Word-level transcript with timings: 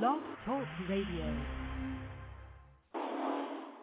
Blog 0.00 0.20
Talk 0.44 0.66
Radio. 0.88 1.36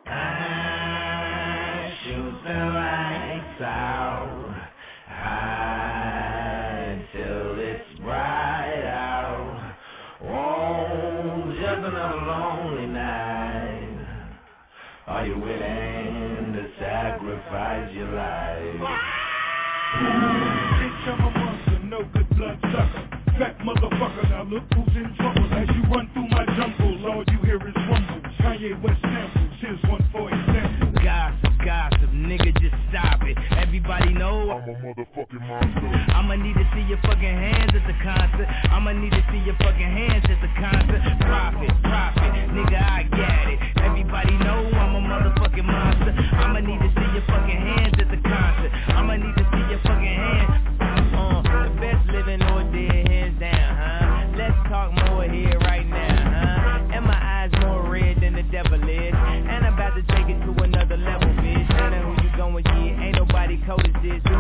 I 0.07 1.93
shoot 2.03 2.33
the 2.43 2.53
lights 2.53 3.61
out 3.61 4.55
high 5.07 7.05
till 7.13 7.59
it's 7.59 7.99
bright 8.01 8.83
out. 8.87 9.75
Oh, 10.23 11.53
just 11.55 11.77
another 11.77 12.25
lonely 12.25 12.87
night. 12.87 14.07
Are 15.07 15.25
you 15.25 15.35
willing 15.37 16.53
to 16.53 16.69
sacrifice 16.77 17.93
your 17.93 18.11
life? 18.11 18.81
Bitch, 20.75 21.07
I'm 21.07 21.19
a 21.21 21.29
monster, 21.39 21.79
no 21.85 22.03
good 22.13 22.29
blood 22.37 22.59
sucker. 22.63 23.10
Fat 23.41 23.57
motherfucker, 23.65 24.29
now 24.29 24.43
look 24.43 24.61
who's 24.69 24.93
in 24.93 25.09
trouble. 25.17 25.49
As 25.49 25.65
you 25.73 25.81
run 25.89 26.05
through 26.13 26.29
my 26.29 26.45
jungle, 26.53 26.93
all 27.09 27.25
you 27.25 27.41
hear 27.41 27.57
is 27.57 27.73
rumble. 27.89 28.21
Kanye 28.37 28.77
West 28.85 29.01
samples, 29.01 29.49
here's 29.57 29.81
one 29.89 30.05
for 30.13 30.29
example. 30.29 30.93
Gossip, 31.01 31.49
gossip, 31.65 32.13
nigga, 32.13 32.53
just 32.61 32.77
stop 32.93 33.17
it. 33.25 33.33
Everybody 33.57 34.13
know 34.13 34.45
I'm 34.53 34.69
a 34.69 34.77
motherfucking 34.77 35.41
monster. 35.41 35.89
I'ma 36.13 36.37
need 36.37 36.53
to 36.53 36.69
see 36.77 36.85
your 36.85 37.01
fucking 37.01 37.17
hands 37.17 37.73
at 37.73 37.81
the 37.89 37.97
concert. 38.05 38.45
I'ma 38.69 38.93
need 38.93 39.09
to 39.09 39.25
see 39.33 39.41
your 39.41 39.57
fucking 39.57 39.89
hands 39.89 40.21
at 40.29 40.37
the 40.37 40.51
concert. 40.61 41.01
Profit, 41.25 41.73
profit, 41.81 42.29
nigga, 42.53 42.77
I 42.77 43.09
got 43.09 43.49
it. 43.49 43.57
Everybody 43.81 44.37
know 44.45 44.69
I'm 44.69 44.93
a 44.93 45.01
motherfucking 45.01 45.65
monster. 45.65 46.13
I'ma 46.37 46.61
need 46.61 46.77
to 46.77 46.93
see 46.93 47.09
your 47.17 47.25
fucking 47.25 47.57
hands 47.57 47.97
at 47.97 48.05
the 48.05 48.21
concert. 48.21 48.69
I'ma 48.93 49.17
need 49.17 49.33
to 49.33 49.45
see 49.49 49.65
your 49.73 49.81
fucking 49.81 50.13
hands. 50.13 50.70
Cold 63.71 63.85
as 63.85 64.03
this. 64.03 64.30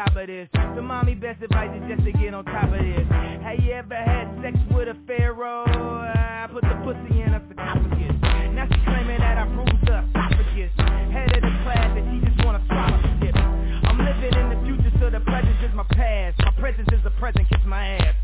Top 0.00 0.16
of 0.16 0.26
this. 0.26 0.48
So 0.54 0.80
mommy 0.80 1.14
best 1.14 1.42
advice 1.42 1.68
is 1.76 1.84
just 1.88 2.04
to 2.04 2.12
get 2.12 2.32
on 2.32 2.44
top 2.46 2.72
of 2.72 2.80
this. 2.80 3.04
Have 3.44 3.60
you 3.60 3.72
ever 3.72 3.94
had 3.94 4.32
sex 4.40 4.56
with 4.72 4.88
a 4.88 4.96
pharaoh? 5.06 5.64
I 5.68 6.48
put 6.50 6.62
the 6.62 6.76
pussy 6.80 7.20
in 7.20 7.34
a 7.36 7.40
sarcophagus. 7.44 8.16
Now 8.56 8.64
she 8.64 8.80
claiming 8.84 9.20
that 9.20 9.36
I 9.36 9.44
bruised 9.44 9.88
her 9.88 10.00
esophagus. 10.08 10.72
Head 11.12 11.36
of 11.36 11.42
the 11.44 11.52
class 11.68 11.92
and 12.00 12.04
she 12.08 12.16
just 12.24 12.44
wanna 12.46 12.64
swallow 12.64 13.00
shit. 13.20 13.36
I'm 13.36 13.98
living 14.00 14.32
in 14.40 14.46
the 14.48 14.58
future 14.64 14.92
so 15.00 15.10
the 15.10 15.20
present 15.20 15.60
is 15.60 15.74
my 15.74 15.84
past. 15.92 16.40
My 16.48 16.52
presence 16.56 16.88
is 16.92 17.04
the 17.04 17.12
present, 17.20 17.48
kiss 17.48 17.60
my 17.66 18.00
ass. 18.00 18.19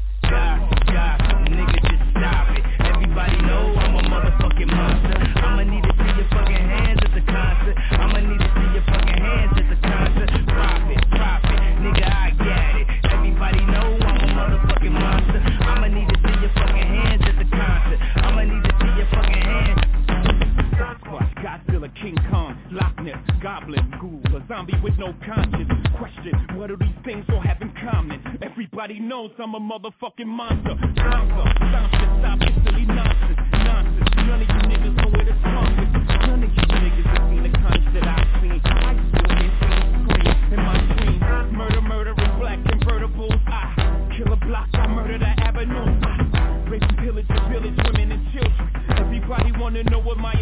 Zombie 24.57 24.81
with 24.83 24.97
no 24.99 25.13
conscience. 25.25 25.69
Question, 25.99 26.33
what 26.57 26.69
do 26.69 26.77
these 26.81 26.97
things 27.05 27.25
all 27.29 27.41
have 27.41 27.61
in 27.61 27.73
common? 27.85 28.21
Everybody 28.43 28.99
knows 28.99 29.31
I'm 29.39 29.55
a 29.55 29.61
motherfucking 29.61 30.27
monster. 30.27 30.75
Monster, 30.75 31.45
sounds 31.73 31.93
to 31.93 32.07
stop 32.21 32.39
this 32.41 32.57
silly 32.65 32.87
nonsense, 32.87 33.41
nonsense. 33.53 34.11
None 34.17 34.41
of 34.41 34.49
you 34.49 34.63
niggas 34.65 34.97
know 34.97 35.11
where 35.13 35.25
the 35.29 35.37
skunk 35.45 35.77
is. 35.77 35.93
None 36.25 36.43
of 36.43 36.51
you 36.57 36.65
niggas 36.73 37.09
have 37.13 37.25
seen 37.29 37.43
the 37.43 37.53
cunts 37.53 37.89
that 37.95 38.07
I've 38.09 38.31
seen. 38.41 38.61
I 38.65 38.97
still 38.97 39.29
get 39.37 39.53
things 39.61 39.85
scream 40.09 40.53
in 40.53 40.61
my 40.65 40.77
dreams. 40.97 41.23
Murder, 41.53 41.83
murder 41.83 42.15
in 42.17 42.41
black 42.41 42.61
convertibles. 42.65 43.37
I 43.47 44.17
kill 44.17 44.33
a 44.33 44.37
block, 44.37 44.69
I 44.73 44.87
murder 44.89 45.19
the 45.19 45.33
avenue. 45.45 46.01
I 46.01 46.65
rape 46.71 46.83
and 46.83 46.99
pillage 46.99 47.29
the 47.29 47.41
village, 47.53 47.77
women 47.85 48.13
and 48.13 48.25
children. 48.33 48.73
Everybody 48.97 49.53
wanna 49.61 49.85
know 49.85 50.01
what 50.01 50.17
my 50.17 50.33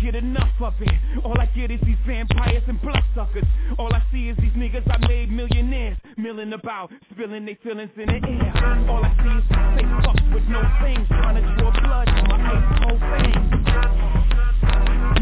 get 0.00 0.14
enough 0.14 0.48
of 0.60 0.74
it. 0.80 0.88
All 1.24 1.38
I 1.38 1.46
get 1.46 1.70
is 1.70 1.80
these 1.84 1.98
vampires 2.06 2.62
and 2.66 2.80
bloodsuckers. 2.80 3.44
All 3.78 3.92
I 3.92 4.02
see 4.12 4.28
is 4.28 4.36
these 4.38 4.52
niggas 4.52 4.88
I 4.90 5.06
made 5.06 5.30
millionaires, 5.30 5.98
milling 6.16 6.52
about, 6.52 6.90
spilling 7.12 7.44
their 7.44 7.58
feelings 7.62 7.90
in 7.96 8.06
the 8.06 8.14
air. 8.14 8.86
All 8.88 9.04
I 9.04 9.12
see 9.22 9.38
is 9.38 9.44
fake 9.76 9.92
fucks 10.04 10.34
with 10.34 10.44
no 10.48 10.62
things, 10.82 11.06
trying 11.08 11.36
to 11.36 11.42
draw 11.56 11.70
blood 11.82 12.08
from 12.08 12.28
my 12.28 12.38
ice 12.48 12.66
cold 12.82 13.00
veins. 13.12 13.50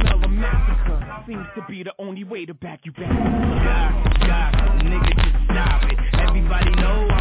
Smell 0.01 0.25
a 0.25 0.29
massacre 0.29 1.25
seems 1.27 1.47
to 1.57 1.63
be 1.69 1.83
the 1.83 1.93
only 1.99 2.25
way 2.25 2.47
to 2.47 2.55
back 2.55 2.81
you 2.85 2.93
back. 2.93 3.11
God, 3.11 3.93
God, 4.27 4.55
nigga, 4.83 5.15
just 5.17 5.45
stop 5.45 5.83
it. 5.85 5.99
Everybody 6.15 6.71
know 6.81 7.09
I'm 7.11 7.18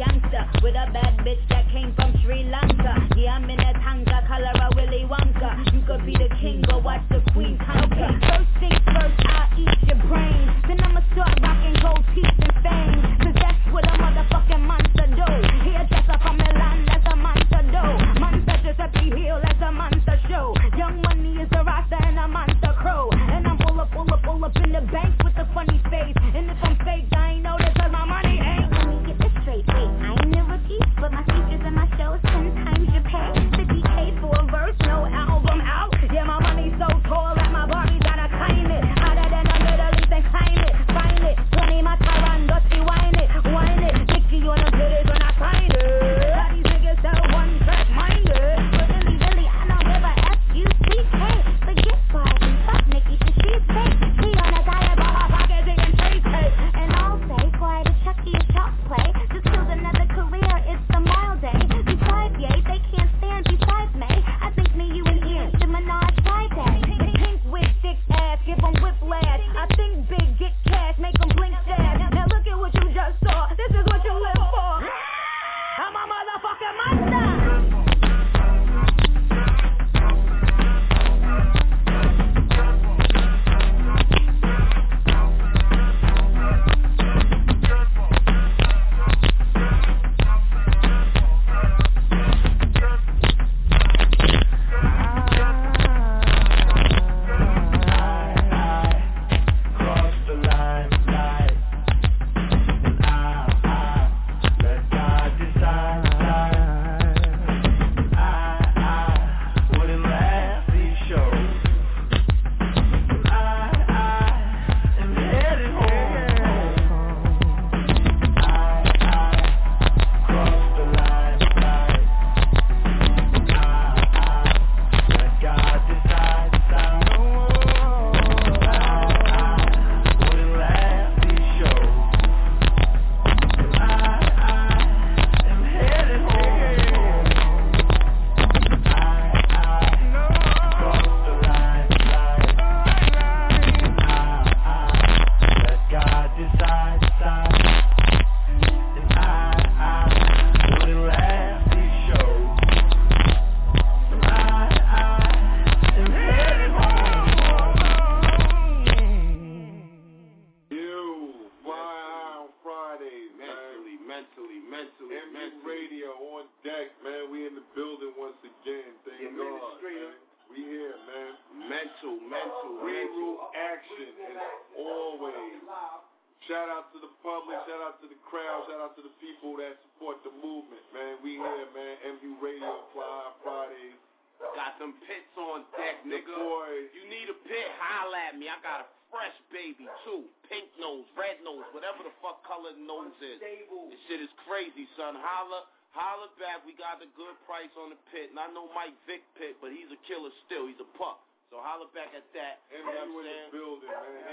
gangster 0.00 0.48
With 0.64 0.74
a 0.74 0.88
bad 0.96 1.20
bitch 1.20 1.44
that 1.50 1.68
came 1.68 1.92
from 1.94 2.16
Sri 2.24 2.44
Lanka. 2.48 2.96
Yeah, 3.16 3.36
I'm 3.36 3.44
in 3.44 3.60
a 3.60 3.72
Tonka, 3.84 4.26
color 4.26 4.54
of 4.64 4.72
Willy 4.74 5.04
Wonka. 5.04 5.50
You 5.74 5.84
could 5.84 6.06
be 6.06 6.16
the 6.16 6.32
king 6.40 6.64
or 6.72 6.80
watch 6.80 7.04
the 7.10 7.20
queen 7.32 7.58
conquer. 7.58 8.08
Okay, 8.08 8.12
first 8.24 8.50
things 8.60 8.80
first, 8.96 9.20
I'll 9.28 9.60
eat 9.60 9.76
your 9.84 10.00
brain. 10.08 10.46
Then 10.66 10.80
I'ma 10.80 11.04
start 11.12 11.36
rocking 11.42 11.76
gold 11.84 12.04
teeth 12.14 12.32
and 12.32 12.56
fangs. 12.64 13.04
Cause 13.20 13.36
that's 13.36 13.64
what 13.72 13.84
a 13.84 13.94
motherfucking 14.00 14.64
monster 14.64 15.06
do 15.12 15.59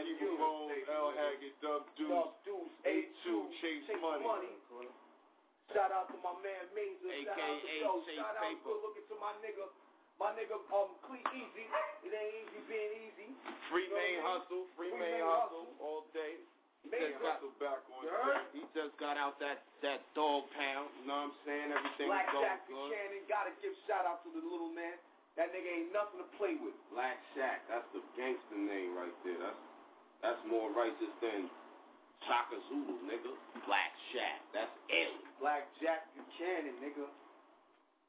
building, 0.06 0.18
man. 0.18 0.22
Evil 0.22 0.38
Bones, 0.38 0.86
L. 0.92 1.10
Haggett, 1.18 1.56
Doug 1.64 1.84
Deuce, 1.98 2.74
A2, 2.86 3.26
Chase 3.62 3.90
Money. 3.98 4.54
Shout 5.76 5.92
out 5.92 6.08
to 6.14 6.18
my 6.24 6.32
man 6.40 6.64
Mazer. 6.72 7.12
Shout 7.28 7.36
out 7.36 7.60
to 7.60 7.68
AKA 7.68 7.84
Yo. 7.84 7.92
Chase 8.08 8.16
Shout 8.16 8.36
out 8.40 8.44
Paper. 8.48 8.64
good 8.72 8.80
looking 8.88 9.06
to 9.12 9.16
my 9.20 9.34
nigga, 9.44 9.66
my 10.16 10.32
nigga 10.40 10.56
um 10.72 10.90
Clee 11.04 11.24
Easy. 11.36 11.66
It 12.08 12.12
ain't 12.16 12.36
easy 12.48 12.62
being 12.72 12.94
easy. 13.04 13.28
Free 13.68 13.84
You 13.88 13.92
know 13.92 14.00
main 14.00 14.16
what 14.24 14.24
I 14.24 14.32
mean? 14.32 14.40
hustle, 14.48 14.64
free 14.80 14.92
Free 14.96 15.00
main 15.02 15.20
main 15.20 15.28
hustle 15.28 15.68
hustle. 15.68 15.84
all 15.84 16.04
day. 16.16 16.40
He 16.88 16.94
just 16.96 17.20
got 17.20 17.36
Hustle 17.44 17.52
back 17.60 17.84
on 17.92 18.00
You 18.00 18.16
he 18.56 18.62
just 18.72 18.96
got 18.96 19.20
out 19.20 19.36
that 19.44 19.60
that 19.84 20.00
dog 20.16 20.48
pound. 20.56 20.88
You 21.04 21.12
know 21.12 21.20
what 21.28 21.36
I'm 21.36 21.44
saying? 21.44 21.68
Everything 21.76 22.08
Black 22.08 22.32
is 22.32 22.32
going 22.32 22.48
Jack 22.48 22.62
good. 22.72 22.88
Buchanan. 22.88 23.24
Gotta 23.28 23.52
give 23.60 23.76
shout 23.84 24.08
out 24.08 24.24
to 24.24 24.30
the 24.32 24.40
little 24.40 24.72
man. 24.72 24.96
That 25.36 25.52
nigga 25.52 25.68
ain't 25.68 25.92
nothing 25.92 26.24
to 26.24 26.28
play 26.40 26.56
with. 26.56 26.74
Black 26.96 27.20
Shack, 27.36 27.68
that's 27.68 27.86
the 27.92 28.00
gangster 28.16 28.56
name 28.56 28.96
right 28.96 29.12
there. 29.28 29.36
That's 29.36 29.60
that's 30.22 30.42
more 30.50 30.72
righteous 30.74 31.14
than 31.22 31.50
Shaka 32.26 32.58
Zulu, 32.70 32.98
nigga. 33.06 33.32
Black 33.70 33.94
Shack, 34.14 34.42
that's 34.56 34.74
ill. 34.90 35.18
Black 35.40 35.70
Jack 35.82 36.10
Buchanan, 36.18 36.76
nigga. 36.82 37.06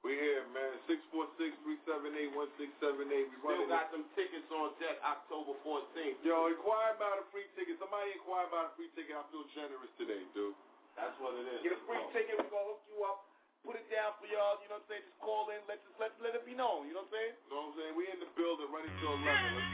We 0.06 0.14
here, 0.14 0.46
man. 0.54 0.78
646-378-1678. 0.86 2.30
We 2.30 3.34
Still 3.34 3.42
running 3.42 3.66
got 3.66 3.90
them 3.90 4.06
tickets 4.14 4.46
on 4.54 4.70
deck 4.78 4.94
October 5.02 5.58
14th. 5.66 6.22
Yo, 6.22 6.54
inquire 6.54 6.94
about 6.94 7.18
a 7.18 7.26
free 7.34 7.50
ticket. 7.58 7.82
Somebody 7.82 8.14
inquire 8.14 8.46
about 8.46 8.70
a 8.70 8.78
free 8.78 8.88
ticket. 8.94 9.18
I 9.18 9.26
feel 9.34 9.42
generous 9.58 9.90
today, 9.98 10.22
dude. 10.38 10.54
That's 10.94 11.14
what 11.18 11.34
it 11.34 11.46
is. 11.50 11.66
Get 11.66 11.74
a 11.74 11.82
free 11.86 11.98
ticket. 12.14 12.38
We're 12.38 12.46
gonna 12.46 12.78
hook 12.78 12.82
you 12.86 12.98
up. 13.10 13.26
Put 13.66 13.74
it 13.74 13.90
down 13.90 14.14
for 14.22 14.30
y'all. 14.30 14.62
You 14.62 14.70
know 14.70 14.78
what 14.78 14.86
I'm 14.86 14.90
saying? 14.96 15.02
Just 15.02 15.18
call 15.18 15.50
in. 15.50 15.58
Let 15.66 15.82
just 15.82 15.98
let 15.98 16.14
let 16.22 16.32
it 16.38 16.46
be 16.46 16.54
known. 16.54 16.86
You 16.86 16.94
know 16.94 17.02
what 17.02 17.10
I'm 17.10 17.18
saying? 17.18 17.34
You 17.34 17.50
know 17.50 17.58
what 17.58 17.74
I'm 17.74 17.76
saying? 17.82 17.92
We 17.98 18.04
in 18.06 18.18
the 18.22 18.30
building, 18.38 18.70
ready 18.70 18.90
till 19.02 19.18
11. 19.18 19.18
Let's 19.18 19.66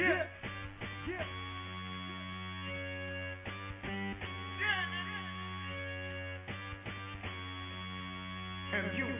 Yeah. 0.00 0.37
Yeah. 1.08 1.24
And 8.74 8.98
you. 8.98 9.17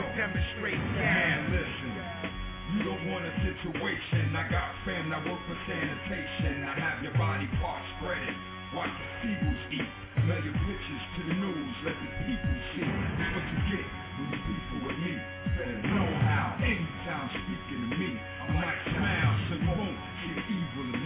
To 0.00 0.06
demonstrate 0.18 0.78
Man, 0.78 0.98
that. 0.98 1.50
listen. 1.54 1.92
You 2.74 2.82
don't 2.82 3.04
want 3.06 3.22
a 3.22 3.32
situation. 3.44 4.34
I 4.34 4.50
got 4.50 4.74
fam 4.82 5.10
that 5.10 5.22
work 5.22 5.38
for 5.46 5.58
sanitation. 5.70 6.64
I 6.66 6.74
have 6.80 7.02
your 7.04 7.14
body 7.14 7.46
parts 7.62 7.86
spreading. 8.00 8.34
Watch 8.74 8.90
the 8.90 9.06
seagulls 9.22 9.62
eat. 9.70 9.90
Mail 10.26 10.42
your 10.42 10.58
pictures 10.66 11.04
to 11.14 11.20
the 11.30 11.36
news. 11.38 11.74
Let 11.86 11.94
the 11.94 12.08
people 12.26 12.56
see. 12.74 12.82
It's 12.82 13.30
what 13.30 13.46
you 13.46 13.60
get 13.78 13.86
when 14.18 14.26
you 14.34 14.40
people 14.42 14.78
with 14.90 14.98
me. 15.06 15.14
Better 15.54 15.78
know 15.86 16.08
how. 16.26 16.58
Anytime 16.58 17.28
speaking 17.30 17.80
to 17.86 17.96
me, 18.00 18.10
I 18.18 18.44
might 18.58 18.80
smile 18.90 19.34
so 19.46 19.54
you 19.54 19.70
won't 19.78 20.00
see 20.24 20.34
evil 20.34 20.86
in 20.90 20.98
me. 20.98 21.03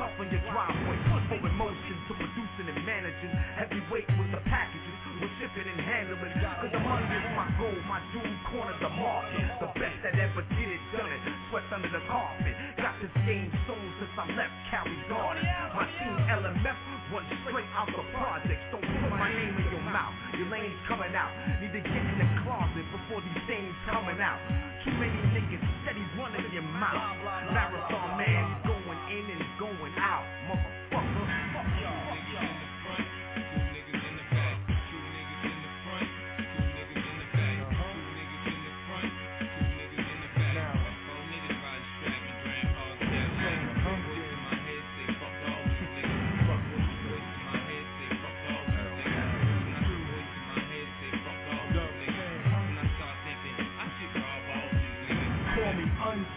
Tough 0.00 0.16
on 0.16 0.32
your 0.32 0.40
driveway. 0.48 0.96
From 1.28 1.44
emotion 1.44 1.96
to 2.08 2.12
producing 2.16 2.66
and 2.72 2.80
managing. 2.88 3.32
Heavyweight 3.60 4.08
with 4.16 4.32
the 4.32 4.40
packages, 4.48 4.96
we're 5.20 5.28
shipping 5.36 5.68
and 5.68 5.80
handling. 5.84 6.32
Cause 6.40 6.72
the 6.72 6.80
money 6.80 7.04
is 7.04 7.28
my 7.36 7.48
goal, 7.60 7.76
my 7.84 8.00
dude 8.16 8.24
cornered 8.48 8.80
the 8.80 8.88
market. 8.96 9.44
The 9.60 9.68
best 9.76 9.98
that 10.08 10.16
ever 10.16 10.40
did 10.56 10.68
it, 10.72 10.82
done 10.96 11.04
it. 11.04 11.20
Swept 11.52 11.68
under 11.68 11.92
the 11.92 12.00
carpet. 12.08 12.56
Got 12.80 12.96
this 13.04 13.12
game 13.28 13.52
sold 13.68 13.90
since 14.00 14.14
I 14.16 14.24
left 14.32 14.56
Cali 14.72 14.96
Garden. 15.12 15.44
My 15.76 15.84
team 16.00 16.16
LMF 16.32 16.78
run 17.12 17.24
straight 17.44 17.68
out 17.76 17.92
the 17.92 18.04
projects. 18.16 18.64
Don't 18.72 18.80
put 18.80 19.12
my 19.12 19.28
name 19.28 19.52
in 19.52 19.68
your 19.68 19.84
mouth. 19.84 20.16
Your 20.40 20.48
lane's 20.48 20.80
coming 20.88 21.12
out. 21.12 21.30
Need 21.60 21.76
to 21.76 21.82
get 21.84 22.04
in 22.08 22.16
the 22.16 22.28
closet 22.40 22.86
before 22.88 23.20
these 23.20 23.42
things 23.44 23.74
coming 23.84 24.16
out. 24.18 24.40
Too 24.80 24.96
many 24.96 25.20
niggas 25.36 25.60
steady 25.84 26.02
running 26.16 26.48
your 26.56 26.64
mouth. 26.64 27.20
Marathon 27.52 28.09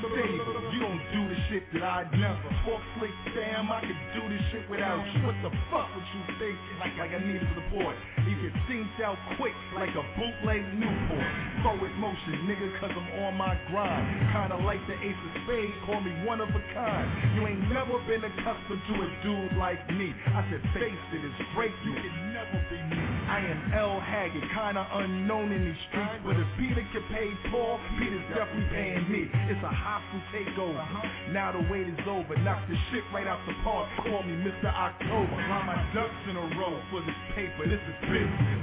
unstable. 0.03 0.73
You 0.73 0.79
don't 0.79 1.03
do 1.13 1.21
the 1.29 1.39
shit 1.49 1.63
that 1.73 1.83
I 1.83 2.03
never. 2.11 2.49
Fuck 2.67 2.83
flick, 2.99 3.13
damn, 3.35 3.71
I 3.71 3.81
could 3.81 4.01
do 4.13 4.23
this 4.29 4.43
shit 4.51 4.69
without 4.69 5.03
you. 5.13 5.23
What 5.23 5.37
the 5.43 5.51
fuck 5.71 5.87
would 5.95 6.07
you 6.11 6.21
think? 6.39 6.57
Like, 6.79 6.95
like 6.99 7.11
I 7.11 7.19
needed 7.23 7.47
support. 7.55 7.95
Leave 8.25 8.39
your 8.41 8.55
things 8.67 8.89
out 9.03 9.17
quick, 9.37 9.55
like 9.75 9.93
a 9.95 10.03
bootleg 10.17 10.63
Newport. 10.75 11.27
forward 11.63 11.93
motion, 11.97 12.47
nigga, 12.49 12.67
cause 12.79 12.91
I'm 12.91 13.09
on 13.23 13.35
my 13.37 13.55
grind. 13.71 14.05
Kinda 14.33 14.57
like 14.65 14.81
the 14.87 14.97
ace 14.99 15.15
of 15.15 15.33
spades, 15.45 15.73
call 15.85 16.01
me 16.01 16.11
one 16.25 16.41
of 16.41 16.49
a 16.49 16.63
kind. 16.73 17.07
You 17.35 17.47
ain't 17.47 17.63
never 17.71 17.99
been 18.07 18.23
accustomed 18.23 18.83
to 18.89 18.93
a 18.99 19.07
dude 19.23 19.57
like 19.57 19.81
me. 19.93 20.13
I 20.27 20.41
said, 20.49 20.61
face 20.73 21.03
it, 21.13 21.21
it's 21.23 21.41
break, 21.55 21.71
you 21.85 21.93
can 21.93 22.33
never 22.33 22.57
be 22.69 22.79
me. 22.91 23.12
I 23.27 23.39
am 23.39 23.73
L. 23.73 23.99
Haggard, 23.99 24.43
kinda 24.51 24.87
unknown 24.93 25.51
in 25.51 25.65
these 25.65 25.81
streets, 25.89 26.21
but 26.25 26.35
if 26.35 26.47
Peter 26.57 26.85
can 26.91 27.03
pay 27.09 27.31
Paul, 27.49 27.79
Peter's 27.97 28.23
definitely 28.29 28.69
paying 28.69 29.05
me. 29.11 29.29
It's 29.49 29.63
a 29.63 29.73
hostile 29.73 30.21
takeover. 30.31 30.83
Now 31.31 31.51
the 31.51 31.65
wait 31.71 31.87
is 31.87 31.99
over. 32.07 32.35
Knock 32.43 32.67
the 32.67 32.77
shit 32.91 33.03
right 33.13 33.27
out 33.27 33.39
the 33.47 33.53
park. 33.63 33.89
Call 34.03 34.23
me 34.23 34.35
Mr. 34.43 34.69
October. 34.69 35.35
Line 35.49 35.65
my 35.65 35.79
ducks 35.93 36.23
in 36.29 36.35
a 36.37 36.45
row 36.59 36.75
for 36.91 37.01
this 37.01 37.15
paper. 37.35 37.65
This 37.67 37.81
is 37.81 37.95
business. 38.09 38.59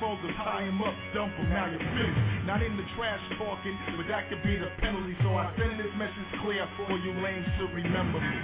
Folks 0.00 0.22
to 0.24 0.32
tie 0.32 0.62
him 0.62 0.80
up, 0.80 0.94
dump 1.12 1.34
him. 1.34 1.50
Now 1.50 1.66
you're 1.68 1.78
finished. 1.78 2.46
Not 2.46 2.62
in 2.62 2.76
the 2.78 2.84
trash 2.96 3.20
talking, 3.36 3.76
but 3.98 4.08
that 4.08 4.30
could 4.30 4.42
be 4.42 4.56
the 4.56 4.70
penalty. 4.80 5.14
So 5.20 5.36
I 5.36 5.52
send 5.58 5.78
this 5.78 5.92
message 5.98 6.40
clear 6.40 6.66
for 6.78 6.96
you 6.96 7.12
lames 7.20 7.46
to 7.58 7.66
remember 7.66 8.20
me. 8.20 8.36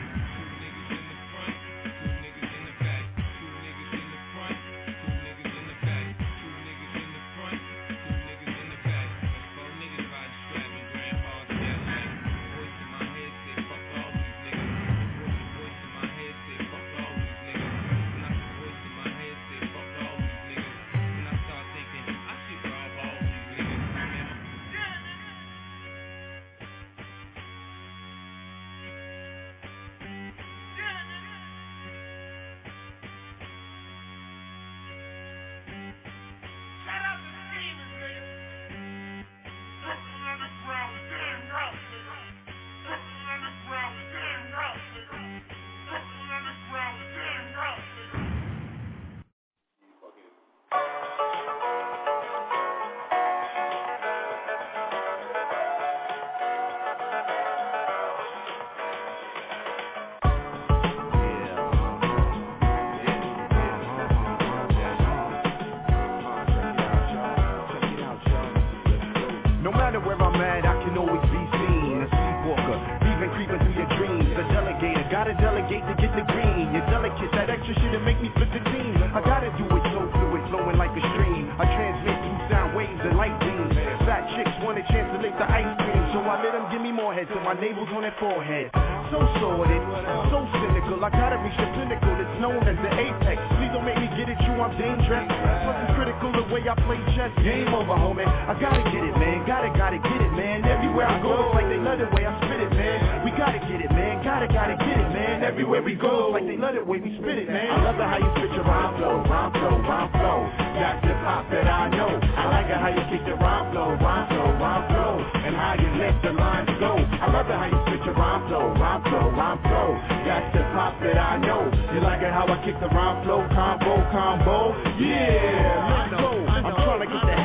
Gotta 75.25 75.41
delegate 75.41 75.81
to 75.89 75.97
get 75.97 76.13
the 76.13 76.25
green. 76.37 76.69
You're 76.77 76.85
delicate, 76.93 77.33
that 77.33 77.49
extra 77.49 77.73
shit 77.81 77.97
to 77.97 78.01
make 78.05 78.21
me 78.21 78.29
flip 78.37 78.53
the 78.53 78.61
team. 78.61 78.93
I 79.17 79.25
gotta 79.25 79.49
do 79.57 79.65
it 79.65 79.85
so 79.89 80.05
fluid, 80.13 80.45
flowing 80.53 80.77
like 80.77 80.93
a 80.93 81.01
stream. 81.17 81.49
I 81.57 81.65
transmit 81.65 82.13
through 82.13 82.41
sound 82.53 82.77
waves 82.77 83.01
and 83.01 83.17
light 83.17 83.33
beams. 83.41 83.73
Fat 84.05 84.29
chicks 84.37 84.53
want 84.61 84.77
a 84.77 84.85
chance 84.93 85.09
to 85.17 85.19
lick 85.25 85.33
the 85.41 85.49
ice 85.49 85.73
cream. 85.81 86.05
So 86.13 86.21
I 86.29 86.45
let 86.45 86.53
them 86.53 86.69
give 86.69 86.85
me 86.85 86.93
more 86.93 87.17
head 87.17 87.25
till 87.33 87.41
my 87.41 87.57
navel's 87.57 87.89
on 87.97 88.05
their 88.05 88.13
forehead. 88.21 88.69
So 89.09 89.25
sordid, 89.41 89.81
so 90.29 90.45
cynical. 90.61 91.01
I 91.01 91.09
gotta 91.09 91.41
reach 91.41 91.57
the 91.57 91.73
pinnacle. 91.73 92.21
It's 92.21 92.37
known 92.45 92.61
as 92.69 92.77
the 92.85 92.93
apex. 92.93 93.41
Please 93.57 93.73
don't 93.73 93.89
make 93.89 93.97
me 93.97 94.13
get 94.21 94.29
at 94.29 94.37
you, 94.45 94.53
I'm 94.61 94.77
dangerous. 94.77 95.25
Plus 95.25 95.77
it's 95.89 95.93
critical 95.97 96.37
the 96.37 96.45
way 96.53 96.69
I 96.69 96.77
play 96.85 97.01
chess. 97.17 97.33
Game 97.41 97.73
over, 97.73 97.97
homie. 97.97 98.29
I 98.29 98.53
gotta 98.61 98.85
get 98.93 99.01
it, 99.01 99.17
man. 99.17 99.41
Gotta, 99.49 99.73
gotta 99.73 99.97
get 100.05 100.21
it, 100.21 100.33
man. 100.37 100.69
Everywhere 100.69 101.09
I 101.09 101.17
go, 101.25 101.33
it's 101.49 101.57
like 101.57 101.69
they 101.73 101.81
love 101.81 101.97
the 101.97 102.13
way 102.13 102.29
I 102.29 102.33
spit 102.45 102.61
it, 102.61 102.73
man. 102.77 103.04
We 103.25 103.31
gotta 103.33 103.57
get 103.57 103.81
it, 103.81 103.89
man. 103.89 104.23
Gotta, 104.23 104.47
gotta 104.53 104.77
get 104.77 105.01
it, 105.01 105.09
man. 105.17 105.43
Everywhere 105.43 105.81
we 105.83 105.95
go, 105.95 106.29
like 106.29 106.45
they 106.45 106.61
love 106.61 106.77
the 106.77 106.85
way 106.85 107.01
we 107.01 107.17
spit 107.17 107.41
it, 107.41 107.49
man. 107.49 107.73
I 107.73 107.81
love 107.81 107.97
it 107.97 108.05
how 108.05 108.21
you 108.21 108.29
spit 108.37 108.53
your 108.53 108.69
rhyme 108.69 109.01
flow, 109.01 109.25
rhyme 109.25 109.53
flow, 109.57 109.81
rhyme 109.81 110.13
flow. 110.13 110.45
That's 110.77 111.01
the 111.01 111.17
pop 111.25 111.49
that 111.49 111.65
I 111.65 111.89
know. 111.89 112.21
I 112.21 112.45
like 112.53 112.69
it 112.69 112.77
how 112.77 112.93
you 112.93 113.01
kick 113.09 113.25
the 113.25 113.33
rhyme 113.41 113.73
flow, 113.73 113.97
rhyme 113.97 114.29
flow, 114.29 114.49
rhyme 114.61 114.85
flow. 114.93 115.25
And 115.41 115.57
how 115.57 115.73
you 115.73 115.89
let 115.97 116.21
the 116.21 116.37
lines 116.37 116.69
go. 116.77 117.01
I 117.01 117.33
love 117.33 117.49
it 117.49 117.57
how 117.57 117.69
you 117.73 117.81
spit 117.89 118.05
your 118.05 118.13
rhyme 118.13 118.45
flow, 118.45 118.77
rhyme 118.77 119.03
flow, 119.09 119.33
rhyme 119.33 119.61
flow. 119.65 119.89
That's 120.29 120.49
the 120.53 120.61
pop 120.77 121.01
that 121.01 121.17
I 121.17 121.41
know. 121.41 121.65
You 121.97 122.05
like 122.05 122.21
it 122.21 122.29
how 122.29 122.45
I 122.45 122.61
kick 122.61 122.77
the 122.77 122.93
rhyme 122.93 123.25
flow, 123.25 123.41
combo, 123.57 124.05
combo. 124.13 124.77
Yeah, 125.01 126.13
let's 126.13 126.21
go. 126.21 126.45
I'm 126.45 126.61
trying 126.77 127.01
to 127.01 127.09
get 127.09 127.25
the 127.25 127.44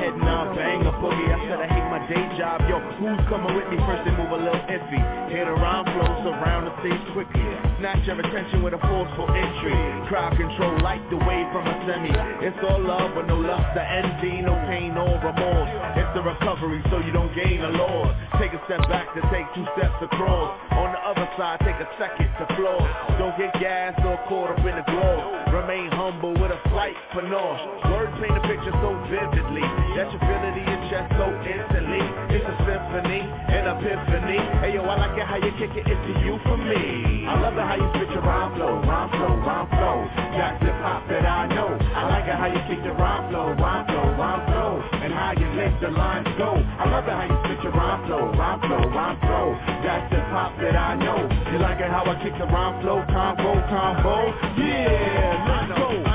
Who's 2.99 3.19
coming 3.29 3.55
with 3.55 3.67
me 3.71 3.77
first? 3.87 4.03
They 4.03 4.11
move 4.11 4.31
a 4.31 4.39
little 4.39 4.63
iffy. 4.67 5.01
Hear 5.31 5.45
the 5.45 5.55
rhyme 5.55 5.85
flow, 5.85 6.09
surround 6.23 6.67
the 6.67 6.73
stage 6.83 6.99
quickly. 7.13 7.45
Snatch 7.79 8.03
your 8.07 8.19
attention 8.19 8.63
with 8.63 8.73
a 8.73 8.81
forceful 8.81 9.29
entry. 9.31 9.75
Crowd 10.11 10.35
control 10.35 10.75
like 10.83 10.99
the 11.09 11.17
wave 11.17 11.47
from 11.55 11.63
a 11.63 11.75
semi. 11.87 12.11
It's 12.43 12.59
all 12.65 12.81
love 12.81 13.15
but 13.15 13.27
no 13.27 13.39
lust 13.39 13.71
or 13.77 13.87
envy, 13.87 14.41
no 14.41 14.55
pain 14.67 14.97
or 14.97 15.15
remorse. 15.15 15.71
It's 15.95 16.11
the 16.11 16.23
recovery 16.23 16.83
so 16.91 16.99
you 16.99 17.11
don't 17.11 17.31
gain 17.35 17.61
a 17.61 17.71
loss. 17.71 18.11
Take 18.39 18.51
a 18.51 18.61
step 18.65 18.83
back 18.89 19.13
to 19.15 19.21
take 19.31 19.47
two 19.55 19.63
steps 19.77 19.99
across. 20.01 20.59
On 20.75 20.91
the 20.91 21.01
other 21.03 21.27
side, 21.37 21.59
take 21.63 21.79
a 21.79 21.87
second 21.95 22.27
to 22.39 22.45
floor. 22.55 22.79
Don't 23.19 23.37
get 23.37 23.53
gassed 23.59 24.03
or 24.03 24.19
caught 24.27 24.51
up 24.55 24.63
in 24.65 24.75
the 24.75 24.85
glow. 24.87 25.39
Remain 25.55 25.91
humble 25.91 26.33
with 26.35 26.51
a 26.51 26.59
slight 26.71 26.95
panache. 27.11 27.63
Words 27.91 28.15
paint 28.19 28.35
a 28.35 28.43
picture 28.43 28.75
so 28.83 28.91
vividly 29.07 29.65
that 29.95 30.11
you 30.11 30.19
feel 30.19 30.41
it 30.45 30.55
in 30.55 30.65
your 30.67 30.83
chest 30.91 31.09
so 31.15 31.27
instantly. 31.47 32.03
It's 32.35 32.47
a 32.47 32.55
symphony, 32.69 33.21
an 33.25 33.65
epiphany. 33.65 34.37
Hey 34.61 34.77
yo, 34.77 34.85
I 34.85 34.95
like 35.01 35.17
it 35.17 35.25
how 35.25 35.41
you 35.41 35.49
kick 35.57 35.73
it. 35.73 35.89
It's 35.89 36.21
you 36.21 36.37
for 36.45 36.57
me. 36.57 37.25
I 37.25 37.33
love 37.41 37.57
it 37.57 37.65
how 37.65 37.77
you 37.81 37.89
spit 37.97 38.13
your 38.13 38.21
rhyme 38.21 38.53
flow, 38.53 38.77
rhyme 38.85 39.09
flow, 39.09 39.33
rhyme 39.41 39.69
flow. 39.73 39.97
That's 40.37 40.61
the 40.61 40.73
pop 40.85 41.01
that 41.09 41.25
I 41.25 41.49
know. 41.49 41.69
I 41.97 42.01
like 42.13 42.29
it 42.29 42.37
how 42.37 42.45
you 42.45 42.61
kick 42.69 42.85
the 42.85 42.93
rhyme 42.93 43.25
flow, 43.33 43.57
rhyme 43.57 43.85
flow, 43.89 44.05
rhyme 44.21 44.43
flow, 44.45 44.71
and 45.01 45.11
how 45.13 45.33
you 45.33 45.49
let 45.57 45.73
the 45.81 45.89
lines 45.89 46.29
go. 46.37 46.53
I 46.53 46.85
love 46.93 47.09
it 47.09 47.15
how 47.17 47.25
you 47.25 47.37
spit 47.45 47.59
your 47.65 47.73
rhyme 47.73 48.05
flow, 48.05 48.29
rhyme 48.37 48.61
flow, 48.61 48.83
rhyme 48.93 49.17
flow. 49.17 49.47
That's 49.81 50.05
the 50.13 50.21
pop 50.29 50.53
that 50.61 50.75
I 50.77 50.93
know. 51.01 51.25
You 51.49 51.57
like 51.57 51.81
it 51.81 51.89
how 51.89 52.05
I 52.05 52.15
kick 52.21 52.37
the 52.37 52.45
rhyme 52.45 52.81
flow, 52.85 53.01
combo, 53.09 53.57
combo. 53.65 54.17
Yeah, 54.61 55.41
let's 55.49 55.73
go, 55.73 56.08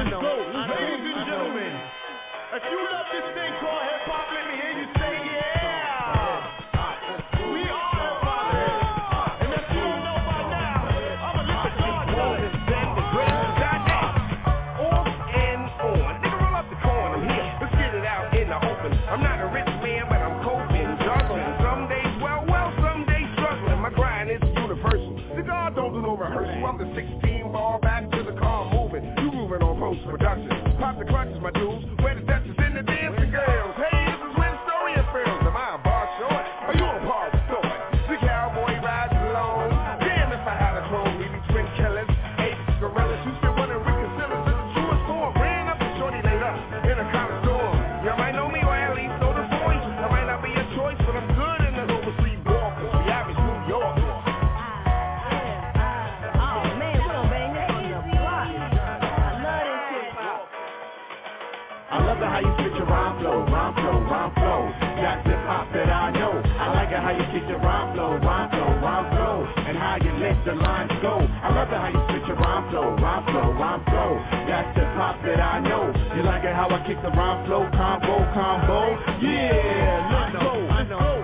your 62.84 62.92
rhyme 62.92 63.18
flow, 63.20 63.44
rhyme 63.48 63.74
flow, 63.74 64.00
rhyme 64.10 64.32
flow. 64.34 64.72
That's 65.00 65.24
the 65.24 65.36
pop 65.46 65.72
that 65.72 65.88
I 65.88 66.10
know. 66.12 66.32
I 66.32 66.72
like 66.74 66.90
it 66.92 67.00
how 67.00 67.12
you 67.12 67.24
kick 67.32 67.48
your 67.48 67.58
rhyme 67.58 67.94
flow, 67.94 68.16
rhyme 68.20 68.50
flow, 68.50 68.68
rhyme 68.80 69.08
flow, 69.12 69.46
and 69.64 69.76
how 69.76 69.96
you 69.96 70.12
let 70.20 70.36
the 70.44 70.54
lines 70.54 70.92
go. 71.00 71.16
I 71.16 71.48
love 71.54 71.68
it 71.68 71.80
how 71.80 71.88
you 71.88 72.00
spit 72.08 72.28
your 72.28 72.36
rhyme 72.36 72.70
flow, 72.70 72.96
rhyme 72.96 73.24
flow, 73.24 73.52
rhyme 73.56 73.84
flow. 73.84 74.20
That's 74.48 74.76
the 74.76 74.84
pop 74.96 75.22
that 75.24 75.40
I 75.40 75.60
know. 75.60 75.92
You 76.16 76.22
like 76.22 76.44
it 76.44 76.54
how 76.54 76.68
I 76.68 76.84
kick 76.86 77.00
the 77.00 77.10
rhyme 77.10 77.46
flow, 77.46 77.68
combo, 77.72 78.16
combo. 78.34 78.80
Yeah, 79.20 80.12
let's 80.12 80.90
MU 80.90 81.23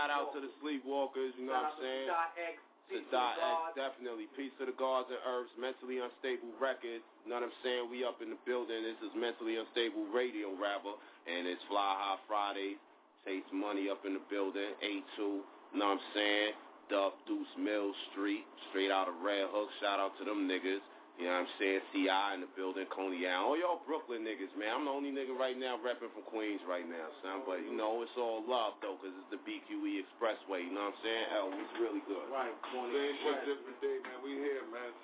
Shout 0.00 0.08
out 0.08 0.32
to 0.32 0.40
the 0.40 0.48
Sleepwalkers, 0.64 1.36
you 1.36 1.44
know 1.44 1.60
what 1.60 1.76
I'm 1.76 1.84
saying? 1.84 2.08
To 2.08 3.04
Dot 3.12 3.36
X, 3.36 3.76
definitely. 3.76 4.32
Peace 4.32 4.48
to 4.56 4.64
the 4.64 4.72
gods 4.80 5.12
and 5.12 5.20
Herbs, 5.28 5.52
Mentally 5.60 6.00
Unstable 6.00 6.56
Records. 6.56 7.04
You 7.22 7.28
know 7.28 7.44
what 7.44 7.52
I'm 7.52 7.58
saying? 7.60 7.92
We 7.92 8.00
up 8.00 8.24
in 8.24 8.32
the 8.32 8.40
building. 8.48 8.80
This 8.80 8.96
is 9.04 9.12
Mentally 9.12 9.60
Unstable 9.60 10.08
Radio, 10.08 10.56
rapper. 10.56 10.96
And 11.28 11.44
it's 11.44 11.60
Fly 11.68 11.92
High 12.00 12.16
Fridays. 12.24 12.80
Chase 13.28 13.44
Money 13.52 13.92
up 13.92 14.08
in 14.08 14.16
the 14.16 14.24
building. 14.32 14.72
A2, 14.80 15.20
you 15.20 15.44
know 15.76 15.92
what 15.92 16.00
I'm 16.00 16.04
saying? 16.16 16.56
Duff, 16.88 17.12
Deuce 17.28 17.54
Mill 17.60 17.92
Street, 18.10 18.48
straight 18.72 18.88
out 18.88 19.04
of 19.04 19.20
Red 19.20 19.52
Hook. 19.52 19.68
Shout 19.84 20.00
out 20.00 20.16
to 20.16 20.24
them 20.24 20.48
niggas. 20.48 20.80
You 21.20 21.28
know 21.28 21.44
what 21.44 21.52
I'm 21.52 21.60
saying? 21.60 21.84
CI 21.92 22.24
in 22.32 22.40
the 22.40 22.50
building, 22.56 22.88
Coney 22.88 23.28
Island. 23.28 23.44
All 23.44 23.52
y'all 23.52 23.84
Brooklyn 23.84 24.24
niggas, 24.24 24.56
man. 24.56 24.72
I'm 24.72 24.88
the 24.88 24.94
only 24.96 25.12
nigga 25.12 25.36
right 25.36 25.52
now 25.52 25.76
repping 25.76 26.08
from 26.16 26.24
Queens 26.24 26.64
right 26.64 26.88
now, 26.88 27.12
son. 27.20 27.44
But, 27.44 27.60
you 27.60 27.76
know, 27.76 28.00
it's 28.00 28.16
all 28.16 28.40
love, 28.40 28.80
though, 28.80 28.96
because 28.96 29.12
it's 29.12 29.28
the 29.28 29.40
BQE 29.44 30.00
Expressway. 30.00 30.64
You 30.64 30.72
know 30.72 30.88
what 30.88 30.96
I'm 30.96 31.04
saying? 31.04 31.26
Hell, 31.28 31.52
it's 31.52 31.76
really 31.76 32.00
good. 32.08 32.24
Right. 32.32 32.48
Same 32.72 33.20
shit, 33.20 33.36
different 33.44 33.76
day, 33.84 34.00
man. 34.00 34.24
We 34.24 34.40
here, 34.40 34.64
man. 34.72 34.96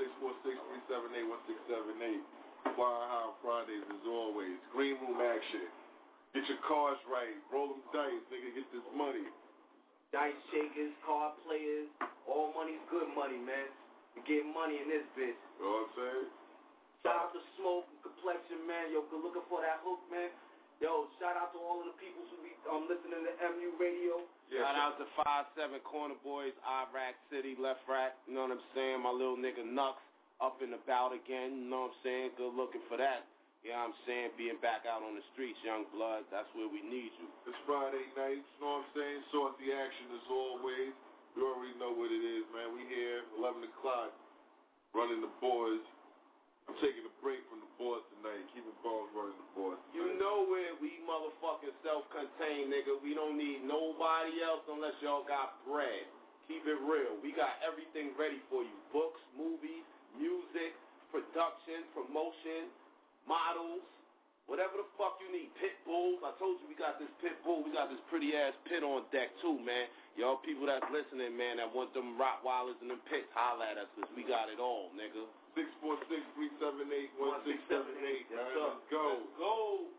646-378-1678. 0.88 2.24
Fly 2.72 2.96
High 3.12 3.36
Fridays, 3.44 3.84
as 3.84 4.04
always. 4.08 4.56
Green 4.72 4.96
Room 5.04 5.20
action. 5.20 5.68
Get 6.32 6.48
your 6.48 6.64
cars 6.64 6.96
right. 7.12 7.36
Roll 7.52 7.76
them 7.76 7.84
dice, 7.92 8.24
nigga. 8.32 8.56
Get 8.56 8.64
this 8.72 8.88
money. 8.96 9.28
Dice 10.16 10.38
shakers, 10.48 10.96
card 11.04 11.36
players, 11.44 11.90
all 12.24 12.54
money's 12.56 12.80
good 12.88 13.10
money, 13.12 13.36
man. 13.36 13.68
You 14.16 14.24
get 14.24 14.42
money 14.48 14.80
in 14.80 14.88
this 14.88 15.04
bitch. 15.12 15.36
You 15.60 15.60
know 15.60 15.84
what 15.84 15.92
I'm 15.92 16.00
saying? 16.00 16.28
Shout 17.04 17.16
out 17.20 17.30
to 17.36 17.40
Smoke 17.60 17.86
and 17.92 18.00
Complexion, 18.02 18.64
man. 18.64 18.90
Yo, 18.90 19.04
good 19.12 19.22
looking 19.22 19.44
for 19.46 19.60
that 19.60 19.84
hook, 19.84 20.00
man. 20.08 20.32
Yo, 20.80 21.08
shout 21.20 21.36
out 21.36 21.52
to 21.56 21.60
all 21.60 21.80
of 21.80 21.88
the 21.88 21.96
people 22.00 22.20
who 22.28 22.36
be 22.44 22.52
um, 22.68 22.84
listening 22.88 23.24
to 23.24 23.32
MU 23.54 23.76
Radio. 23.80 24.24
Shout 24.52 24.76
out 24.76 25.00
to 25.00 25.06
5-7 25.56 25.80
Corner 25.84 26.18
Boys, 26.20 26.52
Iraq 26.64 27.16
City, 27.32 27.56
Left 27.56 27.80
Rack. 27.88 28.16
You 28.28 28.36
know 28.36 28.48
what 28.48 28.60
I'm 28.60 28.66
saying? 28.76 29.00
My 29.00 29.12
little 29.12 29.40
nigga 29.40 29.64
Nux 29.64 29.96
up 30.40 30.60
and 30.60 30.76
about 30.76 31.16
again. 31.16 31.64
You 31.64 31.68
know 31.72 31.88
what 31.88 31.96
I'm 31.96 32.04
saying? 32.04 32.26
Good 32.36 32.52
looking 32.52 32.84
for 32.92 33.00
that. 33.00 33.24
You 33.64 33.72
know 33.72 33.88
what 33.88 33.96
I'm 33.96 33.98
saying? 34.04 34.28
Being 34.36 34.60
back 34.60 34.84
out 34.84 35.00
on 35.02 35.16
the 35.16 35.24
streets, 35.32 35.58
young 35.64 35.88
blood. 35.90 36.28
That's 36.28 36.46
where 36.54 36.68
we 36.68 36.84
need 36.84 37.10
you. 37.18 37.26
It's 37.48 37.58
Friday 37.66 38.06
night, 38.14 38.44
you 38.44 38.58
know 38.62 38.82
what 38.82 38.86
I'm 38.86 38.90
saying? 38.94 39.20
Sort 39.32 39.58
the 39.58 39.74
action 39.74 40.06
as 40.12 40.26
always. 40.30 40.94
You 41.36 41.44
already 41.44 41.76
know 41.76 41.92
what 41.92 42.08
it 42.08 42.24
is, 42.24 42.48
man. 42.56 42.72
We 42.72 42.88
here, 42.88 43.20
11 43.36 43.60
o'clock, 43.68 44.16
running 44.96 45.20
the 45.20 45.28
boards. 45.36 45.84
I'm 46.64 46.74
taking 46.80 47.04
a 47.04 47.12
break 47.20 47.44
from 47.52 47.60
the 47.60 47.68
boards 47.76 48.08
tonight. 48.16 48.40
Keeping 48.56 48.72
balls 48.80 49.12
running 49.12 49.36
the 49.36 49.50
boards. 49.52 49.78
You 49.92 50.16
know 50.16 50.48
where 50.48 50.72
we 50.80 50.96
motherfucking 51.04 51.76
self-contained, 51.84 52.72
nigga. 52.72 52.96
We 53.04 53.12
don't 53.12 53.36
need 53.36 53.68
nobody 53.68 54.40
else 54.40 54.64
unless 54.64 54.96
y'all 55.04 55.28
got 55.28 55.60
bread. 55.68 56.08
Keep 56.48 56.64
it 56.64 56.80
real. 56.80 57.20
We 57.20 57.36
got 57.36 57.60
everything 57.60 58.16
ready 58.16 58.40
for 58.48 58.64
you. 58.64 58.72
Books, 58.90 59.20
movies, 59.36 59.84
music, 60.16 60.72
production, 61.12 61.84
promotion, 61.92 62.72
models, 63.28 63.84
whatever 64.46 64.78
the 64.80 64.86
fuck 64.98 65.18
you 65.22 65.30
need. 65.30 65.50
Pit 65.60 65.76
bulls. 65.86 66.18
I 66.22 66.32
told 66.38 66.60
you 66.62 66.68
we 66.70 66.76
got 66.78 66.98
this 66.98 67.10
pit 67.22 67.38
bull. 67.46 67.62
We 67.62 67.70
got 67.70 67.90
this 67.90 68.00
pretty 68.10 68.34
ass 68.34 68.54
pit 68.66 68.82
on 68.82 69.04
deck 69.14 69.30
too, 69.42 69.58
man. 69.62 69.86
Y'all 70.16 70.40
people 70.40 70.64
that's 70.64 70.88
listening, 70.88 71.36
man, 71.36 71.60
that 71.60 71.68
want 71.68 71.92
them 71.92 72.16
Rottweilers 72.16 72.80
and 72.80 72.88
them 72.88 73.04
pits, 73.12 73.28
holla 73.36 73.68
at 73.68 73.76
us, 73.76 73.84
cause 74.00 74.08
we 74.16 74.24
got 74.24 74.48
it 74.48 74.56
all, 74.56 74.88
nigga. 74.96 75.28
646-378-1678, 75.52 78.32
man. 78.32 78.32
Let's 78.32 78.56
go. 78.88 79.20
Let's 79.20 79.36
go. 79.36 79.92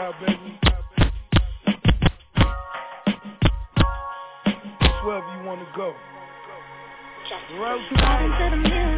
Out, 0.00 0.14
baby. 0.20 0.58
It's 4.80 5.04
wherever 5.04 5.36
you 5.36 5.44
want 5.46 5.60
to 5.60 5.66
go. 5.76 5.92
Road 7.58 7.80
Riding 7.92 8.32
to 8.32 8.50
the 8.50 8.56
music. 8.56 8.89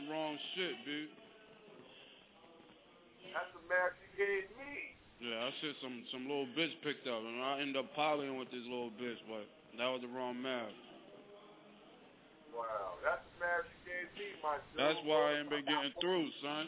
Some 0.00 0.08
wrong 0.08 0.38
shit, 0.56 0.76
dude. 0.84 1.12
That's 3.36 3.52
the 3.52 3.62
map 3.68 3.92
you 4.00 4.10
gave 4.16 4.48
me. 4.56 4.96
Yeah, 5.20 5.44
I 5.44 5.50
said 5.60 5.76
some 5.84 6.00
some 6.08 6.24
little 6.24 6.48
bitch 6.56 6.72
picked 6.80 7.04
up, 7.04 7.20
and 7.20 7.36
I 7.44 7.60
end 7.60 7.76
up 7.76 7.92
piloting 7.92 8.40
with 8.40 8.48
this 8.48 8.64
little 8.64 8.90
bitch, 8.96 9.20
but 9.28 9.44
that 9.76 9.88
was 9.92 10.00
the 10.00 10.08
wrong 10.08 10.40
map. 10.40 10.72
Wow, 12.56 12.96
that's 13.04 13.20
the 13.20 13.34
map 13.44 13.68
you 13.68 13.78
gave 13.84 14.08
me, 14.16 14.32
my 14.40 14.56
dude. 14.72 14.80
That's 14.80 15.00
why 15.04 15.36
I 15.36 15.44
ain't 15.44 15.52
been 15.52 15.68
getting 15.68 15.92
through, 16.00 16.32
son. 16.40 16.66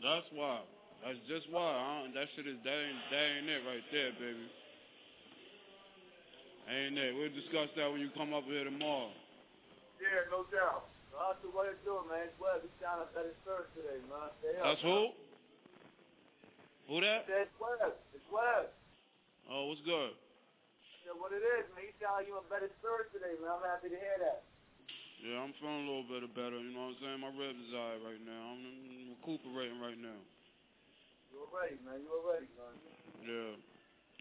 That's 0.00 0.26
why. 0.32 0.64
That's 1.04 1.20
just 1.28 1.46
why. 1.52 1.68
I, 1.68 2.08
that 2.16 2.26
shit 2.34 2.48
is 2.48 2.58
that 2.64 2.78
ain't 2.80 3.04
that 3.12 3.26
ain't 3.36 3.48
it 3.52 3.62
right 3.68 3.86
there, 3.92 4.12
baby. 4.16 4.48
Ain't 6.68 6.98
it? 6.98 7.14
We'll 7.14 7.32
discuss 7.36 7.68
that 7.76 7.86
when 7.92 8.00
you 8.00 8.08
come 8.16 8.32
up 8.32 8.44
here 8.48 8.64
tomorrow. 8.64 9.12
Yeah, 10.00 10.24
no 10.32 10.48
doubt. 10.48 10.88
That's 11.18 11.42
the 11.42 11.50
way 11.50 11.66
to 11.66 11.74
do 11.82 11.98
it, 11.98 12.06
man. 12.06 12.30
It's 12.30 12.38
Web. 12.38 12.62
He's 12.62 12.78
down 12.78 13.02
at 13.02 13.10
Better 13.10 13.34
Service 13.42 13.66
today, 13.74 13.98
man. 14.06 14.30
Stay 14.38 14.54
up. 14.62 14.64
That's 14.70 14.82
who? 14.86 15.10
Who 16.86 16.94
that? 17.02 17.26
It's 17.26 17.50
Web. 17.58 17.92
It's 18.14 18.28
Web. 18.30 18.70
Oh, 19.50 19.66
what's 19.68 19.82
good? 19.82 20.14
So 21.02 21.18
what 21.18 21.34
it 21.34 21.42
is, 21.42 21.66
man. 21.74 21.90
He's 21.90 21.98
telling 21.98 22.30
you 22.30 22.38
a 22.38 22.44
better 22.46 22.70
service 22.78 23.10
today, 23.10 23.34
man. 23.42 23.58
I'm 23.58 23.66
happy 23.66 23.90
to 23.90 23.98
hear 23.98 24.16
that. 24.22 24.46
Yeah, 25.18 25.42
I'm 25.42 25.50
feeling 25.58 25.82
a 25.82 25.90
little 25.90 26.06
bit 26.06 26.22
better. 26.38 26.54
You 26.62 26.70
know 26.70 26.94
what 26.94 27.00
I'm 27.00 27.02
saying? 27.02 27.18
My 27.18 27.34
ribs 27.34 27.58
is 27.66 27.74
alright 27.74 28.14
right 28.14 28.22
now. 28.22 28.54
I'm, 28.54 28.62
I'm 28.62 29.18
recuperating 29.18 29.82
right 29.82 29.98
now. 29.98 30.20
You 31.34 31.42
already, 31.42 31.80
man. 31.82 31.98
You 32.06 32.10
already, 32.14 32.46
man. 32.54 32.74
Yeah. 33.26 33.52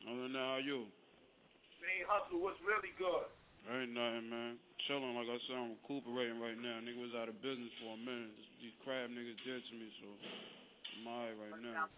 Other 0.10 0.26
than 0.26 0.34
that, 0.34 0.48
how 0.58 0.64
you? 0.64 0.90
Main 1.78 2.04
hustle 2.10 2.42
was 2.42 2.58
really 2.66 2.96
good. 2.98 3.30
Ain't 3.68 3.92
nothing, 3.92 4.30
man. 4.32 4.56
Chilling, 4.88 5.18
like 5.20 5.28
I 5.28 5.36
said, 5.44 5.60
I'm 5.60 5.76
recuperating 5.84 6.40
right 6.40 6.56
now. 6.56 6.80
Nigga 6.80 7.04
was 7.04 7.12
out 7.20 7.28
of 7.28 7.36
business 7.44 7.74
for 7.84 7.98
a 7.98 8.00
minute. 8.00 8.32
These 8.64 8.72
crab 8.88 9.12
niggas 9.12 9.36
did 9.44 9.60
to 9.60 9.74
me, 9.76 9.92
so 10.00 10.08
I'm 10.08 11.06
alright 11.12 11.36
right 11.36 11.60
now. 11.60 11.92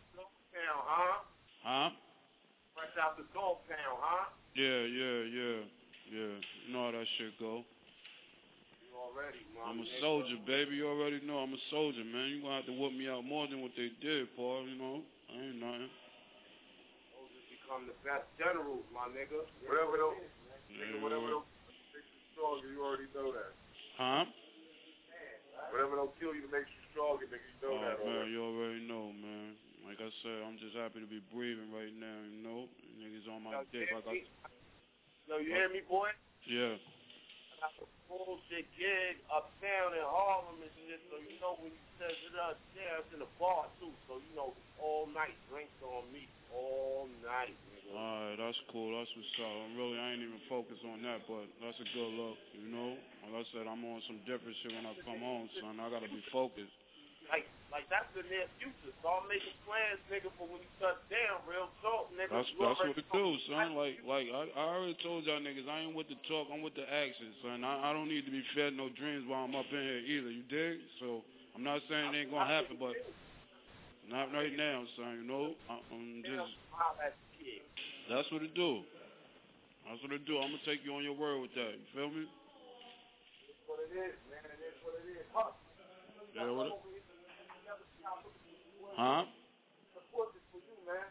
Town, 0.49 0.81
huh? 0.81 1.21
Huh? 1.61 1.89
Fresh 2.73 2.97
out 2.97 3.21
the 3.21 3.27
Gulf 3.37 3.61
Town, 3.69 4.01
huh? 4.01 4.33
Yeah, 4.57 4.81
yeah, 4.89 5.19
yeah, 5.29 5.59
yeah. 6.09 6.33
You 6.41 6.69
know 6.73 6.89
how 6.89 6.93
that 6.97 7.05
shit 7.21 7.37
go. 7.37 7.61
You 8.81 8.97
already, 8.97 9.45
man. 9.53 9.69
I'm 9.69 9.79
a 9.85 9.87
soldier, 10.01 10.41
baby. 10.49 10.81
You 10.81 10.89
already 10.89 11.21
know 11.21 11.45
I'm 11.45 11.53
a 11.53 11.63
soldier, 11.69 12.01
man. 12.01 12.33
You 12.33 12.41
gonna 12.41 12.65
have 12.65 12.65
to 12.65 12.73
whoop 12.73 12.97
me 12.97 13.05
out 13.05 13.21
more 13.21 13.45
than 13.45 13.61
what 13.61 13.77
they 13.77 13.93
did, 14.01 14.25
Paul. 14.33 14.65
You 14.65 14.73
know, 14.73 15.05
I 15.29 15.37
ain't 15.37 15.61
nothing. 15.61 15.93
Soldiers 17.13 17.45
become 17.53 17.85
the 17.85 17.93
best 18.01 18.25
generals, 18.41 18.81
my 18.89 19.05
nigga. 19.13 19.45
Whatever 19.69 20.01
those, 20.01 20.25
nigga, 20.73 20.97
whatever 21.01 21.41
those 21.41 21.49
makes 21.93 22.09
you 22.13 22.21
stronger, 22.33 22.67
you 22.69 22.79
already 22.83 23.09
know 23.15 23.33
that. 23.33 23.51
Huh? 23.97 24.25
Whatever 25.69 26.01
don't 26.01 26.15
kill 26.17 26.33
you 26.33 26.41
to 26.45 26.51
make 26.51 26.65
you 26.65 26.81
stronger, 26.93 27.25
nigga, 27.29 27.45
you 27.45 27.57
know 27.61 27.77
oh, 27.77 27.83
that 27.85 27.97
man, 28.01 28.09
already. 28.09 28.31
you 28.33 28.39
already 28.41 28.81
know, 28.89 29.13
man. 29.13 29.53
Like 29.85 30.01
I 30.01 30.09
said, 30.21 30.45
I'm 30.45 30.57
just 30.61 30.77
happy 30.77 31.01
to 31.01 31.09
be 31.09 31.21
breathing 31.33 31.73
right 31.73 31.93
now, 31.93 32.19
you 32.29 32.41
know? 32.41 32.69
Niggas 33.01 33.25
on 33.29 33.41
my 33.41 33.57
Yo, 33.57 33.69
dick 33.73 33.89
like 33.89 34.05
I... 34.05 34.21
Yo, 35.29 35.37
you 35.41 35.53
hear 35.53 35.69
me, 35.69 35.81
boy? 35.85 36.09
Yeah. 36.45 36.77
Got 37.59 37.75
a 37.83 37.87
bullshit 38.07 38.71
gig 38.79 39.19
uptown 39.27 39.91
in 39.91 40.05
Harlem 40.07 40.63
and 40.63 40.71
shit, 40.87 41.03
so 41.11 41.19
you 41.19 41.35
know 41.43 41.59
when 41.59 41.75
you 41.75 41.83
says 41.99 42.15
it 42.15 42.31
upstairs 42.39 43.03
in 43.11 43.19
the 43.19 43.27
bar 43.35 43.67
too, 43.83 43.91
so 44.07 44.15
you 44.23 44.31
know 44.31 44.55
all 44.79 45.11
night 45.11 45.35
drinks 45.51 45.75
on 45.83 46.07
me, 46.15 46.23
all 46.55 47.11
night, 47.19 47.51
nigga. 47.67 47.91
Alright, 47.91 48.39
that's 48.39 48.55
cool. 48.71 48.95
That's 48.95 49.11
what's 49.11 49.35
up. 49.43 49.51
I'm 49.51 49.75
really, 49.75 49.99
I 49.99 50.15
ain't 50.15 50.23
even 50.23 50.39
focused 50.47 50.87
on 50.87 51.03
that, 51.03 51.27
but 51.27 51.51
that's 51.59 51.75
a 51.83 51.87
good 51.91 52.11
look, 52.15 52.39
you 52.55 52.71
know? 52.71 52.95
Like 53.27 53.43
I 53.43 53.45
said, 53.51 53.67
I'm 53.67 53.83
on 53.83 53.99
some 54.07 54.23
different 54.23 54.55
shit 54.63 54.71
when 54.71 54.87
I 54.87 54.95
come 55.03 55.19
home, 55.19 55.51
son. 55.59 55.83
I 55.83 55.91
gotta 55.91 56.07
be 56.07 56.23
focused. 56.31 56.71
Like, 57.29 57.45
like 57.69 57.85
that's 57.93 58.09
the 58.17 58.25
near 58.25 58.49
future. 58.57 58.89
Start 59.01 59.29
making 59.29 59.53
plans, 59.63 60.01
nigga, 60.09 60.33
for 60.35 60.49
when 60.49 60.61
you 60.61 60.71
touch 60.81 60.97
down. 61.13 61.45
Real 61.45 61.69
talk, 61.85 62.09
nigga. 62.17 62.33
That's 62.33 62.49
that's 62.57 62.79
what 62.81 62.97
it 62.97 63.05
do, 63.13 63.27
son. 63.45 63.77
Like 63.77 64.01
like 64.03 64.27
I, 64.33 64.49
I 64.57 64.63
already 64.73 64.97
told 65.05 65.29
y'all 65.29 65.37
niggas 65.37 65.69
I 65.69 65.85
ain't 65.85 65.93
with 65.93 66.09
the 66.09 66.17
talk, 66.25 66.49
I'm 66.49 66.65
with 66.65 66.73
the 66.73 66.89
action, 66.89 67.29
son. 67.45 67.61
I, 67.61 67.89
I 67.89 67.93
don't 67.93 68.09
need 68.09 68.25
to 68.25 68.33
be 68.33 68.41
fed 68.57 68.73
no 68.73 68.89
dreams 68.89 69.29
while 69.29 69.45
I'm 69.45 69.53
up 69.53 69.69
in 69.69 69.77
here 69.77 70.01
either. 70.01 70.33
You 70.33 70.43
dig? 70.49 70.81
So 70.97 71.21
I'm 71.53 71.61
not 71.61 71.85
saying 71.85 72.13
it 72.13 72.25
ain't 72.25 72.33
gonna 72.33 72.49
happen, 72.49 72.81
but 72.81 72.97
not 74.09 74.33
right 74.33 74.53
now, 74.57 74.89
son. 74.97 75.21
You 75.21 75.27
know, 75.29 75.53
I, 75.69 75.77
I'm 75.93 76.25
just 76.25 76.49
that's 78.09 78.25
what 78.33 78.41
it 78.41 78.57
do. 78.57 78.81
That's 79.85 80.01
what 80.01 80.09
it 80.13 80.25
do. 80.25 80.41
I'm 80.41 80.49
gonna 80.49 80.65
take 80.65 80.81
you 80.81 80.97
on 80.97 81.05
your 81.05 81.13
word 81.13 81.45
with 81.45 81.53
that. 81.53 81.77
You 81.77 81.85
feel 81.93 82.09
me? 82.09 82.25
It's 82.25 83.61
what 83.69 83.77
it 83.85 83.93
is, 83.93 84.17
man. 84.33 84.41
It 84.49 84.57
is 84.65 84.77
what 84.81 84.97
it 84.97 85.05
is. 85.13 85.25
Huh? 85.29 85.53
Yeah, 86.33 86.49
what? 86.49 86.73
It, 86.73 86.88
huh? 88.99 89.23
Support 89.95 90.35
this 90.35 90.43
for 90.51 90.59
you, 90.59 90.75
man. 90.83 91.07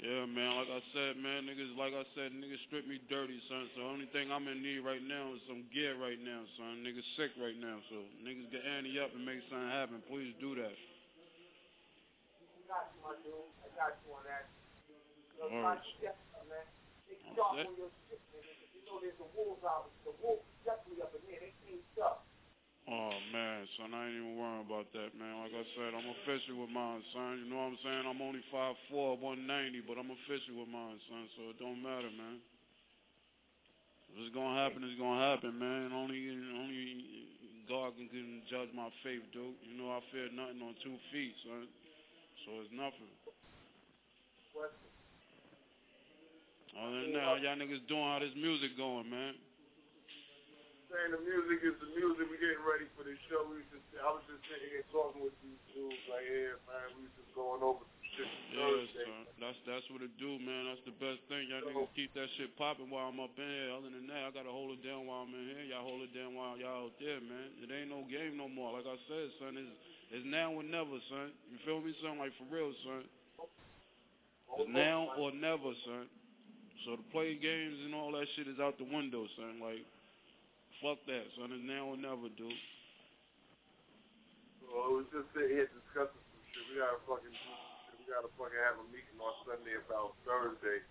Yeah, 0.00 0.24
man. 0.28 0.56
Like 0.56 0.68
I 0.68 0.82
said, 0.96 1.16
man, 1.20 1.48
niggas, 1.48 1.72
like 1.76 1.92
I 1.96 2.04
said, 2.16 2.32
niggas 2.32 2.60
strip 2.68 2.84
me 2.88 3.00
dirty, 3.08 3.36
son. 3.48 3.68
So 3.76 3.84
the 3.84 3.88
only 3.88 4.08
thing 4.12 4.28
I'm 4.32 4.48
in 4.48 4.60
need 4.60 4.80
right 4.84 5.00
now 5.04 5.32
is 5.36 5.40
some 5.48 5.64
gear 5.72 5.96
right 5.96 6.20
now, 6.20 6.44
son. 6.60 6.80
Niggas 6.84 7.04
sick 7.20 7.32
right 7.40 7.56
now, 7.56 7.80
so 7.92 8.04
niggas 8.24 8.48
get 8.52 8.64
ante 8.64 8.96
up 9.00 9.12
and 9.12 9.24
make 9.24 9.44
something 9.48 9.68
happen. 9.68 10.00
Please 10.08 10.32
do 10.40 10.56
that. 10.60 10.72
I 10.72 12.60
got 12.68 12.84
you, 12.92 13.00
my 13.04 13.12
dude. 13.24 13.48
I 13.60 13.68
got 13.76 13.92
you 14.00 14.08
on 14.16 14.24
that. 14.24 14.48
Yo, 15.36 15.48
All 15.48 15.60
try 15.60 15.76
right. 15.76 15.80
to 15.84 15.92
get 16.00 16.16
up, 16.36 16.48
man. 16.48 16.64
Take 17.08 17.20
I'm 17.24 17.32
stock 17.36 17.52
set. 17.60 17.68
on 17.68 17.76
your 17.76 17.92
shit, 18.08 18.20
man. 18.32 18.44
You 18.72 18.80
know 18.88 18.96
there's 19.04 19.20
the 19.20 19.28
wolves 19.36 19.64
out. 19.68 19.92
The 20.08 20.16
wolves 20.24 20.44
definitely 20.64 21.04
up 21.04 21.12
in 21.12 21.20
there. 21.28 21.44
They 21.44 21.52
clean 21.60 21.80
stuff. 21.92 22.24
Oh 22.90 23.14
man, 23.30 23.70
son, 23.78 23.94
I 23.94 24.10
ain't 24.10 24.18
even 24.18 24.34
worrying 24.34 24.66
about 24.66 24.90
that, 24.98 25.14
man. 25.14 25.46
Like 25.46 25.54
I 25.54 25.62
said, 25.78 25.94
I'm 25.94 26.10
official 26.10 26.58
with 26.58 26.74
mine, 26.74 26.98
son. 27.14 27.38
You 27.38 27.46
know 27.46 27.62
what 27.62 27.78
I'm 27.78 27.80
saying? 27.86 28.02
I'm 28.02 28.18
only 28.18 28.42
5'4", 28.50 29.14
190, 29.22 29.86
but 29.86 29.94
I'm 29.94 30.10
official 30.10 30.58
with 30.58 30.66
mine, 30.66 30.98
son. 31.06 31.30
So 31.38 31.54
it 31.54 31.62
don't 31.62 31.78
matter, 31.78 32.10
man. 32.10 32.42
If 34.10 34.26
it's 34.26 34.34
gonna 34.34 34.58
happen, 34.58 34.82
it's 34.82 34.98
gonna 34.98 35.22
happen, 35.22 35.54
man. 35.54 35.94
Only, 35.94 36.18
only 36.34 36.82
God 37.70 37.94
can, 37.94 38.10
can 38.10 38.42
judge 38.50 38.74
my 38.74 38.90
faith, 39.06 39.22
dude. 39.30 39.54
You 39.62 39.78
know 39.78 39.94
I 39.94 40.02
fear 40.10 40.26
nothing 40.34 40.58
on 40.58 40.74
two 40.82 40.98
feet, 41.14 41.38
son. 41.46 41.70
So 42.42 42.58
it's 42.66 42.74
nothing. 42.74 43.06
Other 46.74 47.06
than 47.06 47.14
that, 47.14 47.22
how 47.22 47.38
y'all 47.38 47.54
niggas 47.54 47.86
doing? 47.86 48.02
How 48.02 48.18
this 48.18 48.34
music 48.34 48.74
going, 48.74 49.06
man? 49.06 49.38
Saying 50.90 51.14
the 51.14 51.22
music 51.22 51.62
is 51.62 51.78
the 51.78 51.90
music. 51.94 52.26
We 52.26 52.34
getting 52.42 52.66
ready 52.66 52.90
for 52.98 53.06
this 53.06 53.14
show. 53.30 53.46
We 53.46 53.62
just, 53.70 53.86
I 54.02 54.10
was 54.10 54.26
just 54.26 54.42
sitting 54.50 54.74
here 54.74 54.82
talking 54.90 55.22
with 55.22 55.38
these 55.38 55.62
dudes 55.70 56.02
right 56.10 56.26
here, 56.26 56.58
man. 56.66 56.98
We 56.98 57.06
was 57.06 57.14
just 57.14 57.30
going 57.38 57.62
over 57.62 57.86
some 57.86 58.06
shit 58.18 58.26
Yeah, 58.50 59.06
son. 59.06 59.22
That's 59.38 59.54
that's 59.70 59.86
what 59.94 60.02
it 60.02 60.10
do, 60.18 60.42
man. 60.42 60.66
That's 60.66 60.82
the 60.82 60.96
best 60.98 61.22
thing. 61.30 61.46
Y'all 61.46 61.62
niggas 61.62 61.94
keep 61.94 62.10
that 62.18 62.26
shit 62.34 62.50
popping 62.58 62.90
while 62.90 63.06
I'm 63.06 63.22
up 63.22 63.30
in 63.38 63.46
here. 63.46 63.70
Other 63.70 63.86
than 63.86 64.10
that, 64.10 64.22
I 64.26 64.30
gotta 64.34 64.50
hold 64.50 64.74
it 64.74 64.82
down 64.82 65.06
while 65.06 65.22
I'm 65.22 65.30
in 65.30 65.54
here. 65.54 65.70
Y'all 65.70 65.86
hold 65.86 66.02
it 66.02 66.10
down 66.10 66.34
while 66.34 66.58
y'all 66.58 66.90
out 66.90 66.98
there, 66.98 67.22
man. 67.22 67.54
It 67.62 67.70
ain't 67.70 67.94
no 67.94 68.02
game 68.10 68.34
no 68.34 68.50
more. 68.50 68.74
Like 68.74 68.90
I 68.90 68.98
said, 69.06 69.30
son, 69.38 69.54
it's 69.62 69.70
it's 70.10 70.26
now 70.26 70.50
or 70.50 70.66
never, 70.66 70.98
son. 71.06 71.30
You 71.54 71.58
feel 71.62 71.78
me, 71.78 71.94
son? 72.02 72.18
Like 72.18 72.34
for 72.34 72.50
real, 72.50 72.74
son. 72.82 73.06
It's 74.58 74.74
now 74.74 75.14
or 75.14 75.30
never, 75.30 75.70
son. 75.86 76.10
So 76.82 76.98
to 76.98 77.04
play 77.14 77.38
games 77.38 77.78
and 77.86 77.94
all 77.94 78.10
that 78.18 78.26
shit 78.34 78.50
is 78.50 78.58
out 78.58 78.74
the 78.74 78.90
window, 78.90 79.30
son. 79.38 79.62
Like, 79.62 79.86
fuck 80.80 81.00
that, 81.06 81.24
son. 81.36 81.52
It's 81.52 81.64
now 81.64 81.92
or 81.92 81.98
never, 82.00 82.28
dude. 82.32 82.52
It 84.60 84.92
was 84.92 85.06
just 85.12 85.28
sitting 85.36 85.54
here 85.54 85.68
discussing 85.68 86.20
some 86.20 86.44
shit. 86.52 86.64
We 86.72 86.80
gotta 86.80 87.00
fucking 87.04 87.30
do 87.30 87.36
some 87.36 87.78
shit. 87.86 87.96
We 88.00 88.04
gotta 88.08 88.30
fucking 88.34 88.62
have 88.64 88.80
a 88.80 88.86
meeting 88.88 89.18
on 89.20 89.34
Sunday 89.44 89.76
about 89.76 90.16
Thursday. 90.24 90.82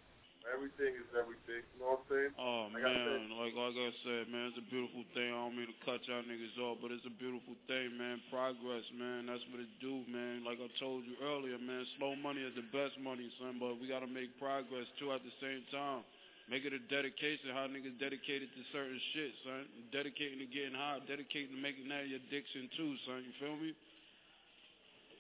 Everything 0.48 0.96
is 0.96 1.10
everything. 1.20 1.68
You 1.76 1.78
know 1.84 2.00
what 2.00 2.08
I'm 2.08 2.32
saying? 2.32 2.32
Oh 2.40 2.72
Like 2.72 2.88
I 2.88 2.96
said, 2.96 3.20
man, 3.20 3.36
like 3.36 3.56
like 3.60 3.76
I 3.76 3.92
said, 4.08 4.24
man, 4.32 4.44
it's 4.50 4.60
a 4.60 4.68
beautiful 4.72 5.04
thing. 5.12 5.30
I 5.36 5.36
don't 5.36 5.56
mean 5.56 5.68
to 5.68 5.80
cut 5.84 6.00
y'all 6.08 6.24
niggas 6.24 6.56
off, 6.64 6.80
but 6.80 6.96
it's 6.96 7.04
a 7.04 7.12
beautiful 7.12 7.60
thing, 7.68 8.00
man. 8.00 8.24
Progress, 8.32 8.88
man. 8.96 9.28
That's 9.28 9.44
what 9.52 9.60
it 9.60 9.72
do, 9.84 10.08
man. 10.08 10.48
Like 10.48 10.64
I 10.64 10.72
told 10.80 11.04
you 11.04 11.20
earlier, 11.20 11.60
man. 11.60 11.84
Slow 12.00 12.16
money 12.24 12.40
is 12.40 12.56
the 12.56 12.64
best 12.72 12.96
money, 13.04 13.28
son. 13.36 13.60
But 13.60 13.84
we 13.84 13.92
gotta 13.92 14.08
make 14.08 14.32
progress 14.40 14.88
too 14.96 15.12
at 15.12 15.22
the 15.28 15.34
same 15.44 15.68
time. 15.76 16.08
Make 16.50 16.66
it 16.66 16.74
a 16.74 16.82
dedication. 16.90 17.54
How 17.54 17.70
niggas 17.70 18.02
dedicated 18.02 18.50
to 18.50 18.62
certain 18.74 18.98
shit, 19.14 19.38
son. 19.46 19.70
Dedicating 19.94 20.42
to 20.42 20.50
getting 20.50 20.74
high. 20.74 20.98
Dedicating 21.06 21.54
to 21.54 21.62
making 21.62 21.86
that 21.94 22.10
your 22.10 22.18
addiction 22.26 22.66
too, 22.74 22.98
son. 23.06 23.22
You 23.22 23.34
feel 23.38 23.54
me? 23.54 23.78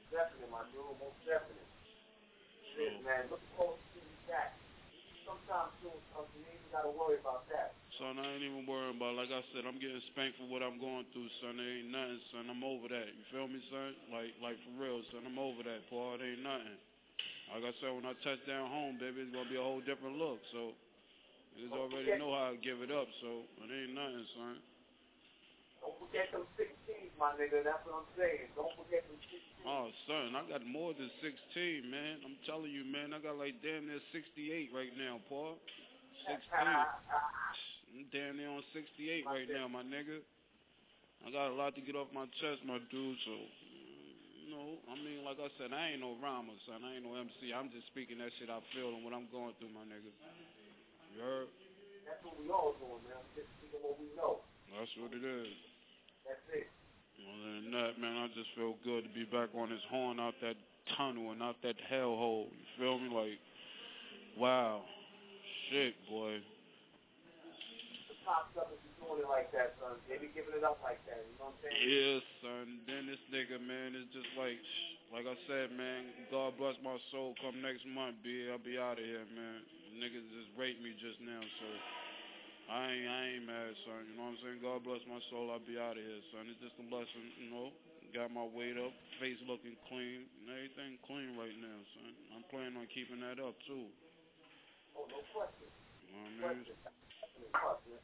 Definitely, 0.10 0.50
my 0.50 0.65
dude. 0.74 0.89
Most 0.98 1.22
definitely. 1.30 1.70
Shit, 2.74 2.98
oh. 2.98 3.06
man. 3.06 3.30
Look 3.30 3.46
forward 3.54 3.78
to 3.78 3.86
seeing 3.94 4.10
you 4.10 4.22
back. 4.26 4.58
Sometimes 5.22 5.70
soon, 5.86 5.94
something 6.18 6.42
uh, 6.42 6.50
you 6.50 6.58
ain't 6.58 6.74
got 6.74 6.89
to 6.89 6.94
worry 6.98 7.22
about 7.22 7.46
that. 7.54 7.78
son. 8.02 8.18
I 8.18 8.26
ain't 8.34 8.42
even 8.42 8.65
worrying 8.65 8.98
about. 8.98 9.13
Like 9.13 9.30
I 9.30 9.46
said, 9.54 9.70
I'm 9.70 9.78
getting 9.78 10.02
spanked 10.10 10.42
for 10.42 10.50
what 10.50 10.65
I'm 10.65 10.82
going 10.82 11.06
through, 11.13 11.30
son. 11.46 11.62
It 11.62 11.86
ain't 11.86 11.94
nothing, 11.94 12.18
son. 12.34 12.50
I'm 12.50 12.65
over 12.65 12.89
that. 12.89 13.06
You 13.13 13.22
feel 13.30 13.46
me, 13.46 13.62
son? 13.70 13.94
Like, 14.10 14.34
like 14.42 14.58
for 14.65 14.74
real, 14.82 15.06
son. 15.13 15.30
I'm 15.30 15.38
over 15.38 15.62
that, 15.62 15.86
Paul. 15.94 16.18
It 16.18 16.26
ain't 16.26 16.42
nothing. 16.42 16.82
Like 17.54 17.70
I 17.70 17.74
said, 17.78 17.94
when 17.94 18.10
I 18.10 18.18
touch 18.26 18.42
down 18.50 18.74
home, 18.74 18.98
baby, 18.98 19.22
it's 19.22 19.30
gonna 19.30 19.46
be 19.46 19.62
a 19.62 19.65
whole 19.65 19.86
different 19.86 20.18
look. 20.18 20.42
So, 20.50 20.74
niggas 21.58 21.74
already 21.74 22.14
know 22.18 22.34
how 22.34 22.52
to 22.54 22.60
give 22.60 22.82
it 22.82 22.92
up. 22.92 23.08
So, 23.22 23.46
it 23.64 23.70
ain't 23.70 23.96
nothing, 23.96 24.26
son. 24.36 24.56
Don't 25.80 25.96
forget 25.96 26.28
them 26.36 26.44
16s, 26.60 27.16
my 27.16 27.32
nigga. 27.40 27.64
That's 27.64 27.80
what 27.88 28.04
I'm 28.04 28.10
saying. 28.20 28.52
Don't 28.54 28.74
forget 28.76 29.08
them 29.08 29.16
16s. 29.32 29.64
Oh, 29.64 29.88
son, 30.08 30.36
I 30.36 30.44
got 30.48 30.64
more 30.68 30.96
than 30.96 31.12
16, 31.20 31.88
man. 31.88 32.24
I'm 32.24 32.40
telling 32.48 32.72
you, 32.72 32.84
man. 32.88 33.16
I 33.16 33.20
got 33.20 33.40
like 33.40 33.60
damn 33.64 33.88
near 33.88 34.04
68 34.12 34.72
right 34.76 34.92
now, 34.96 35.20
Paul. 35.28 35.60
16. 36.28 36.40
I'm 36.60 38.06
damn 38.12 38.38
near 38.38 38.52
on 38.52 38.64
68 38.76 39.26
right 39.28 39.48
now, 39.50 39.68
my 39.68 39.84
nigga. 39.84 40.24
I 41.26 41.32
got 41.32 41.52
a 41.52 41.56
lot 41.56 41.76
to 41.76 41.82
get 41.84 42.00
off 42.00 42.08
my 42.16 42.28
chest, 42.40 42.64
my 42.64 42.80
dude. 42.88 43.20
So, 43.28 43.36
you 44.40 44.48
know, 44.56 44.80
I 44.88 44.96
mean, 44.96 45.28
like 45.28 45.40
I 45.40 45.52
said, 45.60 45.76
I 45.76 45.96
ain't 45.96 46.04
no 46.04 46.16
rhymer, 46.24 46.56
son. 46.64 46.84
I 46.88 46.96
ain't 46.96 47.04
no 47.04 47.20
MC. 47.20 47.52
I'm 47.52 47.68
just 47.72 47.88
speaking 47.92 48.20
that 48.24 48.32
shit 48.40 48.48
I 48.48 48.64
feel 48.72 48.96
and 48.96 49.04
what 49.04 49.12
I'm 49.12 49.28
going 49.32 49.52
through, 49.60 49.76
my 49.76 49.84
nigga. 49.84 50.12
You 51.13 51.22
heard? 51.22 51.50
That's 52.06 52.22
what 52.26 52.38
we 52.38 52.50
all 52.50 52.74
doing, 52.78 53.02
man. 53.06 53.22
Just 53.38 53.50
speaking 53.58 53.82
what 53.82 53.98
we 53.98 54.10
know. 54.17 54.41
That's 54.74 54.93
what 54.98 55.13
it 55.13 55.26
is. 55.26 55.54
That's 56.26 56.45
it. 56.54 56.69
Other 57.19 57.52
than 57.62 57.72
that, 57.74 58.00
man, 58.00 58.15
I 58.17 58.28
just 58.34 58.50
feel 58.56 58.76
good 58.84 59.04
to 59.04 59.12
be 59.13 59.26
back 59.26 59.50
on 59.54 59.69
this 59.69 59.84
horn 59.89 60.19
out 60.19 60.34
that 60.41 60.56
tunnel 60.98 61.32
and 61.32 61.43
out 61.43 61.58
that 61.63 61.76
hellhole. 61.91 62.48
You 62.50 62.65
feel 62.78 62.98
me? 62.98 63.10
Like, 63.10 63.39
wow. 64.38 64.82
Shit, 65.69 65.93
boy. 66.10 66.41
The 68.10 68.15
is 68.74 68.88
doing 69.10 69.26
it 69.26 69.30
like 69.30 69.50
that, 69.58 69.74
son. 69.82 69.98
They 70.06 70.22
be 70.22 70.30
giving 70.38 70.54
it 70.54 70.62
up 70.62 70.78
like 70.86 71.02
that. 71.10 71.26
You 71.26 71.34
know 71.41 71.50
what 71.50 71.58
I'm 71.58 71.65
saying? 71.65 71.82
Yeah, 71.82 72.22
son. 72.45 72.65
Then 72.86 73.10
this 73.10 73.22
nigga, 73.34 73.58
man, 73.58 73.98
is 73.98 74.06
just 74.13 74.30
like, 74.38 74.62
like 75.10 75.26
I 75.26 75.34
said, 75.50 75.74
man, 75.74 76.13
God 76.30 76.54
bless 76.62 76.78
my 76.86 76.93
soul. 77.10 77.34
Come 77.41 77.58
next 77.65 77.82
month, 77.89 78.22
B, 78.22 78.45
I'll 78.45 78.62
be 78.62 78.78
out 78.78 79.02
of 79.02 79.06
here, 79.06 79.26
man. 79.34 79.65
Niggas 79.98 80.30
just 80.30 80.54
raped 80.54 80.78
me 80.86 80.93
just 81.02 81.17
now, 81.26 81.41
so 81.41 81.67
I 82.69 82.93
ain't, 82.93 83.10
I 83.10 83.22
ain't 83.34 83.45
mad, 83.50 83.74
son. 83.89 84.06
You 84.06 84.13
know 84.13 84.30
what 84.30 84.38
I'm 84.38 84.41
saying? 84.45 84.62
God 84.62 84.86
bless 84.86 85.02
my 85.10 85.17
soul. 85.34 85.50
I'll 85.50 85.65
be 85.65 85.82
out 85.82 85.98
of 85.98 86.06
here, 86.06 86.22
son. 86.30 86.45
It's 86.45 86.62
just 86.62 86.78
a 86.78 86.86
lesson, 86.93 87.26
you 87.41 87.50
know. 87.50 87.74
Got 88.10 88.34
my 88.34 88.41
weight 88.41 88.74
up, 88.74 88.89
face 89.22 89.38
looking 89.45 89.78
clean, 89.86 90.26
and 90.26 90.50
everything 90.50 90.98
clean 91.06 91.38
right 91.38 91.54
now, 91.62 91.78
son. 91.93 92.10
I'm 92.34 92.45
planning 92.50 92.74
on 92.74 92.89
keeping 92.89 93.22
that 93.22 93.38
up 93.38 93.54
too. 93.69 93.86
Oh, 94.98 95.06
no 95.13 95.22
question. 95.30 95.69
You 96.02 96.17
know 96.17 96.41
what 96.41 96.58
I 96.58 96.58
mean? 96.58 96.65
Question. 97.54 98.02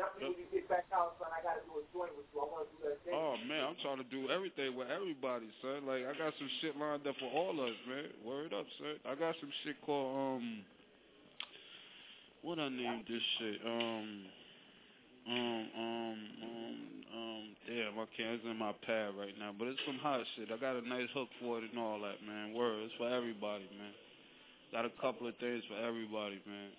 Definitely 0.00 0.32
when 0.32 0.40
you 0.40 0.48
get 0.48 0.64
back 0.72 0.88
out, 0.96 1.20
son, 1.20 1.28
I 1.28 1.44
gotta 1.44 1.60
do 1.68 1.76
a 1.76 1.84
joint 1.92 2.16
with 2.16 2.24
you. 2.32 2.40
I 2.40 2.48
wanna 2.48 2.72
do 2.72 2.80
that 2.88 2.96
thing. 3.04 3.12
Oh 3.12 3.36
man, 3.44 3.68
I'm 3.68 3.76
trying 3.84 4.00
to 4.00 4.08
do 4.08 4.32
everything 4.32 4.72
with 4.72 4.88
everybody, 4.88 5.52
son. 5.60 5.84
Like 5.84 6.08
I 6.08 6.16
got 6.16 6.32
some 6.40 6.48
shit 6.64 6.72
lined 6.72 7.04
up 7.04 7.20
for 7.20 7.28
all 7.28 7.52
of 7.52 7.68
us, 7.68 7.80
man. 7.84 8.08
Word 8.24 8.56
up, 8.56 8.64
son. 8.80 8.96
I 9.04 9.12
got 9.12 9.36
some 9.44 9.52
shit 9.60 9.76
called 9.84 10.40
um, 10.40 10.64
what 12.40 12.56
I 12.56 12.72
named 12.72 13.04
this 13.04 13.20
shit? 13.36 13.60
Um, 13.60 14.08
um, 15.28 15.62
um, 15.76 16.18
um, 16.48 16.76
um. 17.12 17.44
Damn, 17.68 18.00
I 18.00 18.08
can't. 18.16 18.40
It's 18.40 18.48
in 18.48 18.56
my 18.56 18.72
pad 18.88 19.12
right 19.20 19.36
now, 19.36 19.52
but 19.52 19.68
it's 19.68 19.84
some 19.84 20.00
hot 20.00 20.24
shit. 20.32 20.48
I 20.48 20.56
got 20.56 20.80
a 20.80 20.84
nice 20.88 21.12
hook 21.12 21.28
for 21.44 21.60
it 21.60 21.68
and 21.68 21.76
all 21.76 22.00
that, 22.00 22.24
man. 22.24 22.56
Word, 22.56 22.88
it's 22.88 22.96
for 22.96 23.12
everybody, 23.12 23.68
man. 23.76 23.92
Got 24.72 24.88
a 24.88 24.94
couple 24.96 25.28
of 25.28 25.36
things 25.36 25.60
for 25.68 25.76
everybody, 25.76 26.40
man. 26.48 26.72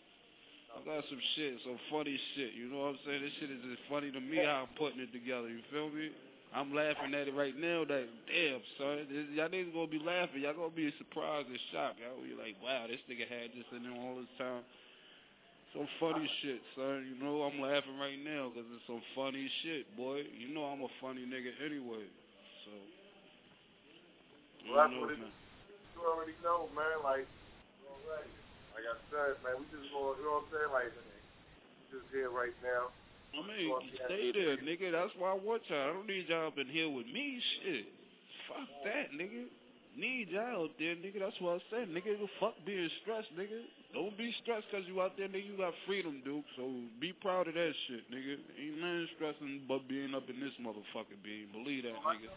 I 0.72 0.80
got 0.88 1.04
some 1.12 1.22
shit, 1.36 1.60
some 1.68 1.80
funny 1.92 2.16
shit. 2.36 2.56
You 2.56 2.72
know 2.72 2.88
what 2.88 2.96
I'm 2.96 3.00
saying? 3.06 3.22
This 3.22 3.36
shit 3.40 3.52
is 3.52 3.62
just 3.68 3.84
funny 3.92 4.12
to 4.12 4.22
me 4.24 4.40
how 4.40 4.66
I'm 4.66 4.74
putting 4.80 5.04
it 5.04 5.12
together. 5.12 5.52
You 5.52 5.60
feel 5.70 5.92
me? 5.92 6.12
I'm 6.52 6.76
laughing 6.76 7.16
at 7.16 7.32
it 7.32 7.36
right 7.36 7.56
now. 7.56 7.88
That 7.88 8.08
damn 8.28 8.64
son, 8.76 9.08
this, 9.08 9.28
y'all 9.32 9.48
niggas 9.48 9.72
gonna 9.72 9.88
be 9.88 10.04
laughing. 10.04 10.44
Y'all 10.44 10.56
gonna 10.56 10.76
be 10.76 10.92
surprised 11.00 11.48
and 11.48 11.60
shocked. 11.72 12.04
Y'all 12.04 12.20
be 12.20 12.36
like, 12.36 12.60
wow, 12.60 12.88
this 12.92 13.00
nigga 13.08 13.24
had 13.24 13.56
this 13.56 13.68
in 13.72 13.88
there 13.88 13.96
all 13.96 14.20
this 14.20 14.32
time. 14.36 14.64
Some 15.72 15.88
funny 16.04 16.28
shit, 16.44 16.60
son. 16.76 17.08
You 17.08 17.16
know 17.24 17.48
I'm 17.48 17.64
laughing 17.64 17.96
right 17.96 18.20
now 18.20 18.52
because 18.52 18.68
it's 18.76 18.84
some 18.84 19.00
funny 19.16 19.48
shit, 19.64 19.88
boy. 19.96 20.28
You 20.28 20.52
know 20.52 20.68
I'm 20.68 20.84
a 20.84 20.92
funny 21.00 21.24
nigga 21.24 21.56
anyway. 21.64 22.04
So. 22.68 22.72
Well, 24.68 24.76
that's 24.84 24.92
know, 24.92 25.08
what 25.08 25.16
it 25.16 25.24
man. 25.24 25.32
You 25.96 26.00
already 26.04 26.36
know, 26.44 26.68
man. 26.76 27.00
Like, 27.00 27.24
already. 27.88 28.41
Like 28.72 28.88
I 28.88 28.96
said, 29.12 29.36
man, 29.44 29.60
we 29.60 29.66
just 29.70 29.92
going, 29.92 30.16
you 30.20 30.26
know 30.26 30.42
what 30.42 30.48
I'm 30.48 30.56
saying? 30.56 30.72
Like, 30.72 30.92
we 30.96 31.84
just 31.92 32.08
here 32.12 32.32
right 32.32 32.56
now. 32.64 32.90
I 33.32 33.40
mean, 33.48 33.72
stay 34.08 34.32
there, 34.36 34.60
nigga. 34.60 34.92
That's 34.92 35.16
why 35.16 35.32
I 35.32 35.40
want 35.40 35.64
y'all. 35.72 35.88
I 35.88 35.94
don't 35.96 36.08
need 36.08 36.28
y'all 36.28 36.52
up 36.52 36.60
in 36.60 36.68
here 36.68 36.92
with 36.92 37.08
me. 37.08 37.40
Shit. 37.40 37.88
Fuck 38.52 38.68
that, 38.84 39.16
nigga. 39.16 39.48
Need 39.96 40.32
y'all 40.32 40.68
out 40.68 40.76
there, 40.80 40.96
nigga. 41.00 41.20
That's 41.20 41.40
what 41.40 41.60
I 41.60 41.62
said, 41.72 41.88
nigga. 41.92 42.16
Fuck 42.40 42.56
being 42.68 42.92
stressed, 43.04 43.32
nigga. 43.40 43.64
Don't 43.96 44.16
be 44.20 44.36
stressed 44.44 44.68
because 44.72 44.88
you 44.88 45.00
out 45.00 45.16
there, 45.16 45.28
nigga. 45.28 45.48
You 45.48 45.56
got 45.56 45.76
freedom, 45.88 46.20
Duke. 46.24 46.44
So 46.56 46.68
be 47.00 47.12
proud 47.12 47.48
of 47.48 47.56
that 47.56 47.74
shit, 47.88 48.04
nigga. 48.12 48.40
Ain't 48.60 48.80
nothing 48.80 49.08
stressing 49.16 49.64
but 49.68 49.88
being 49.88 50.16
up 50.16 50.28
in 50.28 50.40
this 50.40 50.56
motherfucker 50.60 51.16
being. 51.24 51.52
Believe 51.56 51.84
that, 51.88 51.96
nigga. 51.96 52.32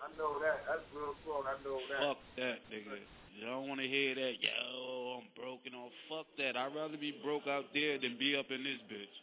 I 0.00 0.08
know 0.16 0.40
that. 0.40 0.64
That's 0.64 0.84
real 0.96 1.12
talk. 1.28 1.44
I 1.44 1.60
know 1.60 1.80
that. 1.92 2.00
Fuck 2.08 2.20
that, 2.40 2.58
nigga. 2.72 3.04
You 3.38 3.46
don't 3.46 3.70
want 3.70 3.78
to 3.78 3.86
hear 3.86 4.18
that, 4.18 4.42
yo, 4.42 5.22
I'm 5.22 5.30
broken 5.38 5.70
on. 5.70 5.94
Fuck 6.10 6.26
that. 6.42 6.58
I'd 6.58 6.74
rather 6.74 6.98
be 6.98 7.14
broke 7.22 7.46
out 7.46 7.70
there 7.70 7.94
than 7.94 8.18
be 8.18 8.34
up 8.34 8.50
in 8.50 8.66
this 8.66 8.82
bitch. 8.90 9.14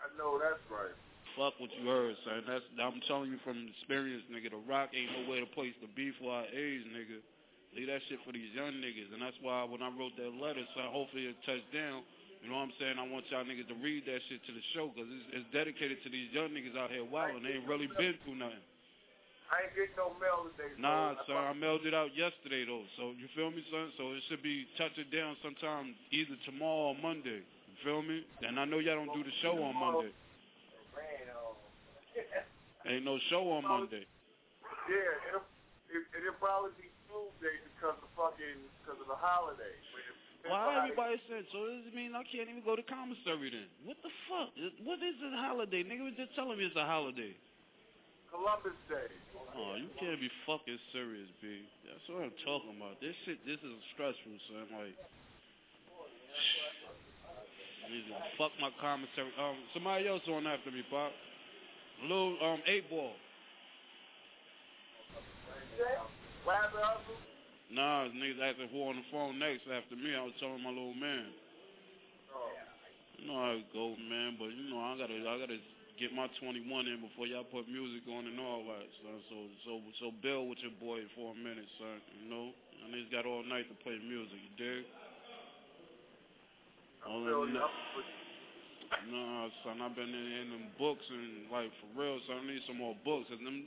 I 0.00 0.08
know 0.16 0.40
that's 0.40 0.64
right. 0.72 0.96
Fuck 1.36 1.60
what 1.60 1.68
you 1.76 1.84
heard, 1.84 2.16
son. 2.24 2.48
That's 2.48 2.64
I'm 2.80 3.04
telling 3.04 3.28
you 3.28 3.36
from 3.44 3.68
experience, 3.76 4.24
nigga. 4.32 4.56
The 4.56 4.62
Rock 4.64 4.96
ain't 4.96 5.12
no 5.20 5.28
way 5.28 5.44
to 5.44 5.48
place 5.52 5.76
to 5.84 5.88
be 5.92 6.16
for 6.16 6.32
our 6.32 6.48
age, 6.48 6.80
nigga. 6.96 7.20
Leave 7.76 7.92
that 7.92 8.00
shit 8.08 8.24
for 8.24 8.32
these 8.32 8.48
young 8.56 8.80
niggas, 8.80 9.12
and 9.12 9.20
that's 9.20 9.36
why 9.44 9.68
when 9.68 9.84
I 9.84 9.92
wrote 9.92 10.16
that 10.16 10.32
letter, 10.40 10.64
son, 10.72 10.88
hopefully 10.88 11.28
it 11.28 11.36
touched 11.44 11.68
down. 11.76 12.08
You 12.40 12.48
know 12.48 12.56
what 12.56 12.72
I'm 12.72 12.76
saying? 12.80 12.96
I 12.96 13.04
want 13.04 13.28
y'all 13.28 13.44
niggas 13.44 13.68
to 13.68 13.76
read 13.84 14.08
that 14.08 14.24
shit 14.32 14.40
to 14.48 14.52
the 14.52 14.64
show, 14.72 14.88
cause 14.96 15.04
it's, 15.04 15.44
it's 15.44 15.48
dedicated 15.52 16.00
to 16.04 16.08
these 16.08 16.32
young 16.32 16.56
niggas 16.56 16.72
out 16.72 16.88
here 16.88 17.04
wilding. 17.04 17.44
They 17.44 17.60
ain't 17.60 17.68
really 17.68 17.90
been 18.00 18.16
through 18.24 18.40
nothing. 18.40 18.64
I 19.52 19.68
ain't 19.68 19.74
getting 19.76 19.94
no 20.00 20.16
mail 20.18 20.48
today. 20.56 20.72
Nah, 20.80 21.14
so 21.28 21.36
son, 21.36 21.44
I 21.44 21.52
mailed 21.52 21.84
it 21.84 21.92
out 21.94 22.10
yesterday 22.16 22.64
though. 22.64 22.84
So 22.96 23.12
you 23.14 23.28
feel 23.36 23.52
me, 23.52 23.60
son? 23.70 23.92
So 24.00 24.16
it 24.16 24.22
should 24.28 24.42
be 24.42 24.66
touching 24.80 25.06
down 25.12 25.36
sometime 25.44 25.94
either 26.10 26.34
tomorrow 26.48 26.96
or 26.96 26.98
Monday. 26.98 27.44
You 27.44 27.76
feel 27.84 28.00
me? 28.02 28.24
And 28.42 28.58
I 28.58 28.64
know 28.64 28.80
y'all 28.80 28.96
don't 28.98 29.12
do 29.12 29.22
the 29.22 29.34
show 29.44 29.54
on 29.62 29.76
Monday. 29.76 30.10
Man, 30.96 31.28
oh. 31.36 31.56
Ain't 32.88 33.04
no 33.04 33.18
show 33.30 33.44
on 33.52 33.64
Monday. 33.68 34.04
Yeah, 34.88 35.28
it'll, 35.32 35.44
it, 35.92 36.02
it'll 36.20 36.36
probably 36.40 36.72
be 36.80 36.88
Tuesday 37.08 37.56
because 37.72 37.96
of 38.00 38.08
fucking 38.16 38.60
because 38.80 39.00
of 39.00 39.08
the 39.08 39.16
holiday. 39.20 39.76
But 39.92 40.02
if- 40.08 40.22
if 40.44 40.52
Why 40.52 40.76
everybody 40.76 41.16
said 41.24 41.48
so? 41.56 41.64
Does 41.64 41.88
it 41.88 41.96
mean 41.96 42.12
I 42.12 42.20
can't 42.28 42.52
even 42.52 42.60
go 42.60 42.76
to 42.76 42.84
commissary 42.84 43.48
then? 43.48 43.64
What 43.88 43.96
the 44.04 44.12
fuck? 44.28 44.52
What 44.84 45.00
is 45.00 45.16
a 45.24 45.32
holiday? 45.40 45.80
Nigga 45.80 46.04
was 46.04 46.12
just 46.20 46.36
telling 46.36 46.60
me 46.60 46.68
it's 46.68 46.76
a 46.76 46.84
holiday. 46.84 47.32
Columbus 48.34 48.74
Day. 48.90 49.06
Oh, 49.54 49.78
you 49.78 49.86
can't 50.02 50.18
be 50.18 50.26
fucking 50.42 50.82
serious, 50.90 51.30
B. 51.38 51.62
That's 51.86 52.02
what 52.10 52.26
I'm 52.26 52.34
talking 52.42 52.74
about. 52.74 52.98
This 52.98 53.14
shit, 53.22 53.38
this 53.46 53.62
is 53.62 53.78
stressful, 53.94 54.34
son. 54.50 54.66
Like, 54.74 54.98
fuck 58.34 58.50
my 58.58 58.74
commentary. 58.82 59.30
Um, 59.38 59.54
somebody 59.70 60.10
else 60.10 60.26
on 60.26 60.50
after 60.50 60.74
me, 60.74 60.82
Pop. 60.90 61.14
Little 62.02 62.34
um 62.42 62.58
eight 62.66 62.90
ball. 62.90 63.14
What 66.42 66.58
happened, 66.58 66.82
Hustle? 66.82 67.14
Nah, 67.70 68.10
niggas 68.10 68.42
asking 68.42 68.74
who 68.74 68.82
on 68.90 68.98
the 68.98 69.06
phone 69.14 69.38
next 69.38 69.62
after 69.70 69.94
me. 69.94 70.10
I 70.10 70.26
was 70.26 70.34
telling 70.42 70.62
my 70.62 70.74
little 70.74 70.98
man. 70.98 71.30
Oh. 72.34 72.50
You 73.14 73.30
know 73.30 73.38
how 73.38 73.54
it 73.54 73.70
go, 73.70 73.94
man. 74.10 74.34
But 74.42 74.50
you 74.50 74.74
know 74.74 74.82
I 74.82 74.98
gotta, 74.98 75.14
I 75.22 75.38
gotta 75.38 75.58
get 75.98 76.10
my 76.10 76.26
21 76.42 76.62
in 76.90 76.98
before 77.02 77.26
y'all 77.26 77.46
put 77.46 77.70
music 77.70 78.02
on 78.10 78.26
and 78.26 78.38
all 78.40 78.66
that, 78.66 78.86
son. 79.02 79.18
So, 79.30 79.36
so, 79.66 79.72
so 80.00 80.04
build 80.22 80.50
with 80.50 80.58
your 80.62 80.74
boy 80.82 81.06
for 81.14 81.32
a 81.32 81.38
minute, 81.38 81.68
son. 81.78 81.98
You 82.18 82.26
know, 82.30 82.46
and 82.84 82.90
he's 82.94 83.10
got 83.14 83.26
all 83.26 83.46
night 83.46 83.70
to 83.70 83.76
play 83.86 83.98
music. 84.02 84.38
You 84.38 84.52
dig? 84.58 84.82
All 87.06 87.22
feel 87.22 87.44
in 87.46 87.54
you. 87.54 87.62
Nah, 89.10 89.48
son, 89.62 89.82
I've 89.82 89.94
been 89.94 90.08
in, 90.08 90.28
in 90.44 90.46
them 90.50 90.66
books 90.78 91.04
and 91.10 91.50
like 91.50 91.70
for 91.82 91.90
real, 92.00 92.18
son. 92.26 92.42
I 92.42 92.46
need 92.46 92.62
some 92.66 92.78
more 92.78 92.96
books. 93.04 93.26
And 93.30 93.46
them, 93.46 93.64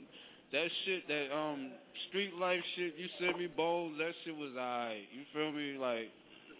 that 0.52 0.68
shit, 0.84 1.06
that 1.08 1.28
um 1.34 1.72
street 2.08 2.34
life 2.34 2.60
shit 2.76 2.94
you 2.96 3.08
sent 3.20 3.38
me, 3.38 3.46
Bowles, 3.46 3.92
that 3.98 4.12
shit 4.24 4.36
was 4.36 4.52
alright. 4.56 5.04
You 5.12 5.22
feel 5.32 5.52
me? 5.52 5.76
Like, 5.78 6.10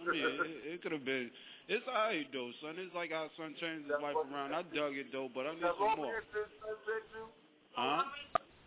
I 0.01 0.11
mean, 0.11 0.23
it, 0.23 0.75
it 0.75 0.83
could 0.83 0.93
have 0.93 1.05
been. 1.05 1.31
It's 1.69 1.85
alright 1.85 2.25
though, 2.33 2.49
son. 2.65 2.81
It's 2.81 2.95
like 2.97 3.13
how 3.13 3.29
son 3.37 3.53
changed 3.61 3.93
his 3.93 4.01
life 4.01 4.17
around. 4.17 4.57
I 4.57 4.65
dug 4.73 4.97
it 4.97 5.13
though, 5.13 5.29
but 5.29 5.45
I 5.45 5.53
need 5.53 5.61
That 5.63 5.77
some 5.77 6.01
Romeo 6.01 6.17
more. 6.17 6.25
said 6.33 6.49
said 6.65 7.05
you? 7.13 7.29
Huh? 7.77 8.09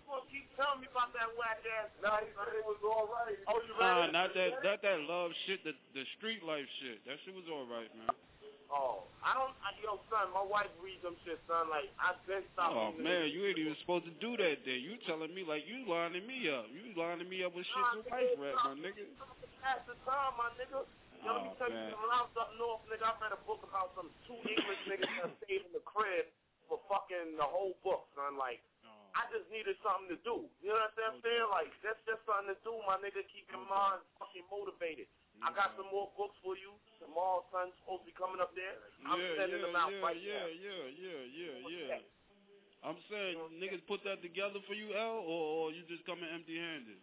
Well, 0.05 0.21
keep 0.29 0.45
telling 0.53 0.85
me 0.85 0.87
about 0.91 1.09
that 1.17 1.33
whack 1.39 1.63
ass. 1.81 1.89
Nah, 2.03 2.21
he 2.21 2.29
said 2.37 2.53
it 2.61 2.67
was 2.67 2.77
all 2.85 3.09
right. 3.09 3.39
Oh, 3.49 3.57
you 3.63 3.73
Nah, 3.79 4.05
ready? 4.05 4.13
not 4.13 4.29
that, 4.37 4.51
not 4.61 4.79
that 4.85 4.99
love 5.09 5.33
shit. 5.49 5.65
The 5.65 5.73
the 5.97 6.05
street 6.21 6.45
life 6.45 6.67
shit. 6.83 7.01
That 7.09 7.17
shit 7.25 7.33
was 7.33 7.47
all 7.49 7.65
right, 7.65 7.89
man. 7.97 8.13
Oh, 8.71 9.03
I 9.19 9.33
don't. 9.35 9.51
I, 9.65 9.73
yo, 9.83 9.99
son, 10.07 10.29
my 10.31 10.45
wife 10.45 10.69
reads 10.79 11.01
them 11.03 11.17
shit, 11.25 11.41
son. 11.49 11.67
Like 11.73 11.89
I've 11.97 12.21
been 12.29 12.45
stopped. 12.53 12.71
Oh 12.77 12.93
man, 13.01 13.33
you 13.33 13.49
ain't 13.49 13.57
even 13.57 13.75
supposed 13.81 14.05
to 14.07 14.13
do 14.21 14.37
that. 14.39 14.61
Then 14.63 14.77
you 14.79 14.95
telling 15.09 15.33
me 15.33 15.41
like 15.41 15.65
you 15.65 15.83
lining 15.89 16.23
me 16.29 16.47
up. 16.53 16.69
You 16.69 16.93
lining 16.93 17.27
me 17.27 17.41
up 17.43 17.51
with 17.57 17.65
shit 17.65 17.81
Nah, 17.81 17.97
your 17.97 18.05
wife 18.13 18.37
read, 18.37 18.55
my 18.61 18.73
nigga. 18.77 19.09
Pass 19.59 19.81
the 19.89 19.97
time, 20.05 20.37
my 20.37 20.53
nigga. 20.61 20.85
Yo, 21.21 21.29
let 21.37 21.43
me 21.45 21.49
Oh, 21.53 21.57
tell 21.61 21.69
man. 21.69 21.89
you, 21.89 21.95
when 22.01 22.09
I 22.09 22.19
was 22.25 22.33
up 22.37 22.51
north, 22.57 22.81
nigga, 22.89 23.05
I 23.05 23.13
read 23.21 23.33
a 23.37 23.41
book 23.45 23.61
about 23.61 23.93
some 23.93 24.09
two 24.25 24.37
English 24.41 24.81
niggas 24.89 25.11
that 25.21 25.31
stayed 25.45 25.63
in 25.65 25.73
the 25.73 25.83
crib 25.85 26.25
for 26.65 26.81
fucking 26.89 27.37
the 27.37 27.45
whole 27.45 27.77
book, 27.85 28.09
son. 28.17 28.37
Like, 28.37 28.61
Oh. 28.81 28.89
I 29.13 29.29
just 29.29 29.45
needed 29.53 29.77
something 29.85 30.09
to 30.09 30.17
do. 30.25 30.49
You 30.65 30.73
know 30.73 30.81
what 30.81 30.97
I'm 30.97 31.19
oh, 31.19 31.21
saying? 31.21 31.47
Like, 31.53 31.69
that's 31.85 32.01
just 32.09 32.25
something 32.25 32.49
to 32.49 32.57
do, 32.65 32.73
my 32.89 32.97
nigga. 32.97 33.21
Keep 33.29 33.53
your 33.53 33.61
oh, 33.61 33.69
mind 33.69 34.01
fucking 34.17 34.47
motivated. 34.49 35.05
I 35.45 35.53
got 35.53 35.73
some 35.77 35.89
more 35.93 36.09
books 36.17 36.37
for 36.41 36.57
you. 36.57 36.73
Tomorrow, 36.97 37.45
son's 37.53 37.73
supposed 37.81 38.05
to 38.05 38.09
be 38.09 38.15
coming 38.17 38.41
up 38.41 38.53
there. 38.57 38.77
I'm 39.05 39.17
yeah, 39.17 39.37
sending 39.41 39.61
yeah, 39.61 39.65
them 39.69 39.77
out 39.77 39.93
yeah, 39.93 40.05
right 40.05 40.17
yeah, 40.17 40.45
now. 40.45 40.49
yeah, 40.53 40.83
yeah, 40.97 41.21
yeah, 41.33 41.53
yeah. 41.97 42.01
I'm 42.81 42.97
saying 43.09 43.37
niggas 43.61 43.85
put 43.85 44.01
that 44.09 44.21
together 44.25 44.57
for 44.65 44.73
you, 44.73 44.93
L, 44.97 45.21
or, 45.21 45.69
or 45.69 45.71
you 45.73 45.85
just 45.85 46.01
coming 46.05 46.25
empty-handed? 46.29 46.97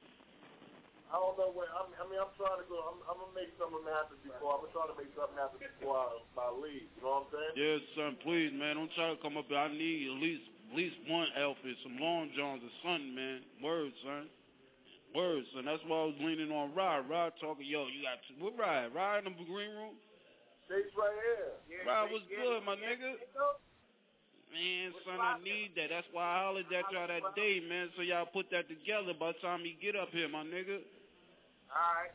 I 1.08 1.16
don't 1.16 1.36
know 1.40 1.50
where. 1.56 1.72
I'm, 1.72 1.88
I 1.96 2.04
mean, 2.04 2.20
I'm 2.20 2.32
trying 2.36 2.60
to 2.60 2.68
go. 2.68 2.76
I'm, 2.84 3.00
I'm 3.08 3.16
gonna 3.16 3.32
make 3.32 3.48
something 3.56 3.80
happen 3.88 4.20
before. 4.20 4.60
I'm 4.60 4.68
gonna 4.68 4.76
try 4.76 4.84
to 4.92 4.96
make 5.00 5.08
something 5.16 5.38
happen 5.40 5.56
before 5.56 5.96
I, 5.96 6.08
I 6.36 6.52
leave. 6.52 6.84
You 6.84 7.00
know 7.00 7.24
what 7.24 7.32
I'm 7.32 7.32
saying? 7.32 7.54
Yes, 7.56 7.80
son. 7.96 8.12
Please, 8.20 8.52
man, 8.52 8.76
don't 8.76 8.92
try 8.92 9.16
to 9.16 9.20
come 9.24 9.40
up 9.40 9.48
here. 9.48 9.56
I 9.56 9.72
need 9.72 10.12
at 10.12 10.20
least 10.20 10.44
at 10.68 10.76
least 10.76 10.96
one 11.08 11.28
outfit, 11.40 11.80
some 11.80 11.96
long 11.96 12.28
johns 12.36 12.60
or 12.60 12.72
something, 12.84 13.16
man. 13.16 13.40
Words, 13.64 13.96
son. 14.04 14.28
Words, 15.16 15.48
son. 15.56 15.64
That's 15.64 15.80
why 15.88 15.96
I 15.96 16.12
was 16.12 16.20
leaning 16.20 16.52
on 16.52 16.76
Rod. 16.76 17.08
Rod 17.08 17.32
talking, 17.40 17.64
yo, 17.64 17.88
you 17.88 18.04
got 18.04 18.20
to, 18.28 18.32
what 18.36 18.52
Rod? 18.60 18.92
Rod 18.92 19.24
in 19.24 19.32
the 19.32 19.48
green 19.48 19.72
room? 19.72 19.96
Stays 20.68 20.92
right 20.92 21.16
here. 21.24 21.56
Yeah, 21.72 21.88
Rod 21.88 22.12
yeah, 22.12 22.12
was 22.12 22.24
yeah, 22.28 22.36
good, 22.36 22.60
my 22.68 22.76
yeah, 22.76 22.84
nigga. 22.84 23.10
nigga. 23.16 23.48
Man, 24.52 24.92
son, 25.04 25.20
I 25.20 25.40
need 25.40 25.72
that. 25.76 25.88
That's 25.88 26.08
why 26.12 26.24
I 26.24 26.44
hollered 26.44 26.68
at 26.72 26.88
y'all 26.92 27.08
that 27.08 27.36
day, 27.36 27.60
man. 27.64 27.88
So 27.96 28.04
y'all 28.04 28.28
put 28.28 28.48
that 28.52 28.68
together 28.68 29.12
by 29.12 29.32
the 29.32 29.40
time 29.44 29.60
he 29.60 29.76
get 29.80 29.96
up 29.96 30.08
here, 30.12 30.28
my 30.28 30.44
nigga. 30.44 30.84
Alright. 31.78 32.14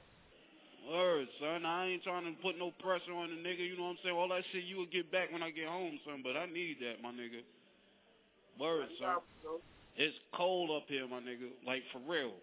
Word, 0.83 1.27
son. 1.39 1.65
I 1.65 1.95
ain't 1.95 2.03
trying 2.03 2.27
to 2.27 2.35
put 2.43 2.59
no 2.59 2.71
pressure 2.83 3.15
on 3.15 3.31
the 3.31 3.39
nigga. 3.39 3.63
You 3.63 3.77
know 3.77 3.95
what 3.95 4.03
I'm 4.03 4.03
saying? 4.03 4.15
All 4.15 4.27
that 4.27 4.43
shit 4.51 4.65
you 4.67 4.77
will 4.77 4.91
get 4.91 5.11
back 5.11 5.31
when 5.31 5.41
I 5.41 5.49
get 5.49 5.67
home, 5.67 5.99
son. 6.03 6.19
But 6.23 6.35
I 6.35 6.45
need 6.51 6.77
that, 6.83 6.99
my 7.01 7.15
nigga. 7.15 7.39
Word, 8.59 8.87
son. 8.99 9.23
It's 9.95 10.15
cold 10.35 10.71
up 10.75 10.83
here, 10.87 11.07
my 11.07 11.23
nigga. 11.23 11.47
Like 11.65 11.83
for 11.95 12.03
real. 12.03 12.35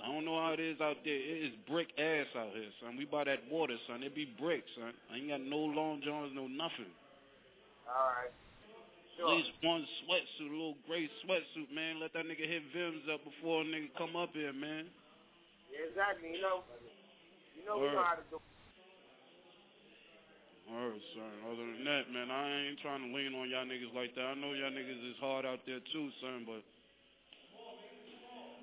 I 0.00 0.12
don't 0.12 0.24
know 0.24 0.36
how 0.36 0.52
it 0.52 0.60
is 0.60 0.80
out 0.80 0.96
there. 1.04 1.16
It 1.16 1.52
is 1.52 1.54
brick 1.68 1.88
ass 1.96 2.28
out 2.36 2.52
here, 2.52 2.72
son. 2.80 2.96
We 2.96 3.04
buy 3.04 3.24
that 3.24 3.40
water, 3.50 3.76
son. 3.88 4.02
It 4.02 4.14
be 4.14 4.28
brick, 4.40 4.64
son. 4.76 4.92
I 5.12 5.16
ain't 5.16 5.28
got 5.28 5.40
no 5.40 5.56
long 5.56 6.00
johns, 6.04 6.32
no 6.34 6.46
nothing. 6.48 6.92
Alright. 7.88 8.32
At 9.16 9.32
least 9.32 9.48
one 9.62 9.86
sweatsuit, 10.04 10.48
a 10.48 10.52
little 10.52 10.76
gray 10.86 11.08
sweatsuit, 11.24 11.72
man. 11.72 12.00
Let 12.00 12.12
that 12.12 12.26
nigga 12.26 12.44
hit 12.44 12.62
Vims 12.76 13.08
up 13.08 13.24
before 13.24 13.62
a 13.62 13.64
nigga 13.64 13.88
come 13.96 14.14
up 14.14 14.30
here, 14.34 14.52
man. 14.52 14.84
Exactly. 15.76 16.32
You 16.32 16.40
know, 16.40 16.64
you 17.52 17.62
know 17.68 17.76
we 17.76 17.92
know 17.92 18.04
how 18.04 18.16
to 18.16 18.24
do. 18.32 18.40
Alright, 20.66 21.04
son. 21.14 21.30
Other 21.46 21.62
than 21.62 21.84
that, 21.86 22.10
man, 22.10 22.26
I 22.26 22.66
ain't 22.66 22.80
trying 22.82 23.06
to 23.06 23.10
lean 23.14 23.38
on 23.38 23.46
y'all 23.46 23.68
niggas 23.68 23.94
like 23.94 24.18
that. 24.18 24.24
I 24.24 24.34
know 24.34 24.50
y'all 24.50 24.74
niggas 24.74 24.98
is 24.98 25.14
hard 25.22 25.46
out 25.46 25.62
there 25.62 25.78
too, 25.94 26.10
son, 26.18 26.42
but 26.42 26.64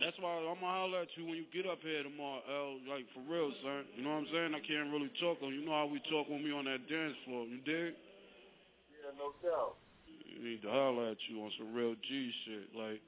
that's 0.03 0.19
why 0.19 0.35
I'm 0.35 0.59
gonna 0.59 0.67
holler 0.67 1.07
at 1.07 1.15
you 1.15 1.23
when 1.23 1.39
you 1.39 1.47
get 1.55 1.63
up 1.63 1.79
here 1.79 2.03
tomorrow, 2.03 2.43
L. 2.43 2.75
Like 2.91 3.07
for 3.15 3.23
real, 3.23 3.55
son. 3.63 3.87
You 3.95 4.03
know 4.03 4.19
what 4.19 4.27
I'm 4.27 4.35
saying? 4.35 4.51
I 4.51 4.59
can't 4.59 4.91
really 4.91 5.07
talk 5.15 5.39
on. 5.39 5.55
You 5.55 5.63
know 5.63 5.71
how 5.71 5.87
we 5.87 6.03
talk 6.11 6.27
when 6.27 6.43
we 6.43 6.51
on 6.51 6.67
that 6.67 6.83
dance 6.91 7.15
floor. 7.23 7.47
You 7.47 7.63
dig? 7.63 7.95
Yeah, 8.91 9.15
no 9.15 9.31
doubt. 9.39 9.79
You 10.27 10.43
need 10.43 10.59
to 10.67 10.69
holler 10.69 11.15
at 11.15 11.23
you 11.31 11.39
on 11.39 11.55
some 11.55 11.71
real 11.71 11.95
G 12.03 12.35
shit. 12.43 12.67
Like 12.75 12.99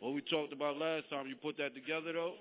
what 0.00 0.16
we 0.16 0.24
talked 0.24 0.56
about 0.56 0.80
last 0.80 1.10
time. 1.12 1.28
You 1.28 1.36
put 1.36 1.60
that 1.60 1.76
together 1.76 2.16
though. 2.16 2.40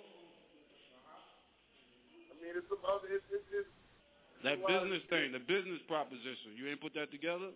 Mean, 2.41 2.58
it's 2.58 2.65
some 2.69 2.82
other. 2.89 3.08
It's 3.13 3.23
it's, 3.30 3.45
it's 3.54 3.69
That 4.43 4.58
business 4.65 5.04
thing, 5.10 5.32
the 5.32 5.39
business 5.39 5.77
proposition. 5.88 6.58
You 6.58 6.67
ain't 6.73 6.82
put 6.82 6.93
that 6.97 7.12
together? 7.13 7.54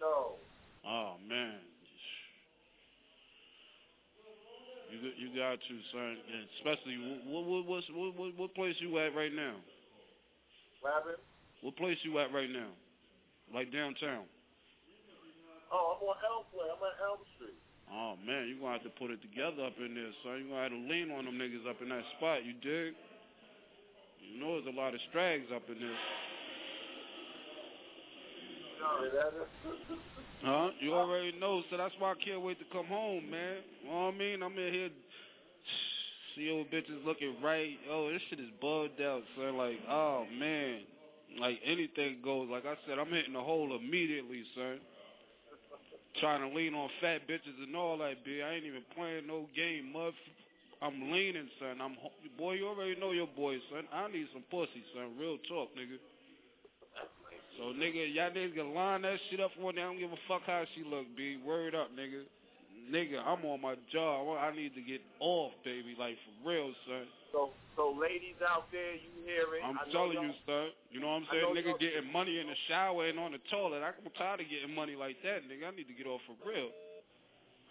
no. 0.00 0.36
Oh 0.84 1.14
man. 1.28 1.58
You 4.92 4.98
got- 5.00 5.16
you 5.18 5.28
got 5.34 5.56
to, 5.56 5.74
son. 5.92 6.18
And 6.20 6.42
especially 6.60 6.96
what 7.24 7.44
what 7.46 7.64
what 7.64 7.82
what 8.14 8.36
what 8.36 8.54
place 8.54 8.76
you 8.80 8.98
at 8.98 9.14
right 9.14 9.32
now? 9.32 9.56
Rapping. 10.84 11.16
What 11.62 11.76
place 11.76 11.96
you 12.02 12.18
at 12.18 12.32
right 12.34 12.50
now? 12.50 12.68
Like 13.54 13.72
downtown. 13.72 14.24
Oh, 15.72 15.96
I'm 15.96 16.04
on 16.04 16.16
Elmway. 16.20 16.68
I'm 16.68 16.82
on 16.82 16.92
Elm 17.08 17.20
Street. 17.36 17.56
Oh 17.88 18.16
man, 18.26 18.48
you 18.48 18.56
gonna 18.60 18.72
have 18.72 18.82
to 18.82 18.90
put 18.90 19.10
it 19.10 19.22
together 19.22 19.64
up 19.64 19.78
in 19.78 19.94
there, 19.94 20.12
son. 20.24 20.44
You 20.44 20.48
gonna 20.50 20.62
have 20.68 20.72
to 20.72 20.82
lean 20.90 21.10
on 21.12 21.24
them 21.24 21.38
niggas 21.38 21.64
up 21.68 21.80
in 21.80 21.88
that 21.88 22.04
spot. 22.18 22.44
You 22.44 22.52
dig? 22.60 22.92
Know 24.38 24.60
there's 24.60 24.74
a 24.74 24.78
lot 24.78 24.94
of 24.94 25.00
strags 25.10 25.46
up 25.54 25.62
in 25.68 25.78
there. 25.78 25.98
Yeah, 28.82 29.10
that 29.14 29.28
is. 29.28 29.98
Huh? 30.42 30.70
You 30.80 30.94
already 30.94 31.32
know, 31.38 31.62
so 31.70 31.76
that's 31.76 31.94
why 31.98 32.12
I 32.12 32.14
can't 32.24 32.42
wait 32.42 32.58
to 32.58 32.64
come 32.72 32.86
home, 32.86 33.30
man. 33.30 33.58
You 33.82 33.90
know 33.90 34.06
what 34.06 34.14
I 34.14 34.18
mean? 34.18 34.42
I'm 34.42 34.58
in 34.58 34.72
here, 34.72 34.90
see 36.36 36.50
old 36.50 36.66
bitches 36.70 37.04
looking 37.06 37.36
right. 37.42 37.78
Oh, 37.88 38.10
this 38.10 38.20
shit 38.28 38.40
is 38.40 38.50
bugged 38.60 39.00
out, 39.00 39.22
son. 39.36 39.56
Like, 39.56 39.78
oh 39.88 40.26
man, 40.38 40.80
like 41.38 41.60
anything 41.64 42.18
goes. 42.24 42.48
Like 42.50 42.66
I 42.66 42.74
said, 42.88 42.98
I'm 42.98 43.10
hitting 43.10 43.34
the 43.34 43.40
hole 43.40 43.78
immediately, 43.78 44.42
son. 44.56 44.80
Trying 46.20 46.48
to 46.48 46.54
lean 46.54 46.74
on 46.74 46.90
fat 47.00 47.26
bitches 47.28 47.62
and 47.62 47.74
all 47.76 47.96
that, 47.98 48.24
b. 48.24 48.42
I 48.42 48.54
ain't 48.54 48.64
even 48.66 48.82
playing 48.96 49.26
no 49.28 49.46
game, 49.56 49.92
mud. 49.92 50.12
I'm 50.82 51.12
leaning, 51.12 51.48
son. 51.60 51.80
I'm 51.80 51.94
ho- 51.94 52.10
boy. 52.36 52.54
You 52.54 52.66
already 52.66 52.98
know 52.98 53.12
your 53.12 53.30
boy, 53.30 53.58
son. 53.70 53.86
I 53.94 54.10
need 54.10 54.26
some 54.32 54.42
pussy, 54.50 54.82
son. 54.92 55.14
Real 55.18 55.38
talk, 55.48 55.70
nigga. 55.78 55.96
So 57.56 57.70
nigga, 57.78 58.02
y'all 58.12 58.34
niggas 58.34 58.54
can 58.54 58.74
line 58.74 59.02
that 59.02 59.18
shit 59.30 59.38
up 59.38 59.52
for 59.54 59.72
me. 59.72 59.80
I 59.80 59.86
don't 59.86 59.98
give 59.98 60.10
a 60.10 60.22
fuck 60.26 60.42
how 60.46 60.64
she 60.74 60.82
look, 60.82 61.06
B. 61.16 61.38
Word 61.46 61.74
up, 61.74 61.94
nigga. 61.94 62.26
Nigga, 62.90 63.22
I'm 63.22 63.44
on 63.46 63.60
my 63.60 63.76
job. 63.92 64.26
I 64.42 64.50
need 64.56 64.74
to 64.74 64.82
get 64.82 65.00
off, 65.20 65.52
baby. 65.64 65.94
Like 65.94 66.18
for 66.26 66.50
real, 66.50 66.74
son. 66.88 67.06
So, 67.30 67.50
so 67.76 67.94
ladies 67.94 68.40
out 68.42 68.66
there, 68.72 68.98
you 68.98 69.22
hear 69.22 69.46
it? 69.54 69.62
I'm 69.62 69.78
I 69.78 69.86
telling 69.92 70.18
you, 70.18 70.34
son. 70.44 70.74
You 70.90 70.98
know 70.98 71.14
what 71.14 71.22
I'm 71.22 71.26
saying? 71.30 71.54
Nigga 71.54 71.78
getting 71.78 72.10
money 72.10 72.40
in 72.40 72.48
the 72.48 72.58
shower 72.66 73.06
and 73.06 73.18
on 73.20 73.32
the 73.32 73.42
toilet. 73.50 73.86
I'm 73.86 74.10
tired 74.18 74.40
of 74.40 74.50
getting 74.50 74.74
money 74.74 74.96
like 74.96 75.22
that, 75.22 75.46
nigga. 75.46 75.70
I 75.70 75.76
need 75.76 75.86
to 75.86 75.94
get 75.94 76.10
off 76.10 76.20
for 76.26 76.34
real. 76.42 76.74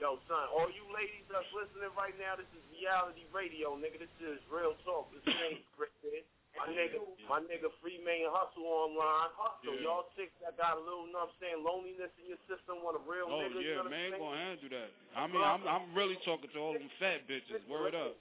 Yo, 0.02 0.18
son, 0.26 0.50
all 0.50 0.66
you 0.74 0.82
ladies 0.90 1.22
that's 1.30 1.46
listening 1.54 1.94
right 1.94 2.18
now, 2.18 2.34
this 2.34 2.50
is 2.58 2.64
reality 2.74 3.22
radio, 3.30 3.78
nigga. 3.78 4.02
This 4.02 4.10
is 4.18 4.42
real 4.50 4.74
talk. 4.82 5.14
This 5.14 5.22
ain't 5.30 5.62
scripted. 5.78 6.26
My 6.58 6.66
nigga, 6.74 7.00
my 7.30 7.40
nigga 7.46 7.70
Free 7.80 8.02
Man 8.02 8.26
Hustle 8.34 8.66
online. 8.66 9.30
So 9.62 9.72
Yeah. 9.78 9.86
y'all 9.86 10.10
chicks 10.18 10.34
that 10.42 10.58
got 10.58 10.76
a 10.76 10.82
little, 10.82 11.06
you 11.06 11.14
know 11.14 11.30
what 11.30 11.38
I'm 11.38 11.40
saying, 11.40 11.62
loneliness 11.62 12.10
in 12.18 12.34
your 12.34 12.42
system, 12.50 12.82
want 12.82 12.98
a 12.98 13.04
real 13.06 13.30
Oh 13.30 13.46
nigga, 13.46 13.62
you 13.62 13.78
yeah, 13.78 13.86
know 13.86 13.94
man, 13.94 14.10
gonna 14.18 14.42
handle 14.42 14.70
that. 14.74 14.90
I 15.16 15.24
mean, 15.30 15.38
I'm 15.46 15.64
I'm 15.70 15.94
really 15.94 16.18
talking 16.26 16.50
to 16.50 16.58
all 16.60 16.74
them 16.74 16.90
fat 16.98 17.30
bitches. 17.30 17.62
Word 17.70 17.94
up. 17.94 18.18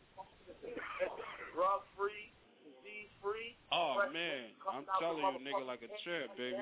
Drug 1.57 1.81
free, 1.97 2.28
disease 2.61 3.09
free. 3.24 3.57
Oh 3.72 4.05
man, 4.12 4.53
I'm 4.68 4.85
telling 5.01 5.24
you, 5.24 5.41
nigga, 5.49 5.64
like 5.64 5.81
a 5.83 5.89
champ, 6.05 6.37
baby. 6.37 6.61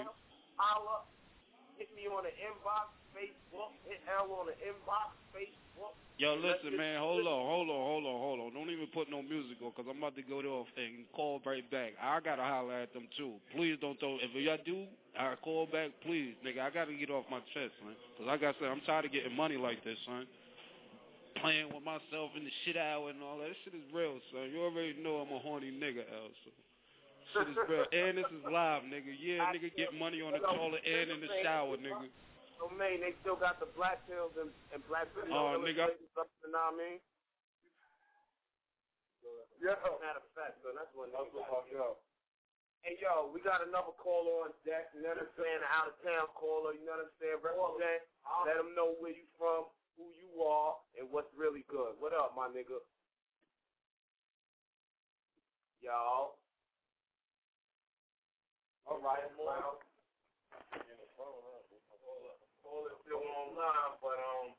Holla. 0.57 1.05
Hit 1.77 1.95
me 1.95 2.11
on 2.11 2.27
the 2.27 2.35
inbox, 2.43 2.91
Facebook. 3.19 3.75
Hit 3.91 3.99
L 4.07 4.31
on 4.31 4.47
the 4.47 4.55
inbox, 4.63 5.11
Facebook. 5.35 5.99
Yo, 6.19 6.35
listen, 6.35 6.75
man, 6.75 6.99
hold 6.99 7.27
on, 7.27 7.43
hold 7.47 7.71
on, 7.71 7.83
hold 7.87 8.07
on, 8.07 8.19
hold 8.19 8.39
on. 8.43 8.49
Don't 8.55 8.71
even 8.71 8.91
put 8.91 9.07
no 9.07 9.23
music 9.23 9.59
on, 9.63 9.71
cause 9.71 9.87
I'm 9.87 9.99
about 9.99 10.19
to 10.19 10.23
go 10.27 10.43
off 10.43 10.67
and 10.75 11.07
call 11.15 11.39
right 11.47 11.63
back. 11.71 11.95
I 12.03 12.19
gotta 12.19 12.43
holler 12.43 12.75
at 12.75 12.93
them 12.95 13.07
too. 13.15 13.39
Please 13.55 13.79
don't 13.81 13.99
throw. 13.99 14.19
If 14.19 14.35
y'all 14.35 14.59
do, 14.67 14.87
I 15.15 15.35
call 15.43 15.67
back, 15.71 15.95
please, 16.03 16.35
nigga. 16.43 16.59
I 16.59 16.71
gotta 16.71 16.95
get 16.95 17.11
off 17.11 17.27
my 17.31 17.39
chest, 17.55 17.75
man. 17.87 17.95
Cause 18.19 18.27
like 18.27 18.43
I 18.43 18.51
said, 18.59 18.67
I'm 18.67 18.83
tired 18.83 19.07
of 19.07 19.13
getting 19.15 19.35
money 19.35 19.55
like 19.55 19.83
this, 19.87 19.99
son. 20.07 20.27
Playing 21.39 21.71
with 21.71 21.87
myself 21.87 22.35
in 22.35 22.43
the 22.43 22.55
shit 22.67 22.75
hour 22.75 23.11
and 23.15 23.23
all 23.23 23.39
that. 23.39 23.55
This 23.55 23.63
shit 23.63 23.79
is 23.79 23.87
real, 23.95 24.19
son. 24.35 24.51
You 24.51 24.67
already 24.67 24.99
know 24.99 25.23
I'm 25.23 25.31
a 25.31 25.39
horny 25.39 25.71
nigga, 25.71 26.03
L. 26.03 26.35
So. 26.43 26.51
Shit 27.31 27.47
is 27.55 27.59
real, 27.71 27.87
and 27.95 28.19
this 28.19 28.27
is 28.27 28.43
live, 28.43 28.83
nigga. 28.91 29.15
Yeah, 29.23 29.47
nigga, 29.55 29.71
get 29.79 29.95
money 29.95 30.19
on 30.19 30.35
the 30.35 30.43
toilet 30.43 30.83
and 30.83 31.15
in 31.15 31.21
the 31.23 31.31
shower, 31.47 31.79
nigga. 31.79 32.11
So, 32.59 32.67
man, 32.75 32.99
they 32.99 33.15
still 33.23 33.39
got 33.39 33.63
the 33.63 33.71
black 33.79 34.03
pills 34.11 34.35
and, 34.35 34.51
and 34.75 34.83
black 34.91 35.07
pills. 35.15 35.31
Oh, 35.31 35.55
nigga. 35.63 35.95
Up, 36.19 36.27
you 36.43 36.51
know 36.51 36.59
what 36.59 36.75
I 36.75 36.83
mean? 36.83 36.99
Yeah. 39.63 39.79
Matter 40.03 40.23
of 40.23 40.31
fact, 40.35 40.59
so 40.63 40.71
that's 40.75 40.91
when 40.95 41.11
that's 41.15 41.31
what 41.35 41.67
yo. 41.71 41.99
Hey, 42.83 42.95
yo, 43.03 43.31
we 43.35 43.43
got 43.43 43.63
another 43.63 43.95
caller 43.99 44.47
on 44.47 44.55
deck. 44.63 44.91
You 44.95 45.03
know 45.03 45.15
what 45.15 45.27
I'm 45.27 45.35
saying? 45.35 45.63
An 45.63 45.71
out 45.71 45.91
of 45.91 45.99
town 46.03 46.31
caller. 46.35 46.75
You 46.75 46.83
know 46.87 46.95
what 46.99 47.11
I'm 47.11 47.15
saying? 47.19 47.39
Represent. 47.43 48.03
Let 48.47 48.55
them 48.59 48.75
know 48.79 48.95
where 49.03 49.15
you 49.15 49.27
from, 49.35 49.67
who 49.99 50.11
you 50.15 50.31
are, 50.47 50.79
and 50.95 51.11
what's 51.11 51.31
really 51.35 51.67
good. 51.67 51.99
What 51.99 52.15
up, 52.15 52.39
my 52.39 52.47
nigga? 52.51 52.79
Y'all. 55.83 56.39
All 58.87 59.03
right, 59.03 59.27
well. 59.35 59.83
caller 62.69 62.98
still 63.09 63.25
online, 63.25 63.97
but 64.05 64.21
um, 64.21 64.53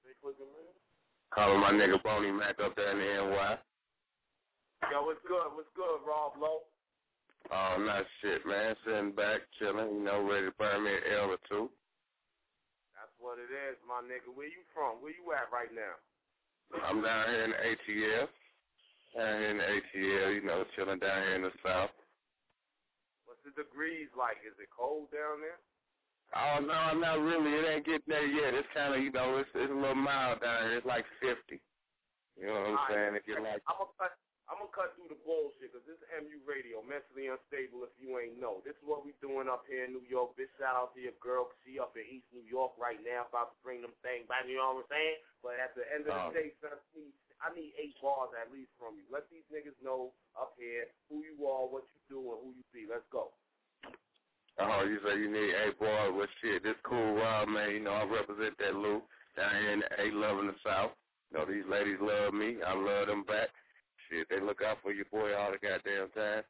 they 0.00 0.16
clicking 0.24 0.48
man. 0.48 0.72
Calling 1.28 1.60
my 1.60 1.76
nigga 1.76 2.00
Boney 2.00 2.32
Mac 2.32 2.56
up 2.64 2.72
there 2.72 2.96
in 2.96 2.98
the 3.04 3.08
NY. 3.28 3.60
Yo, 4.88 5.04
what's 5.04 5.20
good? 5.28 5.52
What's 5.52 5.68
good, 5.76 6.00
Rob 6.08 6.40
Lowe? 6.40 6.64
Oh, 7.52 7.76
not 7.76 8.08
shit, 8.24 8.48
man. 8.48 8.72
Sitting 8.84 9.12
back, 9.12 9.44
chilling, 9.60 10.00
you 10.00 10.04
know, 10.08 10.24
ready 10.24 10.48
to 10.48 10.56
burn 10.56 10.88
me 10.88 10.96
an 10.96 11.04
L 11.20 11.36
or 11.36 11.42
two. 11.48 11.68
That's 12.96 13.12
what 13.20 13.36
it 13.36 13.52
is, 13.52 13.76
my 13.84 14.00
nigga. 14.00 14.32
Where 14.32 14.48
you 14.48 14.64
from? 14.72 15.04
Where 15.04 15.12
you 15.12 15.24
at 15.36 15.52
right 15.52 15.70
now? 15.70 16.00
I'm 16.88 17.04
down 17.04 17.28
here 17.28 17.44
in 17.44 17.52
the 17.52 17.60
ATL. 17.60 18.26
Down 19.12 19.34
here 19.36 19.52
in 19.52 19.60
the 19.60 19.68
ATL, 19.68 20.28
you 20.32 20.44
know, 20.44 20.64
chilling 20.72 20.98
down 20.98 21.20
here 21.28 21.36
in 21.36 21.44
the 21.44 21.54
South. 21.60 21.92
What's 23.28 23.44
the 23.44 23.52
degrees 23.52 24.08
like? 24.16 24.40
Is 24.48 24.56
it 24.56 24.72
cold 24.72 25.12
down 25.12 25.44
there? 25.44 25.60
Oh, 26.32 26.60
no, 26.64 26.72
I'm 26.72 27.00
not 27.00 27.20
really. 27.20 27.52
It 27.52 27.68
ain't 27.68 27.84
getting 27.86 28.08
there 28.08 28.24
yet. 28.26 28.54
It's 28.56 28.68
kind 28.72 28.94
of, 28.96 29.00
you 29.04 29.12
know, 29.12 29.36
it's, 29.36 29.50
it's 29.54 29.70
a 29.70 29.74
little 29.74 29.94
mild 29.94 30.40
down 30.40 30.64
here. 30.68 30.78
It's 30.80 30.86
like 30.88 31.04
50. 31.20 31.60
You 32.40 32.48
know 32.48 32.56
what 32.56 32.64
I'm 32.64 32.76
All 32.76 32.88
right. 32.88 32.88
saying? 32.88 33.12
If 33.20 33.24
you 33.28 33.36
like, 33.36 33.60
I'm 33.68 33.76
gonna 33.76 33.92
cut. 34.00 34.16
I'm 34.50 34.58
gonna 34.58 34.74
cut 34.74 34.92
through 34.98 35.08
the 35.08 35.20
bullshit 35.24 35.72
because 35.72 35.86
this 35.88 35.96
is 35.96 36.08
MU 36.12 36.36
Radio, 36.44 36.82
mentally 36.84 37.30
unstable. 37.30 37.86
If 37.88 37.94
you 37.96 38.18
ain't 38.20 38.36
know, 38.36 38.60
this 38.66 38.76
is 38.76 38.84
what 38.84 39.00
we 39.06 39.16
doing 39.22 39.48
up 39.48 39.64
here 39.64 39.86
in 39.88 39.94
New 39.96 40.04
York. 40.04 40.34
Big 40.36 40.50
shout 40.60 40.76
out 40.76 40.92
to 40.92 41.00
your 41.00 41.16
girl. 41.24 41.48
'cause 41.48 41.60
She 41.64 41.78
up 41.80 41.96
in 41.96 42.04
East 42.04 42.28
New 42.36 42.44
York 42.44 42.76
right 42.76 43.00
now, 43.00 43.24
about 43.32 43.54
to 43.54 43.58
bring 43.62 43.80
them 43.80 43.94
things 44.02 44.26
back. 44.28 44.44
You 44.44 44.60
know 44.60 44.76
what 44.76 44.84
I'm 44.84 44.92
saying? 44.92 45.16
But 45.40 45.56
at 45.62 45.72
the 45.76 45.84
end 45.92 46.04
of 46.08 46.12
the 46.12 46.24
oh. 46.28 46.32
day, 46.36 46.52
son, 46.60 46.74
I 46.74 46.92
need, 46.92 47.12
I 47.40 47.48
need 47.54 47.72
eight 47.80 47.96
bars 48.02 48.34
at 48.36 48.52
least 48.52 48.72
from 48.76 48.96
you. 48.98 49.04
Let 49.08 49.30
these 49.30 49.46
niggas 49.48 49.78
know 49.80 50.12
up 50.36 50.52
here 50.58 50.88
who 51.08 51.22
you 51.24 51.38
are, 51.46 51.64
what 51.68 51.84
you 51.94 52.00
do, 52.12 52.20
and 52.32 52.40
who 52.44 52.52
you 52.52 52.64
be. 52.74 52.84
Let's 52.84 53.06
go. 53.08 53.32
Oh, 54.68 54.84
you 54.84 54.98
say 55.02 55.18
you 55.18 55.30
need 55.30 55.54
eight 55.66 55.78
boy. 55.78 56.12
Well, 56.12 56.30
shit, 56.40 56.62
this 56.62 56.78
cool 56.84 57.14
Rob, 57.14 57.48
man. 57.48 57.70
You 57.70 57.80
know, 57.80 57.92
I 57.92 58.04
represent 58.04 58.58
that 58.58 58.74
Lou 58.74 59.02
down 59.36 59.52
here 59.60 59.72
in 59.72 59.80
the 59.80 59.90
A 59.96 60.06
love 60.12 60.38
in 60.40 60.46
the 60.46 60.58
South. 60.64 60.92
You 61.30 61.38
know, 61.38 61.44
these 61.48 61.64
ladies 61.64 61.96
love 62.00 62.34
me. 62.34 62.60
I 62.60 62.76
love 62.76 63.08
them 63.08 63.24
back. 63.24 63.48
Shit, 64.08 64.28
they 64.28 64.40
look 64.40 64.60
out 64.60 64.78
for 64.82 64.92
your 64.92 65.08
boy 65.08 65.32
all 65.32 65.52
the 65.52 65.62
goddamn 65.62 66.12
time. 66.12 66.44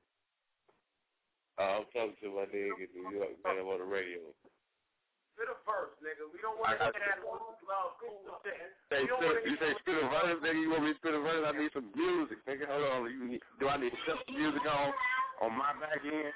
Uh, 1.60 1.84
I'm 1.84 1.86
talking 1.94 2.18
to 2.24 2.28
my 2.32 2.48
nigga 2.50 2.74
in 2.80 2.90
New 2.90 3.22
York, 3.22 3.38
man. 3.44 3.60
I'm 3.60 3.68
on 3.70 3.78
the 3.78 3.86
radio. 3.86 4.24
Spit 5.36 5.46
a 5.52 5.56
verse, 5.62 5.94
nigga. 6.02 6.26
We 6.32 6.42
don't 6.42 6.58
want 6.58 6.74
to 6.74 6.90
hear 6.90 6.96
that 6.96 7.22
cool, 7.22 7.54
loud, 7.68 7.96
cool 8.02 8.20
shit. 8.42 8.56
Say, 8.90 9.04
spit, 9.04 9.36
you 9.46 9.54
say 9.60 9.72
spit 9.80 10.00
a 10.00 10.06
verse, 10.10 10.40
nigga. 10.42 10.58
You 10.58 10.70
want 10.74 10.84
me 10.88 10.92
to 10.92 10.98
spit 10.98 11.14
a 11.14 11.20
verse? 11.20 11.44
I 11.44 11.52
need 11.54 11.70
some 11.70 11.88
music, 11.94 12.40
nigga. 12.48 12.66
Hold 12.66 13.06
on. 13.06 13.12
You 13.12 13.36
need, 13.36 13.42
do 13.60 13.68
I 13.68 13.76
need 13.78 13.94
to 13.94 14.00
set 14.08 14.18
some 14.26 14.36
music 14.36 14.64
on 14.66 14.90
on 15.44 15.52
my 15.54 15.72
back 15.78 16.02
end? 16.02 16.34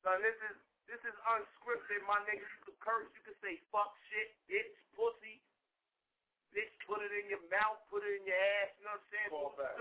Son, 0.00 0.16
this 0.24 0.36
is 0.48 0.56
this 0.88 1.02
is 1.06 1.16
unscripted, 1.28 2.00
my 2.08 2.18
nigga. 2.26 2.42
You 2.42 2.60
could 2.66 2.80
curse, 2.80 3.06
you 3.14 3.22
could 3.22 3.38
say 3.44 3.60
fuck 3.70 3.92
shit, 4.10 4.32
bitch, 4.50 4.74
pussy, 4.96 5.38
bitch, 6.50 6.72
put 6.88 7.04
it 7.04 7.12
in 7.14 7.30
your 7.30 7.44
mouth, 7.52 7.78
put 7.92 8.02
it 8.02 8.18
in 8.18 8.24
your 8.26 8.40
ass, 8.64 8.74
you 8.80 8.82
know 8.88 8.96
what 8.96 9.04
I'm 9.04 9.12
saying? 9.12 9.30
Fall 9.30 9.52
back. 9.54 9.76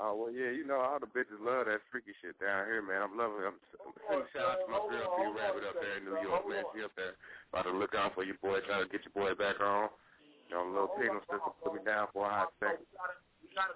Oh 0.00 0.16
well, 0.16 0.32
yeah, 0.32 0.48
you 0.48 0.64
know 0.64 0.80
all 0.80 0.96
the 0.96 1.12
bitches 1.12 1.36
love 1.44 1.68
that 1.68 1.84
freaky 1.92 2.16
shit 2.24 2.40
down 2.40 2.64
here, 2.72 2.80
man. 2.80 3.04
I'm 3.04 3.20
loving. 3.20 3.44
I'm, 3.44 3.60
I'm 3.84 3.92
sending 4.08 4.32
shout 4.32 4.56
out 4.56 4.64
to 4.64 4.66
my 4.72 4.80
girl 4.88 5.12
B 5.12 5.28
Rabbit 5.28 5.68
up 5.68 5.76
there 5.76 6.00
in 6.00 6.08
New 6.08 6.16
York, 6.24 6.48
man. 6.48 6.64
She 6.72 6.80
up 6.80 6.96
there 6.96 7.20
about 7.52 7.68
to 7.68 7.76
look 7.76 7.92
out 7.92 8.16
for 8.16 8.24
your 8.24 8.40
boy, 8.40 8.64
trying 8.64 8.80
to 8.80 8.88
get 8.88 9.04
your 9.04 9.12
boy 9.12 9.36
back 9.36 9.60
on. 9.60 9.92
You 10.48 10.56
know, 10.56 10.64
little 10.72 10.96
Pino 10.96 11.20
sister 11.28 11.52
put 11.60 11.76
me 11.76 11.84
down 11.84 12.08
for 12.16 12.24
a 12.24 12.32
hot 12.32 12.50
second. 12.64 12.88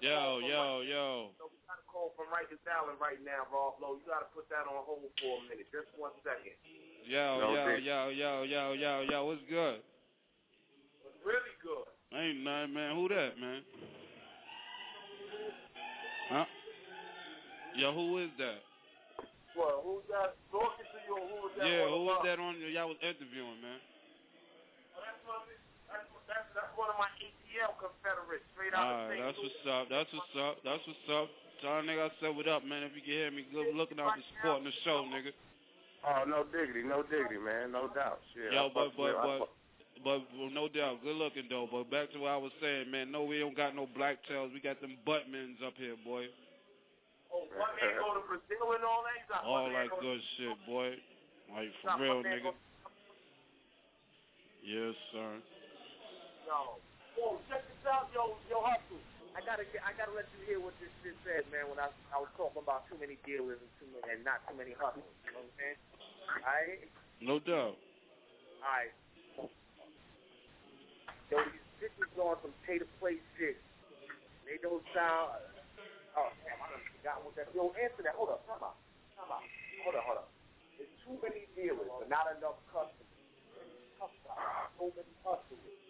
Yo, 0.01 0.39
yo, 0.39 0.87
yo. 0.87 1.35
So 1.35 1.51
We 1.51 1.59
got 1.67 1.83
a 1.83 1.87
call 1.91 2.15
from 2.15 2.31
Rikers 2.31 2.63
Island 2.63 3.03
right 3.03 3.19
now, 3.27 3.43
Rob 3.51 3.75
Lowe. 3.83 3.99
You 3.99 4.07
got 4.07 4.23
to 4.23 4.31
put 4.31 4.47
that 4.55 4.71
on 4.71 4.87
hold 4.87 5.11
for 5.19 5.43
a 5.43 5.43
minute, 5.51 5.67
just 5.75 5.91
one 5.99 6.15
second. 6.23 6.55
Yo, 7.05 7.43
No, 7.43 7.53
yo, 7.53 7.63
Dick. 7.75 7.85
yo, 7.85 8.01
yo, 8.15 8.33
yo, 8.47 8.73
yo, 8.73 8.93
yo, 9.03 9.19
what's 9.27 9.43
good? 9.51 9.83
It's 9.83 11.21
really 11.27 11.55
good. 11.59 11.91
Ain't 12.15 12.47
nothing, 12.47 12.73
man. 12.73 12.95
Who 12.95 13.09
that, 13.11 13.35
man? 13.37 13.61
Huh? 16.31 16.47
Yo, 17.75 17.93
who 17.93 18.23
is 18.23 18.31
that? 18.39 18.63
Well, 19.59 19.83
who's 19.83 20.07
that 20.11 20.39
talking 20.51 20.87
to 20.87 20.99
you? 21.03 21.15
Or 21.19 21.27
who 21.27 21.37
was 21.43 21.53
that? 21.59 21.67
Yeah, 21.67 21.85
on 21.85 21.91
who 21.91 22.01
was 22.07 22.23
that 22.23 22.39
on 22.39 22.55
y'all 22.71 22.89
was 22.95 23.03
interviewing, 23.03 23.59
man? 23.59 23.79
Oh, 24.95 25.03
that's, 25.03 25.19
my, 25.27 25.37
that's, 25.91 26.07
that's, 26.31 26.47
that's 26.55 26.73
one 26.79 26.89
of 26.91 26.99
my 26.99 27.11
ATL 27.55 27.79
Confederates, 27.79 28.43
straight 28.51 28.75
out 28.75 28.83
All 28.83 28.91
of 28.91 28.99
right, 29.07 29.15
St. 29.15 29.23
that's 29.23 29.39
Louis. 29.39 29.55
what's 29.55 29.67
up. 29.71 29.85
That's 29.87 30.11
what's 30.11 30.35
up. 30.35 30.55
That's 30.67 30.85
what's 30.91 31.09
up. 31.15 31.29
Tell 31.63 31.79
nigga 31.87 32.11
I 32.11 32.13
said 32.19 32.35
what 32.35 32.51
up, 32.51 32.67
man. 32.67 32.83
If 32.83 32.99
you 32.99 33.03
can 33.07 33.15
hear 33.15 33.31
me, 33.31 33.47
good 33.55 33.71
looking 33.79 34.03
out 34.03 34.19
for 34.19 34.27
supporting 34.35 34.67
the 34.67 34.75
show, 34.83 35.07
nigga. 35.07 35.31
Oh, 36.05 36.27
no 36.27 36.43
diggity, 36.51 36.83
no 36.83 37.01
diggity, 37.07 37.39
man, 37.41 37.71
no 37.73 37.87
doubt. 37.95 38.19
Shit, 38.35 38.53
Yo, 38.53 38.69
but 38.75 38.93
but 38.99 39.15
but 39.23 39.39
but 40.03 40.21
well, 40.37 40.51
no 40.53 40.67
doubt, 40.69 41.01
good 41.07 41.15
looking 41.17 41.47
though. 41.49 41.71
But 41.71 41.89
back 41.89 42.11
to 42.13 42.19
what 42.27 42.35
I 42.35 42.41
was 42.43 42.53
saying, 42.61 42.91
man. 42.91 43.15
No, 43.15 43.23
we 43.25 43.39
don't 43.39 43.57
got 43.57 43.73
no 43.73 43.87
black 43.97 44.19
tails. 44.29 44.51
We 44.53 44.61
got 44.61 44.83
them 44.83 44.99
buttmans 45.07 45.63
up 45.65 45.79
here, 45.79 45.95
boy. 46.05 46.27
Oh, 47.33 47.47
one 47.57 47.73
man 47.81 47.97
go 48.03 48.19
to 48.19 48.23
Brazil 48.29 48.75
and 48.75 48.85
all 48.85 49.01
that? 49.07 49.47
All 49.47 49.71
that 49.71 49.89
to- 49.95 50.03
good 50.03 50.21
shit, 50.37 50.59
boy. 50.67 50.99
Like 51.55 51.71
for 51.81 52.03
real, 52.03 52.21
nigga. 52.21 52.53
Yes, 54.61 54.93
sir. 55.13 55.41
Yo, 56.45 56.77
yo, 57.19 57.39
check 57.51 57.63
this 57.67 57.85
out, 57.89 58.11
yo, 58.15 58.37
yo, 58.51 58.61
hustle. 58.63 59.01
I 59.35 59.43
gotta, 59.43 59.67
I 59.83 59.91
gotta 59.99 60.15
let 60.15 60.31
you 60.39 60.47
hear 60.47 60.61
what 60.63 60.75
this 60.79 60.91
shit 61.03 61.17
said, 61.27 61.43
man. 61.51 61.67
When 61.71 61.79
I, 61.83 61.91
I 62.15 62.19
was 62.23 62.31
talking 62.39 62.63
about 62.63 62.87
too 62.87 62.99
many 63.03 63.19
dealers 63.27 63.59
and 63.59 63.71
too 63.83 63.91
many, 63.91 64.07
and 64.15 64.23
not 64.23 64.43
too 64.47 64.55
many 64.55 64.75
hustlers. 64.79 65.07
You 65.27 65.35
know 65.35 65.43
what 65.43 65.51
I'm 65.51 65.59
saying? 65.59 65.79
Alright, 66.31 66.83
No 67.21 67.37
doubt. 67.43 67.77
alright. 68.63 68.95
Yo, 71.33 71.37
these 71.51 71.67
bitches 71.83 72.15
on 72.21 72.39
some 72.47 72.55
pay 72.67 72.79
to 72.79 72.87
play 73.03 73.19
shit. 73.39 73.59
They 74.47 74.61
don't 74.63 74.85
sound. 74.95 75.35
Oh 76.15 76.31
damn, 76.47 76.61
I 76.63 76.67
done 76.71 76.85
forgot 76.95 77.17
what 77.27 77.35
that. 77.35 77.51
Yo, 77.57 77.75
answer 77.75 78.03
that. 78.07 78.15
Hold 78.15 78.31
up, 78.31 78.47
come 78.47 78.63
on, 78.63 78.77
come 79.19 79.31
on. 79.35 79.43
Hold 79.83 79.97
up, 79.99 80.05
hold 80.07 80.19
up. 80.23 80.29
There's 80.79 80.95
too 81.03 81.19
many 81.19 81.49
dealers, 81.59 81.91
but 81.91 82.07
not 82.07 82.31
enough 82.39 82.61
customers. 82.71 83.11
So 84.79 84.93
many 84.95 85.11
customers. 85.27 85.84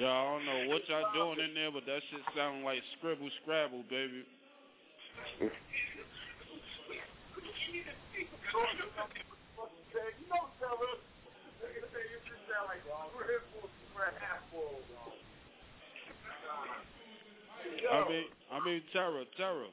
Yeah, 0.00 0.10
I 0.10 0.24
don't 0.24 0.44
know 0.44 0.68
what 0.68 0.82
y'all 0.88 1.12
doing 1.14 1.38
in 1.48 1.54
there, 1.54 1.70
but 1.70 1.86
that 1.86 2.02
shit 2.10 2.20
sound 2.36 2.64
like 2.64 2.82
scribble 2.98 3.30
scrabble, 3.42 3.84
baby. 3.88 4.24
I 17.90 18.08
mean, 18.08 18.24
I 18.52 18.58
mean, 18.62 18.82
Tara, 18.92 19.24
Tara, 19.36 19.66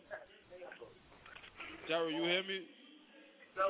Tara, 1.87 2.09
you 2.09 2.23
hear 2.25 2.41
me? 2.43 2.65
Here? 3.53 3.69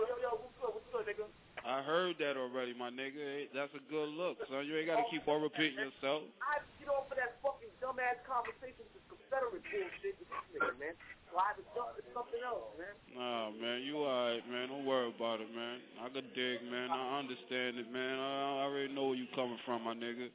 Yo, 0.00 0.16
yo, 0.22 0.40
what's? 0.40 0.56
What's 0.88 1.04
nigga? 1.04 1.28
I 1.68 1.82
heard 1.82 2.16
that 2.18 2.40
already, 2.40 2.72
my 2.72 2.88
nigga. 2.88 3.46
That's 3.52 3.74
a 3.76 3.82
good 3.92 4.08
look, 4.08 4.38
son. 4.48 4.64
You 4.64 4.76
ain't 4.78 4.88
gotta 4.88 5.04
keep 5.10 5.28
on 5.28 5.42
repeating 5.42 5.78
yourself. 5.78 6.24
I 6.40 6.64
get 6.80 6.88
off 6.88 7.12
of 7.12 7.16
that 7.20 7.36
fucking 7.44 7.68
dumbass 7.84 8.24
conversation 8.24 8.88
with 8.96 9.04
Confederate 9.12 9.60
bullshit 9.68 10.16
this 10.16 10.28
nigga, 10.56 10.72
man. 10.80 10.96
Something 11.32 12.44
else, 12.44 12.68
man. 12.76 12.92
Nah, 13.16 13.48
man, 13.56 13.80
you 13.80 14.04
alright, 14.04 14.44
man. 14.52 14.68
Don't 14.68 14.84
worry 14.84 15.08
about 15.08 15.40
it, 15.40 15.48
man. 15.56 15.80
I 16.04 16.12
could 16.12 16.28
dig, 16.36 16.60
man. 16.68 16.92
I 16.92 17.24
understand 17.24 17.80
it, 17.80 17.88
man. 17.88 18.20
I, 18.20 18.60
I 18.60 18.68
already 18.68 18.92
know 18.92 19.08
where 19.08 19.16
you 19.16 19.24
coming 19.34 19.56
from, 19.64 19.84
my 19.84 19.94
nigga. 19.94 20.28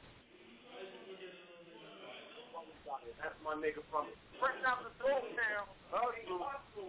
That's 3.21 3.37
my 3.45 3.53
nigga 3.61 3.81
from 3.93 4.09
fresh 4.41 4.57
out 4.65 4.81
the 4.81 4.89
town. 5.05 5.65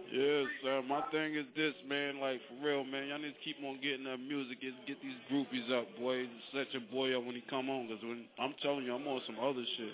Yes, 0.09 0.45
sir. 0.63 0.81
My 0.89 1.01
thing 1.11 1.35
is 1.35 1.45
this, 1.55 1.73
man. 1.87 2.19
Like 2.19 2.41
for 2.49 2.65
real, 2.65 2.83
man. 2.83 3.07
Y'all 3.07 3.21
need 3.21 3.37
to 3.37 3.43
keep 3.45 3.57
on 3.61 3.77
getting 3.81 4.05
that 4.05 4.17
music. 4.17 4.61
Get, 4.61 4.73
get 4.87 4.97
these 5.01 5.17
groupies 5.29 5.69
up, 5.69 5.85
boy. 6.01 6.25
Set 6.53 6.73
your 6.73 6.81
boy 6.91 7.17
up 7.17 7.25
when 7.25 7.35
he 7.35 7.43
come 7.49 7.69
on. 7.69 7.87
Cause 7.87 8.01
when 8.01 8.25
I'm 8.39 8.53
telling 8.61 8.85
you, 8.85 8.93
I'm 8.93 9.05
on 9.07 9.21
some 9.25 9.37
other 9.37 9.63
shit. 9.77 9.93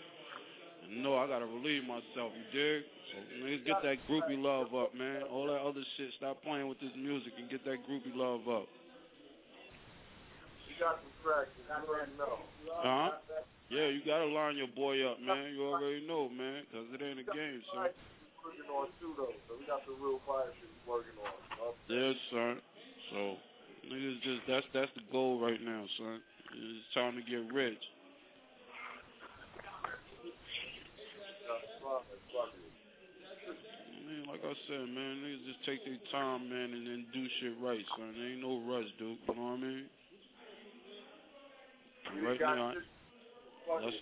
And 0.86 1.04
no, 1.04 1.18
I 1.18 1.28
gotta 1.28 1.46
relieve 1.46 1.84
myself. 1.84 2.32
You 2.38 2.46
dig? 2.54 2.84
So 3.12 3.18
niggas 3.42 3.66
get 3.66 3.82
that 3.84 3.98
groupie 4.10 4.42
love 4.42 4.74
up, 4.74 4.94
man. 4.96 5.24
All 5.32 5.48
that 5.48 5.62
other 5.62 5.84
shit. 5.98 6.14
Stop 6.18 6.42
playing 6.44 6.68
with 6.68 6.80
this 6.80 6.94
music 6.98 7.34
and 7.38 7.50
get 7.50 7.64
that 7.66 7.82
groupie 7.90 8.16
love 8.16 8.48
up. 8.48 8.68
You 10.70 10.76
got 10.80 11.00
some 11.02 11.14
traction. 11.24 11.64
I 11.72 11.82
already 11.86 12.12
know. 12.18 12.40
Uh 12.70 13.10
huh. 13.10 13.12
Yeah, 13.70 13.88
you 13.90 14.02
gotta 14.06 14.26
line 14.26 14.58
your 14.58 14.70
boy 14.70 15.02
up, 15.10 15.20
man. 15.22 15.54
You 15.56 15.66
already 15.66 16.06
know, 16.06 16.30
man, 16.30 16.66
'cause 16.72 16.86
it 16.94 17.02
ain't 17.02 17.20
a 17.20 17.24
game, 17.24 17.64
son. 17.74 17.90
Working 18.44 18.70
on 18.70 18.88
too 19.00 19.16
though, 19.18 19.34
so 19.48 19.58
we 19.58 19.66
got 19.66 19.82
some 19.86 19.98
real 20.00 20.20
fire 20.28 20.54
shit 20.60 20.70
working 20.86 21.18
on. 21.18 21.74
Yes, 21.88 22.16
son. 22.30 22.62
So, 23.10 23.38
niggas 23.90 24.22
just 24.22 24.42
that's 24.48 24.68
that's 24.74 24.92
the 24.94 25.02
goal 25.12 25.40
right 25.40 25.60
now, 25.62 25.88
son. 25.98 26.22
It's 26.54 26.94
time 26.94 27.16
to 27.16 27.24
get 27.24 27.52
rich. 27.52 27.82
Man, 34.06 34.25
like 34.36 34.52
I 34.52 34.56
said, 34.68 34.84
man, 34.92 35.24
niggas 35.24 35.48
just 35.48 35.64
take 35.66 35.86
their 35.86 35.96
time, 36.12 36.50
man, 36.50 36.74
and 36.76 36.86
then 36.88 37.06
do 37.14 37.24
shit 37.40 37.56
right, 37.64 37.80
son. 37.96 38.12
There 38.18 38.28
ain't 38.28 38.42
no 38.42 38.60
rush, 38.68 38.92
dude. 39.00 39.16
You 39.28 39.36
know 39.36 39.42
what 39.42 39.52
I 39.52 39.64
mean? 39.64 39.86
Right 42.22 42.40
now, 42.42 42.74
that's, 43.80 43.96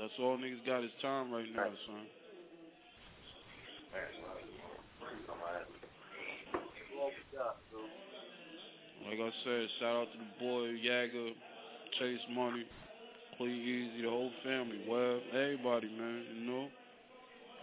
that's 0.00 0.12
all 0.18 0.36
niggas 0.38 0.66
got 0.66 0.82
is 0.82 0.90
time 1.00 1.30
right 1.30 1.46
now, 1.54 1.70
son. 1.86 2.02
Like 9.06 9.20
I 9.20 9.30
said, 9.44 9.68
shout 9.78 9.96
out 9.96 10.08
to 10.12 10.18
the 10.18 10.44
boy 10.44 10.64
Yaga, 10.82 11.30
Chase 11.98 12.18
Money, 12.34 12.64
Play 13.38 13.50
Easy, 13.50 14.02
the 14.02 14.10
whole 14.10 14.32
family, 14.42 14.80
Web, 14.88 15.20
everybody, 15.32 15.88
man. 15.96 16.24
You 16.40 16.50
know. 16.50 16.68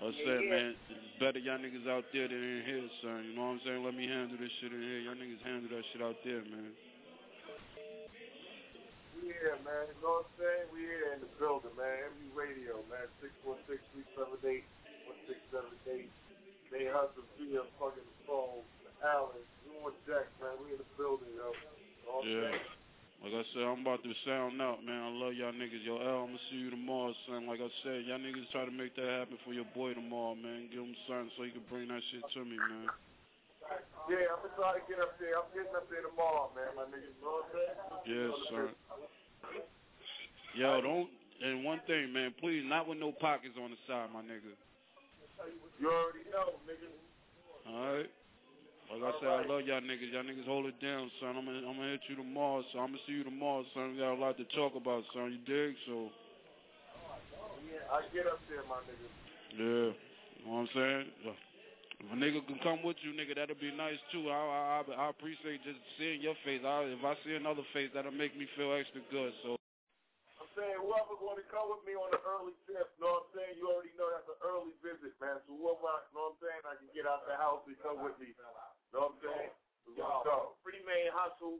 Like 0.02 0.18
I 0.18 0.26
said, 0.26 0.42
man, 0.50 0.74
it's 0.90 1.14
better 1.22 1.38
y'all 1.38 1.62
niggas 1.62 1.86
out 1.86 2.10
there 2.10 2.26
than 2.26 2.42
in 2.42 2.66
here, 2.66 2.90
son. 3.06 3.22
You 3.22 3.38
know 3.38 3.54
what 3.54 3.62
I'm 3.62 3.64
saying? 3.66 3.86
Let 3.86 3.94
me 3.94 4.10
handle 4.10 4.34
this 4.34 4.50
shit 4.58 4.74
in 4.74 4.82
here. 4.82 5.06
Y'all 5.06 5.14
niggas 5.14 5.46
handle 5.46 5.70
that 5.70 5.86
shit 5.94 6.02
out 6.02 6.18
there, 6.26 6.42
man. 6.50 6.74
We 9.14 9.30
here, 9.30 9.62
man. 9.62 9.94
You 9.94 10.02
know 10.02 10.26
what 10.26 10.34
I'm 10.34 10.42
saying? 10.42 10.74
We 10.74 10.90
here 10.90 11.14
in 11.14 11.22
the 11.22 11.30
building, 11.38 11.78
man. 11.78 12.18
MU 12.18 12.34
Radio, 12.34 12.82
man. 12.90 13.06
646-378-1678. 13.46 16.10
They 16.74 16.90
hustle 16.90 17.22
via 17.38 17.62
fucking 17.78 18.10
phone. 18.26 18.66
You 19.62 19.70
on 19.86 19.94
deck, 20.10 20.34
man. 20.42 20.58
We 20.66 20.74
in 20.74 20.82
the 20.82 20.90
building, 20.98 21.30
yo. 21.38 21.54
You 21.54 21.62
know 22.10 22.10
what 22.10 22.26
I'm 22.26 22.28
Yeah. 22.34 22.58
saying? 22.58 22.81
Like 23.22 23.38
I 23.38 23.46
said, 23.54 23.70
I'm 23.70 23.86
about 23.86 24.02
to 24.02 24.10
sound 24.26 24.58
out, 24.58 24.82
man. 24.82 24.98
I 24.98 25.14
love 25.14 25.38
y'all 25.38 25.54
niggas. 25.54 25.86
Yo, 25.86 26.02
L, 26.02 26.26
I'm 26.26 26.34
gonna 26.34 26.50
see 26.50 26.58
you 26.58 26.74
tomorrow, 26.74 27.14
son. 27.30 27.46
Like 27.46 27.62
I 27.62 27.70
said, 27.86 28.10
y'all 28.10 28.18
niggas 28.18 28.50
try 28.50 28.66
to 28.66 28.74
make 28.74 28.98
that 28.98 29.06
happen 29.06 29.38
for 29.46 29.54
your 29.54 29.70
boy 29.78 29.94
tomorrow, 29.94 30.34
man. 30.34 30.74
Give 30.74 30.82
him 30.82 30.98
something 31.06 31.30
so 31.38 31.46
he 31.46 31.54
can 31.54 31.62
bring 31.70 31.86
that 31.94 32.02
shit 32.10 32.26
to 32.34 32.42
me, 32.42 32.58
man. 32.58 32.90
Yeah, 34.10 34.26
I'm 34.34 34.42
gonna 34.42 34.58
try 34.58 34.74
to 34.74 34.82
get 34.90 34.98
up 34.98 35.22
there. 35.22 35.38
I'm 35.38 35.46
getting 35.54 35.70
up 35.78 35.86
there 35.94 36.02
tomorrow, 36.02 36.50
man. 36.58 36.74
My 36.74 36.90
niggas, 36.90 37.14
you 37.14 37.22
know 37.22 37.46
what 37.46 37.46
I'm 37.46 38.10
saying? 38.10 38.10
Yes, 38.10 38.34
son. 38.50 38.74
Yo, 40.58 40.82
don't. 40.82 41.10
And 41.46 41.62
one 41.62 41.82
thing, 41.86 42.10
man, 42.10 42.34
please, 42.42 42.66
not 42.66 42.90
with 42.90 42.98
no 42.98 43.14
pockets 43.14 43.54
on 43.62 43.70
the 43.70 43.78
side, 43.86 44.10
my 44.10 44.26
nigga. 44.26 44.50
You 45.78 45.94
already 45.94 46.26
know, 46.34 46.58
nigga. 46.66 46.90
All 47.70 48.02
right. 48.02 48.10
Like 48.92 49.08
I 49.08 49.12
said, 49.24 49.32
I 49.32 49.48
love 49.48 49.64
y'all 49.64 49.80
niggas. 49.80 50.12
Y'all 50.12 50.28
niggas 50.28 50.44
hold 50.44 50.68
it 50.68 50.76
down, 50.84 51.08
son. 51.24 51.40
I'm 51.40 51.48
gonna, 51.48 51.64
I'm 51.64 51.80
gonna 51.80 51.96
hit 51.96 52.04
you 52.12 52.20
tomorrow, 52.20 52.60
so 52.76 52.84
I'm 52.84 52.92
gonna 52.92 53.04
see 53.08 53.16
you 53.16 53.24
tomorrow, 53.24 53.64
son. 53.72 53.96
We 53.96 54.04
got 54.04 54.12
a 54.12 54.20
lot 54.20 54.36
to 54.36 54.44
talk 54.52 54.76
about, 54.76 55.08
son. 55.16 55.32
You 55.32 55.40
dig? 55.48 55.80
So, 55.88 56.12
Yeah, 57.64 57.88
I 57.88 58.04
get 58.12 58.28
up 58.28 58.44
there, 58.52 58.68
my 58.68 58.84
nigga. 58.84 59.08
yeah. 59.56 59.96
You 59.96 60.44
know 60.44 60.52
what 60.60 60.68
I'm 60.68 60.72
saying? 60.76 61.04
If 62.04 62.08
a 62.12 62.18
nigga 62.20 62.44
can 62.44 62.60
come 62.60 62.84
with 62.84 63.00
you, 63.00 63.16
nigga, 63.16 63.32
that'll 63.40 63.56
be 63.56 63.72
nice 63.72 64.02
too. 64.12 64.28
I 64.28 64.36
I, 64.36 64.84
I, 64.84 65.08
I 65.08 65.10
appreciate 65.14 65.64
just 65.64 65.80
seeing 65.96 66.20
your 66.20 66.36
face. 66.44 66.60
I, 66.68 66.92
if 66.92 67.00
I 67.00 67.16
see 67.24 67.38
another 67.40 67.64
face, 67.72 67.96
that'll 67.96 68.12
make 68.12 68.36
me 68.36 68.44
feel 68.60 68.76
extra 68.76 69.00
good. 69.08 69.32
So, 69.48 69.56
I'm 70.36 70.52
saying 70.52 70.84
whoever 70.84 71.16
want 71.24 71.40
to 71.40 71.48
come 71.48 71.72
with 71.72 71.86
me 71.88 71.96
on 71.96 72.12
the 72.12 72.20
early 72.28 72.58
trip, 72.68 72.92
know 73.00 73.24
what 73.24 73.32
I'm 73.32 73.40
saying? 73.40 73.56
You 73.56 73.72
already 73.72 73.96
know 73.96 74.12
that's 74.12 74.28
an 74.28 74.40
early 74.44 74.76
visit, 74.84 75.16
man. 75.24 75.40
So 75.48 75.56
whoever, 75.56 75.88
I- 75.88 76.12
know 76.12 76.36
what 76.36 76.36
I'm 76.36 76.44
saying? 76.44 76.62
I 76.68 76.76
can 76.76 76.92
get 76.92 77.08
out 77.08 77.24
the 77.24 77.40
house 77.40 77.64
and 77.72 77.78
come 77.80 78.04
with 78.04 78.20
me. 78.20 78.36
Know 78.92 79.08
what 79.08 79.16
I'm 79.16 79.24
saying? 79.24 79.52
Go. 79.98 80.56
Free 80.64 80.80
main 80.88 81.12
hustle, 81.12 81.60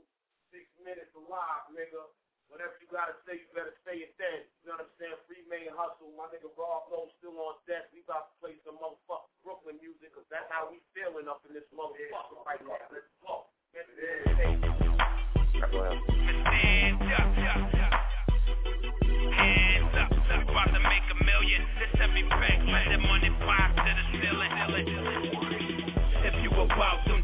six 0.52 0.68
minutes 0.80 1.12
alive, 1.16 1.68
nigga. 1.72 2.00
Whatever 2.48 2.76
you 2.84 2.88
gotta 2.92 3.16
say, 3.24 3.40
you 3.40 3.48
better 3.56 3.72
say 3.80 4.04
it 4.04 4.12
then. 4.20 4.44
You 4.60 4.68
know 4.68 4.76
what 4.76 4.84
I'm 4.84 4.94
saying? 5.00 5.16
Free 5.24 5.40
main 5.48 5.72
hustle. 5.72 6.12
My 6.12 6.28
nigga 6.28 6.52
Rob 6.52 6.92
Lowe 6.92 7.08
still 7.16 7.36
on 7.40 7.56
deck. 7.64 7.88
We 7.96 8.04
about 8.04 8.28
to 8.28 8.34
play 8.44 8.60
some 8.60 8.76
motherfucking 8.76 9.32
Brooklyn 9.40 9.80
music, 9.80 10.12
cause 10.12 10.28
that's 10.28 10.48
how 10.52 10.68
we 10.68 10.84
feeling 10.92 11.32
up 11.32 11.40
in 11.48 11.56
this 11.56 11.64
motherfucker 11.72 12.44
right 12.44 12.60
now. 12.60 12.76
Let's 12.92 13.08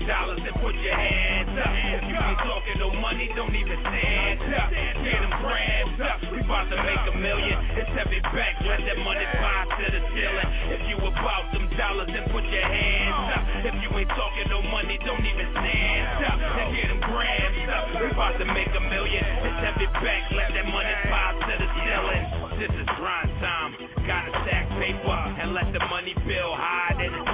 dollars, 0.09 0.41
then 0.41 0.57
put 0.65 0.73
your 0.81 0.97
hands 0.97 1.53
up. 1.53 1.69
If 1.69 2.03
you 2.09 2.17
ain't 2.17 2.41
talking 2.41 2.81
no 2.81 2.89
money, 2.97 3.29
don't 3.37 3.53
even 3.53 3.77
stand 3.85 4.41
up. 4.57 4.73
Get 4.73 5.21
them 5.21 5.35
grams 5.45 6.01
up, 6.01 6.19
we 6.33 6.41
about 6.41 6.73
to 6.73 6.81
make 6.81 7.05
a 7.13 7.15
million. 7.21 7.61
It's 7.77 7.93
every 7.93 8.25
bank, 8.33 8.57
let 8.65 8.81
that 8.89 8.99
money 9.05 9.29
fly 9.37 9.69
to 9.69 9.85
the 9.93 10.01
ceiling. 10.17 10.49
If 10.73 10.81
you 10.89 10.97
about 10.97 11.53
them 11.53 11.69
dollars, 11.77 12.09
then 12.09 12.25
put 12.33 12.41
your 12.49 12.65
hands 12.65 13.37
up. 13.37 13.45
If 13.69 13.77
you 13.85 13.89
ain't 14.01 14.09
talking 14.17 14.49
no 14.49 14.65
money, 14.73 14.97
don't 15.05 15.21
even 15.21 15.47
stand 15.53 16.25
up. 16.25 16.41
And 16.41 16.67
get 16.73 16.89
them 16.89 17.05
grams 17.05 17.69
up, 17.69 17.85
we 18.01 18.09
about 18.09 18.41
to 18.41 18.49
make 18.49 18.73
a 18.73 18.83
million. 18.89 19.21
It's 19.45 19.61
every 19.61 19.93
bank, 20.01 20.25
let 20.33 20.57
that 20.57 20.67
money 20.73 20.95
fly 21.05 21.37
to 21.37 21.53
the 21.53 21.69
ceiling. 21.85 22.25
This 22.57 22.73
is 22.81 22.89
grind 22.97 23.29
time, 23.45 23.77
gotta 24.09 24.33
stack 24.41 24.73
paper 24.81 25.17
and 25.37 25.53
let 25.53 25.69
the 25.77 25.85
money 25.93 26.17
build 26.25 26.57
high 26.57 26.97
than 26.97 27.13
a 27.13 27.25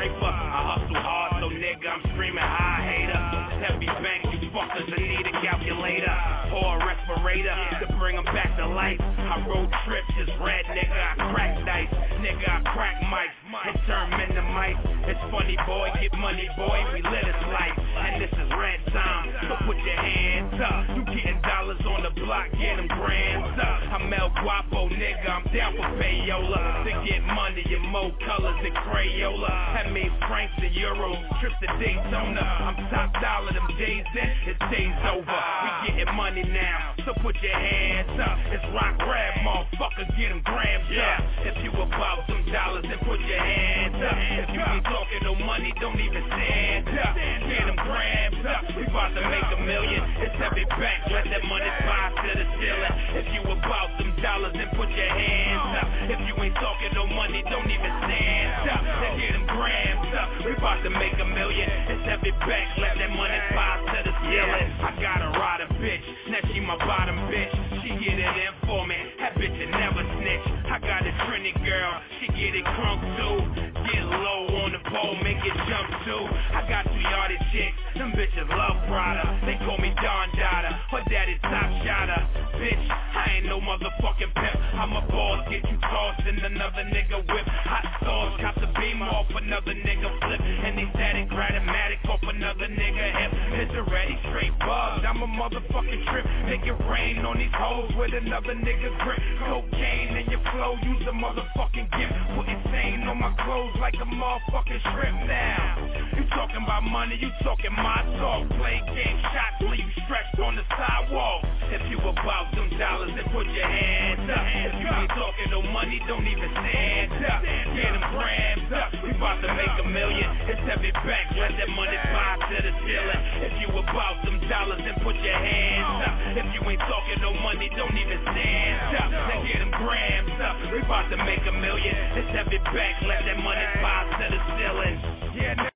skyscraper. 0.00 0.24
I 0.24 0.78
hustle 0.78 0.96
hard, 0.96 1.42
so 1.42 1.48
nigga, 1.50 1.88
I'm 1.88 2.02
screaming 2.12 2.44
high 2.44 2.80
hater. 2.88 3.20
Heavy 3.60 3.86
bank, 3.86 4.24
you 4.32 4.50
fuckers, 4.50 4.88
I 4.88 5.00
need 5.00 5.26
a 5.26 5.32
calculator 5.44 6.16
or 6.54 6.80
a 6.80 6.86
respirator 6.86 7.54
to 7.80 7.86
bring 7.98 8.16
'em 8.16 8.24
back 8.24 8.56
to 8.56 8.66
life. 8.66 9.00
I 9.00 9.44
road 9.46 9.70
trips, 9.84 10.08
just 10.16 10.32
red 10.40 10.64
nigga, 10.66 10.96
I 10.96 11.32
crack 11.32 11.64
dice, 11.64 11.88
nigga, 12.20 12.48
I 12.48 12.60
crack 12.72 13.00
mics 13.02 13.39
and 13.50 13.78
turn 13.86 14.10
men 14.10 14.30
to 14.34 14.42
mice. 14.42 14.76
It's 15.10 15.20
funny, 15.30 15.56
boy, 15.66 15.90
get 16.00 16.14
money, 16.18 16.48
boy, 16.56 16.78
we 16.94 17.02
live 17.02 17.24
this 17.24 17.42
life, 17.50 17.74
and 17.74 18.22
this 18.22 18.30
is 18.30 18.48
red 18.54 18.78
time. 18.92 19.26
So 19.48 19.56
put 19.66 19.76
your 19.76 19.96
hands 19.96 20.54
up, 20.62 20.96
you 20.96 21.02
getting 21.04 21.40
dollars 21.42 21.80
on 21.86 22.02
the 22.02 22.10
block, 22.20 22.46
get 22.58 22.78
'em 22.78 22.86
grams 22.86 23.58
up. 23.58 23.80
I'm 23.90 24.12
El 24.12 24.30
Guapo, 24.30 24.88
nigga, 24.88 25.28
I'm 25.28 25.44
down 25.52 25.74
for 25.74 25.88
payola 25.98 26.84
to 26.84 26.92
get 27.08 27.22
money 27.24 27.64
in 27.74 27.82
more 27.90 28.12
colors 28.24 28.54
than 28.62 28.72
Crayola. 28.72 29.74
That 29.74 29.90
means 29.92 30.12
francs 30.28 30.54
and 30.58 30.74
euros, 30.74 31.18
trips 31.40 31.56
to 31.60 31.66
Daytona. 31.78 32.46
I'm 32.60 32.76
top 32.90 33.20
dollar, 33.20 33.52
them 33.52 33.66
days 33.78 34.06
in, 34.14 34.30
it's 34.46 34.60
days 34.70 34.94
over. 35.10 35.38
We 35.64 35.90
getting 35.90 36.14
money 36.14 36.44
now, 36.44 36.94
so 37.04 37.14
put 37.14 37.34
your 37.42 37.54
hands 37.56 38.20
up. 38.20 38.38
It's 38.52 38.64
rock 38.74 38.98
rap, 39.02 39.34
motherfucker, 39.42 40.06
get 40.16 40.28
them 40.28 40.42
grams 40.44 40.86
up. 40.98 41.24
If 41.46 41.64
you 41.64 41.72
about 41.72 42.26
them 42.28 42.44
dollars, 42.52 42.84
then 42.84 42.98
put 42.98 43.18
your 43.20 43.39
hands 43.40 43.96
up. 44.04 44.16
If 44.16 44.48
you 44.52 44.60
ain't 44.60 44.84
talking 44.84 45.22
no 45.24 45.34
money, 45.34 45.72
don't 45.80 46.00
even 46.00 46.22
stand 46.28 46.88
up. 47.00 47.14
Get 47.16 47.64
them 47.66 47.78
grams 47.80 48.44
up. 48.46 48.62
We 48.76 48.84
about 48.86 49.16
to 49.16 49.22
make 49.28 49.48
a 49.56 49.60
million. 49.64 50.00
It's 50.20 50.36
every 50.40 50.64
bank, 50.76 51.00
let 51.10 51.24
that 51.28 51.44
money 51.48 51.70
fly 51.84 52.04
to 52.20 52.30
the 52.36 52.46
ceiling. 52.60 52.94
If 53.20 53.26
you 53.34 53.42
about 53.50 53.90
them 53.98 54.12
dollars, 54.22 54.54
then 54.54 54.68
put 54.76 54.88
your 54.92 55.10
hands 55.10 55.72
up. 55.80 55.88
If 56.12 56.20
you 56.28 56.34
ain't 56.42 56.54
talking 56.56 56.92
no 56.94 57.06
money, 57.06 57.42
don't 57.48 57.68
even 57.68 57.92
stand 58.04 58.68
up. 58.68 58.82
Then 58.84 59.12
get 59.18 59.32
them 59.32 59.46
grams 59.48 60.10
up. 60.14 60.28
We 60.44 60.52
about 60.56 60.82
to 60.84 60.90
make 60.90 61.16
a 61.18 61.26
million. 61.26 61.68
It's 61.88 62.06
every 62.08 62.32
bank, 62.46 62.68
let 62.78 62.96
that 62.98 63.10
money 63.10 63.40
fly 63.52 63.72
to 63.80 63.98
the 64.04 64.14
ceiling. 64.24 64.68
I 64.80 64.90
got 65.00 65.18
a 65.24 65.30
rider 65.36 65.68
bitch, 65.80 66.04
now 66.28 66.40
she 66.52 66.60
my 66.60 66.76
bottom 66.78 67.16
bitch. 67.28 67.52
She 67.82 67.88
get 68.04 68.16
it 68.18 68.36
in 68.36 68.52
for 68.66 68.86
me. 68.86 68.96
That 69.18 69.34
bitch 69.34 69.56
will 69.56 69.72
never 69.72 70.02
snitch. 70.20 70.46
I 70.70 70.78
got 70.78 71.06
a 71.06 71.12
Trini 71.24 71.52
girl, 71.64 71.92
she 72.20 72.28
get 72.28 72.54
it 72.54 72.64
crunk 72.64 73.00
too. 73.16 73.29
Get 73.38 74.04
low 74.04 74.46
on 74.64 74.72
the 74.72 74.82
pole, 74.90 75.16
make 75.22 75.38
it 75.44 75.56
jump 75.68 75.88
too. 76.04 76.24
I 76.54 76.66
got 76.68 76.84
two 76.84 76.98
yardie 76.98 77.40
chicks, 77.52 77.78
them 77.96 78.12
bitches 78.12 78.48
love 78.50 78.76
Prada. 78.88 79.40
They 79.46 79.56
call 79.64 79.78
me 79.78 79.94
Don 80.02 80.28
Dada, 80.36 80.72
her 80.90 81.02
daddy 81.08 81.38
top 81.42 81.70
shotter. 81.84 82.22
Bitch, 82.60 82.86
I 82.90 83.38
ain't 83.38 83.46
no 83.46 83.60
motherfucking 83.60 84.34
pimp. 84.34 84.58
I'm 84.74 84.92
a 84.92 85.00
boss, 85.08 85.48
get 85.48 85.64
you 85.70 85.78
tossed 85.80 86.26
in 86.26 86.38
another 86.38 86.84
nigga 86.84 87.24
whip. 87.28 87.46
Hot 87.64 87.86
sauce, 88.04 88.40
cop 88.40 88.54
the 88.60 88.68
beam 88.78 89.00
off 89.02 89.26
another 89.30 89.72
nigga 89.72 90.08
flip. 90.20 90.40
And 90.40 90.76
they 90.76 90.88
static, 90.94 91.30
gratomatic 91.30 92.04
off 92.08 92.20
another 92.22 92.68
nigga 92.68 93.06
hip. 93.16 93.30
It's 93.60 93.74
already 93.76 94.18
straight 94.28 94.58
bugged. 94.58 95.04
I'm 95.06 95.22
a 95.22 95.26
motherfucking 95.26 96.04
trip. 96.10 96.26
Make 96.46 96.66
it 96.66 96.76
rain 96.84 97.24
on 97.24 97.38
these 97.38 97.54
hoes 97.54 97.92
with 97.96 98.12
another 98.12 98.54
nigga 98.54 98.92
grip. 99.04 99.20
Cocaine 99.40 100.16
in 100.16 100.30
your 100.30 100.42
flow, 100.52 100.76
use 100.82 101.02
a 101.08 101.12
motherfucking 101.12 101.88
gift. 101.96 102.12
Put 102.36 102.48
insane 102.48 103.08
on 103.08 103.19
my 103.20 103.36
clothes 103.44 103.76
like 103.78 103.94
a 104.00 104.08
motherfucking 104.08 104.80
strip. 104.80 105.14
now. 105.28 105.76
You 106.16 106.24
talking 106.32 106.64
about 106.64 106.82
money, 106.84 107.18
you 107.20 107.28
talking 107.44 107.72
my 107.76 108.00
talk. 108.16 108.48
Play 108.56 108.80
game 108.96 109.20
shots, 109.28 109.60
leave 109.60 109.84
you 109.84 110.02
stretched 110.08 110.40
on 110.40 110.56
the 110.56 110.64
sidewalk. 110.72 111.44
If 111.68 111.84
you 111.92 112.00
about 112.00 112.50
them 112.56 112.72
dollars, 112.80 113.12
then 113.14 113.28
put 113.28 113.44
your 113.46 113.68
hands 113.68 114.24
up. 114.24 114.42
If 114.42 114.74
you 114.80 114.88
ain't 114.88 115.12
talking 115.12 115.52
no 115.52 115.60
money, 115.68 116.00
don't 116.08 116.26
even 116.26 116.48
stand 116.50 117.12
up. 117.28 117.44
Get 117.44 117.92
them 117.92 118.04
grams 118.10 118.72
up. 118.72 118.88
We 119.04 119.12
about 119.12 119.38
to 119.44 119.52
make 119.52 119.74
a 119.84 119.86
million. 119.86 120.28
It's 120.48 120.64
every 120.72 120.90
back, 121.04 121.28
let 121.36 121.52
that 121.60 121.68
money 121.76 122.00
fly 122.10 122.40
to 122.40 122.56
the 122.56 122.72
ceiling. 122.82 123.20
If 123.44 123.52
you 123.60 123.68
about 123.76 124.24
them 124.24 124.40
dollars, 124.48 124.80
then 124.80 124.96
put 125.04 125.14
your 125.20 125.36
hands 125.36 126.08
up. 126.08 126.14
If 126.40 126.46
you 126.56 126.60
ain't 126.64 126.80
talking 126.88 127.20
no 127.20 127.36
money, 127.38 127.68
don't 127.76 127.94
even 127.94 128.18
stand 128.24 128.96
up. 128.96 129.08
Then 129.12 129.38
get 129.44 129.58
them 129.60 129.72
grams 129.76 130.34
up. 130.40 130.56
We 130.72 130.80
about 130.80 131.06
to 131.12 131.18
make 131.22 131.44
a 131.46 131.52
million. 131.52 131.94
It's 132.16 132.32
every 132.34 132.58
back, 132.74 132.98
let 133.10 133.24
that 133.26 133.42
money 133.42 133.66
fly 133.80 134.06
to 134.18 134.26
the 134.30 134.38
ceiling. 134.56 134.96
Yeah. 135.34 135.68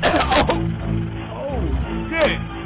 Oh, 1.30 1.60
shit. 2.10 2.57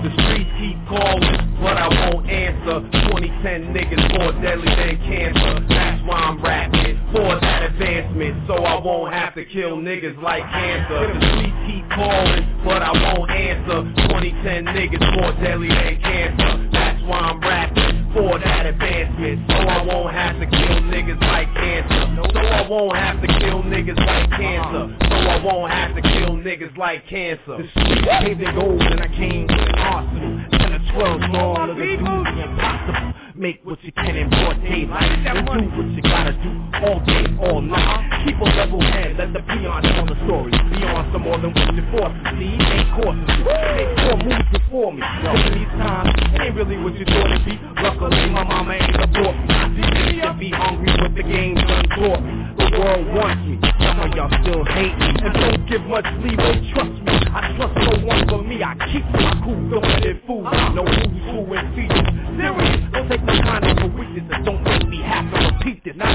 The 0.00 0.08
streets 0.24 0.48
keep 0.56 0.80
calling, 0.88 1.60
but 1.60 1.76
I 1.76 1.88
won't 1.92 2.24
answer. 2.24 2.80
2010 3.04 3.74
niggas 3.76 4.16
more 4.16 4.32
deadly 4.40 4.64
than 4.64 4.96
cancer. 5.04 5.60
That's 5.68 6.00
why 6.08 6.16
I'm 6.16 6.42
rapping 6.42 6.96
for 7.12 7.38
that 7.38 7.64
advancement, 7.64 8.48
so 8.48 8.64
I 8.64 8.80
won't 8.80 9.12
have 9.12 9.34
to 9.34 9.44
kill 9.44 9.76
niggas 9.76 10.16
like 10.22 10.42
cancer. 10.44 11.12
The 11.12 11.20
streets 11.36 11.60
keep 11.68 11.84
calling, 11.90 12.48
but 12.64 12.80
I 12.80 12.92
won't 12.96 13.30
answer. 13.30 14.08
2010 14.08 14.64
niggas 14.72 15.20
more 15.20 15.32
deadly 15.44 15.68
than 15.68 16.00
cancer. 16.00 16.70
That's 16.72 17.02
why 17.04 17.18
I'm 17.18 17.40
rapping 17.40 17.99
for 18.12 18.38
that 18.38 18.66
advancement, 18.66 19.48
so 19.48 19.56
I 19.56 19.82
won't 19.84 20.12
have 20.12 20.38
to 20.40 20.46
kill 20.46 20.82
niggas 20.90 21.20
like 21.20 21.46
cancer. 21.54 22.22
So 22.32 22.38
I 22.38 22.68
won't 22.68 22.96
have 22.96 23.20
to 23.20 23.26
kill 23.26 23.62
niggas 23.62 23.98
like 24.04 24.30
cancer. 24.30 24.96
So 25.00 25.14
I 25.14 25.44
won't 25.44 25.72
have 25.72 25.94
to 25.94 26.02
kill 26.02 26.36
niggas 26.36 26.76
like 26.76 27.06
cancer. 27.06 27.56
The 27.58 27.68
streets 27.70 28.08
paved 28.20 28.40
in 28.40 28.54
gold 28.54 28.82
and 28.82 29.00
I 29.00 29.08
came 29.08 29.46
with 29.46 29.58
an 29.58 29.78
arsenal. 29.78 30.58
Ten 30.58 30.72
or 30.72 30.92
twelve 30.92 31.20
small 31.30 31.70
of 31.70 31.76
the 31.76 31.82
impossible. 31.82 33.19
Make 33.40 33.64
what 33.64 33.82
you 33.82 33.90
can 33.92 34.16
in 34.16 34.28
broad 34.28 34.60
daylight 34.60 35.24
and 35.24 35.46
do 35.48 35.64
what 35.72 35.88
you 35.96 36.02
gotta 36.02 36.36
do 36.44 36.52
all 36.84 37.00
day, 37.08 37.24
all 37.40 37.62
night. 37.62 37.80
Uh-huh. 37.80 38.24
Keep 38.28 38.36
a 38.36 38.44
level 38.44 38.82
head, 38.82 39.16
let 39.16 39.32
the 39.32 39.40
peons 39.40 39.80
tell 39.96 40.04
the 40.04 40.12
story. 40.28 40.52
Beyond 40.52 41.08
some 41.08 41.22
more 41.24 41.40
than 41.40 41.56
what 41.56 41.72
you 41.72 41.80
forces. 41.88 42.20
See, 42.36 42.52
make 42.60 42.84
courses, 43.00 43.24
make 43.40 43.96
four 43.96 44.16
moves 44.20 44.44
before 44.52 44.92
me. 44.92 45.00
In 45.00 45.56
these 45.56 45.72
times, 45.80 46.12
it 46.36 46.40
ain't 46.42 46.54
really 46.54 46.76
what 46.84 46.92
you 47.00 47.08
thought 47.08 47.32
it'd 47.32 47.48
be. 47.48 47.56
Luckily, 47.80 48.28
my 48.28 48.44
mama 48.44 48.76
ain't 48.76 49.08
abort 49.08 49.32
me. 49.32 49.48
See, 49.72 50.20
to 50.20 50.36
be 50.36 50.50
hungry 50.52 50.92
with 51.00 51.16
the 51.16 51.24
game 51.24 51.56
done 51.56 51.88
taught 51.96 52.20
me. 52.20 52.36
The 52.60 52.76
world 52.76 53.08
wants 53.16 53.40
me. 53.48 53.56
Some 53.80 54.04
of 54.04 54.12
y'all 54.20 54.28
still 54.44 54.68
hate 54.68 54.92
me 55.00 55.16
and 55.16 55.32
don't 55.32 55.64
give 55.64 55.80
much 55.88 56.04
leeway. 56.20 56.60
Trust 56.76 56.92
me, 56.92 57.12
I 57.32 57.56
trust 57.56 57.72
no 57.88 58.04
one 58.04 58.26
but 58.28 58.44
me. 58.44 58.60
I 58.60 58.76
keep 58.92 59.04
my 59.16 59.32
cool, 59.40 59.56
don't 59.72 59.88
let 59.88 60.04
it 60.04 60.20
fool. 60.28 60.44
No 60.44 60.84
who's 60.84 61.24
who 61.24 61.40
and 61.56 61.72
features. 61.72 62.04
Serious, 62.36 62.92
don't 62.92 63.08
take 63.08 63.24
kindness 63.38 63.78
for 63.80 63.88
weakness 63.88 64.24
don't 64.44 64.62
make 64.64 64.88
me 64.88 65.02
have 65.02 65.30
to 65.30 65.38
repeat 65.52 65.84
this. 65.84 65.94
Not 65.96 66.10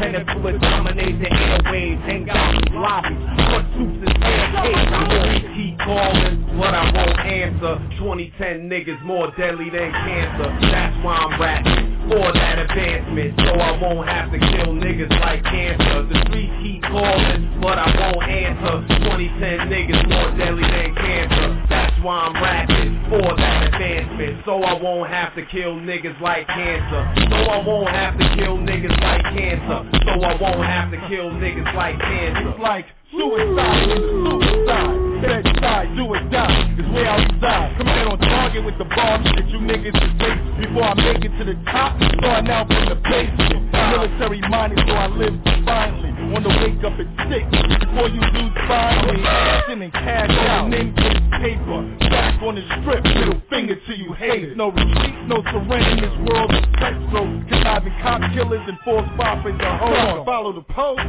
tentacle 0.00 0.42
to 0.42 0.58
dominate 0.58 1.20
the 1.20 1.28
airwaves, 1.28 2.00
hang 2.08 2.30
out 2.30 2.56
in 2.56 2.74
lobbies, 2.74 3.20
put 3.52 3.64
suits 3.76 4.00
and 4.08 4.16
pancakes. 4.20 4.90
I 4.90 5.02
won't 5.12 5.44
keep 5.54 5.78
calling, 5.78 6.36
but 6.56 6.72
I 6.72 6.84
won't 6.88 7.20
answer. 7.20 7.76
2010 8.00 8.68
niggas 8.68 9.02
more 9.04 9.30
deadly 9.36 9.68
than 9.68 9.92
cancer. 9.92 10.48
That's 10.72 10.96
why 11.04 11.16
I'm 11.16 11.40
rapping 11.40 12.08
for 12.08 12.32
that 12.32 12.58
advancement, 12.58 13.38
so 13.38 13.52
I 13.60 13.76
won't 13.76 14.08
have 14.08 14.32
to 14.32 14.38
kill 14.38 14.72
niggas 14.72 15.12
like 15.20 15.44
cancer. 15.44 16.08
The 16.08 16.18
streets 16.26 16.54
keep 16.62 16.82
calling, 16.82 17.60
but 17.60 17.78
I 17.78 17.92
won't 18.00 18.24
answer. 18.24 18.88
2010 19.04 19.68
niggas 19.68 20.08
more 20.08 20.36
deadly 20.38 20.64
than 20.64 20.94
cancer. 20.96 21.59
Why 22.02 22.32
I'm 22.32 22.42
rapping 22.42 22.96
for 23.10 23.36
that 23.36 23.74
advancement, 23.74 24.40
so 24.46 24.62
I 24.62 24.72
won't 24.80 25.10
have 25.10 25.34
to 25.34 25.44
kill 25.44 25.76
niggas 25.76 26.18
like 26.20 26.46
cancer. 26.46 27.02
So 27.28 27.36
I 27.36 27.60
won't 27.66 27.90
have 27.90 28.16
to 28.16 28.24
kill 28.36 28.56
niggas 28.56 28.96
like 29.02 29.22
cancer. 29.36 29.84
So 30.08 30.12
I 30.24 30.32
won't 30.40 30.64
have 30.64 30.90
to 30.92 30.98
kill 31.08 31.28
niggas 31.28 31.74
like 31.74 32.00
cancer. 32.00 32.50
It's 32.50 32.58
like 32.58 32.86
suicide, 33.12 34.00
suicide, 34.00 34.96
bedside, 35.20 35.96
do 35.96 36.06
or 36.08 36.24
die 36.32 36.72
is 36.78 36.88
where 36.88 37.10
I. 37.10 37.30
Coming 37.76 37.96
in 37.96 38.06
on 38.08 38.18
target 38.18 38.64
with 38.64 38.78
the 38.78 38.84
bombs 38.84 39.28
that 39.36 39.48
you 39.48 39.58
niggas 39.58 39.92
is 39.92 40.12
waste. 40.20 40.56
Before 40.56 40.84
I 40.84 40.94
make 40.94 41.24
it 41.24 41.36
to 41.36 41.44
the 41.44 41.56
top, 41.68 42.00
starting 42.16 42.50
out 42.50 42.66
from 42.68 42.88
the 42.88 42.96
basement. 42.96 43.72
Military 43.72 44.40
minded, 44.48 44.80
so 44.88 44.94
I 44.94 45.06
live 45.08 45.36
finally. 45.64 46.09
On 46.30 46.42
the 46.44 46.48
wake 46.62 46.78
up 46.86 46.94
at 46.94 47.10
six, 47.26 47.42
before 47.82 48.06
you 48.06 48.22
lose 48.22 48.54
finally. 48.70 49.18
Action 49.26 49.82
and 49.82 49.92
cash 49.92 50.30
out, 50.30 50.72
and 50.72 50.94
then 50.94 51.20
paper. 51.42 51.82
Back 52.06 52.40
on 52.42 52.54
the 52.54 52.62
strip, 52.78 53.02
middle 53.02 53.42
finger 53.50 53.74
to 53.74 53.92
you 53.98 54.12
haters. 54.12 54.56
No 54.56 54.70
retreat, 54.70 55.14
no 55.26 55.42
surrender 55.50 55.90
in 55.90 55.98
this 55.98 56.30
world 56.30 56.54
of 56.54 56.62
cutthroat. 56.78 57.48
Conniving 57.50 57.96
cop 58.02 58.22
killers 58.30 58.62
and 58.68 58.78
false 58.84 59.08
prophets 59.16 59.58
are 59.58 59.82
on. 59.82 60.24
Follow 60.24 60.52
the 60.52 60.62
post, 60.70 61.02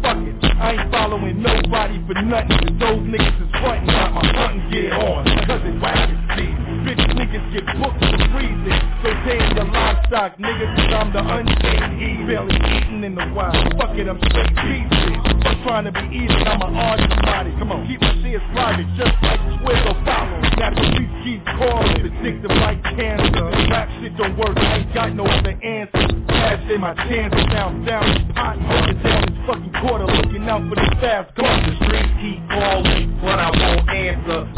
fuck 0.00 0.16
it. 0.16 0.40
I 0.56 0.80
ain't 0.80 0.90
following 0.90 1.42
nobody 1.42 2.00
for 2.06 2.14
nothing. 2.22 2.56
Cause 2.56 2.76
those 2.80 3.04
niggas 3.04 3.44
is 3.44 3.50
frontin', 3.60 3.92
got 3.92 4.14
my 4.14 4.24
hunting 4.24 4.70
gear 4.70 4.94
on. 4.94 5.24
Cause 5.44 5.60
it's 5.68 5.82
wagon 5.82 6.16
season. 6.32 6.61
Bitch 6.82 6.98
niggas 7.14 7.46
get 7.54 7.66
booked 7.78 8.02
for 8.02 8.18
freezing. 8.34 8.80
So 9.02 9.08
damn 9.22 9.54
your 9.54 9.70
livestock, 9.70 10.34
niggas, 10.38 10.74
cause 10.74 10.92
I'm 10.94 11.12
the 11.12 11.22
untamed 11.22 11.94
he 11.94 12.26
barely 12.26 12.58
eating 12.74 13.04
in 13.04 13.14
the 13.14 13.26
wild. 13.30 13.54
Fuck 13.78 13.94
it, 13.94 14.10
I'm 14.10 14.18
straight 14.18 14.50
pieces. 14.66 15.14
I'm 15.46 15.62
trying 15.62 15.86
to 15.86 15.92
be 15.92 16.02
easy, 16.10 16.42
I'm 16.42 16.58
an 16.58 16.74
artist 16.74 17.14
body. 17.22 17.54
Come 17.58 17.70
on, 17.70 17.86
keep 17.86 18.00
my 18.00 18.10
shit 18.18 18.42
sliding 18.50 18.90
just 18.98 19.14
like 19.22 19.38
Twitter 19.62 19.94
follow. 20.02 20.38
Got 20.58 20.74
the 20.74 20.84
streets 20.90 21.14
keep 21.22 21.42
calling, 21.54 22.02
addictive 22.02 22.54
like 22.58 22.82
cancer. 22.98 23.46
Rap 23.70 23.88
shit 24.02 24.16
don't 24.18 24.36
work, 24.38 24.58
I 24.58 24.82
ain't 24.82 24.94
got 24.94 25.14
no 25.14 25.22
other 25.22 25.54
answer. 25.62 26.02
Cash 26.26 26.66
in 26.66 26.80
my 26.80 26.94
chances, 27.06 27.46
down, 27.54 27.84
down 27.86 28.02
pot, 28.34 28.58
holding 28.58 28.98
down 29.02 29.22
this 29.30 29.38
fucking 29.46 29.74
quarter, 29.78 30.06
looking 30.06 30.48
out 30.50 30.66
for 30.68 30.74
the 30.74 30.88
fast. 30.98 31.34
Come 31.36 31.46
The 31.46 31.74
streets 31.86 32.10
keep 32.18 32.42
calling, 32.50 33.18
but 33.22 33.38
I 33.38 33.50
won't 33.54 33.86
answer. 33.90 34.50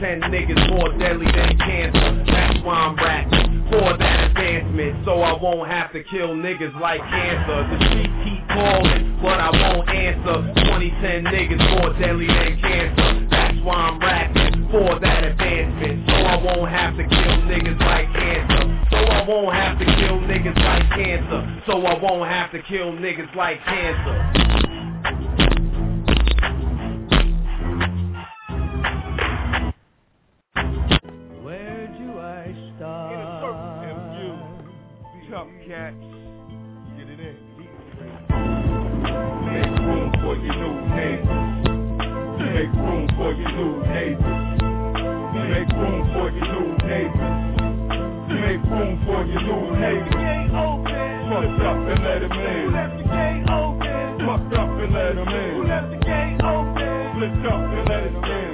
2010 0.00 0.30
niggas 0.30 0.70
more 0.70 0.90
deadly 0.98 1.26
than 1.26 1.58
cancer. 1.68 2.24
That's 2.32 2.64
why 2.64 2.74
I'm 2.88 2.96
rapping 2.96 3.68
for 3.68 3.96
that 3.98 4.30
advancement, 4.32 5.04
so 5.04 5.20
I 5.20 5.36
won't 5.36 5.68
have 5.70 5.92
to 5.92 6.02
kill 6.04 6.32
niggas 6.32 6.72
like 6.80 7.00
cancer. 7.00 7.68
The 7.68 7.78
streets 7.92 8.16
keep 8.24 8.48
calling, 8.48 9.20
but 9.20 9.36
I 9.36 9.52
won't 9.52 9.88
answer. 9.90 10.48
2010 10.64 11.24
niggas 11.28 11.62
more 11.76 11.92
deadly 12.00 12.26
than 12.26 12.60
cancer. 12.60 13.28
That's 13.30 13.60
why 13.60 13.92
I'm 13.92 14.00
rapping 14.00 14.68
for 14.72 14.98
that 15.00 15.24
advancement, 15.24 16.08
so 16.08 16.14
I 16.16 16.36
won't 16.42 16.70
have 16.70 16.96
to 16.96 17.04
kill 17.04 17.36
niggas 17.44 17.80
like 17.80 18.08
cancer. 18.16 18.64
So 18.90 18.98
I 19.04 19.28
won't 19.28 19.54
have 19.54 19.78
to 19.78 19.84
kill 19.84 20.18
niggas 20.24 20.56
like 20.56 20.88
cancer. 20.96 21.62
So 21.66 21.84
I 21.84 22.00
won't 22.00 22.28
have 22.30 22.50
to 22.52 22.62
kill 22.62 22.92
niggas 22.92 23.34
like 23.36 23.60
cancer. 23.64 24.48
Where 30.88 30.97
Tough 35.38 35.46
cats. 35.68 35.94
Get 36.98 37.08
it 37.08 37.20
in. 37.20 37.36
Make 39.46 39.70
room 39.86 40.10
for 40.18 40.34
your 40.34 40.56
new 40.58 40.74
neighbors. 40.98 41.46
Make 42.42 42.74
room 42.74 43.06
for 43.14 43.30
your 43.38 43.52
new 43.54 43.72
neighbors. 43.86 44.58
Make 45.46 45.70
room 45.78 46.02
for 46.10 46.28
your 46.34 46.42
new 46.42 46.68
neighbors. 46.88 47.38
Make 48.34 48.62
room 48.66 48.92
for 49.06 49.22
your 49.30 49.42
new 49.46 49.62
neighbors. 49.78 50.50
Fucked 51.30 51.62
up 51.62 51.86
and 51.86 52.00
let 52.02 52.20
him 52.24 52.32
in. 52.34 52.74
Fucked 54.26 54.54
up 54.58 54.70
and 54.74 54.92
let 54.92 55.14
him 55.18 55.28
in. 55.28 55.54
Split 57.14 57.46
up 57.46 57.62
and 57.62 57.86
let 57.88 58.02
him 58.10 58.24
in. 58.24 58.50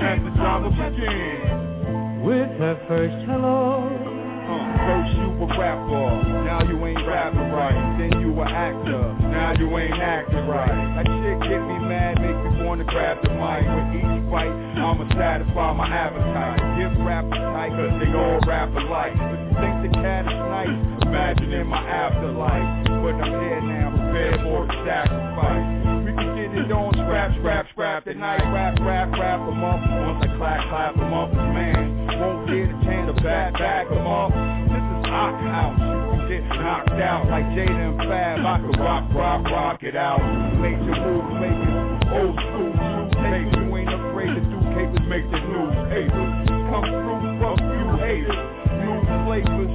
And 0.00 0.18
the 0.26 0.30
drama 0.36 0.70
begins. 0.70 2.24
With 2.24 2.50
her 2.60 2.76
first 2.88 3.28
hello. 3.28 4.17
Uh, 4.48 4.64
first 4.88 5.12
you 5.12 5.28
a 5.44 5.46
rapper, 5.60 6.08
now 6.48 6.64
you 6.64 6.80
ain't 6.86 7.06
rapping 7.06 7.52
right. 7.52 7.76
Then 8.00 8.18
you 8.20 8.32
a 8.40 8.44
actor, 8.48 9.12
now 9.28 9.52
you 9.58 9.68
ain't 9.76 10.00
acting 10.00 10.48
right. 10.48 10.72
That 10.96 11.04
shit 11.04 11.36
get 11.44 11.60
me 11.60 11.76
mad, 11.84 12.16
make 12.16 12.32
me 12.32 12.64
wanna 12.64 12.84
grab 12.84 13.20
the 13.20 13.28
mic. 13.28 13.68
With 13.68 14.00
each 14.00 14.30
fight, 14.32 14.48
I'ma 14.48 15.04
satisfy 15.12 15.72
my 15.74 15.84
appetite. 15.84 16.80
Give 16.80 17.04
rappers 17.04 17.36
tight, 17.36 17.76
cause 17.76 17.92
they 18.00 18.08
all 18.16 18.40
rap 18.48 18.72
alike. 18.72 19.12
If 19.20 19.36
you 19.36 19.52
think 19.60 19.74
the 19.84 19.90
cat 20.00 20.24
is 20.24 20.32
nice, 20.32 20.76
imagine 21.04 21.52
in 21.52 21.66
my 21.66 21.84
afterlife. 21.84 22.88
But 23.04 23.20
I'm 23.20 23.28
here 23.28 23.60
now, 23.60 23.92
prepared 23.92 24.40
for 24.48 24.64
sacrifice. 24.88 25.64
We 26.08 26.12
can 26.16 26.30
get 26.40 26.56
it 26.56 26.72
on 26.72 26.94
scrap, 26.94 27.36
scrap, 27.36 27.68
scrap. 27.72 28.04
The 28.06 28.14
night 28.14 28.40
rap, 28.48 28.78
rap, 28.80 29.12
rap 29.12 29.40
em 29.44 29.64
up. 29.64 29.80
Once 30.08 30.24
I 30.24 30.27
clap, 30.38 30.68
clap 30.70 30.96
em 30.96 31.12
off 31.12 31.30
his 31.30 31.38
man. 31.38 32.06
Won't 32.18 32.46
get 32.46 32.70
a 32.70 32.76
chance 32.86 33.10
to 33.10 33.22
back, 33.22 33.52
back 33.58 33.90
him 33.90 34.06
off. 34.06 34.30
This 34.30 34.78
is 34.78 35.04
our 35.10 35.34
house. 35.50 35.78
You 35.82 36.28
get 36.30 36.46
knocked 36.56 36.98
out 37.02 37.26
like 37.28 37.44
Jada 37.58 37.74
and 37.74 37.98
Fab. 37.98 38.46
I 38.46 38.56
can 38.62 38.80
rock, 38.80 39.04
rock, 39.12 39.44
rock 39.50 39.82
it 39.82 39.96
out. 39.96 40.22
Major 40.62 40.94
moves, 40.94 41.30
make 41.42 41.58
it 41.58 41.74
old 42.14 42.38
school. 42.38 42.72
True. 42.72 43.10
You 43.18 43.76
ain't 43.76 43.90
afraid 43.90 44.30
to 44.30 44.40
do 44.40 44.58
capers, 44.78 45.04
make 45.10 45.26
the 45.30 45.40
news. 45.42 45.74
Papers 45.90 46.30
come 46.70 46.86
through, 46.86 47.20
fuck 47.42 47.58
you 47.58 47.86
haters. 47.98 48.38
New 48.78 48.98
flavors, 49.26 49.74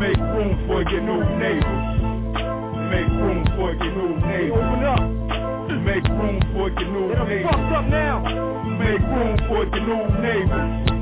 make 0.00 0.16
room 0.16 0.56
for 0.64 0.80
your 0.88 1.04
new 1.04 1.20
neighbors. 1.36 2.00
Make 2.88 3.12
room 3.20 3.44
for 3.54 3.76
your 3.76 3.92
new 3.92 4.16
neighbors. 4.26 4.64
Open 4.64 4.82
up. 4.84 5.02
Make 5.84 6.04
room 6.08 6.40
for 6.52 6.70
your 6.72 6.88
new 6.88 7.08
neighbors. 7.14 7.52
fucked 7.52 7.72
up 7.72 7.84
now. 7.86 8.69
Make 8.80 9.00
room 9.00 9.38
for 9.48 9.64
your 9.66 9.86
new 9.86 10.22
neighbors. 10.22 10.99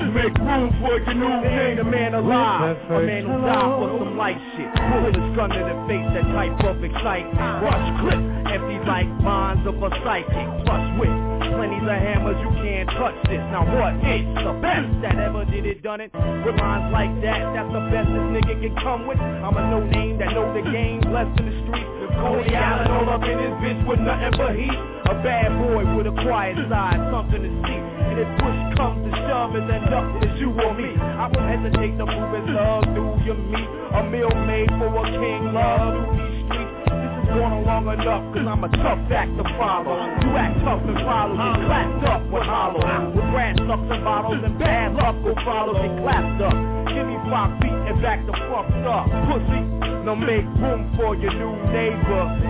Make 0.00 0.32
room 0.38 0.72
for 0.80 0.96
your 0.96 1.14
new 1.14 1.28
ain't 1.28 1.78
a 1.78 1.84
man 1.84 2.14
alive, 2.14 2.76
a 2.88 3.00
man 3.04 3.22
who 3.28 3.36
died 3.44 3.78
for 3.78 3.98
some 4.00 4.16
light 4.16 4.40
shit. 4.56 4.66
Pulling 4.72 5.12
his 5.12 5.36
gun 5.36 5.52
in 5.52 5.64
the 5.68 5.76
face, 5.86 6.08
that 6.16 6.26
type 6.32 6.56
of 6.64 6.82
excitement. 6.82 7.36
Rush 7.36 7.88
clip, 8.00 8.20
empty 8.48 8.80
like 8.88 9.06
minds 9.20 9.62
of 9.68 9.76
a 9.76 9.90
psychic. 10.02 10.48
Plus 10.64 10.84
with 10.98 11.14
plenty 11.52 11.78
of 11.78 12.00
hammers, 12.00 12.40
you 12.40 12.50
can't 12.64 12.88
touch 12.96 13.14
this. 13.28 13.44
Now 13.52 13.68
what 13.68 14.00
is 14.00 14.24
the 14.40 14.54
best 14.64 14.88
that 15.04 15.20
ever 15.20 15.44
did 15.44 15.68
it 15.68 15.82
done 15.84 16.00
it? 16.00 16.10
With 16.16 16.56
lines 16.56 16.90
like 16.90 17.12
that, 17.20 17.52
that's 17.54 17.70
the 17.70 17.84
best 17.92 18.08
this 18.08 18.26
nigga 18.34 18.56
can 18.56 18.74
come 18.82 19.06
with. 19.06 19.20
I'm 19.20 19.54
a 19.54 19.62
no 19.68 19.84
name 19.84 20.18
that 20.18 20.32
know 20.32 20.48
the 20.56 20.64
game, 20.72 21.04
blessed 21.06 21.38
in 21.38 21.44
the 21.44 21.56
streets. 21.68 21.92
Coney 22.18 22.56
Allen 22.56 22.90
all 22.90 23.08
up 23.14 23.22
in 23.22 23.38
his 23.38 23.54
bitch 23.62 23.80
with 23.86 24.00
nothing 24.00 24.34
but 24.36 24.56
heat. 24.56 24.80
A 25.06 25.14
bad 25.22 25.54
boy 25.60 25.84
with 25.94 26.08
a 26.08 26.16
quiet 26.24 26.56
side, 26.68 26.98
something 27.12 27.42
to 27.44 27.52
see. 27.68 27.99
And 28.10 28.18
if 28.18 28.30
push 28.42 28.58
comes 28.74 29.06
to 29.06 29.10
shove, 29.22 29.54
it's 29.54 29.70
end 29.70 29.94
up 29.94 30.02
as 30.18 30.34
you 30.42 30.50
or 30.50 30.74
me. 30.74 30.98
I 30.98 31.30
won't 31.30 31.46
hesitate 31.46 31.94
to 31.94 32.06
move 32.10 32.30
his 32.34 32.48
love 32.50 32.82
through 32.90 33.22
your 33.22 33.38
meat. 33.38 33.70
A 33.94 34.02
meal 34.02 34.34
made 34.50 34.66
for 34.82 34.90
a 34.90 35.04
king, 35.14 35.54
love 35.54 35.94
through 35.94 36.18
these 36.18 36.42
streets. 36.50 36.74
This 36.90 37.12
is 37.22 37.26
going 37.30 37.54
on 37.54 37.62
long 37.70 37.86
enough, 37.86 38.26
cause 38.34 38.46
I'm 38.50 38.66
a 38.66 38.70
tough 38.82 38.98
act 39.14 39.30
to 39.38 39.46
follow. 39.54 39.94
You 40.26 40.30
act 40.34 40.58
tough 40.66 40.82
and 40.82 40.98
follow, 41.06 41.38
get 41.38 41.54
clapped 41.70 42.02
up 42.10 42.22
with 42.34 42.42
hollow. 42.42 42.82
With 43.14 43.30
brass 43.30 43.54
sucks 43.62 43.90
and 43.94 44.02
bottles 44.02 44.42
and 44.42 44.58
bad 44.58 44.90
luck 44.98 45.14
will 45.22 45.38
follow, 45.46 45.78
get 45.78 45.94
clapped 46.02 46.42
up. 46.42 46.56
Give 46.90 47.06
me 47.06 47.14
five 47.30 47.54
feet 47.62 47.70
and 47.70 48.02
back 48.02 48.26
the 48.26 48.34
fucked 48.50 48.74
up. 48.90 49.06
Pussy, 49.30 49.62
now 50.02 50.18
make 50.18 50.50
room 50.58 50.90
for 50.98 51.14
your 51.14 51.30
new 51.30 51.54
neighbor. 51.70 52.49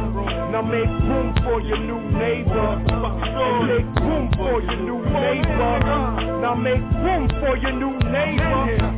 Now 0.53 0.62
make 0.62 0.87
room 0.87 1.35
for 1.45 1.61
your 1.61 1.79
new 1.79 2.01
neighbor. 2.18 2.83
And 3.41 3.66
make 3.66 3.89
room 4.03 4.31
for 4.37 4.61
your 4.61 4.77
new 4.77 5.01
neighbor. 5.05 5.81
Now 6.41 6.55
make 6.55 6.81
room 7.03 7.29
for 7.41 7.57
your 7.57 7.73
new 7.73 7.99
neighbor. 8.11 8.97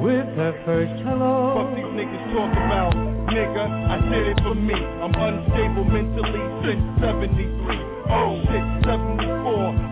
With 0.00 0.28
her 0.36 0.52
first 0.64 1.02
hello. 1.02 1.56
Fuck 1.56 1.74
these 1.74 1.90
niggas 1.98 2.24
talk 2.30 2.52
about, 2.52 2.94
nigga. 3.32 3.64
I 3.90 3.98
did 4.08 4.28
it 4.28 4.38
for 4.44 4.54
me. 4.54 4.74
I'm 4.74 5.14
unstable 5.14 5.84
mentally 5.84 6.44
since 6.62 6.84
73. 7.00 7.96
Oh 8.08 8.38
shit, 8.46 8.84
74. 8.86 9.26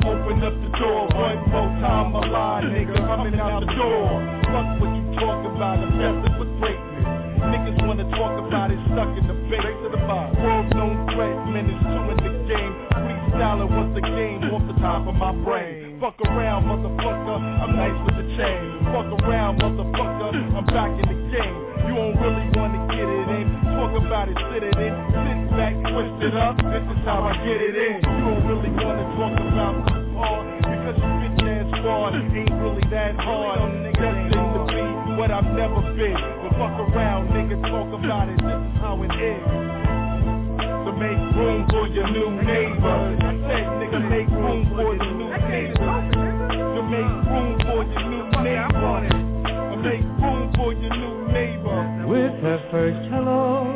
Open 0.06 0.42
up 0.44 0.54
the 0.54 0.70
door. 0.78 1.08
One 1.08 1.50
more 1.50 1.72
time, 1.82 2.14
a 2.14 2.20
lie, 2.30 2.62
nigga. 2.62 2.94
Coming 2.94 3.40
out 3.40 3.58
the 3.66 3.74
door. 3.74 4.22
Fuck 4.54 4.78
what 4.78 4.94
you 4.94 5.02
talk 5.18 5.40
about. 5.50 5.82
I'm 5.82 5.98
destined 5.98 6.36
for 6.36 6.46
greatness. 6.60 6.93
Niggas 7.64 7.80
wanna 7.88 8.04
talk 8.12 8.36
about 8.44 8.70
it 8.70 8.78
stuck 8.92 9.08
in 9.16 9.24
the 9.24 9.32
base 9.48 9.80
of 9.88 9.92
the 9.92 10.02
bar. 10.04 10.28
World 10.36 10.68
known 10.76 11.08
threat, 11.16 11.32
minutes 11.48 11.80
two 11.80 12.12
in 12.12 12.18
the 12.20 12.32
game. 12.44 12.72
Freestyling 12.92 13.72
was 13.72 13.88
the 13.96 14.04
game 14.04 14.44
off 14.52 14.60
the 14.68 14.76
top 14.84 15.08
of 15.08 15.14
my 15.16 15.32
brain. 15.32 15.96
Fuck 15.98 16.20
around, 16.28 16.68
motherfucker. 16.68 17.40
I'm 17.40 17.72
nice 17.72 17.96
with 18.04 18.20
the 18.20 18.28
chain. 18.36 18.84
Fuck 18.92 19.08
around, 19.24 19.64
motherfucker. 19.64 20.36
I'm 20.60 20.66
back 20.76 20.92
in 20.92 21.08
the 21.08 21.18
game. 21.32 21.56
You 21.88 21.96
don't 21.96 22.20
really 22.20 22.52
wanna 22.52 22.84
get 22.92 23.08
it 23.08 23.28
in. 23.32 23.48
Talk 23.80 23.96
about 23.96 24.28
it, 24.28 24.36
sit 24.52 24.60
it 24.60 24.76
in. 24.76 24.92
Sit 25.24 25.56
back, 25.56 25.72
twist 25.88 26.20
it 26.20 26.36
up. 26.36 26.60
This 26.60 26.84
is 26.84 27.00
how 27.08 27.24
I 27.24 27.32
get 27.48 27.64
it 27.64 27.76
in. 27.80 27.96
You 28.04 28.24
don't 28.28 28.44
really 28.44 28.72
wanna 28.76 29.08
talk 29.16 29.40
about 29.40 29.88
hard 30.20 30.44
because 30.60 31.00
you 31.00 31.10
bitch 31.16 31.40
ass 31.48 31.80
fraud 31.80 32.12
ain't 32.12 32.52
really 32.60 32.84
that 32.92 33.16
hard. 33.16 33.84
Be 33.94 34.43
what 35.16 35.30
I've 35.30 35.44
never 35.54 35.80
been. 35.94 36.14
But 36.42 36.52
fuck 36.58 36.78
around, 36.90 37.28
nigga, 37.30 37.60
talk 37.70 37.90
about 37.94 38.28
it. 38.28 38.38
This 38.42 38.58
is 38.58 38.74
how 38.82 39.02
it 39.02 39.14
is. 39.14 39.42
To 40.84 40.92
make 40.92 41.18
room 41.36 41.66
for 41.70 41.86
your 41.88 42.08
new 42.10 42.30
neighbors. 42.42 43.18
I 43.22 43.32
said, 43.46 43.66
nigga, 43.78 44.00
make 44.10 44.28
room 44.28 44.68
for 44.74 44.94
your 44.94 45.14
new 45.14 45.30
neighbors. 45.48 46.14
To 46.74 46.82
make 46.82 47.12
room 47.30 47.58
for 47.62 47.82
your 47.84 48.04
new 48.10 48.26
neighbors. 48.42 49.12
To 49.70 49.76
make 49.82 50.04
room 50.20 50.52
for 50.56 50.72
your 50.72 50.94
new 50.96 51.32
neighbor. 51.32 52.06
With 52.06 52.34
her 52.42 52.58
first 52.70 53.08
hello. 53.10 53.70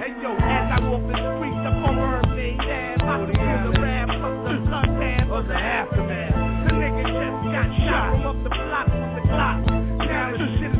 Hey 0.00 0.14
yo, 0.22 0.32
as 0.34 0.66
I 0.72 0.78
walk 0.88 1.02
the 1.10 1.16
streets, 1.16 1.60
the 1.64 1.72
former 1.84 2.22
thing, 2.34 2.58
yeah, 2.66 2.96
I 3.00 3.18
can 3.18 3.34
feel 3.34 3.72
the 3.72 3.80
wrath 3.80 4.10
of 4.10 4.34
the 4.44 4.54
blood 4.66 4.90
dam 5.00 5.30
of 5.30 5.46
the 5.46 5.54
aftermath. 5.54 6.68
The 6.68 6.74
nigga 6.74 7.02
just 7.04 7.38
got 7.52 7.68
shot 7.84 8.10
from 8.22 8.26
up 8.26 8.42
the 8.42 8.50
block 8.50 8.93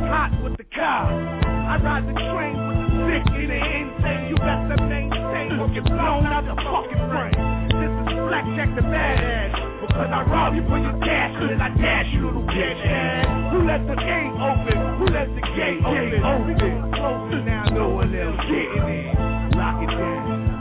hot 0.07 0.31
with 0.43 0.57
the 0.57 0.63
cops. 0.75 1.11
I 1.11 1.77
ride 1.81 2.05
the 2.07 2.13
train 2.13 2.55
with 2.67 2.77
the 2.77 2.89
sick 3.09 3.25
and 3.33 3.49
the 3.49 3.59
insane. 3.59 4.29
You 4.29 4.35
better 4.37 4.77
maintain 4.85 5.59
or 5.59 5.67
get 5.69 5.85
blown 5.85 6.25
out 6.25 6.45
the 6.45 6.55
fucking 6.61 7.03
frame. 7.09 7.37
This 7.73 7.89
is 7.89 8.19
blackjack 8.25 8.75
the 8.75 8.81
badass. 8.81 9.81
Because 9.81 10.09
I 10.11 10.21
rob 10.23 10.55
you 10.55 10.63
for 10.65 10.79
your 10.79 10.97
cash, 10.99 11.35
and 11.39 11.49
then 11.49 11.61
I 11.61 11.69
dash 11.69 12.07
you 12.13 12.25
little 12.25 12.43
bitch 12.43 12.85
ass. 12.85 13.53
Who 13.53 13.65
let 13.65 13.85
the 13.87 13.95
gate 13.95 14.33
open? 14.37 14.77
Who 14.97 15.05
let 15.13 15.29
the 15.35 15.41
gate 15.53 15.81
open? 15.85 16.23
Open. 16.23 16.91
Closer 16.93 17.41
now, 17.43 17.65
no 17.69 17.89
one 17.89 18.15
else 18.15 18.39
getting 18.45 18.87
in. 18.87 19.51
Lock 19.57 19.83
it 19.83 19.91
down. 19.93 20.54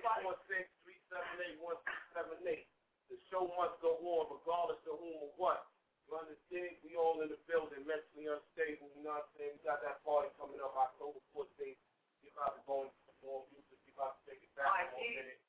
616-378-1678. 0.00 2.64
The 3.08 3.16
show 3.30 3.46
must 3.54 3.78
go 3.80 3.94
on 4.02 4.26
regardless 4.32 4.82
of 4.90 4.98
whom 4.98 5.16
or 5.22 5.30
what. 5.38 5.66
You 6.08 6.16
understand? 6.18 6.76
We 6.86 6.94
all 6.98 7.20
in 7.22 7.28
the 7.30 7.38
building, 7.50 7.82
mentally 7.86 8.26
unstable, 8.30 8.90
you 8.94 9.02
know 9.02 9.10
what 9.18 9.26
I'm 9.26 9.30
saying? 9.38 9.52
We 9.58 9.62
got 9.66 9.82
that 9.82 10.02
party 10.06 10.30
coming 10.38 10.60
up 10.62 10.74
October 10.74 11.18
14th. 11.34 11.78
We 12.22 12.30
about 12.34 12.54
to 12.58 12.62
go 12.66 12.82
into 12.86 13.10
more 13.22 13.42
music. 13.50 13.78
We 13.86 13.90
about 13.94 14.14
to 14.18 14.22
take 14.30 14.42
it 14.42 14.50
back 14.54 14.90
for 14.94 15.02
a 15.02 15.10
minute. 15.10 15.40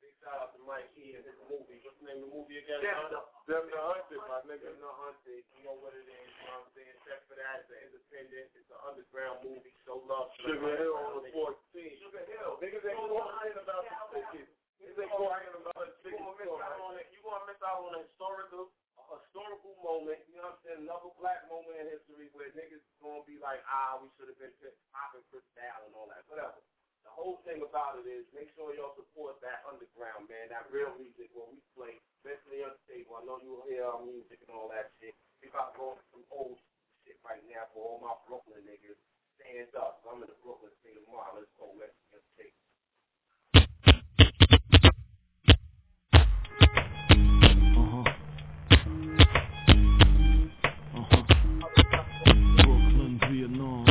Big 0.00 0.12
shout 0.24 0.40
out 0.40 0.52
to 0.56 0.60
Mike 0.64 0.88
E 0.96 1.16
and 1.16 1.24
his 1.24 1.36
movie. 1.48 1.80
What's 1.84 1.96
the 2.00 2.06
name 2.08 2.20
of 2.24 2.28
the 2.28 2.32
movie 2.36 2.58
again? 2.60 2.80
Them 2.80 3.08
the- 3.12 3.29
The 3.48 3.56
Hunted, 3.56 4.20
my 4.28 4.40
nigga. 4.46 4.68
The 4.76 4.92
Hunted. 5.00 5.42
You 5.56 5.60
know 5.64 5.76
what 5.80 5.96
it 5.96 6.04
is. 6.04 6.28
You 6.28 6.44
know 6.44 6.60
what 6.60 6.68
I'm 6.68 6.76
saying? 6.76 6.96
Check 7.08 7.20
for 7.26 7.36
that. 7.40 7.64
It's 7.64 7.72
an 7.72 7.80
independent. 7.88 8.46
It's 8.54 8.70
an 8.70 8.80
underground 8.84 9.38
movie. 9.42 9.74
Show 9.88 10.04
love. 10.04 10.30
Sugar 10.44 10.76
Hill 10.76 10.94
on 10.94 11.24
the 11.24 11.32
14th. 11.32 11.96
Sugar 12.04 12.24
Hill. 12.28 12.60
Niggas 12.60 12.84
ain't 12.84 13.00
quiet 13.00 13.56
about 13.56 13.84
the 13.88 14.22
tickets. 14.32 14.52
Niggas 14.78 14.98
ain't 15.02 15.14
quiet 15.16 15.52
about 15.56 15.80
the 15.80 15.96
tickets. 16.04 16.20
gonna 16.20 16.36
miss 16.36 17.04
it. 17.04 17.08
You 17.16 17.20
gonna 17.24 17.46
miss 17.48 17.60
out 17.64 17.80
on 17.80 17.92
a 17.96 18.00
historical, 18.04 18.70
a 18.96 19.16
historical 19.24 19.74
moment. 19.82 20.20
You 20.28 20.38
know 20.38 20.52
what 20.52 20.60
I'm 20.60 20.62
saying? 20.64 20.80
Another 20.84 21.10
black 21.16 21.40
moment 21.48 21.74
in 21.80 21.86
history 21.90 22.28
where 22.36 22.52
niggas 22.54 22.84
gonna 23.00 23.24
be 23.24 23.40
like, 23.40 23.64
ah, 23.66 23.98
we 23.98 24.12
should 24.14 24.28
have 24.28 24.38
been 24.38 24.52
popping 24.92 25.24
Chris 25.32 25.44
Down 25.56 25.88
and 25.88 25.92
all 25.96 26.06
that. 26.12 26.22
Whatever. 26.30 26.60
The 27.04 27.12
whole 27.12 27.40
thing 27.44 27.64
about 27.64 27.96
it 28.00 28.06
is 28.08 28.24
make 28.36 28.52
sure 28.56 28.72
y'all 28.76 28.96
support 28.96 29.40
that 29.40 29.64
underground, 29.68 30.28
man. 30.28 30.52
That 30.52 30.68
real 30.72 30.92
music 31.00 31.32
where 31.32 31.48
we 31.48 31.60
play 31.76 31.96
mentally 32.24 32.60
unstable. 32.64 33.16
I 33.20 33.24
know 33.24 33.40
you'll 33.40 33.64
hear 33.68 33.84
our 33.88 34.00
music 34.04 34.40
and 34.44 34.52
all 34.52 34.68
that 34.72 34.92
shit. 35.00 35.16
We 35.40 35.48
about 35.48 35.72
to 35.72 35.80
go 35.80 35.86
into 35.96 36.04
some 36.12 36.24
old 36.32 36.60
shit 37.04 37.16
right 37.24 37.40
now 37.48 37.68
for 37.72 37.80
all 37.84 37.98
my 38.04 38.12
Brooklyn 38.28 38.64
niggas. 38.68 39.00
Stand 39.40 39.72
up. 39.76 40.04
I'm 40.04 40.20
in 40.20 40.28
the 40.28 40.36
Brooklyn 40.44 40.72
state 40.84 41.00
of 41.00 41.08
mind. 41.08 41.40
Let's 41.40 41.48
go 41.56 41.72
mentally 41.72 42.12
unstable. 42.12 42.60
Uh-huh. 47.80 48.04
Uh-huh. 51.00 51.24
Brooklyn, 52.60 53.20
Vietnam. 53.32 53.89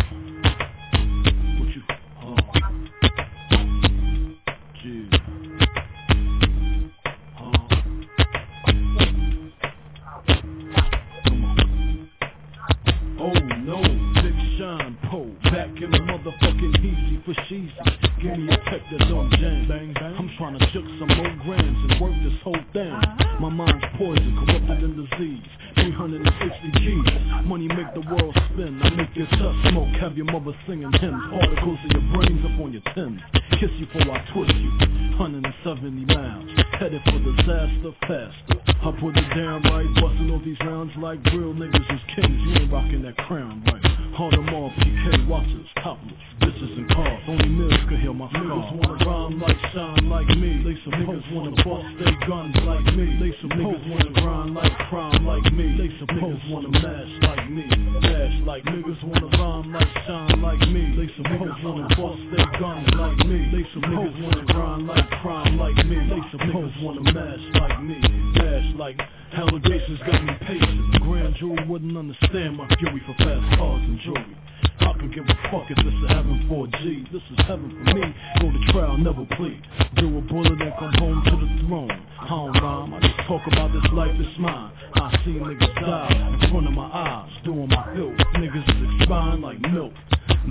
back 15.44 15.70
in 15.82 15.92
the 15.92 16.00
motherfucking 16.00 16.80
easy 16.80 17.22
for 17.26 17.34
sheezy. 17.48 18.22
Give 18.22 18.38
me 18.38 18.54
a 18.54 18.58
check 18.70 18.82
that 18.92 19.08
don't 19.08 19.32
jam. 19.32 19.68
Bang, 19.68 19.94
bang. 19.94 20.16
I'm 20.18 20.30
trying 20.38 20.58
to 20.60 20.66
shook 20.72 20.86
some 21.00 21.10
more 21.18 21.36
grams 21.44 21.92
and 21.92 22.02
work 22.02 22.14
this 22.24 22.40
whole 22.44 22.64
thing. 22.74 22.92
Uh-huh. 22.92 23.40
My 23.40 23.50
mind's 23.50 23.86
poison, 23.98 24.36
corrupted 24.46 24.84
and 24.84 24.96
diseased. 24.96 25.50
360 25.76 26.72
G's. 26.84 27.46
Money 27.46 27.68
make 27.68 27.94
the 27.94 28.04
world 28.12 28.36
spin. 28.52 28.82
I 28.84 28.90
make 28.92 29.16
your 29.16 29.28
chest 29.28 29.58
smoke. 29.72 29.96
Have 30.02 30.18
your 30.18 30.26
mother 30.26 30.52
singing 30.68 30.92
hymns. 30.94 31.24
Particles 31.32 31.80
in 31.86 31.92
your 31.92 32.08
brains 32.14 32.44
up 32.44 32.60
on 32.60 32.74
your 32.74 32.84
Tim's. 32.94 33.22
Kiss 33.60 33.72
you 33.80 33.88
before 33.88 34.12
I 34.12 34.20
twist 34.34 34.56
you. 34.56 34.72
170 35.18 36.06
miles. 36.14 36.50
Headed 36.80 37.02
for 37.06 37.20
disaster 37.20 37.92
faster. 38.08 38.56
I 38.84 38.92
put 39.00 39.16
it 39.18 39.30
down 39.36 39.64
right. 39.64 39.88
Busting 39.96 40.32
all 40.32 40.42
these 40.44 40.60
rounds 40.62 40.92
like 40.98 41.24
real 41.32 41.54
niggas 41.54 41.88
is 41.94 42.02
kings. 42.16 42.40
You 42.44 42.64
ain't 42.64 42.72
rocking 42.72 43.02
that 43.04 43.18
crown 43.18 43.64
right. 43.68 43.89
Hard 44.20 44.34
them 44.34 44.50
all. 44.54 44.70
PK 44.72 45.28
watches. 45.30 45.64
Topless. 45.80 46.12
Bitches 46.44 46.76
and 46.76 46.90
cars. 46.90 47.24
Only 47.30 47.48
mills 47.48 47.80
could 47.88 48.00
heal 48.04 48.14
my 48.14 48.28
scars. 48.28 48.44
Niggas 48.44 48.76
wanna 48.76 49.06
rhyme 49.08 49.40
like 49.40 49.56
shine 49.72 50.10
like 50.10 50.28
me. 50.36 50.60
They 50.60 50.76
some 50.84 50.92
niggas 51.00 51.24
wanna 51.32 51.56
bust 51.64 51.88
their 52.04 52.28
guns 52.28 52.54
like 52.68 52.84
me. 53.00 53.16
They 53.16 53.32
some 53.40 53.56
niggas 53.56 53.80
wanna 53.88 54.12
grind 54.20 54.56
like 54.56 54.76
crime 54.92 55.24
like 55.24 55.48
me. 55.54 55.72
They 55.80 55.88
some 56.04 56.12
niggas 56.12 56.52
wanna 56.52 56.68
mash 56.68 57.14
like 57.32 57.50
me. 57.50 57.64
Mash 58.04 58.44
like 58.44 58.64
niggas 58.66 59.04
wanna 59.08 59.38
rhyme 59.40 59.72
like 59.72 59.88
shine 60.04 60.42
like 60.42 60.68
me. 60.68 60.84
They 61.00 61.08
some 61.16 61.24
niggas 61.24 61.64
wanna 61.64 61.88
bust 61.96 62.20
their 62.36 62.60
guns 62.60 62.90
like 63.00 63.20
me. 63.24 63.40
They 63.56 63.64
some 63.72 63.88
niggas 63.88 64.20
wanna 64.20 64.46
grind 64.52 64.88
like 64.88 65.10
crime 65.24 65.58
like 65.58 65.80
me. 65.88 65.96
They 65.96 66.22
some 66.36 66.44
niggas 66.44 66.84
wanna 66.84 67.08
mash 67.16 67.46
like 67.56 67.84
me. 67.84 68.04
Mash 68.36 68.76
like 68.76 69.00
allegations 69.32 70.00
got 70.00 70.22
me 70.26 70.34
patient. 70.44 70.99
Jury 71.36 71.68
wouldn't 71.68 71.98
understand 71.98 72.58
my 72.58 72.68
fury 72.78 73.02
for 73.06 73.14
fast 73.24 73.58
cars 73.58 73.82
and 73.84 74.00
jewelry. 74.02 74.38
I 74.80 74.94
could 74.94 75.14
give 75.14 75.26
a 75.26 75.36
fuck 75.52 75.70
if 75.70 75.78
this 75.78 75.94
is 75.94 76.10
heaven 76.10 76.46
for 76.48 76.66
a 76.66 76.70
G. 76.82 77.06
This 77.12 77.22
is 77.22 77.46
heaven 77.46 77.70
for 77.70 77.94
me. 77.94 78.16
Go 78.42 78.52
to 78.52 78.72
trial, 78.72 78.98
never 78.98 79.26
plead. 79.38 79.62
Do 79.98 80.18
a 80.18 80.22
bullet 80.22 80.62
and 80.62 80.74
come 80.80 80.94
home 80.94 81.24
to 81.26 81.32
the 81.32 81.68
throne. 81.68 82.08
I 82.20 82.28
don't 82.28 82.54
rhyme, 82.62 82.94
I 82.94 83.00
just 83.02 83.16
talk 83.28 83.42
about 83.48 83.72
this 83.74 83.92
life 83.94 84.16
that's 84.18 84.40
mine. 84.40 84.72
I 84.96 85.22
see 85.24 85.32
niggas 85.32 85.76
die 85.76 86.40
in 86.42 86.52
front 86.52 86.68
of 86.68 86.74
my 86.74 86.90
eyes, 86.92 87.32
doing 87.44 87.70
my 87.70 87.94
ilk. 87.96 88.18
Niggas 88.36 88.70
is 88.70 89.00
expiring 89.00 89.42
like 89.42 89.60
milk. 89.62 89.94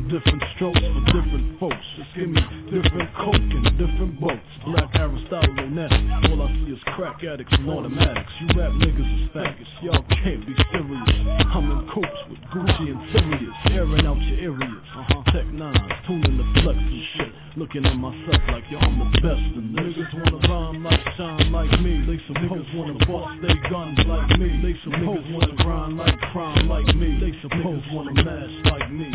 Different 0.08 0.42
strokes 0.54 0.80
for 0.80 1.04
different 1.12 1.60
folks. 1.60 1.84
Just 1.96 2.10
give 2.16 2.28
me 2.28 2.40
different 2.70 3.10
coke 3.14 3.34
and 3.34 3.64
different 3.76 4.20
boats. 4.20 4.50
Black 4.64 4.88
Aristotle 4.94 5.54
Onassis. 5.54 6.30
All 6.30 6.42
I 6.42 6.52
see 6.54 6.72
is 6.72 6.82
crack 6.94 7.24
addicts 7.24 7.52
and 7.52 7.68
automatics. 7.68 8.30
You 8.40 8.46
rap 8.58 8.72
niggas 8.72 9.24
is 9.24 9.30
faggots. 9.30 9.82
Y'all 9.82 10.04
can't 10.22 10.46
be 10.46 10.54
serious. 10.72 11.08
I'm 11.52 11.70
in 11.70 11.90
coops 11.92 12.20
with 12.30 12.38
Gucci 12.54 12.90
and 12.90 13.02
Sirius. 13.12 13.56
Airing 13.70 14.06
out 14.06 14.20
your 14.22 14.54
areas. 14.54 14.84
Uh-huh. 14.96 15.22
Tech 15.32 15.46
nines. 15.46 15.92
Tuning 16.06 16.38
the 16.38 16.60
flex 16.62 16.78
and 16.78 17.02
shit. 17.16 17.32
Looking 17.56 17.84
at 17.84 17.96
myself 17.96 18.42
like 18.48 18.64
yo, 18.70 18.78
I'm 18.78 18.98
the 18.98 19.20
best 19.20 19.44
in 19.58 19.74
this. 19.74 19.96
Niggas 19.96 20.14
wanna 20.14 20.48
rhyme 20.48 20.84
like 20.84 21.00
shine 21.16 21.52
like 21.52 21.80
me. 21.80 22.06
They 22.06 22.22
some 22.26 22.36
niggas 22.36 22.74
wanna 22.76 22.94
bust 23.04 23.42
they 23.42 23.68
guns 23.68 23.98
like 24.06 24.38
me. 24.38 24.48
They 24.62 24.78
some 24.84 24.92
niggas 24.92 25.32
wanna 25.34 25.56
grind 25.56 25.96
like 25.96 26.18
crime 26.32 26.68
like 26.68 26.94
me. 26.94 27.18
They 27.20 27.32
some 27.42 27.50
niggas 27.50 27.92
wanna 27.92 28.14
mash 28.22 28.72
like 28.72 28.90
me. 28.92 29.10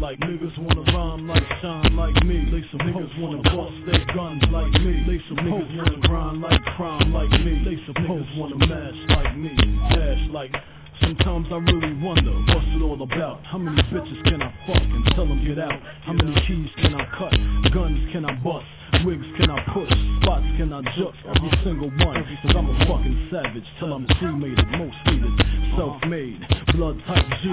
Like 0.00 0.18
niggas 0.20 0.58
wanna 0.58 0.82
rhyme 0.92 1.28
like 1.28 1.44
shine 1.60 1.96
like 1.96 2.24
me. 2.24 2.44
They 2.50 2.66
some 2.70 2.80
niggas 2.80 3.20
wanna 3.20 3.42
bust 3.42 3.76
they 3.86 4.14
guns 4.14 4.42
like 4.50 4.72
me. 4.80 5.04
They 5.06 5.22
some 5.28 5.38
niggas 5.38 5.76
wanna 5.76 6.08
grind 6.08 6.40
like 6.40 6.62
crime 6.76 7.12
like 7.12 7.30
me. 7.30 7.62
They 7.64 7.76
some 7.86 7.94
niggas 7.94 8.38
wanna 8.38 8.56
mash 8.66 9.16
like 9.16 9.36
me. 9.36 9.56
Dash 9.94 10.30
like 10.30 10.54
Sometimes 11.00 11.46
I 11.50 11.56
really 11.56 11.94
wonder 12.02 12.32
what's 12.52 12.66
it 12.76 12.82
all 12.82 13.02
about. 13.02 13.42
How 13.44 13.56
many 13.56 13.80
bitches 13.84 14.22
can 14.24 14.42
I 14.42 14.52
fuck 14.66 14.82
and 14.82 15.04
tell 15.14 15.26
them 15.26 15.44
get 15.46 15.58
out? 15.58 15.80
How 16.02 16.12
many 16.12 16.34
keys 16.46 16.68
can 16.76 16.94
I 16.94 17.06
cut? 17.16 17.32
Guns 17.72 18.12
can 18.12 18.26
I 18.26 18.34
bust? 18.44 18.66
Wigs 19.04 19.26
can 19.38 19.50
I 19.50 19.62
push? 19.72 19.88
Spots 20.20 20.44
can 20.58 20.72
I 20.72 20.82
jump? 20.98 21.14
Every 21.24 21.50
single 21.64 21.90
one. 22.04 22.20
Cause 22.42 22.54
I'm 22.56 22.68
a 22.68 22.78
fucking 22.86 23.28
savage 23.30 23.64
till 23.78 23.92
I'm 23.94 24.06
cremated, 24.18 24.66
most 24.76 24.96
hated, 25.04 25.32
self-made, 25.76 26.40
blood 26.74 27.00
type 27.06 27.24
G. 27.42 27.48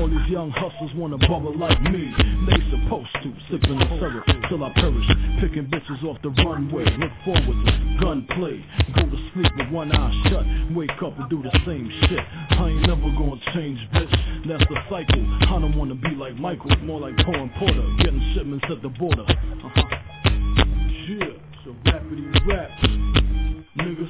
All 0.00 0.08
these 0.08 0.30
young 0.30 0.50
hustlers 0.50 0.92
wanna 0.94 1.18
bubble 1.18 1.56
like 1.58 1.80
me. 1.82 2.12
They 2.48 2.58
supposed 2.70 3.12
to, 3.22 3.32
sipping 3.50 3.78
the 3.78 3.88
syrup 3.98 4.24
till 4.48 4.64
I 4.64 4.72
perish. 4.72 5.06
Picking 5.40 5.66
bitches 5.66 6.02
off 6.04 6.16
the 6.22 6.30
runway. 6.30 6.84
Look 6.96 7.12
forward 7.24 7.58
to 7.66 7.96
gunplay. 8.00 8.64
Go 8.94 9.02
to 9.02 9.30
sleep 9.34 9.52
with 9.58 9.68
one 9.70 9.92
eye 9.92 10.30
shut. 10.30 10.44
Wake 10.74 11.02
up 11.04 11.18
and 11.18 11.28
do 11.28 11.42
the 11.42 11.52
same 11.66 11.90
shit. 12.08 12.24
I 12.50 12.68
ain't 12.68 12.86
never 12.86 13.10
gonna 13.20 13.40
change, 13.52 13.80
bitch. 13.92 14.48
That's 14.48 14.64
the 14.70 14.78
cycle. 14.88 15.24
I 15.42 15.60
don't 15.60 15.76
wanna 15.76 15.94
be 15.94 16.14
like 16.16 16.36
Michael, 16.36 16.74
more 16.84 17.00
like 17.00 17.16
Paul 17.18 17.34
and 17.34 17.52
Porter. 17.54 17.84
Getting 17.98 18.32
shipments 18.34 18.64
at 18.70 18.80
the 18.82 18.88
border. 18.88 19.24
Uh-huh. 19.28 20.15
Yeah, 21.66 21.72
so 21.72 21.90
rapidy 21.90 22.46
rap. 22.46 23.25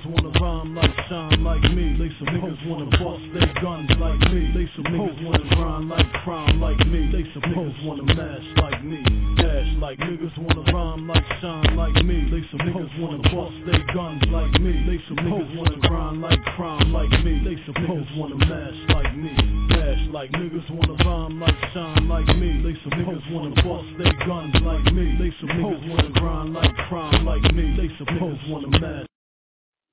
Wanna 0.07 0.31
rhyme 0.41 0.75
like 0.75 0.95
shine 1.09 1.43
like 1.43 1.63
me. 1.75 1.97
They 1.99 2.11
some 2.19 2.29
niggas 2.29 2.69
wanna 2.69 2.87
bust 2.99 3.25
their 3.35 3.53
guns 3.61 3.91
like 3.99 4.21
me. 4.33 4.53
They 4.55 4.71
some 4.77 4.85
niggas 4.85 5.25
wanna 5.25 5.49
grind 5.57 5.89
like 5.89 6.13
crime 6.23 6.61
like 6.61 6.79
me. 6.87 7.11
They 7.11 7.25
some 7.35 7.43
niggas 7.43 7.85
wanna 7.85 8.15
mash 8.15 8.47
like 8.63 8.85
me. 8.85 9.03
Dash 9.37 9.67
like 9.79 9.99
niggas 9.99 10.37
wanna 10.39 10.73
rhyme 10.73 11.09
like 11.09 11.27
shine 11.41 11.77
like 11.77 12.05
me. 12.05 12.31
They 12.31 12.43
some 12.51 12.61
niggas 12.61 13.01
wanna 13.01 13.23
bust 13.35 13.57
their 13.67 13.83
guns 13.95 14.23
like 14.31 14.61
me. 14.61 14.73
They 14.87 15.03
some 15.09 15.17
niggas 15.17 15.57
wanna 15.57 15.79
grind 15.89 16.21
like 16.23 16.45
crime 16.55 16.93
like 16.93 17.11
me. 17.25 17.43
They 17.45 17.57
some 17.67 17.75
niggas 17.75 18.17
wanna 18.17 18.37
mash 18.47 18.79
like 18.95 19.17
me. 19.17 19.35
Dash 19.75 20.07
like 20.13 20.31
niggas 20.33 20.71
wanna 20.71 20.95
rhyme 21.05 21.41
like 21.41 21.59
shine 21.75 22.09
like 22.09 22.29
me. 22.37 22.63
They 22.63 22.79
some 22.83 22.95
niggas 22.95 23.27
wanna 23.33 23.55
bust 23.63 23.91
their 23.99 24.15
guns 24.27 24.55
like 24.63 24.87
me. 24.95 25.19
They 25.19 25.33
some 25.41 25.51
niggas 25.51 25.83
wanna 25.91 26.11
grind 26.15 26.55
like 26.55 26.75
crime 26.89 27.25
like 27.27 27.43
me. 27.55 27.75
They 27.77 27.91
some 27.99 28.07
niggas 28.07 28.51
wanna 28.51 28.69
mash. 28.79 29.07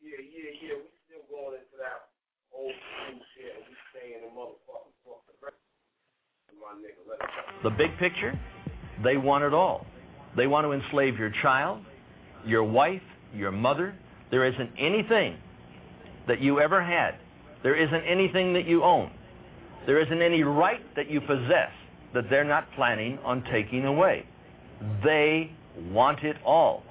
Yeah, 0.04 0.20
yeah, 0.20 0.52
yeah. 0.62 0.78
We 0.78 0.90
still 1.08 1.26
going 1.32 1.58
into 1.58 1.78
that 1.80 2.12
old 2.54 2.70
school 2.70 3.18
shit. 3.34 3.56
We 3.66 3.74
staying 3.92 4.22
in 4.22 4.32
motherfucking 4.36 4.94
fucking 5.04 5.38
my 5.42 5.50
nigga. 5.50 5.60
Let 6.48 6.60
it 6.60 6.63
The 7.64 7.70
big 7.70 7.98
picture, 7.98 8.38
they 9.04 9.18
want 9.18 9.44
it 9.44 9.54
all. 9.54 9.86
They 10.36 10.48
want 10.48 10.66
to 10.66 10.74
enslave 10.74 11.18
your 11.18 11.32
child, 11.42 11.86
your 12.46 12.64
wife, 12.64 13.02
your 13.34 13.52
mother. 13.52 13.96
There 14.32 14.46
isn't 14.46 14.72
anything 14.78 15.38
that 16.28 16.42
you 16.42 16.60
ever 16.60 16.82
had. 16.84 17.16
There 17.62 17.76
isn't 17.76 18.04
anything 18.04 18.54
that 18.54 18.68
you 18.68 18.84
own. 18.84 19.12
There 19.86 20.00
isn't 20.00 20.22
any 20.22 20.44
right 20.44 20.84
that 20.96 21.10
you 21.10 21.22
possess 21.22 21.72
that 22.14 22.30
they're 22.30 22.44
not 22.44 22.72
planning 22.76 23.20
on 23.20 23.44
taking 23.52 23.86
away. 23.86 24.26
They 25.04 25.52
want 25.92 26.24
it 26.24 26.38
all. 26.46 26.84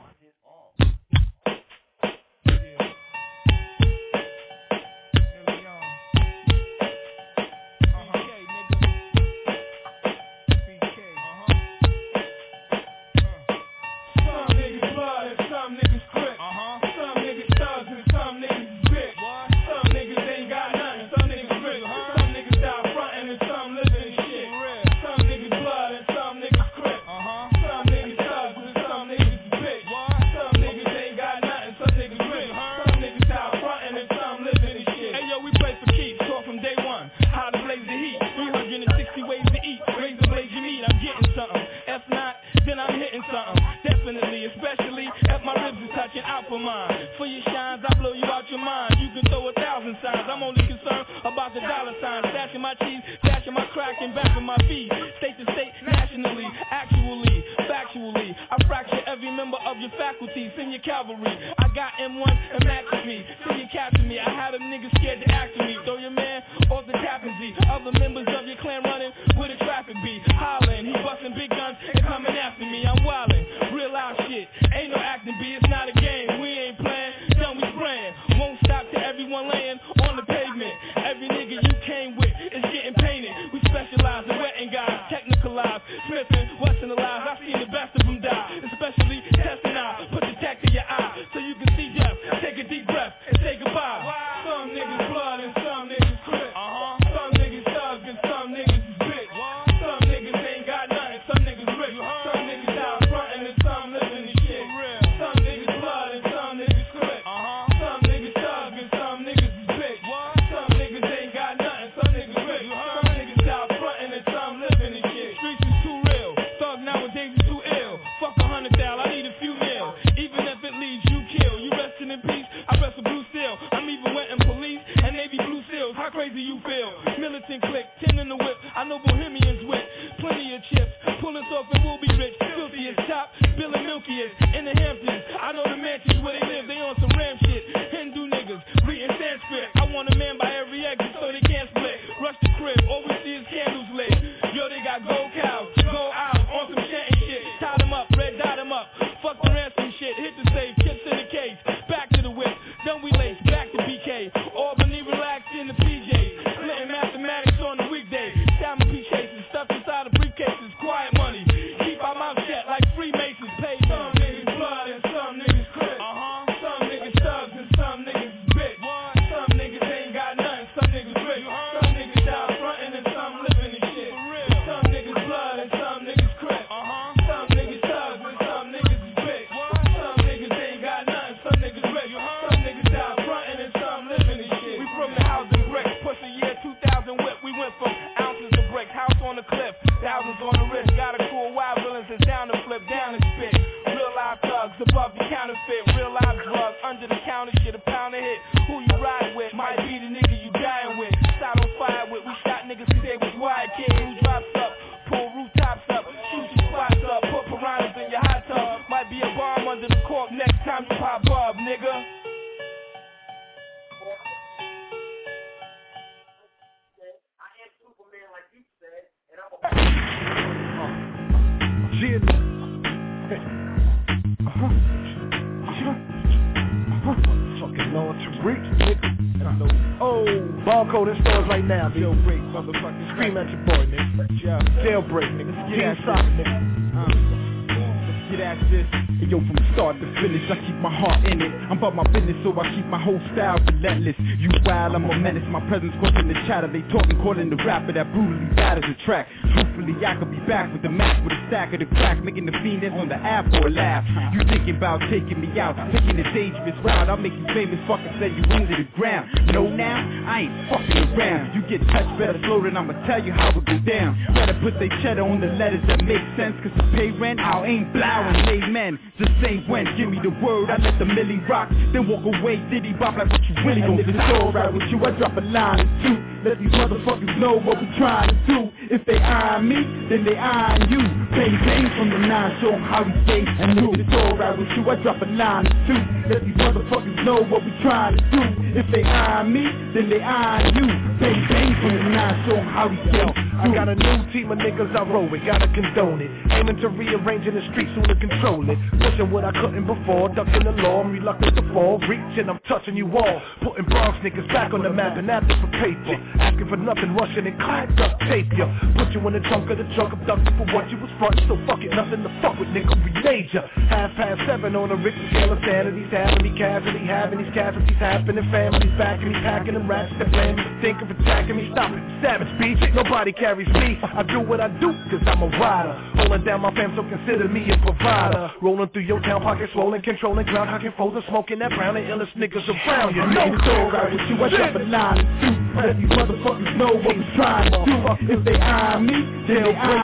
Back 250.52 250.70
with 250.70 250.82
the 250.82 250.88
Mac 250.92 251.16
with 251.24 251.32
a 251.32 251.40
stack 251.48 251.72
of 251.72 251.80
the 251.80 251.86
crack, 251.96 252.22
making 252.22 252.44
the 252.44 252.52
fiend 252.60 252.82
that's 252.82 252.92
on 252.92 253.08
the 253.08 253.16
app 253.16 253.48
for 253.48 253.68
a 253.68 253.70
laugh. 253.70 254.04
You 254.36 254.44
thinking 254.44 254.76
about 254.76 255.00
taking 255.08 255.40
me 255.40 255.48
out, 255.58 255.72
taking 255.90 256.20
a 256.20 256.28
dangerous 256.34 256.76
route. 256.84 257.08
I'll 257.08 257.16
make 257.16 257.32
you 257.32 257.46
famous, 257.56 257.80
fucking 257.88 258.12
send 258.20 258.36
you 258.36 258.44
into 258.52 258.76
the 258.76 258.84
ground. 258.92 259.32
No, 259.48 259.64
now 259.72 259.96
I 260.28 260.44
ain't 260.44 260.52
fucking 260.68 261.16
around. 261.16 261.56
You 261.56 261.64
get 261.72 261.80
touched 261.88 262.18
better 262.20 262.36
slow 262.44 262.60
than 262.62 262.76
I'ma 262.76 262.92
tell 263.08 263.24
you 263.24 263.32
how 263.32 263.48
it 263.48 263.64
go 263.64 263.78
down. 263.80 264.12
Better 264.34 264.52
put 264.60 264.76
they 264.78 264.90
cheddar 265.00 265.24
on 265.24 265.40
the 265.40 265.48
letters 265.56 265.80
that 265.88 266.04
make 266.04 266.20
sense, 266.36 266.52
cause 266.60 266.72
to 266.76 266.84
pay 266.92 267.10
rent, 267.16 267.40
I 267.40 267.64
ain't 267.64 267.88
blowing, 267.96 268.36
amen. 268.52 269.00
Just 269.16 269.32
say 269.40 269.64
when, 269.72 269.88
give 269.96 270.10
me 270.12 270.20
the 270.20 270.36
word, 270.44 270.68
I 270.68 270.76
let 270.76 270.98
the 270.98 271.06
millie 271.08 271.40
rock, 271.48 271.72
then 271.96 272.04
walk 272.12 272.28
away, 272.28 272.60
diddy 272.68 272.92
bop 272.92 273.16
like 273.16 273.32
what 273.32 273.40
you 273.48 273.56
really 273.64 273.80
And 273.80 273.96
gon' 273.96 274.04
do. 274.04 274.12
it's 274.12 274.36
alright 274.36 274.68
with 274.72 274.84
you, 274.92 275.00
I 275.00 275.16
drop 275.16 275.32
a 275.32 275.40
line 275.40 275.80
or 275.80 275.88
two. 276.04 276.31
Let 276.44 276.58
these 276.58 276.70
motherfuckers 276.72 277.38
know 277.38 277.60
what 277.60 277.80
we 277.80 277.86
trying 277.98 278.28
to 278.28 278.34
do. 278.46 278.70
If 278.90 279.06
they 279.06 279.16
eyeing 279.16 279.68
me, 279.68 279.78
then 280.10 280.24
they 280.24 280.36
eyeing 280.36 280.90
you. 280.90 280.98
Bang 281.30 281.54
bang 281.64 281.86
from 281.96 282.10
the 282.10 282.18
nine, 282.18 282.60
show 282.60 282.72
'em 282.74 282.82
how 282.82 283.04
we 283.04 283.12
stay 283.24 283.44
and. 283.46 283.78
If 283.78 284.00
it's 284.00 284.12
alright 284.14 284.58
with 284.58 284.68
you, 284.76 284.90
I 284.90 284.96
drop 284.96 285.22
a 285.22 285.26
line 285.26 285.66
or 285.68 285.86
two. 285.86 286.00
Let 286.28 286.44
these 286.44 286.56
motherfuckers 286.56 287.24
know 287.24 287.44
what 287.44 287.64
we 287.64 287.70
trying 287.80 288.16
to 288.18 288.24
do. 288.30 288.42
If 288.74 288.90
they 288.90 289.04
eyeing 289.04 289.52
me, 289.52 289.70
then 289.94 290.10
they 290.10 290.20
eyeing 290.20 290.74
you. 290.74 290.86
Bang 291.20 291.46
bang 291.48 291.74
from 291.80 291.94
the 291.94 292.10
nine, 292.10 292.44
show 292.48 292.56
'em 292.56 292.66
how 292.66 292.88
we 292.88 292.96
stay. 293.08 293.51
I 293.62 293.70
got 293.72 293.88
a 293.88 293.94
new 293.94 294.32
team 294.32 294.50
of 294.50 294.58
niggas 294.58 294.90
I 294.90 295.06
roll 295.06 295.30
with, 295.30 295.46
gotta 295.46 295.68
condone 295.70 296.20
it. 296.20 296.30
Aiming 296.50 296.82
to 296.82 296.88
rearrange 296.88 297.46
in 297.46 297.54
the 297.54 297.62
streets, 297.70 297.94
soon 297.94 298.02
to 298.10 298.16
control 298.18 298.68
it. 298.68 298.76
Pushing 298.98 299.30
what 299.30 299.44
I 299.44 299.52
couldn't 299.52 299.86
before, 299.86 300.34
ducking 300.34 300.64
the 300.64 300.74
law, 300.82 301.06
I'm 301.06 301.12
reluctant 301.12 301.54
to 301.54 301.62
fall. 301.72 302.02
Reaching, 302.10 302.50
I'm 302.50 302.58
touching 302.66 302.96
you 302.96 303.06
all. 303.16 303.40
Putting 303.62 303.86
Bronx 303.86 304.18
niggas 304.26 304.50
back 304.52 304.74
on 304.74 304.82
the 304.82 304.90
map 304.90 305.16
and 305.16 305.30
after 305.30 305.54
for 305.62 305.70
paper. 305.78 306.18
Asking 306.42 306.68
for 306.68 306.76
nothing, 306.76 307.14
rushing 307.14 307.46
and 307.46 307.54
clack 307.60 307.94
duct 307.94 308.18
tape 308.26 308.50
ya. 308.58 308.66
Put 308.98 309.14
you 309.14 309.22
in 309.30 309.34
the 309.34 309.46
trunk 309.46 309.70
of 309.70 309.78
the 309.78 309.86
truck, 309.94 310.12
abducted 310.12 310.58
for 310.58 310.66
what 310.74 310.90
you 310.90 310.98
was 310.98 311.10
frontin', 311.22 311.46
so 311.46 311.54
fuck 311.64 311.86
it, 311.86 311.94
nothing 311.94 312.26
to 312.26 312.30
fuck 312.42 312.58
with, 312.58 312.66
nigga, 312.74 312.98
we 313.04 313.12
major. 313.42 313.62
Half 313.88 314.14
past 314.16 314.40
seven 314.46 314.76
on 314.76 314.90
a 314.90 314.96
Richter 314.96 315.26
scale 315.30 315.52
of 315.52 315.58
having 315.62 316.42
me 316.42 316.58
casually, 316.58 317.06
having 317.06 317.42
these 317.42 317.52
casualties 317.54 317.96
happening, 317.96 318.44
families 318.50 318.92
backing 318.98 319.32
me, 319.32 319.34
packing 319.40 319.74
them 319.74 319.88
rats 319.88 320.12
blame 320.30 320.56
me, 320.56 320.64
think 320.80 321.00
of 321.02 321.10
attacking 321.10 321.56
me, 321.56 321.68
stop 321.72 321.90
it, 321.90 322.02
savage 322.22 322.50
beat, 322.60 322.78
nobody 322.94 323.32
carries 323.52 323.68
me, 323.68 323.98
I 324.02 324.22
do 324.22 324.40
what 324.40 324.60
I 324.60 324.68
do, 324.80 324.92
cause 325.10 325.20
I'm 325.26 325.42
a 325.42 325.48
rider, 325.58 325.92
holding 326.16 326.44
down 326.44 326.62
my 326.62 326.74
fam, 326.74 326.96
so 326.96 327.02
consider 327.02 327.48
me 327.48 327.70
a 327.70 327.76
provider, 327.84 328.50
rolling 328.62 328.88
through 328.90 329.02
your 329.02 329.20
town, 329.20 329.42
pocket 329.42 329.68
swollen, 329.74 330.00
controlling 330.00 330.46
ground, 330.46 330.70
hocking 330.70 330.92
folders, 330.96 331.22
smoking 331.28 331.58
that 331.58 331.70
brown, 331.70 331.94
the 331.94 332.00
illest 332.00 332.32
niggas 332.32 332.66
around, 332.66 333.14
you 333.14 333.20
know 333.20 333.52
it's 333.52 333.68
alright 333.68 334.12
with 334.12 334.20
you, 334.30 334.42
I 334.42 334.48
drop 334.48 334.74
a 334.74 334.78
line 334.78 335.18
or 335.18 335.24
two. 335.40 335.52
Let 335.86 335.96
these 335.98 336.08
motherfuckers 336.08 336.76
know 336.78 336.94
what 336.94 337.16
we 337.16 337.24
trying 337.36 337.70
to 337.72 337.84
do. 337.84 338.32
If 338.32 338.44
they 338.44 338.58
eyeing 338.58 339.06
me, 339.06 339.12
then 339.46 339.64
they 339.64 339.74
eyeing 339.74 340.02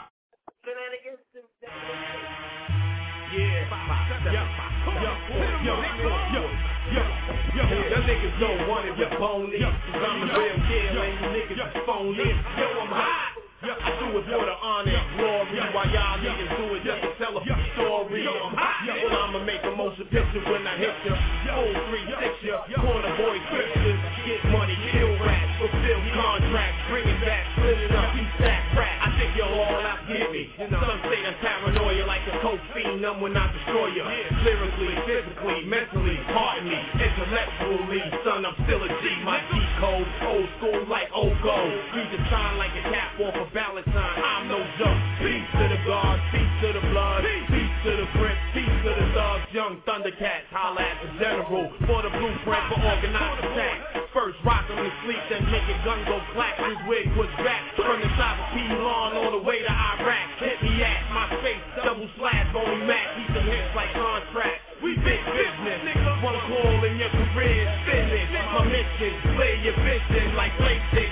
Them 7.89 8.03
niggas 8.03 8.39
don't 8.39 8.69
want 8.69 8.85
it, 8.85 8.97
you're 8.97 9.09
bony. 9.19 9.59
Cause 9.59 10.05
I'm 10.07 10.27
the 10.27 10.33
real 10.37 10.55
deal, 10.69 11.01
and 11.01 11.13
you 11.19 11.41
niggas 11.41 11.75
is 11.75 11.81
phony. 11.85 12.17
Yo, 12.17 12.81
I'm 12.81 12.87
hot. 12.87 13.38
I 13.59 13.91
do 13.99 14.15
it 14.15 14.23
for 14.23 14.39
the 14.39 14.55
honor 14.63 14.95
and 14.95 15.19
glory. 15.19 15.59
While 15.75 15.91
y'all 15.91 16.15
niggas 16.23 16.47
do 16.55 16.79
it 16.79 16.83
just 16.87 17.03
to 17.03 17.11
tell 17.19 17.35
a 17.35 17.43
story. 17.75 18.23
I'm 18.23 18.55
uh-huh. 18.55 18.55
hot. 18.55 18.87
Well, 18.87 19.19
I'ma 19.19 19.43
make 19.43 19.59
a 19.67 19.75
motion 19.75 20.07
picture 20.07 20.39
when 20.47 20.63
I 20.63 20.79
hit 20.79 20.95
ya. 21.03 21.11
Full 21.51 21.75
three 21.91 22.07
six 22.07 22.33
ya. 22.39 22.63
Corner 22.79 23.11
boy 23.19 23.35
scriptures. 23.51 23.99
Get 24.23 24.39
money, 24.55 24.79
kill 24.95 25.11
rats, 25.19 25.51
fulfill 25.59 25.99
contracts, 26.15 26.79
bring 26.87 27.03
it 27.03 27.19
back, 27.19 27.43
split 27.59 27.79
it 27.83 27.91
up, 27.91 28.15
you 28.15 28.23
stack 28.39 28.63
rap. 28.79 28.95
I 29.03 29.09
think 29.19 29.35
you'll 29.35 29.51
all 29.51 29.83
outgive 29.83 30.31
me. 30.31 30.55
Some 30.55 30.99
say 31.11 31.19
I'm 31.27 31.35
paranoia 31.43 32.05
like 32.07 32.23
a 32.31 32.39
coke 32.39 32.63
fiend, 32.71 33.03
I'm 33.03 33.19
when 33.19 33.35
I 33.35 33.51
destroy 33.51 33.91
ya. 33.91 34.07
Lyrically, 34.43 34.95
physically, 35.03 35.67
mentally, 35.67 36.15
pardon 36.31 36.71
me, 36.71 36.79
intellectually, 36.95 38.03
son, 38.23 38.45
I'm 38.47 38.55
still 38.63 38.83
a 38.83 38.87
G. 38.87 39.03
My 39.27 39.43
G 39.51 39.59
code, 39.83 40.07
old 40.31 40.47
school 40.59 40.87
like 40.87 41.08
gold. 41.41 41.71
Read 41.95 42.09
the 42.11 42.19
sign 42.29 42.57
like 42.57 42.71
a 42.75 42.83
cap 42.91 43.19
off 43.19 43.35
a 43.35 43.45
sign. 43.53 44.17
I'm 44.23 44.47
no 44.47 44.59
joke. 44.77 45.01
Peace 45.19 45.49
to 45.59 45.65
the 45.67 45.79
guards, 45.85 46.23
peace 46.31 46.55
to 46.63 46.69
the 46.73 46.83
blood, 46.91 47.23
peace 47.51 47.75
to 47.83 47.91
the 47.95 48.07
prince, 48.15 48.39
peace 48.53 48.77
to 48.83 48.91
the 48.95 49.05
thugs, 49.15 49.47
young 49.51 49.81
thundercats, 49.83 50.47
holla 50.51 50.79
at 50.79 50.97
the 51.03 51.09
general 51.19 51.67
for 51.87 52.03
the 52.03 52.11
blueprint 52.11 52.63
for 52.71 52.79
organized 52.79 53.43
attack. 53.51 53.77
First 54.13 54.39
rock 54.43 54.67
him 54.67 54.79
to 54.79 54.91
sleep, 55.05 55.21
then 55.29 55.43
make 55.51 55.67
a 55.67 55.77
gun 55.83 55.99
go 56.07 56.19
clack. 56.33 56.55
His 56.59 56.79
wig 56.87 57.07
was 57.15 57.29
back 57.43 57.61
from 57.75 57.99
the 58.01 58.09
top 58.15 58.39
of 58.39 58.57
Elon 58.57 59.19
all 59.19 59.31
the 59.31 59.43
way 59.43 59.59
to 59.59 59.71
Iraq. 59.71 60.27
Hit 60.39 60.63
me 60.63 60.81
at 60.83 61.03
my 61.11 61.27
face, 61.43 61.61
double 61.83 62.09
slash, 62.17 62.47
only 62.55 62.85
Mac. 62.87 63.05
Keep 63.15 63.27
some 63.35 63.47
hits 63.47 63.71
like 63.75 63.91
contract. 63.93 64.59
We 64.83 64.95
big 64.95 65.19
business. 65.35 65.83
One 66.23 66.39
call 66.47 66.83
in 66.83 66.95
your 66.97 67.11
career, 67.11 67.67
finish. 67.85 68.31
My 68.31 68.63
mission. 68.65 69.13
Play 69.35 69.59
your 69.63 69.75
vision 69.83 70.35
like 70.35 70.51
PlayStation. 70.53 71.08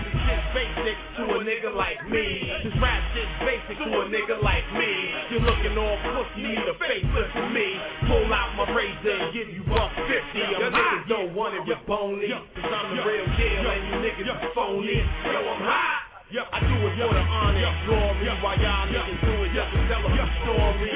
Nigga 1.47 1.73
like 1.73 2.03
me. 2.09 2.51
This 2.63 2.75
rap 2.81 2.99
shit's 3.15 3.31
basic 3.39 3.77
to 3.79 3.87
a 3.87 4.05
nigga 4.11 4.43
like 4.43 4.67
me. 4.75 4.91
You're 5.31 5.47
looking 5.47 5.77
all 5.77 5.95
pussy, 6.03 6.43
need 6.43 6.59
a 6.59 6.75
facelift 6.75 7.31
for 7.31 7.49
me. 7.49 7.79
Pull 8.03 8.33
out 8.33 8.51
my 8.57 8.67
razor 8.75 9.15
and 9.15 9.33
give 9.33 9.47
you 9.47 9.63
buck 9.63 9.91
50. 9.95 10.11
Your 10.35 10.71
niggas 10.71 11.07
don't 11.07 11.33
want 11.33 11.55
it 11.55 11.63
with 11.65 11.79
bony. 11.87 12.27
Cause 12.27 12.67
I'm 12.67 12.97
the 12.97 13.03
real 13.03 13.25
deal 13.39 13.63
and 13.63 13.87
you 13.87 13.95
niggas 14.03 14.53
phony. 14.53 14.97
Yo, 14.97 15.39
I'm 15.39 15.61
hot. 15.63 16.06
I 16.27 16.59
do 16.59 16.75
it 16.83 16.93
for 16.99 17.13
the 17.15 17.23
honor. 17.23 17.63
And 17.63 17.87
glory 17.87 18.27
While 18.43 18.59
y'all 18.59 18.83
niggas 18.91 19.19
do 19.23 19.33
it. 19.47 19.51
Just 19.55 19.71
to 19.71 19.79
tell 19.87 20.03
them 20.03 20.11
the 20.11 20.27
story 20.43 20.91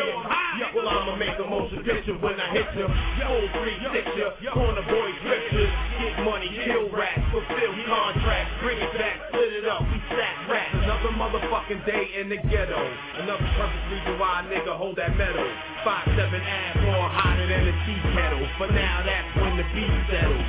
Well 0.76 0.88
I'ma 0.88 1.16
make 1.16 1.38
the 1.40 1.48
motion 1.48 1.84
picture 1.88 2.20
when 2.20 2.36
I 2.36 2.52
hit 2.52 2.68
ya. 2.76 2.88
Full 2.88 3.48
360 3.64 4.44
ya, 4.44 4.52
corner 4.52 4.84
boy 4.84 5.10
scriptures 5.24 5.72
Get 6.02 6.20
money, 6.28 6.52
kill 6.66 6.92
rats, 6.92 7.24
fulfill 7.32 7.72
contracts. 7.88 8.52
Bring 8.60 8.78
it 8.80 8.92
back, 8.98 9.22
split 9.30 9.54
it 9.54 9.66
up, 9.68 9.88
we 9.88 10.02
stack 10.12 10.36
rats. 10.50 10.76
Another 10.84 11.16
motherfucking 11.16 11.86
day 11.86 12.12
in 12.20 12.28
the 12.28 12.38
ghetto. 12.52 12.82
Another 13.22 13.48
perfect 13.56 13.86
reason 13.88 14.20
why 14.20 14.42
a 14.42 14.50
nigga 14.52 14.76
hold 14.76 14.98
that 14.98 15.16
metal. 15.16 15.48
5-7 15.86 16.18
ass 16.42 16.76
more 16.84 17.08
hotter 17.08 17.48
than 17.48 17.72
a 17.72 17.76
tea 17.86 18.02
kettle. 18.18 18.44
For 18.58 18.68
now 18.74 19.04
that's 19.06 19.32
when 19.40 19.56
the 19.58 19.66
beat 19.72 19.96
settles. 20.12 20.48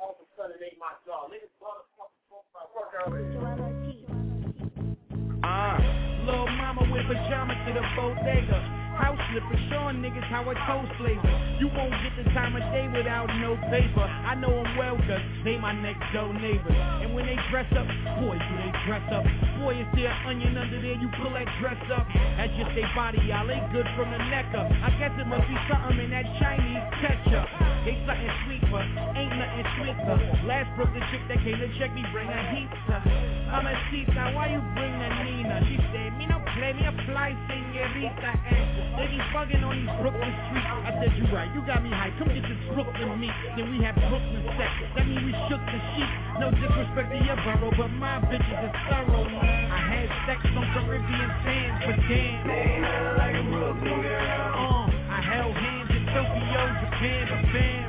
All 0.00 0.16
of 0.16 0.22
a 0.22 0.26
sudden 0.34 0.58
ain't 0.58 0.78
my 0.80 0.96
job. 1.06 1.30
Niggas 1.30 1.54
motherfucking 1.62 2.22
smoke 2.26 2.48
my 2.54 2.64
work 2.74 2.96
out. 2.98 3.33
With 6.94 7.06
pajamas 7.10 7.58
to 7.66 7.74
the 7.74 7.82
bodega. 7.98 8.62
House 8.94 9.18
slippers 9.34 9.58
showing 9.74 9.98
niggas 9.98 10.22
how 10.30 10.46
I 10.46 10.54
toast 10.70 10.94
flavor. 11.02 11.26
You 11.58 11.66
won't 11.74 11.90
get 12.06 12.14
the 12.14 12.30
time 12.30 12.54
of 12.54 12.62
day 12.70 12.86
without 12.86 13.26
no 13.42 13.58
paper. 13.66 14.06
I 14.06 14.38
know 14.38 14.54
them 14.54 14.78
well 14.78 14.94
cause 15.02 15.18
they 15.42 15.58
my 15.58 15.74
next 15.74 16.06
door 16.14 16.30
neighbors. 16.30 16.78
And 17.02 17.10
when 17.10 17.26
they 17.26 17.34
dress 17.50 17.66
up, 17.74 17.90
boy 18.22 18.38
do 18.38 18.52
they 18.62 18.70
dress 18.86 19.02
up. 19.10 19.26
Boy 19.58 19.82
is 19.82 19.90
there 19.98 20.14
onion 20.30 20.54
under 20.54 20.78
there, 20.78 20.94
you 20.94 21.10
pull 21.18 21.34
that 21.34 21.50
dress 21.58 21.82
up. 21.90 22.06
That's 22.38 22.54
just 22.54 22.70
they 22.78 22.86
body, 22.94 23.18
y'all 23.26 23.50
ain't 23.50 23.66
good 23.74 23.86
from 23.98 24.14
the 24.14 24.20
neck 24.30 24.54
up. 24.54 24.70
I 24.70 24.94
guess 24.94 25.10
it 25.18 25.26
must 25.26 25.50
be 25.50 25.58
something 25.66 25.98
in 25.98 26.14
that 26.14 26.30
Chinese 26.38 26.86
ketchup. 27.02 27.50
They 27.82 27.98
something 28.06 28.30
sweeter, 28.46 28.78
ain't 29.18 29.34
nothing 29.34 29.66
sweeter. 29.74 30.16
Last 30.46 30.70
the 30.94 31.02
chick 31.10 31.26
that 31.34 31.42
came 31.42 31.58
to 31.58 31.66
check 31.82 31.90
me, 31.98 32.06
bring 32.14 32.30
a 32.30 32.40
heater. 32.54 33.02
I'm 33.50 33.66
a 33.66 33.74
seat 33.90 34.06
now, 34.14 34.30
why 34.38 34.54
you 34.54 34.62
bring 34.78 34.94
the 35.02 35.10
Nina? 35.26 35.66
She 35.66 35.82
said, 35.90 36.14
me 36.14 36.30
no 36.30 36.43
play, 36.64 36.72
me 36.72 36.86
a 36.88 36.92
fly 37.04 37.30
senorita. 37.48 38.32
And 38.48 38.96
they 38.96 39.06
be 39.12 39.20
bugging 39.34 39.64
on 39.64 39.76
these 39.76 39.94
Brooklyn 40.00 40.32
streets. 40.48 40.64
I 40.64 40.90
said, 41.00 41.12
you 41.18 41.24
right, 41.34 41.50
you 41.52 41.60
got 41.66 41.82
me 41.84 41.90
high. 41.90 42.12
Come 42.16 42.28
get 42.32 42.42
this 42.42 42.62
Brooklyn 42.72 43.20
meat. 43.20 43.34
Then 43.56 43.68
we 43.70 43.84
have 43.84 43.96
Brooklyn 44.08 44.44
sex. 44.56 44.72
That 44.96 45.04
mean 45.06 45.28
we 45.28 45.32
shook 45.48 45.60
the 45.60 45.80
sheep. 45.92 46.10
No 46.40 46.48
disrespect 46.50 47.12
to 47.12 47.18
your 47.20 47.36
borough, 47.44 47.74
but 47.76 47.90
my 48.00 48.20
bitches 48.32 48.60
is 48.64 48.74
thorough. 48.88 49.28
I 49.28 49.80
had 49.92 50.08
sex 50.24 50.40
on 50.56 50.64
Caribbean 50.72 51.30
sands, 51.44 51.78
but 51.84 51.98
damn. 52.08 53.18
like 53.18 53.36
a 53.36 53.44
Brooklyn 53.44 54.00
girl. 54.00 54.48
Uh, 54.56 55.12
I 55.12 55.20
held 55.20 55.52
hands 55.52 55.90
in 55.92 56.04
Tokyo, 56.16 56.60
Japan, 56.80 57.22
but 57.28 57.44
bam. 57.52 57.84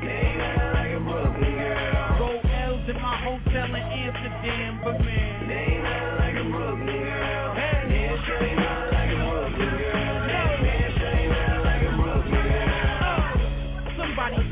like 0.76 0.92
a 0.92 1.00
Brooklyn 1.00 1.54
girl. 1.56 2.20
Roll 2.20 2.42
L's 2.44 2.90
in 2.90 2.98
my 3.00 3.16
hotel 3.24 3.72
in 3.72 3.84
Amsterdam, 4.04 4.82
but 4.84 5.00
man. 5.00 6.18
like 6.20 6.36
a 6.36 6.46
Brooklyn 6.50 6.86
girl. 6.86 7.56
Hey, 7.56 8.65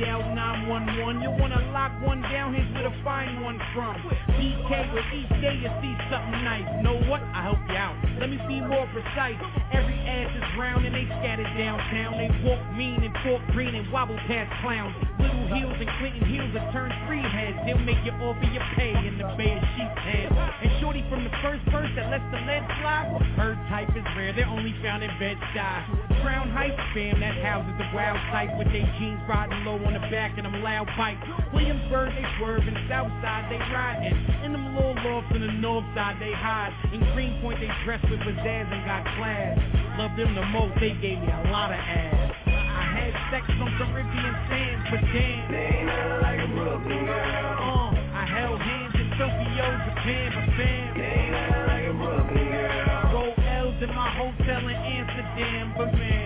dial 0.04 0.36
911. 0.36 1.22
You 1.22 1.32
wanna 1.40 1.72
lock 1.72 1.92
one 2.02 2.22
down? 2.22 2.54
Here's 2.54 2.73
find 3.04 3.44
one 3.44 3.60
from. 3.74 3.96
BK 4.38 4.94
with 4.94 5.06
each 5.14 5.30
day 5.42 5.56
you 5.58 5.70
see 5.82 5.94
something 6.12 6.44
nice. 6.44 6.68
Know 6.84 7.00
what? 7.10 7.22
I 7.34 7.44
help 7.44 7.60
you 7.68 7.76
out. 7.76 7.96
Let 8.20 8.30
me 8.30 8.38
be 8.48 8.62
more 8.62 8.88
precise. 8.94 9.40
Every 9.72 9.98
ass 10.06 10.30
is 10.36 10.60
round 10.60 10.86
and 10.86 10.96
they 10.96 11.06
scattered 11.06 11.50
downtown. 11.58 12.18
They 12.18 12.30
walk 12.48 12.62
mean 12.76 13.04
and 13.04 13.14
talk 13.24 13.42
green 13.52 13.76
and 13.76 13.92
wobble 13.92 14.18
past 14.28 14.52
clowns. 14.62 14.96
Little 15.20 15.48
heels 15.56 15.76
and 15.80 15.90
Clinton 16.00 16.26
heels 16.28 16.52
that 16.54 16.72
turn 16.72 16.92
three 17.08 17.24
heads. 17.24 17.58
They'll 17.66 17.80
make 17.80 18.04
you 18.06 18.12
offer 18.24 18.46
your 18.52 18.64
pay 18.76 18.94
in 18.94 19.18
the 19.18 19.28
bay 19.38 19.58
of 19.58 19.64
sheep's 19.76 20.02
head. 20.04 20.32
And 20.32 20.72
shorty 20.80 21.04
from 21.10 21.24
the 21.24 21.34
first 21.42 21.64
verse 21.72 21.90
that 21.96 22.10
lets 22.10 22.26
the 22.32 22.40
lead 22.46 22.64
fly. 22.82 23.10
Her 23.38 23.56
type 23.70 23.90
is 23.96 24.06
rare. 24.16 24.34
They're 24.34 24.48
only 24.48 24.76
found 24.82 25.04
in 25.04 25.12
Bed-Stuy. 25.20 26.22
Crown 26.22 26.50
Heights 26.52 26.80
fam 26.94 27.20
that 27.20 27.36
houses 27.44 27.76
the 27.78 27.88
wild 27.94 28.16
type 28.32 28.56
with 28.58 28.72
their 28.72 28.88
jeans 28.98 29.20
riding 29.28 29.66
low 29.66 29.76
on 29.84 29.94
the 29.94 30.00
back 30.08 30.38
and 30.38 30.46
them 30.46 30.64
loud 30.64 30.88
bikes. 30.96 31.20
Williamsburg 31.54 32.16
they 32.16 32.26
swerving, 32.40 32.78
Southside 32.90 33.52
they 33.52 33.60
riding. 33.72 34.16
In 34.44 34.52
them 34.54 34.76
little 34.76 34.96
lofts 35.06 35.36
in 35.36 35.42
the 35.42 35.54
north 35.60 35.86
side 35.96 36.18
they 36.20 36.34
hide. 36.34 36.74
In 36.94 37.00
Greenpoint 37.14 37.60
they 37.60 37.72
dress 37.86 38.02
with 38.10 38.20
pizzazz 38.22 38.68
and 38.72 38.86
got 38.86 39.04
class. 39.16 39.58
Love 39.98 40.16
them 40.18 40.36
the 40.36 40.46
most, 40.50 40.74
they 40.80 40.94
gave 41.00 41.20
me 41.20 41.30
a 41.30 41.52
lot 41.52 41.72
of 41.72 41.80
ass. 41.80 42.34
I 42.48 42.84
had 42.98 43.14
sex 43.30 43.46
on 43.62 43.70
Caribbean 43.78 44.36
sands, 44.50 44.84
but 44.90 45.02
damn. 45.14 45.52
they 45.52 45.70
ain't 45.78 45.86
nothing 45.86 46.22
like 46.22 46.40
a 46.42 46.50
Brooklyn 46.50 47.06
girl. 47.06 47.58
Uh, 47.62 48.18
I 48.18 48.26
held 48.26 48.60
hands 48.60 48.96
in 48.96 49.10
Tokyo, 49.22 49.66
Japan, 49.86 50.28
but 50.34 50.48
fam. 50.58 51.68
like 51.68 51.86
a 51.86 51.94
Brooklyn 51.94 52.50
girl. 52.50 53.14
Roll 53.14 53.34
L's 53.38 53.84
in 53.84 53.90
my 53.94 54.10
hotel 54.18 54.68
in 54.68 54.76
Amsterdam, 54.76 55.74
but 55.78 55.94
man. 55.94 56.23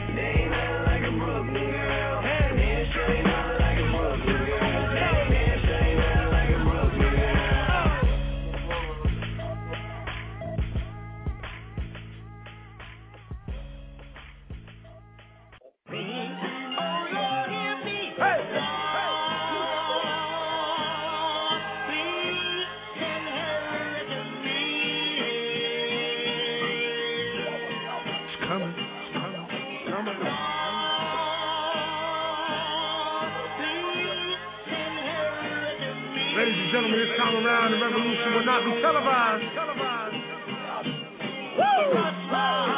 Gentlemen, 36.78 36.99
this 36.99 37.18
time 37.18 37.45
around, 37.45 37.72
the 37.72 37.78
revolution 37.82 38.34
will 38.36 38.45
not 38.45 38.64
be 38.64 38.82
televised. 38.82 39.44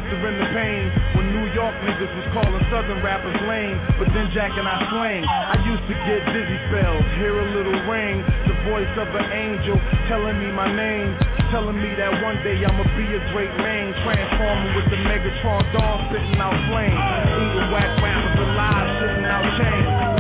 the 0.10 0.50
pain. 0.58 0.90
When 1.14 1.30
New 1.30 1.46
York 1.54 1.76
niggas 1.86 2.10
was 2.18 2.28
calling 2.34 2.64
Southern 2.74 3.04
rappers 3.06 3.36
lame, 3.46 3.78
but 4.02 4.10
then 4.14 4.30
Jack 4.34 4.58
and 4.58 4.66
I 4.66 4.90
slang. 4.90 5.24
I 5.26 5.58
used 5.70 5.86
to 5.86 5.96
get 6.10 6.26
dizzy 6.34 6.60
spells, 6.70 7.06
hear 7.22 7.38
a 7.38 7.48
little 7.54 7.78
ring, 7.86 8.26
the 8.50 8.58
voice 8.66 8.90
of 8.98 9.08
an 9.14 9.30
angel 9.32 9.78
telling 10.10 10.40
me 10.42 10.50
my 10.52 10.70
name, 10.74 11.14
telling 11.54 11.78
me 11.78 11.94
that 11.96 12.10
one 12.24 12.42
day 12.42 12.58
I'ma 12.58 12.84
be 12.98 13.06
a 13.06 13.22
great 13.34 13.54
man, 13.62 13.94
transforming 14.02 14.74
with 14.74 14.90
the 14.90 15.00
Megatron 15.06 15.62
dog 15.78 16.10
spitting 16.10 16.42
out 16.42 16.58
flames, 16.70 16.98
eating 16.98 17.68
whack 17.70 17.92
rappers 18.02 18.40
alive, 18.50 18.88
shitting 18.98 19.26
out 19.30 19.46
chains. 19.62 20.19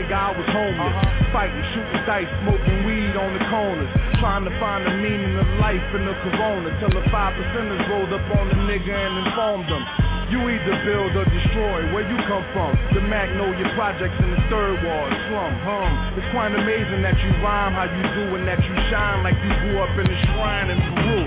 Nigga, 0.00 0.16
I 0.16 0.32
was 0.32 0.48
homeless. 0.48 0.96
Uh-huh. 0.96 1.32
Fighting, 1.32 1.64
shooting 1.76 2.02
dice, 2.08 2.32
smoking 2.42 2.88
weed 2.88 3.14
on 3.16 3.36
the 3.36 3.44
corners. 3.52 3.90
Trying 4.16 4.48
to 4.48 4.54
find 4.56 4.88
the 4.88 4.96
meaning 4.96 5.36
of 5.36 5.46
life 5.60 5.84
in 5.92 6.08
the 6.08 6.16
corona. 6.24 6.72
Till 6.80 6.90
the 6.90 7.04
five 7.12 7.36
percenters 7.36 7.84
rolled 7.92 8.12
up 8.12 8.24
on 8.40 8.48
the 8.48 8.58
nigga 8.64 8.92
and 8.96 9.28
informed 9.28 9.68
them. 9.68 9.84
You 10.32 10.40
either 10.46 10.76
build 10.86 11.12
or 11.18 11.26
destroy. 11.26 11.90
Where 11.92 12.06
you 12.06 12.16
come 12.30 12.46
from? 12.54 12.78
The 12.94 13.02
Magnolia 13.02 13.66
Projects 13.74 14.16
in 14.22 14.30
the 14.30 14.40
third 14.48 14.78
ward 14.80 15.12
slum. 15.28 15.52
Hum. 15.66 15.90
It's 16.16 16.30
quite 16.30 16.54
amazing 16.54 17.02
that 17.02 17.18
you 17.18 17.30
rhyme 17.42 17.74
how 17.74 17.90
you 17.90 18.04
do 18.14 18.24
and 18.38 18.46
that 18.46 18.62
you 18.62 18.74
shine 18.88 19.26
like 19.26 19.36
you 19.42 19.52
grew 19.66 19.82
up 19.82 19.92
in 19.98 20.06
a 20.06 20.16
shrine 20.30 20.70
in 20.70 20.78
Peru. 20.78 21.20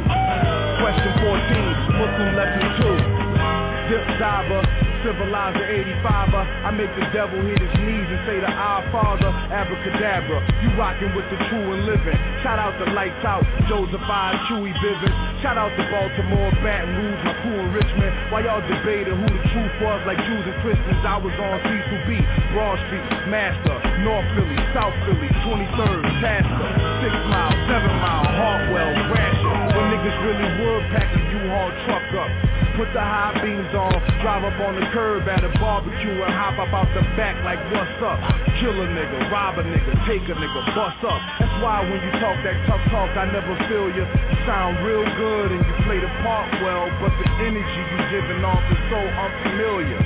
Question 0.80 1.12
14, 1.20 2.00
Muslim 2.00 2.30
lesson 2.40 2.66
2. 2.80 3.92
Dip 3.92 4.08
diver, 4.16 4.64
civilizer 5.04 5.68
85er. 5.68 6.44
I 6.64 6.72
make 6.72 6.90
the 6.96 7.06
devil 7.12 7.36
hit 7.44 7.60
his 7.60 7.76
knees 7.84 8.08
and 8.08 8.22
say 8.24 8.40
to 8.40 8.48
Our 8.48 8.82
Father, 8.90 9.28
abracadabra. 9.52 10.40
You 10.64 10.72
rockin' 10.80 11.12
with 11.14 11.28
the 11.28 11.38
true 11.52 11.76
and 11.76 11.84
living. 11.86 12.16
Shout 12.42 12.58
out 12.58 12.80
to 12.80 12.88
Lights 12.96 13.20
Out, 13.28 13.44
Joseph 13.68 14.02
I, 14.02 14.40
Chewy 14.48 14.72
Bivens. 14.80 15.16
Shout 15.44 15.60
out 15.60 15.76
to 15.76 15.84
Baltimore, 15.92 16.52
Baton 16.64 16.96
Rouge, 16.96 17.22
my 17.28 17.36
crew 17.44 17.60
in 17.60 17.70
Richmond. 17.76 18.12
While 18.32 18.48
y'all 18.48 18.64
debating 18.64 19.20
who 19.20 19.28
the 19.28 19.44
truth 19.52 19.76
was, 19.84 20.00
like 20.08 20.18
Jews 20.24 20.46
and 20.48 20.58
Christians, 20.64 21.04
I 21.04 21.20
was 21.20 21.36
on 21.36 21.60
C2B, 21.68 22.24
Broad 22.56 22.80
Street, 22.88 23.04
Master, 23.28 23.76
North 24.08 24.28
Philly, 24.40 24.56
South 24.72 24.96
Philly, 25.04 25.28
23rd, 25.44 26.02
Tasker, 26.24 26.72
6 27.04 27.12
Mile, 27.28 27.56
7 27.68 27.92
Mile, 28.00 28.28
Hartwell, 28.40 28.92
Gratiot. 29.12 29.56
When 29.76 29.86
niggas 29.92 30.18
really 30.24 30.50
would 30.64 30.84
pack 30.96 31.12
a 31.12 31.20
U-Haul 31.20 31.72
truck 31.84 32.08
up. 32.24 32.63
Put 32.74 32.90
the 32.90 33.06
high 33.06 33.38
beams 33.38 33.70
on, 33.78 33.94
drive 34.26 34.42
up 34.42 34.58
on 34.66 34.74
the 34.74 34.86
curb 34.90 35.30
at 35.30 35.46
a 35.46 35.52
barbecue 35.62 36.18
and 36.26 36.34
hop 36.34 36.58
up 36.58 36.74
out 36.74 36.90
the 36.98 37.06
back 37.14 37.38
like 37.46 37.62
what's 37.70 38.02
up. 38.02 38.18
Kill 38.58 38.74
a 38.74 38.88
nigga, 38.90 39.30
rob 39.30 39.62
a 39.62 39.64
nigga, 39.64 39.94
take 40.10 40.26
a 40.26 40.34
nigga, 40.34 40.62
bust 40.74 40.98
up. 41.06 41.22
That's 41.38 41.54
why 41.62 41.86
when 41.86 42.02
you 42.02 42.12
talk 42.18 42.34
that 42.42 42.58
tough 42.66 42.82
talk, 42.90 43.14
I 43.14 43.30
never 43.30 43.54
feel 43.70 43.94
you. 43.94 44.02
You 44.10 44.38
sound 44.50 44.82
real 44.82 45.06
good 45.06 45.54
and 45.54 45.62
you 45.62 45.74
play 45.86 46.02
the 46.02 46.10
part 46.26 46.50
well, 46.66 46.90
but 46.98 47.14
the 47.22 47.30
energy 47.46 47.82
you 47.94 48.00
giving 48.10 48.42
off 48.42 48.66
is 48.66 48.82
so 48.90 48.98
unfamiliar. 48.98 50.02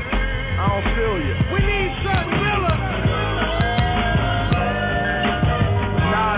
I 0.59 0.67
don't 0.67 0.87
feel 0.91 1.17
you. 1.23 1.35
We 1.55 1.63
need 1.63 1.95
some 2.03 2.37
Nas 2.37 3.16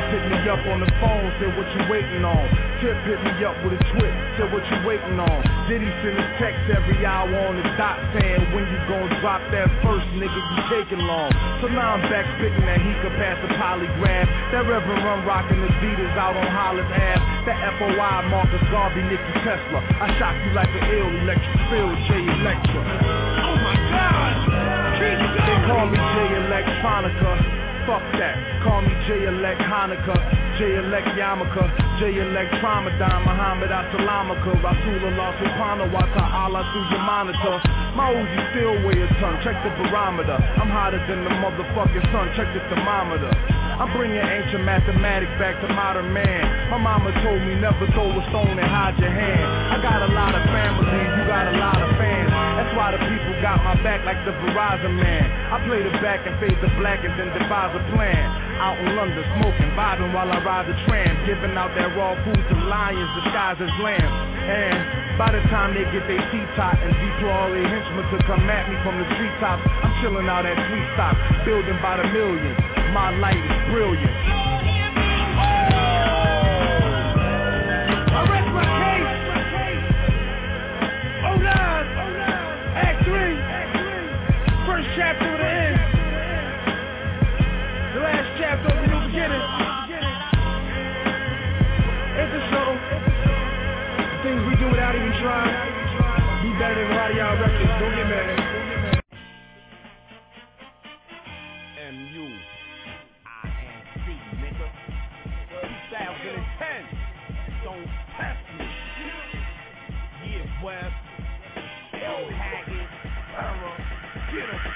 hit 0.09 0.23
me 0.25 0.37
up 0.49 0.61
on 0.65 0.81
the 0.81 0.89
phone, 0.97 1.29
said 1.37 1.53
what 1.53 1.69
you 1.77 1.81
waiting 1.89 2.25
on. 2.25 2.45
Tip 2.81 2.97
hit 3.05 3.21
me 3.21 3.33
up 3.45 3.57
with 3.61 3.77
a 3.77 3.81
twit, 3.93 4.13
said 4.37 4.49
what 4.49 4.65
you 4.65 4.77
waiting 4.81 5.21
on. 5.21 5.39
Diddy 5.69 5.89
send 6.01 6.17
a 6.17 6.27
text 6.41 6.65
every 6.73 7.05
hour 7.05 7.29
on 7.29 7.61
the 7.61 7.65
dot 7.77 8.01
saying 8.17 8.49
when 8.51 8.65
you 8.65 8.79
gon' 8.89 9.09
drop 9.21 9.41
that 9.53 9.69
first 9.85 10.07
nigga 10.17 10.33
you 10.33 10.61
taking 10.73 11.05
long. 11.05 11.29
So 11.61 11.69
now 11.69 11.93
I'm 11.95 12.03
back 12.09 12.25
spitting 12.37 12.65
that 12.65 12.81
he 12.81 12.91
could 13.05 13.13
pass 13.21 13.37
the 13.45 13.53
polygraph. 13.55 14.27
That 14.51 14.65
Reverend 14.65 15.05
Run 15.05 15.21
rockin' 15.25 15.61
Adidas 15.61 16.17
out 16.17 16.33
on 16.33 16.47
Hollis 16.49 16.89
Ave. 16.89 17.21
That 17.45 17.59
FOI 17.77 18.29
Marcus 18.33 18.63
Garvey, 18.73 19.05
Nicky 19.05 19.33
Tesla. 19.45 19.79
I 20.01 20.09
shock 20.17 20.35
you 20.41 20.51
like 20.57 20.69
an 20.73 20.83
ill 20.89 21.11
electric 21.21 21.59
field, 21.69 21.95
J 22.09 22.25
Electra. 22.25 22.81
Oh 23.45 23.55
my 23.61 23.77
God! 23.93 24.35
They 24.97 25.57
call 25.69 25.85
me 25.85 25.97
J 25.97 26.17
Electronica. 26.41 27.59
Fuck 27.87 28.03
that. 28.19 28.58
Call 28.63 28.81
me 28.83 28.91
J 29.07 29.23
Elect 29.23 29.61
Hanukkah, 29.63 30.19
J 30.59 30.83
Elect 30.83 31.07
Yamaka, 31.15 31.63
J 31.99 32.19
Elect 32.19 32.51
Ramadan, 32.59 33.23
Muhammad 33.23 33.71
Assalamaka, 33.71 34.51
Rasulullah 34.59 35.31
Subhanahu 35.39 35.95
wa 35.95 36.03
Ta'ala 36.11 36.67
through 36.75 36.91
your 36.91 37.03
monitor. 37.07 37.55
My 37.95 38.11
Uzi 38.11 38.39
still 38.51 38.75
weigh 38.83 38.99
a 38.99 39.07
ton, 39.23 39.39
check 39.47 39.55
the 39.63 39.71
barometer. 39.79 40.35
I'm 40.59 40.67
hotter 40.67 40.99
than 41.07 41.23
the 41.23 41.31
motherfucking 41.39 42.03
sun, 42.11 42.35
check 42.35 42.51
the 42.51 42.59
thermometer. 42.67 43.31
I'm 43.79 43.95
bringing 43.95 44.19
ancient 44.19 44.67
mathematics 44.67 45.31
back 45.39 45.55
to 45.63 45.67
modern 45.71 46.11
man. 46.11 46.43
My 46.67 46.77
mama 46.77 47.15
told 47.23 47.39
me 47.39 47.55
never 47.55 47.87
throw 47.95 48.11
a 48.11 48.23
stone 48.27 48.59
and 48.59 48.67
hide 48.67 48.99
your 48.99 49.07
hand. 49.07 49.47
I 49.71 49.79
got 49.79 50.03
a 50.03 50.11
lot 50.11 50.35
of 50.35 50.43
family, 50.51 50.99
you 51.15 51.23
got 51.31 51.47
a 51.47 51.55
lot 51.55 51.79
of 51.79 51.95
fans. 51.95 52.27
That's 52.59 52.75
why 52.75 52.91
the 52.91 52.99
people 53.07 53.31
got 53.39 53.63
my 53.63 53.79
back 53.79 54.03
like 54.03 54.19
the 54.27 54.35
Verizon 54.35 54.99
man. 54.99 55.31
I 55.47 55.63
play 55.63 55.79
the 55.79 55.95
back 56.03 56.27
and 56.27 56.35
fade 56.43 56.59
the 56.59 56.67
black 56.75 57.07
and 57.07 57.15
then 57.15 57.31
devise 57.31 57.71
a 57.71 57.79
plan. 57.95 58.27
Out 58.59 58.77
in 58.77 58.91
London, 58.95 59.23
smoking, 59.39 59.71
vibing 59.71 60.11
while 60.11 60.27
I 60.27 60.43
ride 60.43 60.67
the 60.67 60.75
tram. 60.83 61.15
Giving 61.25 61.55
out 61.55 61.71
that 61.79 61.95
raw 61.95 62.13
food 62.27 62.43
to 62.51 62.55
lions 62.67 63.07
disguised 63.15 63.63
as 63.63 63.71
lambs. 63.79 64.11
And 64.51 65.17
by 65.17 65.31
the 65.31 65.39
time 65.47 65.73
they 65.73 65.87
get 65.95 66.03
their 66.11 66.19
teeth 66.31 66.51
tot 66.59 66.75
and 66.83 66.91
deploy 66.91 67.31
all 67.31 67.51
their 67.51 67.67
henchmen 67.67 68.03
to 68.11 68.17
come 68.27 68.43
at 68.51 68.67
me 68.67 68.75
from 68.83 68.99
the 68.99 69.07
treetops, 69.15 69.63
I'm 69.63 69.93
chilling 70.03 70.27
out 70.27 70.45
at 70.45 70.59
Sweet 70.67 70.87
Stop, 70.93 71.15
building 71.45 71.79
by 71.81 72.03
the 72.03 72.07
millions. 72.11 72.59
My 72.91 73.15
light 73.15 73.39
is 73.39 73.59
brilliant. 73.71 74.68
Without 94.71 94.95
even 94.95 95.11
trying. 95.21 96.43
Be 96.43 96.49
better 96.59 96.75
than 96.75 96.91
a 96.91 96.95
lot 96.95 97.11
of 97.11 97.17
y'all 97.17 97.37
records. 97.39 97.73
Don't 97.79 97.95
get 97.95 98.07
mad. 98.07 99.03
MU. 101.93 102.25
INC, 103.45 104.05
nigga. 104.39 104.67
2010. 105.89 106.85
Don't 107.63 107.87
test 108.17 108.43
me. 108.57 108.65
Yeah, 110.25 110.63
West. 110.63 110.95
L. 111.93 112.29
Error. 113.37 113.77
Get. 114.31 114.68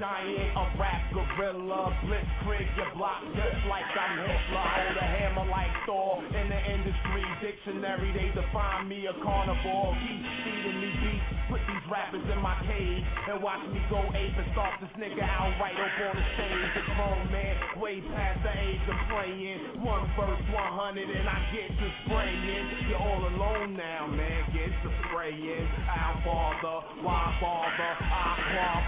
Giant, 0.00 0.56
a 0.56 0.64
rap 0.80 1.12
gorilla. 1.12 1.92
Blitzkrieg 2.08 2.66
your 2.74 2.88
block 2.96 3.20
just 3.36 3.60
like 3.68 3.84
I'm 3.92 4.16
Hitler. 4.24 4.64
Hold 4.64 4.96
a 4.96 5.04
hammer 5.04 5.44
like 5.52 5.70
Thor. 5.84 6.24
In 6.24 6.48
the 6.48 6.60
industry 6.72 7.24
dictionary, 7.44 8.10
they 8.16 8.32
define 8.32 8.88
me 8.88 9.06
a 9.06 9.12
carnivore. 9.22 9.92
Keep 10.00 10.24
feeding 10.42 10.80
me 10.80 10.90
rappers 11.90 12.22
in 12.30 12.38
my 12.38 12.54
cage 12.70 13.04
and 13.28 13.42
watch 13.42 13.60
me 13.74 13.82
go 13.90 13.98
ape 14.14 14.36
and 14.38 14.48
stalk 14.54 14.78
this 14.80 14.94
nigga 14.96 15.26
out 15.26 15.50
right 15.58 15.74
up 15.74 15.92
on 16.06 16.14
the 16.14 16.26
stage. 16.38 16.70
A 16.78 16.82
grown 16.94 17.22
man, 17.34 17.54
way 17.82 18.00
past 18.14 18.38
the 18.46 18.54
age 18.54 18.84
of 18.86 18.98
playing. 19.10 19.82
One 19.82 20.06
verse, 20.14 20.40
100, 20.54 21.10
and 21.10 21.26
I 21.28 21.38
get 21.50 21.68
to 21.68 21.86
spraying. 22.06 22.88
You're 22.88 23.02
all 23.02 23.26
alone 23.26 23.74
now, 23.76 24.06
man. 24.06 24.46
Get 24.54 24.70
to 24.70 24.88
spraying. 25.10 25.66
Our 25.90 26.14
father, 26.22 27.02
why 27.02 27.36
bother? 27.42 27.92
I 28.00 28.40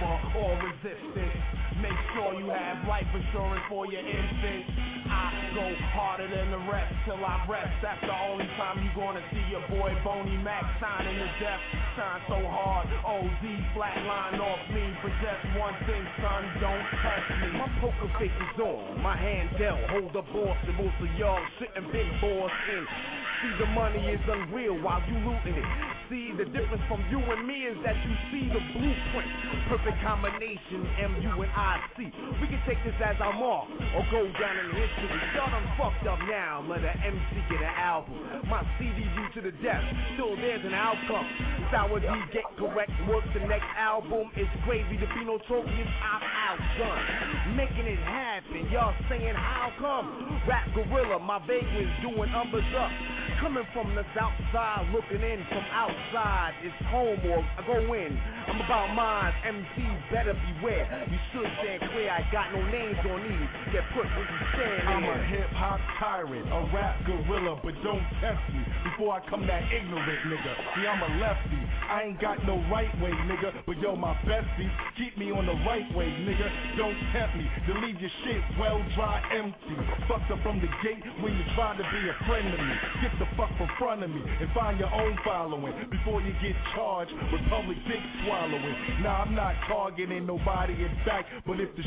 harbor 0.02 0.38
all 0.38 0.56
resistance. 0.62 1.36
Make 1.80 1.98
sure 2.14 2.38
you 2.38 2.46
have 2.52 2.86
life 2.86 3.08
insurance 3.10 3.64
for 3.68 3.86
your 3.90 4.04
infant. 4.04 4.64
I 5.08 5.50
go 5.54 5.66
harder 5.92 6.28
than 6.28 6.50
the 6.52 6.62
rest 6.70 6.94
till 7.04 7.18
I 7.18 7.44
rest. 7.48 7.74
That's 7.82 8.00
the 8.00 8.14
only 8.30 8.46
time 8.56 8.80
you 8.84 8.90
gonna 8.94 9.22
see 9.32 9.42
your 9.50 9.64
boy 9.68 9.90
Boney 10.04 10.36
Mac 10.40 10.62
signing 10.80 11.18
the 11.18 11.28
death. 11.40 11.60
Shine 11.96 12.22
so 12.28 12.38
hard, 12.48 12.86
OD 13.04 13.44
flatline 13.74 14.40
off 14.40 14.62
me. 14.74 14.84
Just 15.22 15.58
one 15.58 15.74
thing, 15.86 16.04
son, 16.20 16.42
don't 16.60 16.86
test 17.00 17.28
me. 17.42 17.58
My 17.58 17.68
poker 17.80 18.10
face 18.18 18.30
is 18.30 18.60
on, 18.60 19.00
my 19.00 19.16
hand 19.16 19.50
dealt. 19.58 19.80
Hold 19.90 20.12
the 20.12 20.22
boss, 20.32 20.56
and 20.66 20.76
most 20.76 20.98
of 21.00 21.10
y'all 21.18 21.42
sitting 21.58 21.90
big 21.92 22.08
boss 22.20 22.50
in. 22.74 23.21
See 23.42 23.50
the 23.58 23.66
money 23.74 23.98
is 24.06 24.22
unreal 24.22 24.78
while 24.86 25.02
you 25.10 25.18
looting 25.18 25.58
it. 25.58 25.66
See 26.06 26.30
the 26.30 26.46
difference 26.46 26.86
from 26.86 27.02
you 27.10 27.18
and 27.18 27.42
me 27.42 27.66
is 27.66 27.74
that 27.82 27.98
you 28.06 28.14
see 28.30 28.46
the 28.46 28.62
blueprint. 28.70 29.30
Perfect 29.66 29.98
combination, 29.98 30.86
MU 31.10 31.42
and 31.42 31.50
IC. 31.50 32.14
We 32.38 32.46
can 32.46 32.62
take 32.70 32.78
this 32.86 32.94
as 33.02 33.18
our 33.18 33.34
mark 33.34 33.66
or 33.98 34.06
go 34.14 34.30
down 34.38 34.54
in 34.62 34.70
history. 34.78 35.10
Y'all 35.34 35.50
done 35.50 35.66
fucked 35.74 36.06
up 36.06 36.22
now. 36.30 36.62
Let 36.70 36.86
an 36.86 36.94
MC 37.02 37.34
get 37.50 37.66
an 37.66 37.74
album. 37.74 38.14
My 38.46 38.62
CD 38.78 39.10
due 39.10 39.30
to 39.34 39.40
the 39.50 39.54
death. 39.58 39.82
Still 40.14 40.38
there's 40.38 40.62
an 40.62 40.78
outcome. 40.78 41.26
Sour 41.74 41.98
D 41.98 42.06
get 42.30 42.46
correct. 42.54 42.94
Work 43.10 43.26
the 43.34 43.42
next 43.50 43.66
album. 43.74 44.30
It's 44.38 44.54
gravy 44.62 45.02
The 45.02 45.10
be 45.18 45.26
no 45.26 45.42
trophy. 45.50 45.66
I'm 45.66 46.22
outdone. 46.22 47.58
Making 47.58 47.90
it 47.90 47.98
happen. 48.06 48.70
Y'all 48.70 48.94
saying 49.10 49.34
how 49.34 49.74
come? 49.82 50.38
Rap 50.46 50.70
gorilla, 50.78 51.18
my 51.18 51.42
vagrants 51.42 51.90
doing 52.06 52.30
numbers 52.30 52.70
up. 52.78 52.92
Coming 53.40 53.66
from 53.72 53.94
the 53.94 54.04
south 54.14 54.32
side, 54.52 54.86
looking 54.92 55.22
in 55.22 55.44
from 55.48 55.64
outside. 55.72 56.54
It's 56.62 56.74
home 56.88 57.18
or 57.26 57.40
I 57.40 57.66
go 57.66 57.78
in. 57.94 58.18
I'm 58.48 58.60
about 58.60 58.94
mine. 58.94 59.32
MC 59.44 59.82
better 60.10 60.34
beware. 60.34 60.86
You 61.10 61.18
should 61.32 61.50
stand 61.62 61.82
clear. 61.92 62.10
I 62.10 62.22
got 62.32 62.52
no 62.52 62.62
names 62.70 62.98
on 63.02 63.22
these. 63.22 63.48
Get 63.72 63.84
put 63.94 64.04
where 64.04 64.26
you 64.26 64.38
stand. 64.54 64.88
I'm 64.88 65.04
a 65.04 65.18
hip 65.26 65.50
hop 65.52 65.80
tyrant, 65.98 66.46
a 66.48 66.60
rap 66.74 67.04
gorilla, 67.06 67.60
but 67.62 67.74
don't 67.82 68.04
test 68.20 68.42
me 68.52 68.62
before 68.84 69.14
I 69.14 69.20
come 69.28 69.46
that 69.46 69.62
ignorant 69.72 70.20
nigga. 70.26 70.52
See, 70.76 70.86
I'm 70.86 71.02
a 71.02 71.10
lefty. 71.20 71.60
I 71.88 72.02
ain't 72.08 72.20
got 72.20 72.44
no 72.46 72.56
right 72.70 72.92
way, 73.02 73.10
nigga, 73.10 73.52
but 73.66 73.78
yo, 73.78 73.96
my 73.96 74.14
besties 74.24 74.72
keep 74.96 75.18
me 75.18 75.30
on 75.30 75.46
the 75.46 75.58
right 75.66 75.86
way, 75.94 76.08
nigga. 76.08 76.48
Don't 76.78 76.96
tempt 77.12 77.36
me 77.36 77.46
to 77.66 77.72
leave 77.80 78.00
your 78.00 78.10
shit 78.24 78.42
well 78.58 78.80
dry 78.94 79.20
empty. 79.34 79.76
Fucked 80.08 80.30
up 80.30 80.40
from 80.42 80.60
the 80.60 80.68
gate 80.82 81.04
when 81.20 81.36
you 81.36 81.44
try 81.54 81.76
to 81.76 81.82
be 81.82 82.00
a 82.08 82.16
friend 82.26 82.48
of 82.48 82.60
me. 82.60 82.74
Get 83.02 83.12
the 83.22 83.36
fuck 83.36 83.56
from 83.56 83.68
front 83.78 84.02
of 84.02 84.10
me 84.10 84.20
and 84.40 84.50
find 84.52 84.80
your 84.80 84.92
own 84.92 85.16
following 85.24 85.72
before 85.90 86.20
you 86.20 86.32
get 86.42 86.56
charged 86.74 87.12
with 87.30 87.40
public 87.48 87.78
dick 87.86 88.00
swallowing. 88.24 88.74
Now 89.00 89.22
I'm 89.22 89.34
not 89.36 89.54
targeting 89.68 90.26
nobody 90.26 90.72
in 90.72 90.90
fact, 91.04 91.28
but 91.46 91.60
if 91.60 91.68
the 91.76 91.82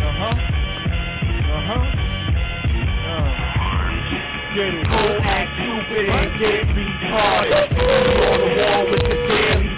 uh-huh. 0.00 0.32
Uh-huh. 1.52 2.06
Get 4.54 4.74
it. 4.74 4.84
Go 4.84 5.20
act 5.22 5.50
stupid 5.60 6.08
and 6.08 6.40
get 6.40 6.66
retarded. 6.74 7.70
On 7.70 8.40
the 8.40 8.48
wall 8.56 8.84
with 8.90 9.02
the 9.02 9.16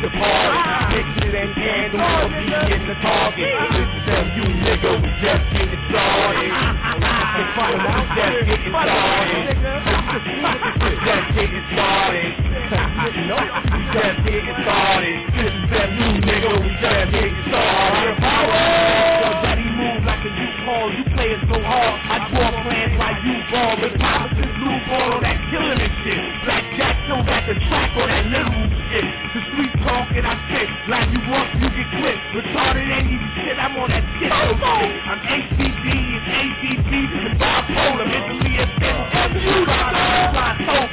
daily 0.03 0.11
departed. 0.11 0.91
Pictures 0.91 1.35
and 1.35 1.55
candles 1.55 2.03
will 2.03 2.31
be 2.35 2.51
in 2.74 2.83
the 2.87 2.95
target. 3.03 3.55
This 3.73 3.87
is 3.87 4.03
them, 4.07 4.27
you 4.35 4.43
nigga, 4.62 4.91
we 5.03 5.09
just 5.23 5.47
getting 5.53 5.83
started. 5.91 6.51
We 6.51 7.03
just 8.16 8.43
getting 8.47 8.73
started. 8.73 9.47
Just 11.03 11.27
getting 11.35 11.66
started. 11.70 12.33
Just 13.93 14.19
getting 14.27 14.57
started. 14.62 15.19
This 15.37 15.53
is 15.53 15.70
them, 15.70 15.91
you 15.95 16.09
nigga, 16.23 16.51
we 16.61 16.70
just 16.83 17.12
getting 17.12 17.43
started. 17.49 18.19
Daddy 19.43 19.69
move 19.70 20.05
like 20.05 20.24
a 20.24 20.31
U-Haul, 20.31 20.93
you 20.93 21.05
play 21.15 21.31
it 21.35 21.41
so 21.47 21.59
hard. 21.62 21.95
I 22.11 22.31
draw 22.31 22.51
plans 22.62 22.95
like 22.99 23.19
you 23.23 23.37
ball, 23.51 23.77
but 23.81 23.93
promises 23.99 24.53
ball 24.89 25.12
on 25.19 25.32
killing 25.53 25.77
and 25.85 25.95
shit. 26.01 26.16
Black 26.49 26.65
Jack 26.81 26.97
shows 27.05 27.29
at 27.29 27.45
the 27.45 27.53
track 27.69 27.93
on 28.01 28.09
that 28.09 28.24
little 28.33 28.73
shit. 28.89 29.05
The 29.37 29.41
street 29.53 29.73
talk 29.85 30.09
and 30.16 30.24
I 30.24 30.33
spit, 30.49 30.69
like 30.89 31.12
you 31.12 31.20
up, 31.29 31.49
you 31.61 31.69
get 31.69 31.89
clipped. 31.93 32.24
Retarded 32.33 32.89
ain't 32.89 33.12
even 33.12 33.29
shit, 33.37 33.57
I'm 33.61 33.77
on 33.77 33.93
that 33.93 34.05
shit. 34.16 34.33
I'm 34.33 35.20
HBD, 35.20 35.87
it's 35.93 36.24
ADD, 36.33 36.93
and 37.29 37.37
bipolar, 37.37 38.09
mentally 38.09 38.57
unstable. 38.65 39.12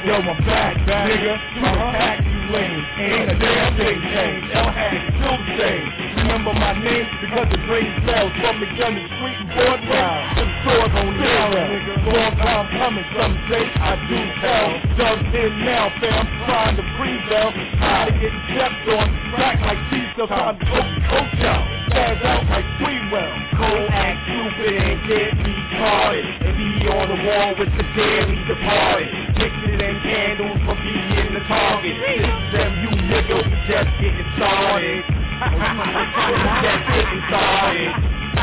Yo, 0.00 0.16
I'm 0.16 0.36
back, 0.44 0.76
back, 0.86 1.08
nigga. 1.08 1.34
You 1.56 1.60
attack 1.64 2.24
you 2.24 2.40
lame. 2.52 2.84
Ain't 3.00 3.30
a 3.30 3.36
damn 3.36 3.76
thing 3.76 4.00
changed. 4.12 4.48
L 4.56 4.72
had 4.72 4.96
still 5.12 5.36
the 5.40 5.48
same. 5.60 5.88
Remember 6.24 6.52
my 6.56 6.72
name 6.72 7.04
because 7.20 7.48
the 7.52 7.60
green 7.68 7.92
cells 8.08 8.32
from 8.40 8.64
McDonough 8.64 9.08
Street 9.20 9.38
and 9.40 9.50
Broadway. 9.52 10.00
Some 10.40 10.52
stores 10.64 10.94
on 11.00 11.12
there, 11.20 11.48
nigga. 11.52 11.94
Long 12.10 12.34
time 12.40 12.66
coming, 12.80 13.04
some 13.12 13.36
say 13.48 13.64
I 13.76 13.92
do 14.08 14.20
tell. 14.50 14.68
Dug 14.98 15.34
in 15.34 15.52
now, 15.64 15.88
fam, 16.00 16.26
trying 16.46 16.76
to 16.76 16.84
pre-bell. 16.98 17.50
Tired 17.78 18.14
of 18.14 18.20
getting 18.20 18.44
stepped 18.50 18.86
on. 18.90 19.06
Back 19.38 19.58
like 19.62 19.80
pizza, 19.90 20.26
time 20.26 20.58
to 20.58 20.64
coach, 20.66 20.94
coach 21.08 21.42
out. 21.46 21.64
Spaz 21.90 22.22
out 22.26 22.44
like 22.50 22.68
Freewell. 22.82 23.32
Cold 23.56 23.88
act 23.90 24.18
stupid 24.26 24.74
and 24.74 24.98
get 25.06 25.30
retarded. 25.38 26.26
And 26.44 26.54
be 26.58 26.70
on 26.90 27.06
the 27.08 27.18
wall 27.26 27.50
with 27.58 27.72
the 27.78 27.86
daily 27.94 28.38
departed. 28.46 29.08
Pictures 29.38 29.80
and 29.80 29.98
candles 30.02 30.58
for 30.66 30.76
me 30.76 30.96
in 31.22 31.34
the 31.34 31.42
target. 31.46 31.94
Is 31.94 32.26
them, 32.52 32.72
you 32.82 32.90
nigga, 33.06 33.36
we 33.38 33.56
just 33.70 33.90
getting 34.02 34.30
started. 34.36 35.02
just 36.66 36.84
getting 36.90 37.22
started. 37.30 37.92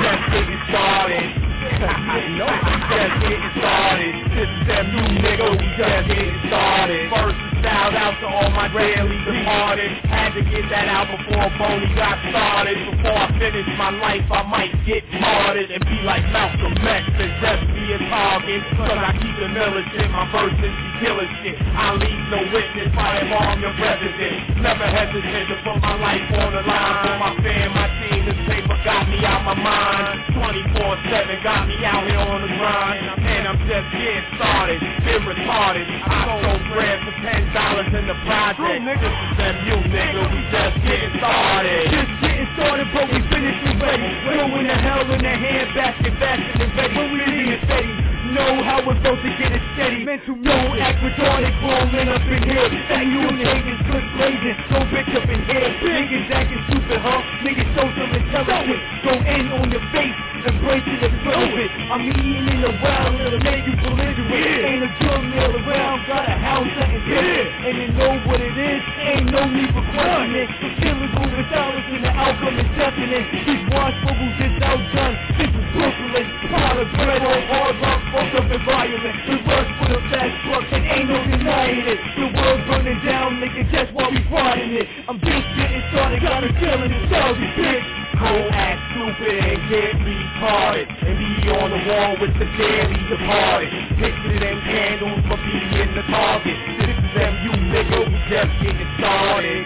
Just 0.00 0.32
getting 0.32 0.60
started. 0.68 1.49
No, 1.60 2.48
just 2.48 3.14
getting 3.20 3.52
started. 3.60 4.14
This 4.32 4.48
is 4.48 4.64
them, 4.64 4.86
you 4.96 5.04
nigga, 5.20 5.46
we 5.60 5.68
just 5.76 6.08
getting 6.08 6.40
started. 6.48 7.12
First, 7.12 7.36
shout 7.60 7.92
out 7.92 8.16
to 8.20 8.26
all 8.32 8.48
my 8.56 8.72
daily 8.72 9.20
departed. 9.28 9.92
Had 10.08 10.32
to 10.36 10.42
get 10.48 10.64
that 10.72 10.88
out 10.88 11.12
before 11.12 11.52
Boney 11.60 11.92
got 11.92 12.16
started. 12.32 12.80
Before 12.96 13.12
I 13.12 13.28
finish 13.36 13.68
my 13.76 13.92
life, 13.92 14.24
I 14.32 14.42
might 14.48 14.72
get 14.88 15.04
martyred 15.20 15.68
and 15.68 15.84
be 15.84 16.00
like 16.00 16.24
Malcolm 16.32 16.72
X 16.80 17.04
and 17.20 17.32
just 17.44 17.62
be 17.76 17.92
a 17.92 18.00
target. 18.08 18.64
I 18.80 19.12
keep 19.20 19.36
the 19.36 19.48
militant, 19.52 20.08
my 20.16 20.24
verses 20.32 20.56
be 20.64 20.88
killing 21.04 21.28
shit. 21.44 21.60
I 21.60 21.92
leave 21.92 22.24
no 22.32 22.40
witness, 22.56 22.88
I 22.96 23.20
harm 23.36 23.60
your 23.60 23.76
president. 23.76 24.64
Never 24.64 24.88
hesitate 24.88 25.48
to 25.52 25.56
put 25.60 25.76
my 25.84 25.96
life 26.00 26.24
on 26.40 26.56
the 26.56 26.64
line 26.64 26.96
for 27.04 27.16
my 27.20 27.32
fam, 27.44 27.68
my 27.76 27.88
team. 28.00 28.24
This 28.24 28.40
paper 28.48 28.76
got 28.80 29.04
me 29.12 29.20
out 29.28 29.44
my 29.44 29.56
mind. 29.60 30.24
24-7 30.40 31.44
got 31.50 31.66
me 31.66 31.82
out 31.82 32.06
here 32.06 32.22
on 32.22 32.46
the 32.46 32.52
grind. 32.62 33.02
And 33.26 33.42
I'm 33.50 33.58
just 33.66 33.88
getting 33.90 34.26
started, 34.38 34.78
been 35.02 35.22
retarded. 35.26 35.82
I 35.82 36.14
sold 36.22 36.62
bread 36.70 36.98
for 37.02 37.14
ten 37.26 37.42
dollars 37.50 37.90
in 37.90 38.06
the 38.06 38.18
project. 38.22 38.86
This 38.86 39.02
is 39.02 39.56
you 39.66 39.76
nigga, 39.90 40.22
we 40.30 40.40
just 40.54 40.76
getting 40.86 41.14
started. 41.18 41.90
Just 41.90 42.12
getting 42.22 42.48
started, 42.54 42.86
but 42.94 43.06
we 43.10 43.18
finished 43.34 43.62
already. 43.66 44.08
Throwing 44.30 44.66
the 44.70 44.78
hell 44.78 45.02
in 45.10 45.18
the 45.18 45.34
handbasket, 45.34 46.14
faster 46.22 46.54
than 46.54 46.70
ready. 46.78 46.94
When 46.94 47.08
we 47.18 47.18
in 47.26 47.50
it 47.50 47.60
steady, 47.66 47.94
know 48.34 48.62
how 48.62 48.78
we're 48.86 48.96
supposed 49.02 49.22
to 49.26 49.32
get 49.38 49.50
it 49.50 49.62
steady. 49.74 50.04
Mental 50.06 50.34
don't 50.38 50.78
act 50.78 51.02
retarded, 51.02 51.52
crawling 51.58 52.08
up 52.08 52.22
in 52.30 52.42
here. 52.46 52.68
That 52.90 53.04
you 53.06 53.22
niggas 53.26 53.82
good 53.90 54.06
blazing, 54.14 54.56
don't 54.70 54.86
bitch 54.90 55.12
up 55.18 55.26
in 55.26 55.40
here. 55.50 55.68
Niggas 55.82 56.30
acting 56.30 56.62
stupid, 56.70 57.00
huh? 57.02 57.20
Niggas 57.42 57.68
show 57.74 57.86
some 57.90 58.12
intelligence. 58.14 58.82
Go 59.02 59.12
in 59.18 59.44
on 59.50 59.66
your 59.70 59.84
face, 59.90 60.18
embrace 60.46 60.86
it 60.86 61.00
and 61.10 61.16
throw 61.26 61.42
it. 61.42 61.70
I'm 61.90 62.02
eating 62.06 62.46
in 62.46 62.58
the 62.62 62.72
wild, 62.78 63.18
it'll 63.18 63.42
make 63.42 63.66
you 63.66 63.74
belligerent. 63.82 64.30
Ain't 64.30 64.86
a 64.86 64.90
drug 65.02 65.22
mill 65.26 65.52
around, 65.66 66.06
got 66.06 66.24
a 66.30 66.36
house 66.38 66.70
that 66.78 66.90
is 66.94 67.02
different. 67.10 67.50
And 67.66 67.74
you 67.82 67.88
know 67.98 68.14
what 68.30 68.40
it 68.40 68.54
is, 68.54 68.82
ain't 69.10 69.26
no 69.30 69.42
need 69.50 69.70
for 69.74 69.84
questioning. 69.90 70.48
The 70.60 70.70
killers 70.78 71.12
moving 71.18 71.46
silence 71.50 71.86
and 71.90 72.04
the 72.06 72.12
outcome 72.14 72.56
is 72.62 72.70
definite. 72.78 73.26
These 73.42 73.64
watch 73.74 73.96
bubbles 74.06 74.38
is 74.38 74.54
outdone. 74.62 75.14
This 75.34 75.50
is 75.50 75.66
Brooklyn, 75.74 76.26
powder 76.50 76.86
bread 76.94 77.22
on 77.22 77.40
hard 77.50 77.76
rock, 77.80 77.99
fucked 78.10 78.34
up 78.34 78.50
environment. 78.50 79.16
Rush 79.46 79.70
for 79.78 79.88
the 79.88 80.00
fast 80.10 80.34
truck, 80.46 80.66
and 80.74 80.84
ain't 80.84 81.08
no 81.08 81.18
denying 81.30 81.86
it. 81.86 82.00
The 82.18 82.26
world 82.34 82.60
burning 82.66 83.00
down, 83.06 83.38
nigga, 83.38 83.62
that's 83.70 83.90
why 83.94 84.10
we 84.10 84.20
riding 84.30 84.74
it. 84.74 84.86
I'm 85.08 85.18
just 85.22 85.46
getting 85.56 85.82
started, 85.90 86.22
got 86.22 86.44
a 86.44 86.50
killing 86.58 86.92
and 86.92 87.06
Saudi 87.10 87.46
bitch. 87.54 88.00
Go 88.20 88.36
act 88.52 88.80
stupid 88.92 89.32
and 89.32 89.60
get 89.72 89.96
retarded 90.04 90.84
And 91.08 91.16
be 91.16 91.48
on 91.56 91.72
the 91.72 91.80
wall 91.88 92.20
with 92.20 92.36
the 92.36 92.44
daily 92.60 93.00
departed 93.08 93.72
Pictures 93.96 94.42
and 94.44 94.60
candles 94.68 95.24
for 95.24 95.38
me 95.40 95.80
in 95.80 95.88
the 95.96 96.04
target 96.04 96.58
This 96.84 97.00
is 97.00 97.10
them, 97.16 97.32
you 97.40 97.52
nigga, 97.72 98.12
we 98.12 98.18
just 98.28 98.52
getting 98.60 98.92
started 99.00 99.64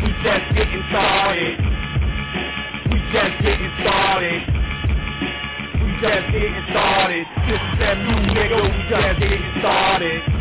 We 0.00 0.08
just 0.24 0.48
getting 0.56 0.84
started 0.88 1.56
We 2.88 2.96
just 3.12 3.36
getting 3.44 3.72
started 3.84 4.59
just 6.00 6.32
getting 6.32 6.64
started. 6.70 7.26
This 7.46 7.60
is 7.60 7.78
them, 7.78 7.98
you 8.08 8.32
nigga, 8.32 8.56
we 8.62 8.88
just 8.88 9.20
getting 9.20 9.60
started 9.60 10.39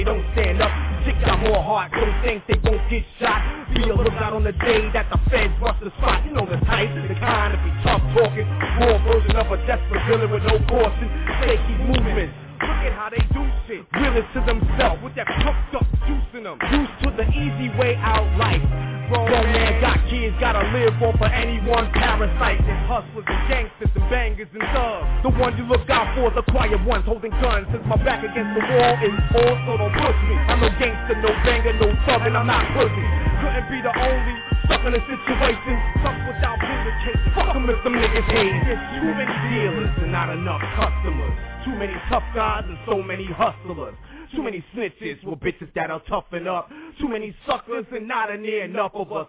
they 0.00 0.04
don't 0.04 0.24
stand 0.32 0.62
up. 0.62 0.72
Chicks 1.04 1.20
got 1.28 1.44
more 1.44 1.60
heart, 1.60 1.92
don't 1.92 2.16
think 2.24 2.40
they 2.48 2.56
won't 2.64 2.80
get 2.88 3.04
shot. 3.20 3.44
Be 3.74 3.84
a 3.84 3.94
lookout 3.94 4.32
on 4.32 4.44
the 4.44 4.52
day 4.52 4.88
that 4.96 5.12
the 5.12 5.20
feds 5.28 5.52
bust 5.60 5.76
the 5.84 5.92
spot. 6.00 6.24
You 6.24 6.32
know 6.32 6.48
the 6.48 6.56
type, 6.64 6.88
the 6.88 7.14
kind 7.20 7.52
to 7.52 7.60
be 7.60 7.68
tough 7.84 8.00
talking. 8.16 8.48
Raw 8.80 8.96
version 9.04 9.36
of 9.36 9.52
a 9.52 9.60
desperate 9.68 10.00
villain 10.08 10.32
with 10.32 10.44
no 10.44 10.56
caution. 10.72 11.04
They 11.44 11.60
keep 11.68 11.80
moving. 11.84 12.32
Look 12.64 12.80
at 12.88 12.96
how 12.96 13.12
they 13.12 13.20
do 13.28 13.44
shit. 13.68 13.84
Realist 13.92 14.32
to 14.32 14.40
themselves 14.48 15.04
with 15.04 15.14
that 15.16 15.28
pumped 15.44 15.76
up 15.76 15.84
juice 16.08 16.32
in 16.32 16.44
them. 16.44 16.56
Used 16.72 16.96
to 17.04 17.08
the 17.12 17.28
easy 17.36 17.68
way 17.76 17.96
out 18.00 18.24
life. 18.40 18.89
Grown 19.10 19.26
man 19.50 19.82
got 19.82 19.98
kids, 20.06 20.38
gotta 20.38 20.62
live 20.70 20.94
off 21.02 21.18
of 21.18 21.32
anyone 21.34 21.90
parasite. 21.90 22.62
And 22.62 22.78
hustlers 22.86 23.26
and 23.26 23.42
gangsters 23.50 23.90
and 23.90 24.06
bangers 24.06 24.46
and 24.54 24.62
thugs. 24.70 25.26
The 25.26 25.34
one 25.34 25.58
you 25.58 25.66
look 25.66 25.82
out 25.90 26.14
for 26.14 26.30
the 26.30 26.46
quiet 26.46 26.78
ones 26.86 27.02
holding 27.10 27.34
guns. 27.42 27.66
Since 27.74 27.82
my 27.90 27.98
back 28.06 28.22
against 28.22 28.54
the 28.54 28.62
wall 28.70 28.94
is 29.02 29.18
full, 29.34 29.54
so 29.66 29.82
don't 29.82 29.94
push 29.98 30.18
me. 30.30 30.38
I'm 30.46 30.62
no 30.62 30.70
gangster, 30.78 31.18
no 31.18 31.34
banger, 31.42 31.74
no 31.82 31.90
thug, 32.06 32.22
and 32.22 32.38
I'm 32.38 32.46
not 32.46 32.62
pussy. 32.70 33.06
Couldn't 33.42 33.66
be 33.66 33.82
the 33.82 33.90
only 33.90 34.36
stuck 34.70 34.86
in 34.86 34.94
a 34.94 35.02
situation. 35.02 35.74
Stuck 36.06 36.14
without 36.30 36.58
vindication. 36.62 37.34
Fuck 37.34 37.50
them 37.50 37.66
if 37.66 37.82
them 37.82 37.98
niggas 37.98 38.30
hate. 38.30 38.62
There's 38.62 38.84
too 38.94 39.10
many 39.10 39.34
dealers 39.50 39.90
and 40.06 40.14
not 40.14 40.30
enough 40.30 40.62
customers. 40.78 41.49
Too 41.64 41.74
many 41.76 41.94
tough 42.08 42.22
guys 42.34 42.64
and 42.66 42.78
so 42.86 43.02
many 43.02 43.26
hustlers. 43.26 43.94
Too 44.34 44.42
many 44.42 44.64
snitches 44.74 45.22
with 45.24 45.40
bitches 45.40 45.72
that 45.74 45.90
are 45.90 46.00
toughen 46.08 46.46
up. 46.46 46.70
Too 47.00 47.08
many 47.08 47.34
suckers 47.46 47.84
and 47.92 48.08
not 48.08 48.30
a 48.30 48.38
near 48.38 48.64
enough 48.64 48.92
of 48.94 49.12
us. 49.12 49.26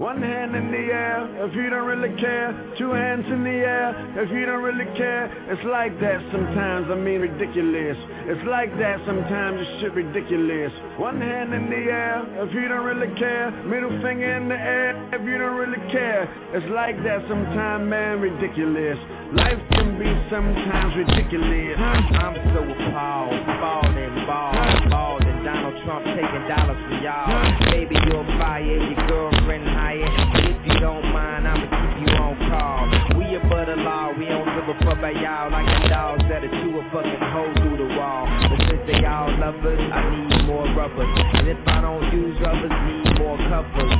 One 0.00 0.22
hand 0.22 0.56
in 0.56 0.72
the 0.72 0.88
air 0.88 1.44
if 1.44 1.54
you 1.54 1.68
don't 1.68 1.84
really 1.84 2.18
care. 2.18 2.56
Two 2.78 2.92
hands 2.92 3.26
in 3.28 3.44
the 3.44 3.60
air 3.60 3.92
if 4.16 4.30
you 4.32 4.46
don't 4.46 4.64
really 4.64 4.88
care. 4.96 5.28
It's 5.52 5.60
like 5.68 5.92
that 6.00 6.24
sometimes, 6.32 6.88
I 6.88 6.94
mean 6.94 7.20
ridiculous. 7.20 8.00
It's 8.24 8.40
like 8.48 8.72
that 8.80 8.96
sometimes, 9.04 9.60
it's 9.60 9.84
shit 9.84 9.92
ridiculous. 9.92 10.72
One 10.96 11.20
hand 11.20 11.52
in 11.52 11.68
the 11.68 11.84
air 11.92 12.24
if 12.40 12.48
you 12.54 12.64
don't 12.72 12.88
really 12.88 13.12
care. 13.20 13.52
Middle 13.68 13.92
finger 14.00 14.40
in 14.40 14.48
the 14.48 14.56
air 14.56 14.96
if 15.12 15.20
you 15.20 15.36
don't 15.36 15.60
really 15.60 15.84
care. 15.92 16.24
It's 16.56 16.64
like 16.72 16.96
that 17.04 17.20
sometimes, 17.28 17.84
man, 17.84 18.24
ridiculous. 18.24 18.96
Life 19.36 19.60
can 19.76 20.00
be 20.00 20.08
sometimes 20.32 20.96
ridiculous. 20.96 21.76
I'm 21.76 22.40
so 22.56 22.64
appalled, 22.64 23.36
ballin', 23.60 24.24
ball, 24.24 24.88
ballin'. 24.88 25.29
Donald 25.50 25.82
Trump 25.82 26.04
taking 26.06 26.46
dollars 26.46 26.78
from 26.78 27.02
y'all. 27.02 27.26
Baby, 27.74 27.98
you're 28.06 28.22
fired, 28.38 28.86
your 28.86 29.02
girlfriend 29.10 29.66
hired. 29.66 30.06
If 30.46 30.62
you 30.62 30.78
don't 30.78 31.02
mind, 31.10 31.42
I'ma 31.42 31.66
keep 31.66 32.06
you 32.06 32.14
on 32.22 32.38
call. 32.46 32.86
We 33.18 33.34
above 33.34 33.66
the 33.66 33.82
law, 33.82 34.14
we 34.14 34.30
don't 34.30 34.46
give 34.46 34.70
a 34.70 34.78
fuck 34.86 35.02
about 35.02 35.18
y'all. 35.18 35.50
Like 35.50 35.66
the 35.66 35.88
dogs 35.90 36.22
that 36.30 36.46
are 36.46 36.54
chew 36.62 36.78
a 36.78 36.86
fucking 36.94 37.24
hole 37.34 37.50
through 37.58 37.82
the 37.82 37.90
wall. 37.98 38.30
But 38.46 38.62
since 38.62 38.82
they 38.86 39.02
all 39.02 39.26
lovers, 39.42 39.82
I 39.90 40.00
need 40.14 40.46
more 40.46 40.70
rubbers. 40.70 41.10
And 41.34 41.48
if 41.50 41.58
I 41.66 41.82
don't 41.82 42.06
use 42.14 42.38
rubbers, 42.38 42.70
need 42.86 43.18
more 43.18 43.38
covers. 43.50 43.94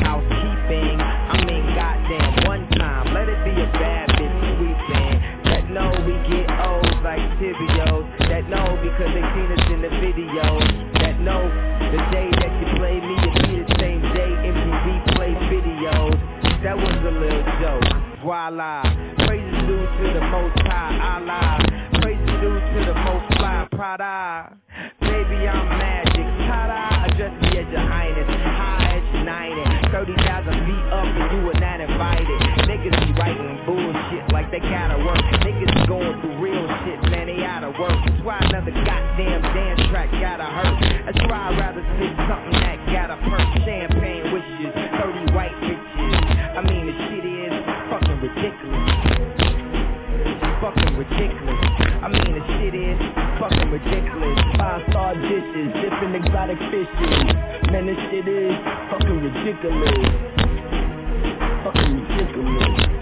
Housekeeping, 0.00 0.96
I 1.04 1.36
mean 1.44 1.68
goddamn 1.76 2.48
one 2.48 2.64
time. 2.80 3.12
Let 3.12 3.28
it 3.28 3.44
be 3.44 3.52
a 3.60 3.68
bad 3.76 4.08
bitch 4.16 4.36
sweeping. 4.56 5.20
That 5.52 5.68
know 5.68 5.92
we 6.08 6.16
get 6.32 6.48
O's 6.64 6.96
like 7.04 7.20
Cheerios. 7.36 8.08
That 8.24 8.48
know 8.48 8.80
because 8.80 9.12
they 9.12 9.24
seen 9.36 9.52
us 9.52 9.64
in 9.68 9.80
the 9.84 9.92
videos. 10.00 10.63
Know 11.24 11.40
the 11.88 11.96
day 12.12 12.28
that 12.36 12.52
you 12.60 12.66
play 12.76 13.00
me, 13.00 13.16
it 13.16 13.32
be 13.48 13.56
the 13.64 13.80
same 13.80 14.02
day 14.12 14.28
MTV 14.44 15.16
play 15.16 15.32
videos. 15.48 16.20
That 16.60 16.76
was 16.76 16.92
a 17.00 17.14
little 17.16 17.48
joke. 17.64 17.88
Voila. 18.20 18.84
Praises 19.24 19.56
due 19.64 19.88
to 19.88 20.04
the 20.12 20.24
most 20.28 20.52
high 20.68 21.16
Allah. 21.16 21.64
Praises 22.04 22.28
due 22.44 22.60
to 22.60 22.78
the 22.92 22.96
most 23.08 23.24
fly 23.40 23.66
Prada. 23.72 24.52
Baby, 25.00 25.48
I'm 25.48 25.64
magic. 25.80 26.28
Ta-da. 26.44 27.08
Address 27.08 27.32
me 27.40 27.56
as 27.56 27.72
your 27.72 27.80
highness. 27.88 28.28
High 28.28 29.00
as 29.00 29.04
united. 29.16 29.64
30,000 29.96 30.20
feet 30.68 30.86
up 30.92 31.08
and 31.08 31.26
you 31.32 31.40
were 31.48 31.56
not 31.56 31.80
invited. 31.80 32.36
Niggas 32.68 33.00
be 33.00 33.12
writing 33.16 33.64
bullshit 33.64 34.28
like 34.28 34.50
they 34.52 34.60
gotta 34.60 35.00
work. 35.00 35.24
Niggas 35.40 35.88
going 35.88 36.20
through 36.20 36.36
real 36.36 36.68
shit, 36.84 37.00
man, 37.08 37.32
they 37.32 37.40
out 37.44 37.64
of 37.64 37.72
work. 37.80 37.96
That's 38.04 38.20
why 38.20 38.38
another 38.44 38.72
goddamn 38.84 39.40
dance 39.56 39.83
track 39.94 40.10
gotta 40.18 40.42
hurt. 40.42 41.06
That's 41.06 41.22
why 41.30 41.54
I'd 41.54 41.54
rather 41.54 41.78
spit 41.94 42.10
something 42.26 42.58
that 42.58 42.82
gotta 42.90 43.14
perk. 43.30 43.46
Champagne 43.62 44.26
wishes, 44.34 44.74
30 44.74 45.30
white 45.38 45.54
bitches. 45.62 46.18
I 46.58 46.60
mean, 46.66 46.90
the 46.90 46.94
shit 47.06 47.22
is 47.22 47.54
fucking 47.94 48.18
ridiculous. 48.18 48.90
Fucking 50.58 50.98
ridiculous. 50.98 51.62
I 52.02 52.10
mean, 52.10 52.26
the 52.34 52.42
shit 52.58 52.74
is 52.74 52.98
fucking 53.38 53.70
ridiculous. 53.70 54.38
Five 54.58 54.82
star 54.90 55.14
dishes, 55.14 55.70
different 55.78 56.26
exotic 56.26 56.58
fishes. 56.74 57.30
Man, 57.70 57.86
this 57.86 58.00
shit 58.10 58.26
is 58.26 58.50
fucking 58.90 59.18
ridiculous. 59.22 60.10
Fucking 61.62 61.94
ridiculous. 62.02 62.93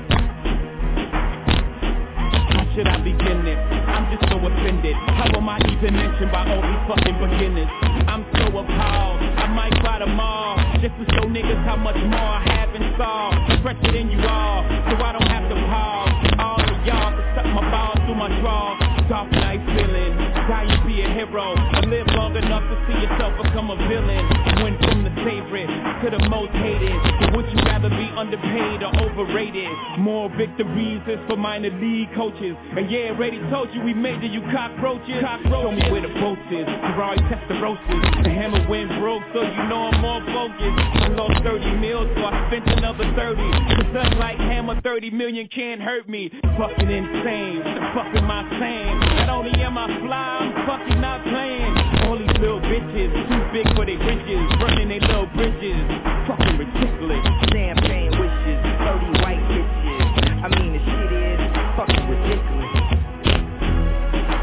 Should 2.74 2.88
I 2.88 2.96
begin 3.04 3.44
this? 3.44 3.60
I'm 3.84 4.08
just 4.08 4.24
so 4.32 4.40
offended. 4.40 4.96
How 4.96 5.28
am 5.36 5.44
I 5.44 5.60
even 5.68 5.92
mentioned 5.92 6.32
by 6.32 6.48
all 6.48 6.62
these 6.64 6.82
fucking 6.88 7.20
beginners? 7.20 7.68
I'm 8.08 8.24
so 8.32 8.48
appalled. 8.48 9.20
I 9.20 9.44
might 9.52 9.76
buy 9.84 9.98
them 10.00 10.18
all. 10.18 10.56
Just 10.80 10.96
to 10.96 11.04
show 11.12 11.28
niggas 11.28 11.60
how 11.68 11.76
much 11.76 12.00
more 12.00 12.32
I 12.32 12.40
have 12.48 12.72
in 12.72 12.80
store. 12.96 13.60
Fresher 13.60 13.92
than 13.92 14.08
you 14.08 14.24
all, 14.24 14.64
so 14.88 14.96
I 15.04 15.12
don't 15.12 15.28
have 15.28 15.52
to 15.52 15.56
pause. 15.68 16.16
All 16.40 16.64
of 16.64 16.80
y'all 16.88 17.12
can 17.12 17.26
suck 17.36 17.48
my 17.52 17.64
balls 17.68 18.00
through 18.08 18.16
my 18.16 18.32
draw. 18.40 18.80
Soft 19.04 19.32
night 19.32 19.60
feeling, 19.76 20.16
how 20.48 20.64
you 20.64 20.78
be 20.88 21.04
a 21.04 21.12
hero. 21.12 21.52
I 21.52 21.84
live 21.84 22.08
long 22.32 22.44
enough 22.44 22.64
to 22.64 22.76
see 22.86 22.98
yourself 23.00 23.32
become 23.42 23.70
a 23.70 23.76
villain. 23.88 24.24
Went 24.62 24.78
from 24.84 25.04
the 25.04 25.12
favorite 25.24 25.66
to 26.02 26.10
the 26.10 26.28
most 26.28 26.52
hated. 26.52 26.94
But 27.20 27.36
would 27.36 27.46
you 27.50 27.58
rather 27.64 27.88
be 27.90 28.08
underpaid 28.16 28.82
or 28.82 28.92
overrated? 29.00 29.68
More 29.98 30.30
victories 30.36 31.02
is 31.06 31.18
for 31.28 31.36
minor 31.36 31.70
league 31.70 32.08
coaches. 32.14 32.56
And 32.76 32.90
yeah, 32.90 33.12
already 33.12 33.38
told 33.50 33.72
you 33.74 33.82
we 33.82 33.94
made 33.94 34.22
you 34.22 34.40
cockroaches. 34.52 35.20
Show 35.44 35.72
me 35.72 35.82
where 35.90 36.02
the 36.02 36.12
boat 36.20 36.38
is. 36.50 36.66
Ferrari 36.94 37.18
Testarossas. 37.28 38.24
The 38.24 38.30
hammer 38.30 38.64
went 38.68 38.88
broke, 39.00 39.22
so 39.34 39.42
you 39.42 39.64
know 39.68 39.90
I'm 39.92 40.00
more 40.00 40.22
focused. 40.32 40.78
I 41.02 41.08
lost 41.08 41.42
30 41.42 41.76
mil, 41.80 42.08
so 42.16 42.24
I 42.24 42.48
spent 42.48 42.68
another 42.78 43.04
30. 43.16 43.36
Cause 43.76 44.12
unlike 44.12 44.38
hammer, 44.38 44.80
30 44.80 45.10
million 45.10 45.48
can't 45.48 45.80
hurt 45.80 46.08
me. 46.08 46.30
Fucking 46.56 46.90
insane, 46.90 47.62
fucking 47.94 48.24
my 48.24 48.46
same. 48.60 49.00
Not 49.26 49.28
only 49.28 49.52
am 49.60 49.76
I 49.76 49.86
fly, 50.00 50.38
I'm 50.40 50.66
fucking 50.66 51.00
not 51.00 51.22
playing. 51.24 52.01
All 52.12 52.18
these 52.18 52.28
little 52.44 52.60
bitches, 52.60 53.08
too 53.08 53.40
big 53.56 53.64
for 53.72 53.88
their 53.88 53.96
riches. 53.96 54.44
Burning 54.60 54.92
their 54.92 55.00
little 55.00 55.24
bridges. 55.32 55.80
Fucking 56.28 56.60
ridiculous. 56.60 57.24
Champagne 57.48 58.12
wishes, 58.20 58.60
30 58.84 59.24
white 59.24 59.40
bitches. 59.48 60.44
I 60.44 60.52
mean, 60.52 60.76
the 60.76 60.80
shit 60.84 61.08
is 61.08 61.40
fucking 61.72 62.04
ridiculous. 62.12 62.68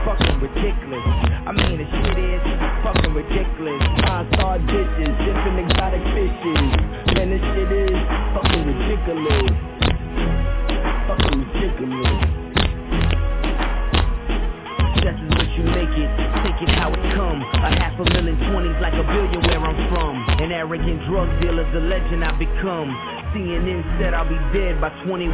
Fucking 0.02 0.38
ridiculous. 0.42 1.06
I 1.46 1.52
mean, 1.54 1.78
the 1.78 1.86
shit 1.94 2.18
is 2.18 2.42
fucking 2.82 3.14
ridiculous. 3.14 3.82
Five-star 4.02 4.58
dishes, 4.66 5.14
different 5.22 5.70
exotic 5.70 6.02
fishes. 6.18 6.74
Man, 7.14 7.30
this 7.30 7.44
shit 7.54 7.70
is 7.70 8.02
fucking 8.34 8.66
ridiculous. 8.66 9.46
Fucking 11.06 11.38
ridiculous. 11.38 12.18
As 15.06 15.16
what 15.38 15.50
you 15.54 15.64
make 15.70 15.94
it, 16.02 16.29
it 16.62 16.70
how 16.76 16.92
it 16.92 17.04
come. 17.16 17.42
A 17.42 17.72
half 17.80 17.96
a 18.00 18.06
million 18.12 18.36
twenties 18.52 18.76
like 18.82 18.94
a 18.94 19.04
billion 19.04 19.42
where 19.48 19.60
I'm 19.60 19.80
from. 19.90 20.16
An 20.44 20.52
arrogant 20.52 21.06
drug 21.08 21.30
dealer, 21.42 21.64
the 21.72 21.80
legend 21.80 22.24
I 22.24 22.32
become. 22.38 22.90
CNN 23.32 23.84
said 24.00 24.14
I'll 24.14 24.28
be 24.28 24.40
dead 24.52 24.82
by 24.82 24.90
21. 25.06 25.30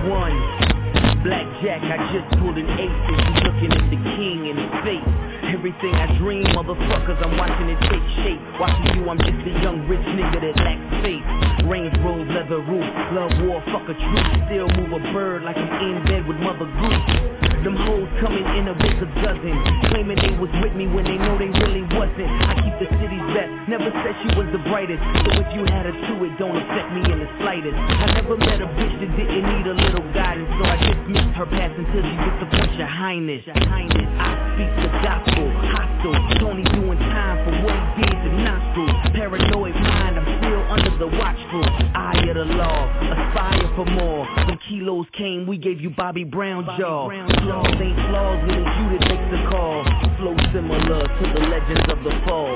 Blackjack, 1.26 1.82
I 1.82 1.98
just 2.14 2.28
pulled 2.38 2.58
an 2.58 2.70
ace 2.78 3.02
and 3.10 3.18
you 3.18 3.34
looking 3.50 3.72
at 3.74 3.86
the 3.90 4.00
king 4.14 4.46
in 4.46 4.56
his 4.58 4.74
face. 4.86 5.10
Everything 5.50 5.94
I 5.96 6.14
dream, 6.18 6.46
motherfuckers, 6.54 7.18
I'm 7.26 7.38
watching 7.38 7.70
it 7.70 7.80
take 7.90 8.06
shape. 8.22 8.42
Watching 8.60 9.02
you, 9.02 9.10
I'm 9.10 9.18
just 9.18 9.42
a 9.42 9.54
young 9.62 9.88
rich 9.90 10.06
nigga 10.14 10.42
that 10.42 10.56
lacks 10.62 10.90
faith. 11.02 11.26
Range 11.66 11.96
road, 12.06 12.28
leather 12.30 12.62
roof, 12.62 12.86
love 13.18 13.34
war, 13.46 13.64
fuck 13.74 13.90
a 13.90 13.96
truth. 13.98 14.30
Still 14.46 14.70
move 14.78 14.94
a 14.94 15.02
bird 15.14 15.44
like 15.44 15.58
I'm 15.58 15.98
in 15.98 16.06
bed 16.06 16.28
with 16.28 16.38
Mother 16.38 16.70
Goose. 16.70 17.45
Them 17.66 17.82
hoes 17.82 18.06
coming 18.22 18.46
in 18.62 18.70
a 18.70 18.78
big 18.78 18.94
a 19.02 19.10
dozen, 19.26 19.58
claiming 19.90 20.22
they 20.22 20.38
was 20.38 20.54
with 20.62 20.78
me 20.78 20.86
when 20.86 21.02
they 21.02 21.18
know 21.18 21.34
they 21.34 21.50
really 21.50 21.82
wasn't. 21.98 22.30
I 22.30 22.62
keep 22.62 22.78
the 22.78 22.86
city's 23.02 23.28
best, 23.34 23.50
never 23.66 23.90
said 24.06 24.14
she 24.22 24.30
was 24.38 24.46
the 24.54 24.62
brightest. 24.70 25.02
So 25.26 25.34
if 25.34 25.50
you 25.58 25.66
had 25.66 25.90
her 25.90 25.96
too, 26.06 26.30
it 26.30 26.38
don't 26.38 26.54
affect 26.54 26.94
me 26.94 27.02
in 27.10 27.26
the 27.26 27.30
slightest. 27.42 27.74
I 27.74 28.22
never 28.22 28.38
met 28.38 28.62
a 28.62 28.70
bitch 28.70 28.96
that 29.02 29.12
didn't 29.18 29.50
need 29.50 29.66
a 29.66 29.74
little 29.82 30.06
guidance, 30.14 30.46
so 30.62 30.62
I 30.62 30.78
dismissed 30.78 31.34
her 31.42 31.50
past 31.50 31.74
until 31.74 32.06
she 32.06 32.16
gets 32.22 32.38
the 32.78 32.86
highness. 32.86 33.42
Your 33.46 33.58
highness, 33.58 34.10
I 34.20 34.30
speak 34.56 34.72
the 34.84 34.92
gospel, 35.02 35.48
hostile. 35.74 36.18
Tony 36.40 36.64
doing 36.76 37.00
time 37.00 37.38
for 37.46 37.54
what 37.66 37.76
he 37.98 38.04
did 38.04 38.14
to 38.14 38.32
nostrils. 38.46 38.94
Paranoid 39.14 39.76
mind, 39.76 40.20
I'm 40.20 40.28
still 40.40 40.55
under 40.76 40.98
the 41.00 41.08
watchful 41.08 41.64
eye 41.96 42.20
of 42.28 42.36
the 42.36 42.46
law. 42.56 42.92
Aspire 43.00 43.72
for 43.76 43.86
more. 43.86 44.28
When 44.46 44.60
kilos 44.68 45.08
came, 45.14 45.48
we 45.48 45.58
gave 45.58 45.80
you 45.80 45.90
Bobby 45.90 46.24
Brown 46.24 46.66
jaw. 46.78 47.08
Flaws 47.08 47.76
ain't 47.80 47.96
flaws 48.12 48.40
when 48.44 48.60
it's 48.60 48.76
you 48.76 48.86
that 48.92 49.04
makes 49.08 49.28
the 49.32 49.42
call. 49.48 49.84
Flow 50.20 50.36
similar 50.52 51.02
to 51.08 51.24
the 51.32 51.42
legends 51.48 51.88
of 51.88 52.04
the 52.04 52.12
fall. 52.28 52.56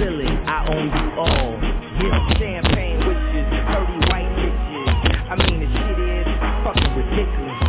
Feeling, 0.00 0.32
I 0.48 0.64
own 0.72 0.88
you 0.88 1.08
all. 1.20 1.52
Yeah, 2.00 2.40
champagne 2.40 2.98
wishes, 3.04 3.46
30 3.68 4.08
white 4.08 4.32
bitches. 4.40 4.88
I 5.28 5.34
mean, 5.36 5.60
the 5.60 5.68
shit 5.68 5.98
is 6.00 6.28
fucking 6.64 6.92
ridiculous. 6.96 7.60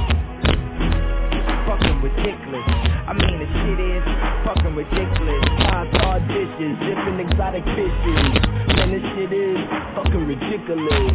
Fucking 1.68 2.00
ridiculous. 2.00 2.68
I 3.04 3.14
mean, 3.14 3.36
the 3.36 3.50
shit 3.52 3.80
is 3.84 4.04
fucking 4.48 4.76
ridiculous. 4.76 5.44
Five-star 5.68 6.20
dishes, 6.32 6.74
different 6.88 7.20
exotic 7.20 7.64
fishes. 7.76 8.53
This 8.94 9.02
shit 9.16 9.34
is 9.34 9.58
fucking 9.96 10.28
ridiculous. 10.28 11.14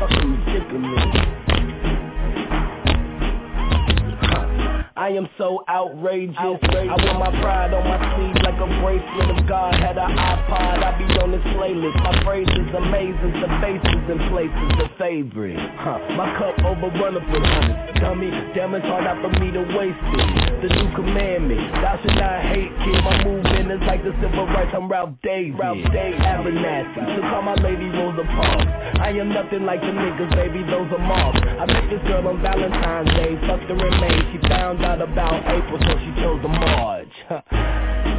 Fucking 0.00 0.30
ridiculous. 0.46 1.73
I 5.04 5.08
am 5.10 5.28
so 5.36 5.62
outrageous. 5.68 6.34
I 6.40 6.96
wear 6.96 7.18
my 7.20 7.28
pride 7.44 7.74
on 7.76 7.84
my 7.84 8.00
sleeve 8.16 8.40
like 8.40 8.56
a 8.56 8.64
bracelet 8.80 9.36
of 9.36 9.46
God. 9.46 9.74
Had 9.76 10.00
an 10.00 10.16
iPod, 10.16 10.80
I 10.80 10.96
be 10.96 11.04
on 11.20 11.28
this 11.28 11.44
playlist. 11.52 12.00
My 12.00 12.24
phrase 12.24 12.48
is 12.48 12.72
amazing, 12.72 13.36
the 13.36 13.52
faces 13.60 14.00
and 14.08 14.20
places, 14.32 14.68
the 14.80 14.88
favorite. 14.96 15.60
Huh. 15.76 16.00
My 16.16 16.32
cup 16.40 16.56
overrunneth 16.64 17.20
with 17.20 17.44
honey. 17.44 18.00
Dummy, 18.00 18.32
damn 18.56 18.72
it's 18.72 18.88
hard 18.88 19.04
not 19.04 19.20
for 19.20 19.28
me 19.36 19.52
to 19.52 19.60
waste 19.76 20.08
it. 20.16 20.64
The 20.64 20.72
new 20.72 20.88
commandment, 20.96 21.60
thou 21.84 22.00
should 22.00 22.16
not 22.16 22.40
hate, 22.48 22.72
kid. 22.88 23.04
My 23.04 23.20
movement 23.28 23.76
is 23.76 23.84
like 23.84 24.00
the 24.08 24.16
civil 24.24 24.48
rights. 24.56 24.72
I'm 24.72 24.88
Ralph 24.88 25.12
David, 25.20 25.60
Ralph 25.60 25.84
David, 25.92 26.16
Abernathy. 26.24 27.04
So 27.12 27.20
call 27.28 27.44
my 27.44 27.60
lady 27.60 27.92
Rosa 27.92 28.24
Parks. 28.24 28.72
I 29.04 29.12
am 29.20 29.28
nothing 29.28 29.68
like 29.68 29.84
the 29.84 29.92
niggas, 29.92 30.32
baby. 30.32 30.64
Those 30.64 30.88
are 30.96 31.04
marks. 31.04 31.44
I 31.44 31.68
met 31.68 31.92
this 31.92 32.00
girl 32.08 32.24
on 32.24 32.40
Valentine's 32.40 33.12
Day. 33.12 33.36
Fucked 33.44 33.68
her 33.68 33.76
in 33.76 33.94
May. 34.00 34.16
She 34.32 34.40
found 34.48 34.80
out 34.80 34.93
about 35.00 35.42
April, 35.50 35.78
so 35.80 35.92
she 35.98 36.10
chose 36.22 36.40
the 36.42 36.48
March. 36.48 37.14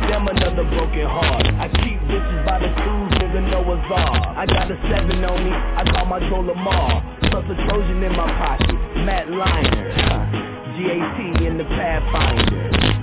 Damn 0.09 0.27
another 0.27 0.63
broken 0.69 1.07
heart. 1.07 1.45
I 1.45 1.67
keep 1.81 1.99
bitches 2.09 2.45
by 2.45 2.59
the 2.59 2.69
stools, 2.81 3.11
nigga 3.21 3.41
Noah's 3.51 3.85
Ark. 3.91 4.37
I 4.37 4.45
got 4.45 4.69
a 4.69 4.77
seven 4.89 5.23
on 5.23 5.43
me, 5.43 5.51
I 5.51 5.83
call 5.91 6.05
my 6.05 6.19
Joe 6.29 6.41
Lamar. 6.41 7.01
Plus 7.31 7.45
a 7.45 7.55
Trojan 7.67 8.03
in 8.03 8.11
my 8.13 8.27
pocket, 8.37 8.75
Matt 9.05 9.27
Leinart. 9.27 10.45
GAT 10.75 11.41
in 11.41 11.57
the 11.57 11.63
Pathfinder. 11.63 12.95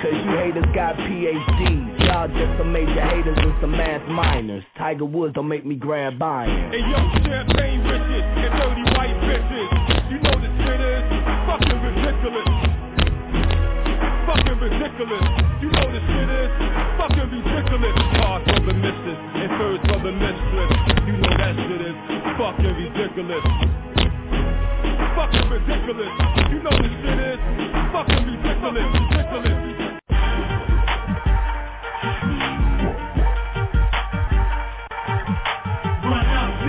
Cause 0.00 0.14
you 0.14 0.30
haters 0.38 0.64
got 0.74 0.94
PhDs. 0.96 2.06
Y'all 2.06 2.28
just 2.28 2.56
some 2.56 2.72
major 2.72 3.02
haters 3.02 3.36
and 3.36 3.52
some 3.60 3.72
math 3.72 4.06
minors. 4.08 4.64
Tiger 4.78 5.04
Woods 5.04 5.34
don't 5.34 5.48
make 5.48 5.66
me 5.66 5.74
grab 5.74 6.22
iron. 6.22 6.72
Hey 6.72 6.78
yo, 6.80 6.98
champagne 7.26 7.82
riches 7.82 8.22
and 8.22 8.52
dirty 8.62 8.84
white 8.94 9.18
bitches. 9.26 10.10
You 10.10 10.18
know 10.22 10.38
the 10.38 10.50
shit 10.64 10.80
is 10.80 11.02
fucking 11.50 11.82
ridiculous. 11.82 12.57
Fucking 14.28 14.60
ridiculous. 14.60 15.24
You 15.64 15.72
know 15.72 15.88
the 15.88 16.00
shit 16.04 16.28
is 16.28 16.50
fucking 17.00 17.30
ridiculous. 17.32 17.96
Hard 18.20 18.44
the 18.44 18.74
missus 18.76 19.18
and 19.40 19.50
third 19.56 19.80
the 20.04 20.12
mistress. 20.12 20.72
You 21.08 21.16
know 21.16 21.32
that 21.32 21.56
shit 21.56 21.80
is 21.80 21.96
fucking 22.36 22.74
ridiculous. 22.76 23.44
Fucking 25.16 25.48
ridiculous. 25.48 26.12
You 26.52 26.60
know 26.60 26.76
the 26.76 26.90
shit 27.00 27.20
is 27.24 27.40
fucking 27.88 28.24
ridiculous. 28.28 28.88
Ridiculous. 29.16 29.97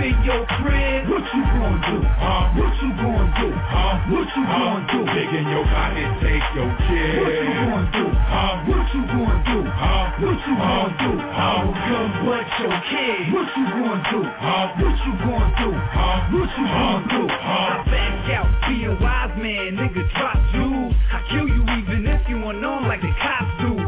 In 0.00 0.16
your 0.24 0.44
crib. 0.46 1.08
What 1.08 1.24
you 1.34 1.42
gonna 1.44 1.80
do? 1.92 1.98
Huh? 2.16 2.56
What 2.56 2.72
you 2.80 2.90
gonna 2.96 3.28
do? 3.36 3.48
Huh? 3.52 4.10
What 4.10 4.28
you 4.32 4.44
gonna 4.48 4.88
do? 4.88 5.00
Dig 5.12 5.30
in 5.36 5.46
your 5.52 5.64
pocket, 5.68 6.08
take 6.24 6.46
your 6.56 6.70
kid. 6.88 7.20
What 7.20 7.32
you 7.36 7.52
gonna 7.60 7.92
do? 7.92 8.04
Huh? 8.08 8.52
What 8.64 8.86
you 8.94 9.02
gonna 9.04 9.38
do? 9.44 9.58
Huh? 9.68 10.04
What 10.20 10.38
you 10.40 10.54
gonna 10.56 11.02
do? 11.04 11.12
Huh? 11.20 11.68
Good, 11.70 12.10
but 12.24 12.48
your 12.60 12.76
kid. 12.88 13.20
What 13.32 13.48
you 13.56 13.64
gonna 13.68 14.10
do? 14.10 14.20
Huh? 14.24 14.66
What 14.80 14.96
you 15.04 15.12
gonna 15.20 15.50
do? 15.60 15.70
Huh? 15.76 16.32
What 16.32 16.50
you 16.56 16.64
gonna 16.64 17.08
do? 17.10 17.22
Huh? 17.28 17.84
Back 17.90 18.30
out, 18.36 18.48
be 18.68 18.84
a 18.84 18.94
wise 18.96 19.36
man, 19.36 19.76
nigga. 19.76 20.02
Drop 20.16 20.38
jewels. 20.52 20.94
I 21.12 21.20
kill 21.28 21.48
you 21.48 21.62
even 21.62 22.06
if 22.06 22.28
you 22.28 22.40
want 22.40 22.64
on 22.64 22.88
like 22.88 23.02
the 23.02 23.12
cops 23.20 23.52
do. 23.60 23.79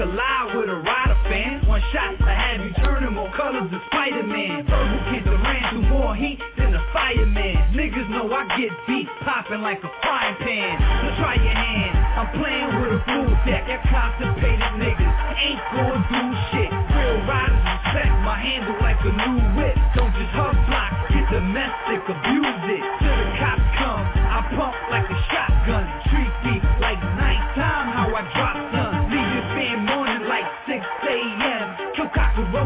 Collide 0.00 0.56
with 0.56 0.70
a 0.72 0.80
rider 0.80 1.18
fan. 1.28 1.60
One 1.68 1.82
shot 1.92 2.16
to 2.16 2.32
have 2.32 2.64
you 2.64 2.72
turning 2.80 3.12
more 3.12 3.28
colors 3.36 3.68
than 3.68 3.80
Spider-Man. 3.92 4.64
Verbal 4.64 5.00
kids 5.12 5.28
ran 5.28 5.60
through 5.68 5.92
more 5.92 6.16
heat 6.16 6.40
than 6.56 6.72
a 6.72 6.80
fireman. 6.96 7.76
Niggas 7.76 8.08
know 8.08 8.24
I 8.32 8.48
get 8.56 8.72
beat 8.88 9.08
popping 9.28 9.60
like 9.60 9.84
a 9.84 9.92
frying 10.00 10.36
pan. 10.40 10.80
So 11.04 11.20
try 11.20 11.36
your 11.36 11.52
hand. 11.52 11.92
I'm 12.16 12.32
playing 12.32 12.70
with 12.80 12.96
a 12.96 13.00
full 13.04 13.28
deck. 13.44 13.68
That 13.68 13.84
constipated 13.92 14.72
niggas 14.80 15.14
ain't 15.36 15.60
going 15.76 16.02
through 16.08 16.32
shit. 16.48 16.70
Real 16.72 17.20
riders 17.28 17.60
respect 17.60 18.16
my 18.24 18.40
handle 18.40 18.80
like 18.80 19.04
a 19.04 19.12
new 19.12 19.36
whip. 19.60 19.76
Don't 20.00 20.16
just 20.16 20.32
hug 20.32 20.56
block, 20.64 20.96
get 21.12 21.28
domestic, 21.28 22.00
abuse 22.08 22.64
it. 22.72 22.82
Till 23.04 23.16
the 23.20 23.28
cops 23.36 23.68
come, 23.76 24.04
I 24.16 24.48
pump 24.56 24.76
like 24.88 25.08
a 25.12 25.18
shotgun. 25.28 25.99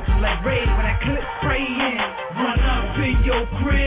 Like 0.08 0.44
red 0.44 0.68
when 0.76 0.86
I 0.86 0.98
clip 1.02 1.24
spray 1.40 1.64
in. 1.64 2.13
Treat 3.24 3.84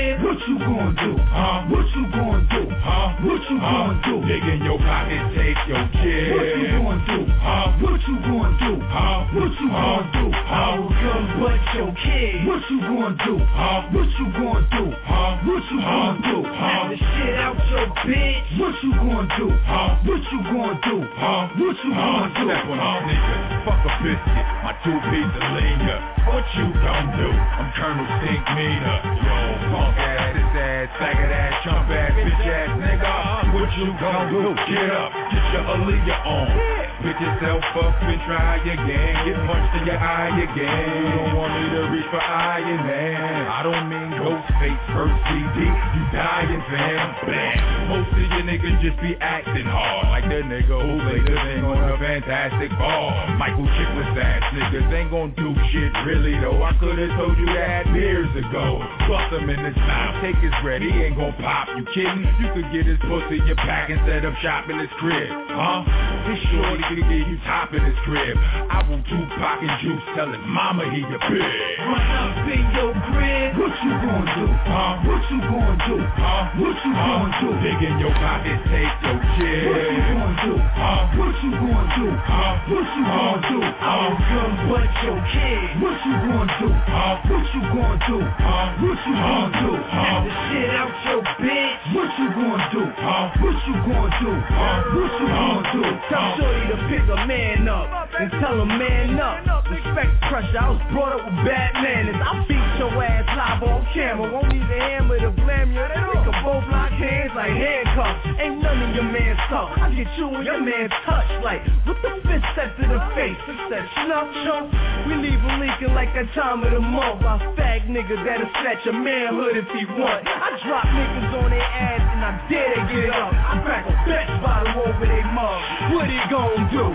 gonna 0.57 0.97
do? 0.97 1.13
Huh? 1.29 1.69
What 1.69 1.85
you 1.93 2.03
gonna 2.09 2.41
do? 2.49 2.63
Huh? 2.81 3.21
What 3.21 3.41
you 3.45 3.57
gonna 3.61 4.01
do? 4.01 4.15
Dig 4.25 4.43
in 4.43 4.65
your 4.65 4.79
pocket, 4.79 5.21
take 5.37 5.61
your 5.69 5.85
kid. 5.93 6.33
What 6.33 6.45
you 6.57 6.67
gonna 6.73 7.05
do? 7.05 7.19
Huh? 7.37 7.77
What 7.77 8.01
you 8.01 8.15
gonna 8.25 8.57
do? 8.57 8.73
Huh? 8.89 9.37
What 9.37 9.51
you 9.61 9.69
gonna 9.69 10.09
do? 10.17 10.25
Huh? 10.33 10.73
Come 10.89 11.25
but 11.37 11.61
your 11.77 11.91
kid. 12.01 12.47
What 12.47 12.61
you 12.69 12.79
gonna 12.81 13.25
do? 13.25 13.37
Huh? 13.53 13.93
What 13.93 14.09
you 14.17 14.25
gonna 14.33 14.67
do? 14.73 14.85
Huh? 15.05 15.37
What 15.45 15.63
you 15.69 15.79
gonna 15.85 16.21
do? 16.25 16.37
Huh? 16.49 16.89
the 16.89 16.97
shit 16.97 17.35
out 17.37 17.61
your 17.69 17.87
bitch. 18.09 18.59
What 18.59 18.73
you 18.81 18.91
gonna 18.97 19.37
do? 19.37 19.47
Huh? 19.69 20.01
What 20.01 20.23
you 20.33 20.39
gonna 20.49 20.81
do? 20.81 20.97
Huh? 21.13 21.61
What 21.61 21.77
you 21.85 21.91
gonna 21.93 22.33
do? 22.33 22.45
Step 22.49 22.65
on 22.73 23.05
these 23.05 23.21
niggas, 23.21 23.65
fuck 23.69 23.85
a 23.85 23.91
biscuit, 24.01 24.47
my 24.65 24.73
two 24.81 24.97
piece 25.13 25.29
of 25.29 25.45
linger. 25.53 26.17
What 26.27 26.43
you 26.59 26.67
gon' 26.73 27.07
do? 27.15 27.29
I'm 27.31 27.71
Colonel 27.71 28.07
Stink 28.19 28.43
Meter. 28.51 29.26
Yo, 29.27 29.35
punk 29.75 29.99
ass, 29.99 30.39
ass, 30.55 30.87
faggot 30.95 31.31
ass, 31.35 31.67
ass, 31.67 32.11
bitch 32.15 32.47
ass 32.47 32.71
nigga. 32.79 33.53
What 33.53 33.67
you 33.75 33.91
gon' 33.99 34.31
do? 34.31 34.55
Get 34.71 34.87
up, 34.91 35.11
get 35.11 35.43
your 35.51 35.63
Aaliyah 35.67 36.25
on. 36.25 36.87
Pick 37.03 37.19
yourself 37.19 37.63
up 37.77 37.95
and 38.03 38.19
try 38.23 38.57
again. 38.63 39.13
Get 39.27 39.37
punched 39.45 39.73
in 39.79 39.87
your 39.87 39.99
eye 39.99 40.33
again. 40.33 40.87
You 40.97 41.11
don't 41.13 41.35
want 41.35 41.53
me 41.55 41.63
to 41.75 41.81
reach 41.91 42.09
for 42.09 42.19
Iron 42.19 42.87
Man. 42.87 43.47
I 43.47 43.63
don't 43.63 43.85
mean 43.87 44.11
Ghostface 44.17 44.81
first 44.95 45.17
CD. 45.29 45.67
You 45.67 46.03
dying, 46.09 46.63
fam. 46.71 47.07
Bam. 47.27 47.89
Most 47.89 48.11
of 48.11 48.19
you 48.19 48.41
niggas 48.47 48.81
just 48.81 48.99
be 48.99 49.15
acting 49.21 49.65
hard. 49.65 50.09
Like 50.09 50.25
the 50.25 50.41
nigga 50.41 50.73
who 50.73 50.99
played 51.05 51.23
the 51.27 51.37
thing 51.37 51.63
on 51.63 51.77
a 51.79 51.97
fantastic 51.99 52.71
ball. 52.79 53.13
Michael 53.37 53.67
Chiklis 53.77 54.17
ass 54.17 54.43
niggas 54.57 54.91
ain't 54.91 55.11
gon' 55.11 55.31
do 55.37 55.53
shit 55.71 55.93
really 56.03 56.33
though. 56.41 56.63
I 56.63 56.73
could've 56.79 57.13
told 57.15 57.37
you 57.37 57.45
that 57.53 57.87
years 57.93 58.31
ago. 58.35 58.81
Bust 59.17 59.33
him 59.33 59.49
in 59.49 59.65
his 59.65 59.75
mouth, 59.77 60.21
take 60.21 60.37
his 60.37 60.53
bread, 60.61 60.81
he 60.81 60.93
ain't 60.93 61.17
gon' 61.17 61.33
pop. 61.41 61.67
You 61.73 61.83
kidding? 61.89 62.21
You 62.37 62.53
could 62.53 62.69
get 62.69 62.85
his 62.85 63.01
pussy 63.09 63.41
in 63.41 63.47
your 63.49 63.57
pack 63.57 63.89
instead 63.89 64.25
of 64.25 64.33
shop 64.45 64.69
in 64.69 64.77
his 64.77 64.93
crib. 65.01 65.25
Huh? 65.57 65.81
This 66.29 66.37
shorty 66.53 66.85
could 66.85 67.01
get 67.01 67.25
you 67.25 67.37
top 67.41 67.73
in 67.73 67.81
his 67.81 67.97
crib. 68.05 68.37
I 68.37 68.85
want 68.85 69.01
Tupac 69.09 69.57
and 69.65 69.73
Juice 69.81 70.05
telling 70.13 70.37
mama 70.45 70.85
he 70.93 71.01
a 71.01 71.17
bitch. 71.17 71.57
Run 71.81 71.97
up 71.97 72.45
in 72.45 72.61
your 72.77 72.93
crib. 73.09 73.57
What 73.57 73.73
you 73.81 73.93
gonna 74.05 74.37
do? 74.37 74.45
Huh? 74.69 75.01
What 75.09 75.21
you 75.33 75.39
gonna 75.49 75.77
do? 75.89 75.97
Huh? 75.97 76.61
What 76.61 76.77
you 76.85 76.93
gonna 76.93 77.41
do? 77.41 77.49
Dig 77.65 77.81
in 77.89 77.97
your 77.97 78.13
pocket, 78.21 78.57
take 78.69 78.93
your 79.01 79.17
kid. 79.33 79.65
What 79.65 79.81
you 79.81 80.01
gonna 80.13 80.45
do? 80.45 80.53
Huh? 80.77 81.17
What 81.17 81.33
you 81.41 81.51
gonna 81.57 81.95
do? 81.97 82.07
Huh? 82.21 82.69
What 82.69 82.85
you 82.85 83.01
gonna 83.01 83.49
do? 83.49 83.59
I'll 83.65 84.13
come 84.13 84.53
but 84.69 84.85
your 85.01 85.19
kid. 85.33 85.81
What 85.81 85.97
you 86.05 86.13
gonna 86.21 86.53
do? 86.61 86.69
Huh? 86.69 87.17
What 87.33 87.45
you 87.49 87.61
gonna 87.65 87.97
do? 88.05 88.17
Huh? 88.21 88.85
What 88.85 88.99
you 89.06 89.06
gonna 89.13 89.61
do? 89.61 89.71
Huh? 89.77 90.23
the 90.25 90.31
shit 90.51 90.69
out 90.71 90.91
your 91.07 91.23
bitch. 91.39 91.77
What 91.95 92.09
you 92.19 92.27
gonna 92.35 92.69
do? 92.73 92.83
Huh? 92.97 93.31
What 93.39 93.57
you 93.67 93.75
gonna 93.87 94.19
do? 94.19 94.31
Huh? 94.35 94.83
What 94.95 95.11
you 95.19 95.27
gonna 95.27 95.71
do? 95.71 95.83
Tell 96.09 96.27
Shorty 96.37 96.63
to 96.71 96.77
pick 96.89 97.05
a 97.07 97.19
man 97.27 97.67
up 97.67 98.09
and 98.19 98.31
tell 98.41 98.61
him 98.61 98.67
man 98.67 99.19
up. 99.19 99.67
Respect 99.67 100.11
pressure. 100.31 100.59
I 100.59 100.69
was 100.71 100.81
brought 100.91 101.13
up 101.13 101.23
with 101.27 101.45
bad 101.45 101.73
manners. 101.83 102.15
I 102.15 102.43
beat 102.47 102.67
your 102.79 102.91
ass 103.03 103.27
live 103.35 103.63
on 103.63 103.85
camera. 103.93 104.31
Won't 104.31 104.47
need 104.51 104.63
a 104.63 104.79
hammer 104.79 105.19
to 105.19 105.31
blam 105.31 105.71
you. 105.71 105.83
We 105.83 106.15
can 106.23 106.35
both 106.43 106.63
lock 106.71 106.91
hands 106.95 107.31
like 107.35 107.51
handcuffs. 107.51 108.39
Ain't 108.39 108.63
none 108.63 108.79
of 108.81 108.95
your 108.95 109.07
man's 109.11 109.39
tough. 109.51 109.71
I 109.75 109.91
get 109.91 110.07
you 110.17 110.27
and 110.31 110.45
your 110.45 110.61
man 110.63 110.89
touch 111.05 111.29
like 111.43 111.61
with 111.85 111.99
the 112.01 112.11
fist 112.23 112.47
set 112.55 112.75
to 112.79 112.85
the 112.87 113.01
face. 113.15 113.37
It's 113.47 113.63
that 113.71 113.85
snuff 114.03 114.27
chunk. 114.47 114.71
We 115.07 115.15
leave 115.19 115.39
him 115.39 115.59
leaking 115.59 115.93
like 115.93 116.15
that 116.15 116.31
time 116.33 116.63
of 116.63 116.71
the 116.71 116.79
month. 116.79 117.23
I 117.23 117.37
fag 117.59 117.87
niggas 117.91 118.23
that'll 118.23 118.49
snatch 118.63 118.83
your 118.85 118.96
manhood 118.97 119.57
if 119.57 119.67
he 119.73 119.85
want. 119.85 120.25
I 120.25 120.57
drop 120.65 120.85
niggas 120.85 121.33
on 121.37 121.49
their 121.51 121.61
ass 121.61 122.01
and 122.01 122.21
I 122.25 122.31
dare 122.49 122.69
they 122.73 122.83
get 122.93 123.09
up. 123.13 123.33
I 123.33 123.61
crack 123.63 123.85
a 123.85 123.93
bitch 124.05 124.31
bottle 124.41 124.83
over 124.85 125.05
they 125.05 125.23
mug. 125.33 125.61
What 125.93 126.09
he 126.09 126.19
gon' 126.29 126.69
do? 126.73 126.85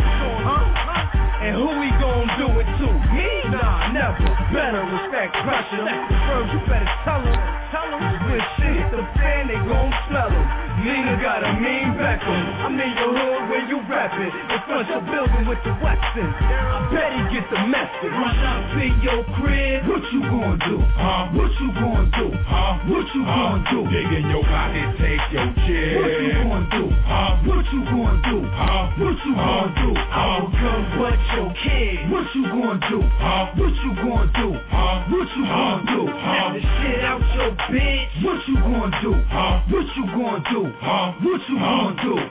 And 1.42 1.58
who 1.58 1.74
he 1.82 1.90
gon' 1.98 2.28
do 2.38 2.46
it 2.62 2.68
to? 2.78 2.88
Me? 3.14 3.28
Nah, 3.50 3.90
never. 3.90 4.22
Better 4.54 4.82
respect 4.86 5.34
pressure. 5.42 5.82
That's 5.82 6.06
the 6.06 6.18
first, 6.30 6.48
you 6.54 6.60
better 6.70 6.90
tell 7.02 7.22
him. 7.22 7.34
Tell 7.74 7.88
him. 7.90 8.02
When 8.30 8.40
shit 8.58 8.76
hit 8.78 8.88
the 8.94 9.02
fan, 9.18 9.48
they 9.48 9.58
gon' 9.58 9.90
smell 10.06 10.30
him. 10.30 10.71
Nina 10.80 11.20
got 11.20 11.44
a 11.44 11.52
mean 11.60 11.92
Beckham. 12.00 12.44
I'm 12.64 12.80
in 12.80 12.96
your 12.96 13.12
hood 13.12 13.42
when 13.50 13.68
you 13.68 13.78
rapping. 13.84 14.32
In 14.32 14.60
front 14.64 14.88
your 14.88 15.04
building 15.04 15.44
with 15.46 15.60
the 15.64 15.72
Weston. 15.84 16.26
I 16.32 16.88
bet 16.88 17.12
he 17.12 17.22
get 17.36 17.44
the 17.52 17.60
message. 17.68 18.08
Run 18.08 18.38
up 18.40 18.72
in 18.80 18.96
your 19.04 19.22
crib. 19.36 19.84
What 19.86 20.02
you 20.12 20.20
gonna 20.24 20.56
do? 20.64 20.78
Huh? 20.96 21.28
What 21.36 21.52
you 21.60 21.68
gonna 21.76 22.08
do? 22.16 22.26
Huh? 22.48 22.88
What 22.88 23.06
you 23.14 23.22
gonna 23.24 23.70
do? 23.70 23.78
Dig 23.92 24.10
in 24.16 24.24
your 24.32 24.44
pocket, 24.48 24.88
take 24.96 25.22
your 25.30 25.52
kid. 25.62 26.00
What 26.00 26.12
you 26.18 26.32
gonna 26.40 26.68
do? 26.72 26.84
Huh? 27.04 27.46
What 27.46 27.64
you 27.68 27.80
gonna 27.84 28.22
do? 28.32 28.38
Huh? 28.48 28.82
What 28.96 29.16
you 29.22 29.34
gonna 29.36 29.76
do? 29.76 29.90
I 29.92 30.40
will 30.40 30.50
come 30.56 30.84
but 30.96 31.18
your 31.36 31.50
kid. 31.62 32.10
What 32.10 32.26
you 32.34 32.42
gonna 32.48 32.80
do? 32.88 33.00
Huh? 33.20 33.52
What 33.60 33.74
you 33.76 33.90
gonna 34.00 34.32
do? 34.40 34.48
Huh? 34.72 35.04
What 35.12 35.28
you 35.36 35.44
gonna 35.44 35.84
do? 35.92 36.02
Huh? 36.08 36.52
the 36.54 36.60
shit 36.60 37.04
out 37.04 37.22
your 37.36 37.52
bitch. 37.70 38.08
What 38.24 38.40
you 38.48 38.56
gonna 38.56 39.00
do? 39.02 39.12
Huh? 39.28 39.62
What 39.70 39.86
you 39.96 40.04
gonna 40.10 40.42
do? 40.50 40.61
Huh? 40.70 41.12
What 41.22 41.40
you 41.48 41.58
Huh? 41.58 41.92
gonna 41.94 42.02
do? 42.02 42.30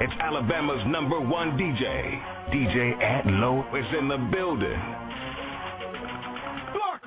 It's 0.00 0.12
Alabama's 0.20 0.84
number 0.86 1.20
one 1.20 1.58
DJ. 1.58 2.20
DJ 2.52 3.00
At 3.02 3.24
Atlow 3.26 3.64
is 3.78 3.86
in 3.98 4.08
the 4.08 4.18
building. 4.32 4.99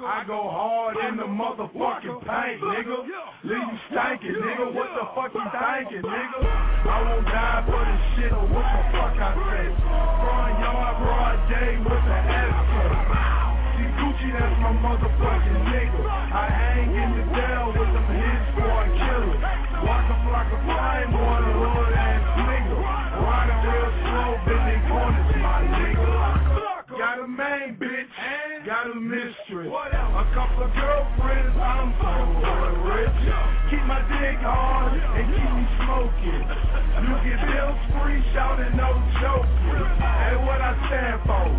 I 0.04 0.24
go 0.28 0.36
hard 0.52 0.98
in 1.00 1.16
the 1.16 1.24
motherfucking 1.24 2.28
paint, 2.28 2.60
nigga. 2.60 3.08
Leave 3.48 3.56
you 3.56 3.80
stankin', 3.88 4.36
nigga. 4.36 4.68
What 4.76 4.92
the 5.00 5.08
fuck 5.16 5.32
you 5.32 5.48
thinking, 5.48 6.04
nigga? 6.04 6.40
I 6.44 6.98
won't 7.08 7.24
die 7.32 7.64
for 7.64 7.80
this 7.88 8.04
shit 8.20 8.32
or 8.36 8.44
what 8.52 8.68
the 8.68 8.84
fuck 8.92 9.16
I 9.16 9.32
say. 9.32 9.64
Front 9.80 10.60
yard, 10.60 10.96
broad 11.00 11.40
day 11.48 11.80
with 11.80 12.04
the 12.04 12.20
S-cut. 12.20 12.92
See 13.80 13.90
Gucci, 13.96 14.30
that's 14.36 14.58
my 14.60 14.76
motherfucking 14.84 15.72
nigga. 15.72 16.04
I 16.04 16.52
hang 16.52 16.92
in 16.92 17.10
the 17.16 17.24
Dell 17.40 17.72
with 17.72 17.88
them 17.96 18.08
hit 18.12 18.42
squad 18.52 18.88
killers. 19.00 19.40
Walk 19.88 20.04
a 20.04 20.16
flock 20.28 20.52
of 20.52 20.62
flame 20.68 21.16
on 21.16 21.63
Got 27.14 27.26
a 27.26 27.28
main 27.28 27.78
bitch, 27.78 28.10
got 28.66 28.90
a 28.90 28.96
mistress. 28.98 29.70
A 29.70 30.26
couple 30.34 30.66
of 30.66 30.74
girlfriends, 30.74 31.54
I'm 31.62 31.94
so 32.02 32.10
rich. 32.90 33.22
Keep 33.70 33.86
my 33.86 34.02
dick 34.10 34.42
hard 34.42 34.98
and 34.98 35.30
keep 35.30 35.46
me 35.46 35.62
smoking. 35.78 36.42
You 36.42 37.14
get 37.22 37.38
bills 37.46 37.78
free, 37.94 38.18
shouting 38.34 38.74
no 38.74 38.98
joking. 39.22 39.86
Hey, 40.02 40.42
what 40.42 40.58
I 40.58 40.74
stand 40.90 41.22
for? 41.30 41.54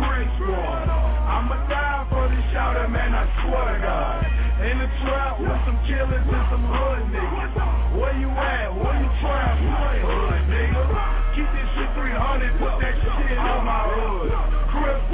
Brick 0.00 0.32
Squad. 0.40 0.88
I'ma 0.88 1.60
die 1.68 2.08
for 2.08 2.24
this 2.32 2.40
shouter, 2.56 2.88
man, 2.88 3.12
I 3.12 3.28
swear 3.44 3.68
to 3.68 3.76
God. 3.84 4.24
In 4.64 4.80
the 4.80 4.88
trap 5.04 5.44
with 5.44 5.60
some 5.68 5.76
killers 5.84 6.24
and 6.24 6.44
some 6.48 6.64
hood 6.64 7.04
niggas. 7.12 8.00
Where 8.00 8.16
you 8.16 8.32
at? 8.32 8.72
Where 8.72 8.96
you 8.96 9.12
trap? 9.20 9.60
Hood, 9.60 10.40
nigga. 10.48 10.88
Keep 11.36 11.52
this 11.52 11.68
shit 11.76 11.90
300, 12.00 12.56
put 12.56 12.80
that 12.80 12.96
shit 12.96 13.36
on 13.36 13.60
my 13.68 13.92
hood. 13.92 14.53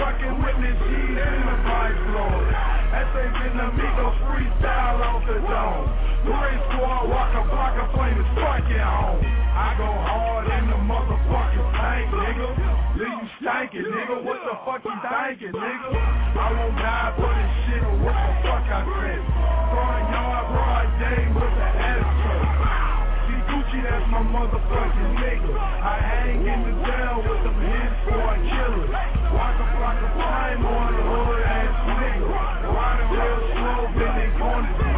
Fucking 0.01 0.36
witness, 0.40 0.81
he's 0.89 1.12
in 1.12 1.40
the 1.44 1.56
vice 1.60 2.05
lord. 2.16 2.48
That's 2.89 3.12
a 3.20 3.24
Vietnamigo 3.36 4.06
freestyle 4.24 5.01
off 5.05 5.20
the 5.28 5.36
dome. 5.44 5.86
Great 6.24 6.60
squad, 6.72 7.05
Waka 7.05 7.44
Flocka 7.52 7.85
Flame 7.93 8.16
is 8.16 8.31
fucking 8.40 8.81
home. 8.81 9.20
I 9.20 9.77
go 9.77 9.85
hard 9.85 10.48
in 10.56 10.72
the 10.72 10.81
motherfucking 10.89 11.68
tank, 11.77 12.09
nigga. 12.16 12.48
Leave 12.97 13.12
you 13.12 13.28
stankin', 13.44 13.93
nigga. 13.93 14.24
What 14.24 14.40
the 14.48 14.56
fuck 14.64 14.81
you 14.89 14.97
thinking, 15.05 15.52
nigga? 15.52 15.90
I 15.93 16.48
won't 16.48 16.77
die 16.81 17.12
for 17.20 17.28
this 17.36 17.52
shit 17.68 17.85
or 17.85 17.97
what 18.01 18.16
the 18.16 18.32
fuck 18.40 18.64
I 18.72 18.81
said. 18.89 19.20
Front 19.68 20.05
yard, 20.16 20.48
broad 20.48 20.89
day 20.97 21.28
with 21.28 21.55
the 21.60 21.80
See 21.80 21.80
My 24.11 24.19
motherfucking 24.27 25.23
nigga. 25.23 25.55
I 25.57 26.01
hang 26.03 26.43
in 26.43 26.61
the 26.66 26.74
Dell 26.82 27.23
with 27.23 27.45
them 27.47 27.55
squad 28.03 28.43
killers. 28.43 28.91
Walk 28.91 29.55
a 29.55 29.66
flock 29.78 30.03
of 30.03 30.11
flame 30.19 30.66
on 30.66 30.91
the 30.91 31.03
hood 31.07 31.43
ass 31.47 31.74
nigga. 31.95 32.27
Riding 32.74 33.11
real 33.15 33.39
slow, 33.55 33.87
bending 33.95 34.35
corners, 34.35 34.90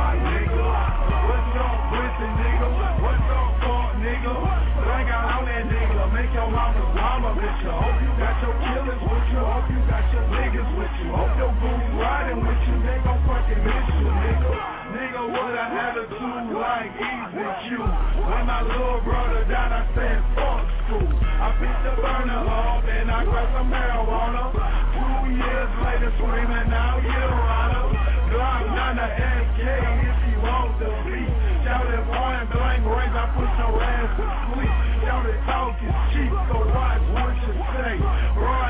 attitude 16.02 16.58
like 16.58 16.90
easy 16.98 17.46
Q. 17.68 17.78
When 17.78 18.46
my 18.46 18.62
little 18.62 19.00
brother 19.02 19.44
died, 19.46 19.72
I 19.72 19.82
said 19.94 20.18
fuck 20.34 20.66
school. 20.82 21.06
I 21.06 21.48
beat 21.60 21.78
the 21.86 21.94
burner 22.02 22.42
off 22.42 22.84
and 22.84 23.10
I 23.10 23.24
grabbed 23.24 23.52
some 23.54 23.70
marijuana. 23.70 24.50
Two 24.94 25.30
years 25.30 25.72
later, 25.82 26.10
screaming 26.18 26.72
out, 26.74 27.02
Your 27.02 27.32
Honor. 27.32 27.86
Glock 28.32 28.64
9 28.72 28.96
the 28.96 29.08
AK 29.12 29.60
if 29.62 30.18
you 30.26 30.38
want 30.42 30.72
the 30.80 30.90
beat. 31.06 31.32
Shout 31.62 31.86
it 31.86 32.04
point 32.10 32.46
blank 32.50 32.82
range, 32.82 33.14
I 33.14 33.26
put 33.36 33.50
your 33.60 33.74
ass 33.78 34.10
to 34.18 34.26
sleep. 34.50 34.74
Shout 35.06 35.26
it 35.26 35.38
talk 35.46 35.76
is 35.82 35.96
cheap, 36.10 36.32
so 36.50 36.56
watch 36.66 37.04
what 37.14 37.34
you 37.46 37.54
say. 37.76 37.94
Broad 38.34 38.61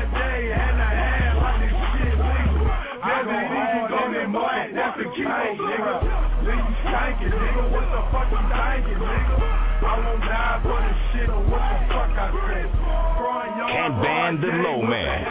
black, 5.21 5.53
that's 5.53 5.59
the 5.59 5.61
key, 5.61 5.61
nigga. 5.61 5.95
Leave 6.43 6.57
you 6.57 6.75
stankin', 6.81 7.31
nigga, 7.31 7.63
what 7.71 7.85
the 7.93 8.01
fuck 8.09 8.27
you 8.33 8.41
thinking, 8.49 8.97
nigga? 8.97 9.35
I 9.83 9.99
won't 9.99 10.21
die 10.23 10.59
for 10.63 10.79
this 10.81 10.97
shit 11.13 11.29
or 11.29 11.43
what 11.45 11.61
the 11.61 11.77
fuck 11.93 12.17
I 12.17 12.31
said. 12.33 12.69
Cat 13.73 13.91
Band 14.01 14.41
the 14.41 14.47
Low 14.47 14.81
Man. 14.81 15.23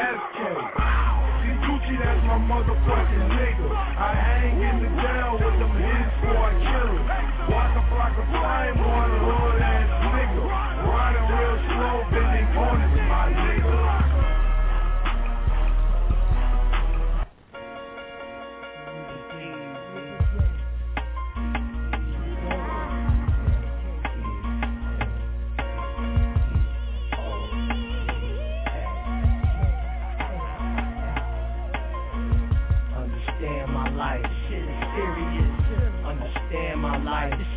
See 1.43 1.57
Gucci, 1.67 1.95
that's 1.99 2.23
my 2.27 2.39
motherfucking 2.39 3.27
nigga. 3.35 3.67
I 3.73 4.15
hang 4.15 4.63
in 4.63 4.77
the 4.83 4.91
jail 5.03 5.33
with 5.41 5.57
them 5.59 5.75
hits 5.75 6.15
for 6.23 6.37
a 6.37 6.53
killer. 6.63 7.03
Waka 7.51 7.83
Flocka 7.91 8.23
Flame 8.31 8.79
on 8.79 9.11
a 9.11 9.63
ass 9.63 9.91
nigga. 10.15 10.43
Riding 10.87 11.27
real 11.33 11.57
slow, 11.67 11.97
bending 12.13 12.49
corners, 12.55 12.95
my 13.09 13.27
nigga. 13.35 13.62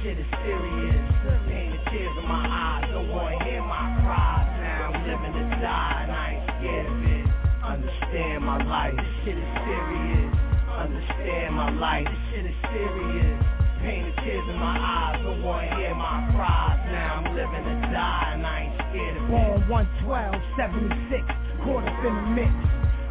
Shit 0.05 0.19
is 0.19 0.31
serious. 0.45 1.01
Pain 1.49 1.73
the 1.73 1.81
tears 1.89 2.13
in 2.21 2.27
my 2.29 2.45
eyes, 2.45 2.85
don't 2.93 3.09
wanna 3.09 3.43
hear 3.43 3.61
my 3.65 3.89
cries. 4.05 4.45
Now 4.61 4.93
I'm 4.93 5.01
living 5.01 5.33
to 5.33 5.45
die, 5.65 6.05
and 6.05 6.11
I 6.13 6.25
ain't 6.37 6.45
scared 6.61 6.85
of 6.85 7.01
it. 7.09 7.25
Understand 7.65 8.45
my 8.45 8.61
life, 8.61 8.93
this 8.93 9.15
shit 9.25 9.37
is 9.37 9.51
serious. 9.65 10.29
Understand 10.77 11.55
my 11.55 11.71
life, 11.73 12.05
this 12.05 12.21
shit 12.29 12.45
is 12.45 12.57
serious. 12.69 13.37
Pain 13.81 14.05
the 14.05 14.21
tears 14.21 14.45
in 14.45 14.57
my 14.61 14.77
eyes, 14.77 15.17
don't 15.25 15.41
wanna 15.41 15.73
hear 15.73 15.95
my 15.95 16.29
cries. 16.37 16.79
Now 16.93 17.25
I'm 17.25 17.33
living 17.33 17.65
to 17.65 17.75
die, 17.89 18.29
and 18.37 18.45
I 18.45 18.61
ain't 18.61 18.77
scared 18.85 19.17
of 19.17 19.25
it. 19.25 19.29
Born 19.33 19.89
112, 20.05 20.37
76, 20.53 21.25
caught 21.65 21.81
up 21.81 22.05
in 22.05 22.13
the 22.13 22.25
mix. 22.45 22.53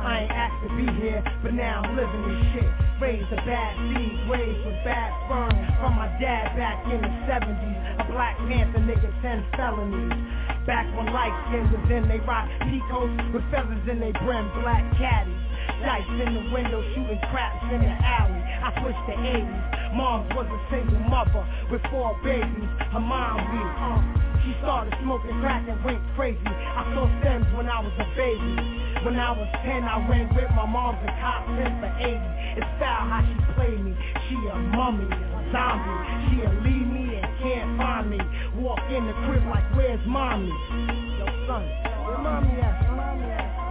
I 0.05 0.29
ain't 0.29 0.31
asked 0.31 0.61
to 0.69 0.71
be 0.77 0.85
here, 1.01 1.25
but 1.43 1.55
now 1.55 1.81
I'm 1.81 1.97
living 1.97 2.23
this 2.29 2.45
shit. 2.53 2.71
Raised 3.01 3.33
a 3.33 3.41
bad 3.49 3.73
seed, 3.89 4.21
raised 4.29 4.61
with 4.69 4.77
bad 4.85 5.09
sperm 5.25 5.57
from 5.81 5.97
my 5.97 6.13
dad 6.21 6.53
back 6.61 6.85
in 6.93 7.01
the 7.01 7.13
70s. 7.25 8.01
A 8.01 8.13
Black 8.13 8.37
Panther 8.45 8.85
nigga, 8.85 9.09
10 9.25 9.45
felonies. 9.57 10.13
Back 10.69 10.85
when 10.97 11.09
light 11.09 11.33
skins 11.49 11.73
was 11.73 11.89
in, 11.91 12.05
they 12.09 12.21
rock 12.21 12.49
peacoats 12.69 13.17
with 13.33 13.45
feathers 13.51 13.81
in 13.89 13.99
they 13.99 14.13
brim, 14.21 14.53
black 14.61 14.85
caddies. 15.01 15.41
Dice 15.85 16.09
in 16.21 16.35
the 16.35 16.45
window, 16.53 16.81
shooting 16.95 17.21
craps 17.31 17.65
in 17.73 17.81
the 17.81 17.93
alley. 17.93 18.41
I 18.41 18.69
switched 18.81 19.05
the 19.07 19.17
80s. 19.17 19.95
Mom 19.95 20.29
was 20.35 20.47
a 20.49 20.61
single 20.71 20.99
mother 21.09 21.45
with 21.71 21.83
four 21.91 22.19
babies. 22.25 22.71
Her 22.93 23.01
mom 23.01 23.37
weak, 23.53 23.75
uh. 23.79 24.25
She 24.45 24.53
started 24.61 24.93
smoking 25.01 25.41
crack 25.41 25.65
and 25.69 25.83
went 25.85 26.03
crazy. 26.17 26.41
I 26.45 26.85
saw 26.93 27.09
stems 27.21 27.47
when 27.57 27.65
I 27.69 27.81
was 27.81 27.93
a 27.97 28.05
baby. 28.13 28.53
When 29.01 29.17
I 29.17 29.33
was 29.33 29.49
10, 29.65 29.85
I 29.85 30.05
ran 30.09 30.29
with 30.35 30.51
my 30.53 30.67
mom's 30.67 31.01
and 31.01 31.17
cop 31.17 31.47
10 31.49 31.81
for 31.81 31.93
80. 31.97 32.21
It's 32.61 32.69
foul 32.77 33.09
how 33.09 33.25
she 33.25 33.35
played 33.57 33.81
me. 33.81 33.97
She 34.29 34.37
a 34.37 34.57
mummy, 34.77 35.09
a 35.09 35.41
zombie. 35.49 35.97
She'll 36.29 36.53
leave 36.61 36.89
me 36.93 37.17
and 37.17 37.29
can't 37.41 37.79
find 37.81 38.11
me. 38.11 38.21
Walk 38.61 38.85
in 38.93 39.07
the 39.07 39.17
crib 39.25 39.45
like, 39.49 39.65
where's 39.77 40.01
mommy? 40.07 40.53
Yo, 41.17 41.25
son, 41.49 41.65
where 42.05 42.19
mommy 42.21 42.61
at? 42.61 42.85
Where 42.85 42.97
mommy 42.97 43.33
at? 43.33 43.64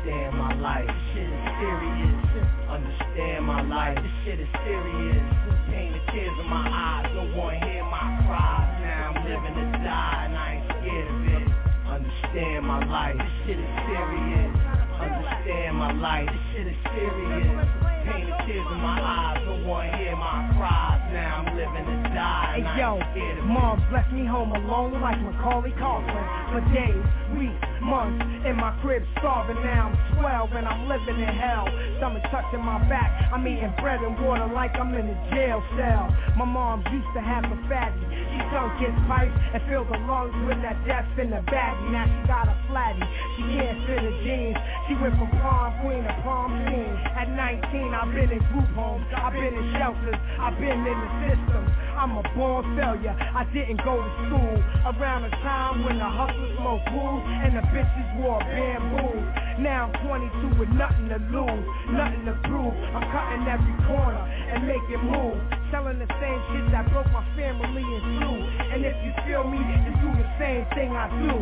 Understand 0.00 0.38
my 0.38 0.54
life, 0.54 0.86
this 0.86 0.96
shit 1.12 1.28
is 1.28 1.44
serious. 1.60 2.24
Understand 2.70 3.44
my 3.44 3.60
life, 3.60 3.98
this 4.00 4.16
shit 4.24 4.40
is 4.40 4.48
serious. 4.64 5.24
Pain 5.68 5.92
the 5.92 6.12
tears 6.12 6.32
in 6.40 6.48
my 6.48 6.64
eyes, 6.72 7.04
don't 7.12 7.36
wanna 7.36 7.60
hear 7.60 7.84
my 7.84 8.24
cries. 8.24 8.80
Now 8.80 9.12
I'm 9.12 9.24
living 9.28 9.54
to 9.60 9.78
die, 9.84 10.24
and 10.24 10.36
I 10.38 10.56
ain't 10.56 10.64
scared 10.72 11.04
of 11.04 11.20
it. 11.36 11.48
Understand 11.84 12.64
my 12.64 12.80
life, 12.88 13.16
this 13.18 13.34
shit 13.44 13.58
is 13.60 13.72
serious. 13.92 14.56
Understand 15.04 15.76
my 15.76 15.92
life, 15.92 16.28
this 16.32 16.44
shit 16.56 16.66
is 16.72 16.80
serious. 16.96 17.68
Pain 18.08 18.24
the 18.24 18.36
tears 18.48 18.68
in 18.72 18.80
my 18.80 18.96
eyes, 19.04 19.44
don't 19.44 19.66
wanna 19.68 19.98
hear 19.98 20.16
my 20.16 20.48
cries. 20.56 21.12
Now 21.12 21.44
I'm 21.44 21.56
living 21.60 21.84
to 21.84 22.08
die, 22.16 22.64
I 22.64 22.72
Hey 22.72 22.80
yo, 22.80 23.44
mom 23.44 23.84
left 23.92 24.12
me 24.12 24.24
home 24.24 24.52
alone 24.52 25.00
like 25.02 25.20
Macaulay 25.20 25.72
Culkin 25.76 26.24
for 26.48 26.60
days, 26.72 27.04
weeks, 27.36 27.68
months 27.82 28.20
in 28.46 28.56
my 28.56 28.72
crib 28.82 29.02
starving. 29.18 29.56
Now 29.64 29.92
I'm 29.92 30.20
12 30.20 30.52
and 30.52 30.66
I'm 30.68 30.88
living 30.88 31.20
in 31.20 31.32
hell. 31.34 31.66
Stomach 31.98 32.22
touching 32.30 32.64
my 32.64 32.78
back. 32.88 33.32
I'm 33.32 33.46
eating 33.46 33.72
bread 33.80 34.00
and 34.00 34.16
water 34.24 34.46
like 34.52 34.72
I'm 34.76 34.94
in 34.94 35.08
a 35.08 35.18
jail 35.32 35.62
cell. 35.76 36.08
My 36.36 36.44
mom 36.44 36.84
used 36.92 37.12
to 37.14 37.20
have 37.20 37.44
a 37.44 37.56
fatty. 37.68 38.00
She 38.10 38.38
sunk 38.52 38.76
his 38.80 38.94
pipes 39.08 39.34
and 39.52 39.60
filled 39.68 39.88
the 39.88 39.98
lungs 40.04 40.36
with 40.48 40.60
that 40.62 40.78
death 40.86 41.08
in 41.18 41.30
the 41.30 41.42
baggie. 41.48 41.90
Now 41.92 42.06
she 42.06 42.20
got 42.28 42.48
a 42.48 42.56
flatty. 42.68 43.04
She 43.36 43.42
can't 43.56 43.78
fit 43.88 44.00
her 44.04 44.16
jeans. 44.24 44.56
She 44.88 44.94
went 45.00 45.16
from 45.16 45.30
prom 45.40 45.76
queen 45.82 46.04
to 46.04 46.14
prom 46.22 46.52
king. 46.68 46.92
At 47.16 47.28
19, 47.32 47.92
I've 47.94 48.12
been 48.12 48.30
in 48.30 48.42
group 48.52 48.68
homes. 48.76 49.04
I've 49.16 49.32
been 49.32 49.54
in 49.56 49.66
shelters. 49.76 50.20
I've 50.40 50.56
been 50.60 50.84
in 50.84 50.98
the 51.00 51.10
system. 51.28 51.62
I'm 52.00 52.16
a 52.16 52.24
born 52.32 52.64
failure. 52.80 53.12
I 53.12 53.44
didn't 53.52 53.84
go 53.84 54.00
to 54.00 54.10
school 54.24 54.56
around 54.88 55.28
the 55.28 55.32
time 55.44 55.84
when 55.84 55.98
the 55.98 56.08
hustlers 56.08 56.56
smoked 56.56 56.88
booze 56.88 57.24
and 57.44 57.60
the 57.60 57.64
bitches 57.70 58.10
wore 58.18 58.40
bamboo. 58.40 59.18
Now 59.62 59.90
I'm 59.90 60.06
22 60.06 60.58
with 60.58 60.70
nothing 60.74 61.08
to 61.10 61.18
lose, 61.30 61.66
nothing 61.92 62.24
to 62.26 62.34
prove. 62.48 62.74
I'm 62.94 63.04
cutting 63.12 63.46
every 63.46 63.76
corner 63.86 64.24
and 64.24 64.66
making 64.66 65.02
moves. 65.06 65.40
Selling 65.70 65.98
the 65.98 66.10
same 66.18 66.40
shit 66.50 66.66
that 66.74 66.90
broke 66.90 67.06
my 67.14 67.22
family 67.38 67.82
in 67.82 68.02
two. 68.18 68.36
And 68.74 68.84
if 68.84 68.96
you 69.06 69.12
feel 69.26 69.44
me, 69.46 69.58
then 69.58 69.94
do 70.02 70.10
the 70.18 70.28
same 70.38 70.66
thing 70.74 70.90
I 70.96 71.06
do. 71.12 71.36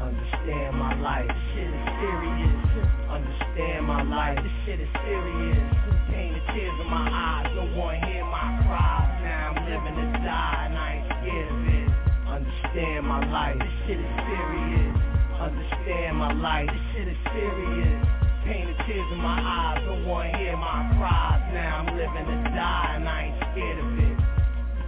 Understand 0.00 0.76
my 0.76 0.94
life, 1.00 1.28
this 1.28 1.44
shit 1.52 1.68
is 1.68 1.86
serious. 2.00 2.64
Understand 3.10 3.86
my 3.86 4.02
life, 4.02 4.38
this 4.40 4.56
shit 4.64 4.80
is 4.80 4.88
serious. 5.04 5.68
Pain 6.08 6.32
the 6.32 6.52
tears 6.52 6.76
in 6.80 6.88
my 6.88 7.08
eyes, 7.10 7.50
don't 7.54 7.76
wanna 7.76 8.00
hear 8.06 8.24
my 8.24 8.53
Understand 12.74 13.06
my 13.06 13.22
life, 13.30 13.56
this 13.56 13.68
shit 13.86 14.00
is 14.00 14.14
serious. 14.26 14.96
Understand 15.38 16.16
my 16.16 16.32
life, 16.32 16.66
this 16.66 16.82
shit 16.90 17.06
is 17.06 17.16
serious. 17.30 18.02
Pain 18.42 18.66
the 18.66 18.74
tears 18.82 19.06
in 19.12 19.18
my 19.18 19.38
eyes, 19.38 19.78
don't 19.86 20.04
wanna 20.04 20.36
hear 20.36 20.56
my 20.56 20.90
cries. 20.98 21.54
Now 21.54 21.86
I'm 21.86 21.94
living 21.94 22.26
to 22.26 22.50
die, 22.50 22.94
and 22.96 23.08
I 23.08 23.30
ain't 23.30 23.38
scared 23.54 23.78
of 23.78 23.94
it. 23.94 24.18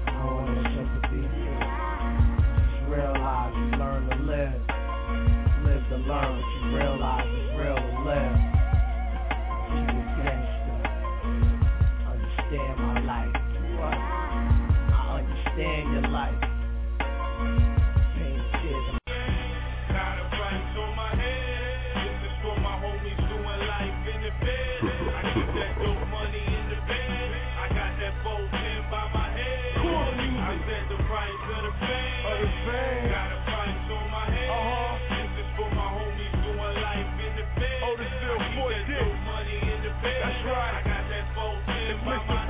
I 0.03 0.19
don't 0.19 0.35
want 0.35 0.51
no 0.51 0.63
sympathy. 0.75 1.31
Just 2.75 2.91
realize 2.91 3.55
you 3.55 3.79
learn 3.79 4.03
to 4.11 4.17
live. 4.35 4.59
Live 5.63 5.83
to 5.87 5.97
learn, 6.11 6.43
but 6.43 6.67
you 6.67 6.77
realize 6.77 7.36
the 24.27 24.32
bed. 24.43 24.82
I 24.82 25.23
get 25.39 25.55
that 25.55 25.78
dope 25.78 26.03
money 26.11 26.43
in 26.43 26.65
the 26.66 26.81
bed. 26.82 27.31
I 27.62 27.70
got 27.70 27.94
that 27.94 28.15
410 28.27 28.90
by 28.90 29.07
my 29.15 29.31
head. 29.31 29.78
I 29.78 30.59
said 30.66 30.85
the 30.90 30.98
price 31.07 31.43
of 31.55 31.62
the 31.62 31.70
fame. 31.78 33.07
Got 33.07 33.31
a 33.31 33.39
price 33.47 33.86
on 33.86 34.11
my 34.11 34.27
head. 34.27 34.51
Uh-huh. 34.51 34.98
This 35.15 35.47
is 35.47 35.51
for 35.55 35.70
my 35.70 35.86
homies 35.94 36.35
doing 36.43 36.59
life 36.59 37.07
in 37.23 37.32
the 37.39 37.47
bed. 37.55 37.78
Oh, 37.86 37.94
this 37.94 38.11
still 38.19 38.43
for 38.59 38.66
that 38.74 38.82
dope 38.90 39.15
money 39.31 39.62
in 39.62 39.78
the 39.86 39.94
bed. 40.03 40.19
That's 40.19 40.43
right. 40.43 40.74
I 40.74 40.82
got 40.82 41.07
that 41.07 41.24
410 41.39 42.03
by 42.03 42.19
my 42.27 42.35
head. 42.35 42.45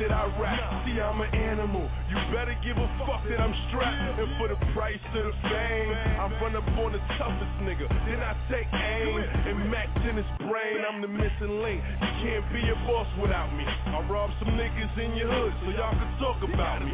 That 0.00 0.12
I 0.12 0.24
rap. 0.40 0.86
See, 0.86 1.00
I'm 1.00 1.20
an 1.20 1.32
animal. 1.34 1.88
You 2.08 2.16
better 2.32 2.56
give 2.62 2.76
a 2.76 2.88
fuck 3.04 3.24
that 3.28 3.40
I'm 3.40 3.54
strapped. 3.68 4.20
And 4.20 4.30
for 4.38 4.48
the 4.48 4.58
price 4.72 5.00
of 5.14 5.24
the 5.24 5.34
fame, 5.48 5.90
I 6.20 6.28
run 6.40 6.56
up 6.56 6.68
on 6.76 6.92
the 6.92 7.02
toughest 7.16 7.56
nigga, 7.64 7.88
then 8.04 8.20
I 8.20 8.36
take 8.50 8.68
aim 8.72 9.16
and 9.16 9.70
max 9.70 9.88
in 10.08 10.16
his 10.16 10.30
brain. 10.44 10.84
I'm 10.84 11.00
the 11.00 11.08
missing 11.08 11.62
link. 11.64 11.80
You 12.00 12.12
can't 12.22 12.46
be 12.52 12.62
a 12.68 12.76
boss 12.86 13.08
without 13.20 13.52
me. 13.56 13.64
I 13.64 14.00
rob 14.08 14.30
some 14.38 14.52
niggas 14.54 14.92
in 15.00 15.16
your 15.16 15.32
hood 15.32 15.52
so 15.64 15.70
y'all 15.72 15.96
can 15.96 16.12
talk 16.20 16.40
about 16.44 16.84
me. 16.84 16.92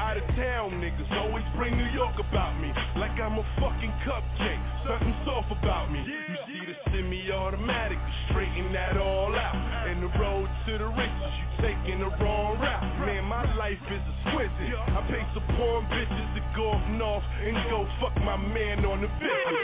Out 0.00 0.16
of 0.16 0.26
town 0.36 0.80
niggas 0.80 1.10
always 1.20 1.44
bring 1.56 1.76
New 1.76 1.90
York 1.92 2.16
about 2.18 2.58
me 2.60 2.72
like 2.96 3.12
I'm 3.20 3.38
a 3.38 3.46
fucking 3.60 3.92
cupcake. 4.08 4.62
Something 4.88 5.14
soft 5.24 5.52
about 5.52 5.92
me. 5.92 6.00
You 6.00 6.57
see 6.84 6.90
the 6.90 6.96
semi-automatic, 6.98 7.98
straighten 8.28 8.72
that 8.72 8.96
all 8.96 9.34
out. 9.34 9.54
And 9.88 10.02
the 10.02 10.08
road 10.18 10.48
to 10.66 10.78
the 10.78 10.86
riches, 10.88 11.34
you 11.38 11.46
taking 11.62 12.00
the 12.00 12.10
wrong 12.22 12.58
route. 12.58 13.06
Man, 13.06 13.24
my 13.24 13.44
life 13.56 13.78
is 13.90 14.02
exquisite. 14.24 14.74
I 14.76 15.00
pay 15.08 15.24
some 15.34 15.46
porn 15.56 15.84
bitches 15.86 16.34
to 16.34 16.40
go 16.56 16.72
up 16.72 16.88
north 16.90 17.24
and 17.42 17.56
go 17.70 17.86
fuck 18.00 18.16
my 18.22 18.36
man 18.36 18.84
on 18.84 19.00
the 19.00 19.08
business. 19.08 19.58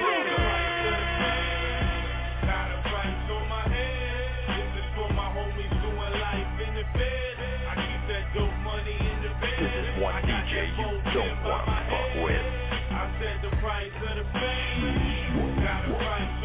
Got 2.43 2.71
a 2.73 2.79
price 2.89 3.31
on 3.31 3.49
my 3.49 3.65
head. 3.69 4.05
This 4.49 4.71
is 4.81 4.87
for 4.97 5.13
my 5.13 5.29
homies 5.35 5.75
doing 5.83 6.15
life 6.21 6.61
in 6.67 6.75
the 6.75 6.87
bed. 6.97 7.35
I 7.69 7.75
keep 7.75 8.03
that 8.09 8.25
dope 8.35 8.59
money 8.65 8.97
in 8.97 9.19
the 9.23 9.33
bed. 9.41 9.59
This 9.61 9.75
is 9.77 10.03
one 10.03 10.23
DJ 10.25 10.73
you 10.79 10.91
don't 11.13 11.39
want 11.45 11.67
to 11.67 11.77
fuck 11.91 12.11
with. 12.25 12.47
I 12.95 13.11
said 13.21 13.37
the 13.43 13.51
price 13.59 13.93
of 14.09 14.15
the 14.17 14.27
fame. 14.39 15.63
Got 15.65 15.85
a 15.85 15.95
price 15.99 16.44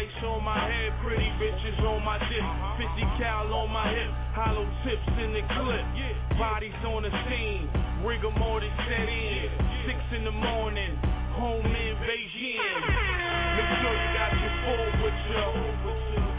got 0.00 0.24
on 0.24 0.44
my 0.44 0.56
head, 0.56 0.92
pretty 1.04 1.28
bitches 1.36 1.78
on 1.84 2.02
my 2.04 2.16
dick, 2.30 2.40
uh-huh. 2.40 2.88
50 2.96 3.20
cal 3.20 3.52
on 3.52 3.68
my 3.70 3.84
hip, 3.92 4.08
hollow 4.32 4.64
tips 4.84 5.04
in 5.20 5.32
the 5.36 5.44
clip, 5.52 5.84
bodies 6.38 6.72
on 6.88 7.02
the 7.02 7.12
scene, 7.28 7.68
rigor 8.04 8.30
mortis 8.32 8.72
set 8.88 9.08
in, 9.08 9.50
six 9.84 9.98
in 10.16 10.24
the 10.24 10.32
morning, 10.32 10.96
home 11.36 11.66
in 11.66 11.94
Beijing. 12.00 12.56
Make 13.60 13.70
sure 13.84 13.92
you 13.92 14.08
got 14.16 14.32
your 14.40 14.54
phone 14.64 14.92
with 15.04 15.20
you, 15.28 15.44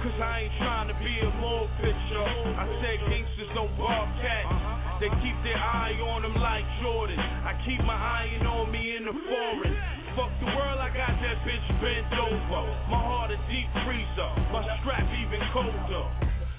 cause 0.09 0.17
I 0.17 0.49
ain't 0.49 0.53
trying 0.57 0.87
to 0.89 0.97
be 0.97 1.19
a 1.21 1.29
more 1.37 1.69
picture. 1.77 2.25
I 2.57 2.65
said 2.81 2.97
gangsters 3.13 3.51
don't 3.53 3.77
bar 3.77 4.09
cats. 4.25 4.49
Uh-huh, 4.49 4.57
uh-huh. 4.57 4.97
They 5.01 5.09
keep 5.21 5.37
their 5.43 5.57
eye 5.57 5.97
on 6.01 6.23
them 6.23 6.35
like 6.41 6.65
Jordan. 6.81 7.19
I 7.19 7.53
keep 7.65 7.81
my 7.85 7.93
iron 7.93 8.47
on 8.47 8.71
me 8.71 8.97
in 8.97 9.05
the 9.05 9.13
foreign. 9.13 10.00
Fuck 10.15 10.31
the 10.41 10.45
world, 10.45 10.79
I 10.79 10.89
got 10.91 11.15
that 11.23 11.39
bitch 11.47 11.63
bent 11.79 12.11
over. 12.19 12.67
My 12.91 12.99
heart 12.99 13.31
a 13.31 13.37
deep 13.47 13.67
freezer, 13.87 14.27
my 14.51 14.59
strap 14.81 15.07
even 15.15 15.39
colder. 15.53 16.05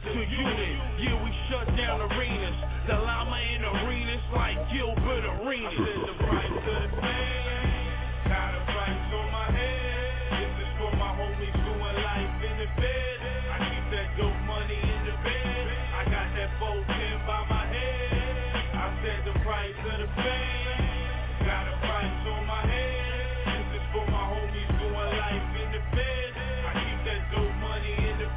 G-Unit, 0.05 0.81
yeah, 0.99 1.23
we 1.23 1.31
shut 1.51 1.66
down 1.77 2.01
arenas. 2.01 2.57
The 2.89 2.95
llama 2.95 3.39
in 3.55 3.62
arenas 3.62 4.23
like 4.33 4.57
Gilbert 4.73 5.24
Arenas. 5.24 5.74
The 5.77 6.24
price 6.24 6.49
of 6.49 6.65
the. 6.65 7.12
Got 8.24 8.55
a 8.57 8.62
price 8.73 9.12
on 9.20 9.33
my 9.33 9.49
head. 9.53 10.33
This 10.41 10.66
is 10.66 10.73
for 10.79 10.97
my 10.97 11.12
homies 11.12 11.53
doing 11.53 12.03
life 12.03 12.43
in 12.43 12.59
the 12.59 12.81
bed. 12.81 13.11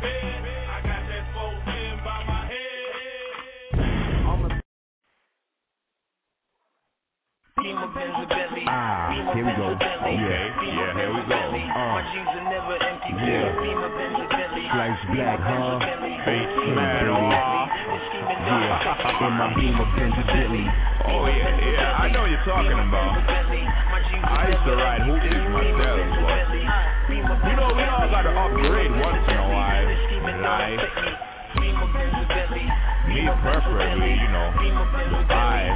Bed. 0.05 0.44
Ah, 7.57 9.31
here 9.33 9.45
we 9.45 9.51
go. 9.55 9.71
Okay, 9.73 9.87
yeah, 10.11 10.91
here 10.91 11.07
we 11.07 11.23
go. 11.23 11.39
Uh, 11.39 12.03
yeah. 13.23 13.47
Slice 14.75 14.99
black, 15.15 15.39
huh? 15.39 15.79
Face 16.27 16.51
metal. 16.75 17.15
Yeah, 18.45 19.25
in 19.25 19.33
my 19.39 19.55
Beamer 19.55 19.87
Bentley. 19.95 20.67
Oh 21.07 21.25
yeah, 21.25 21.55
yeah, 21.63 21.95
I 21.97 22.11
know 22.11 22.21
what 22.21 22.29
you're 22.29 22.43
talking 22.43 22.75
about. 22.75 23.23
I 23.23 24.51
used 24.51 24.65
to 24.67 24.75
ride 24.75 25.07
hoopies 25.07 25.47
myself, 25.55 26.11
but 26.27 27.49
you 27.49 27.55
know 27.55 27.71
we 27.73 27.83
all 27.87 28.09
gotta 28.11 28.35
upgrade 28.35 28.91
once 28.91 29.31
in 29.31 29.37
a 29.37 29.47
while 29.49 29.87
in 30.29 30.41
life. 30.41 31.34
Me 32.35 33.23
preferably, 33.41 34.11
you 34.11 34.27
know, 34.27 34.51
the 34.59 35.25
five. 35.29 35.71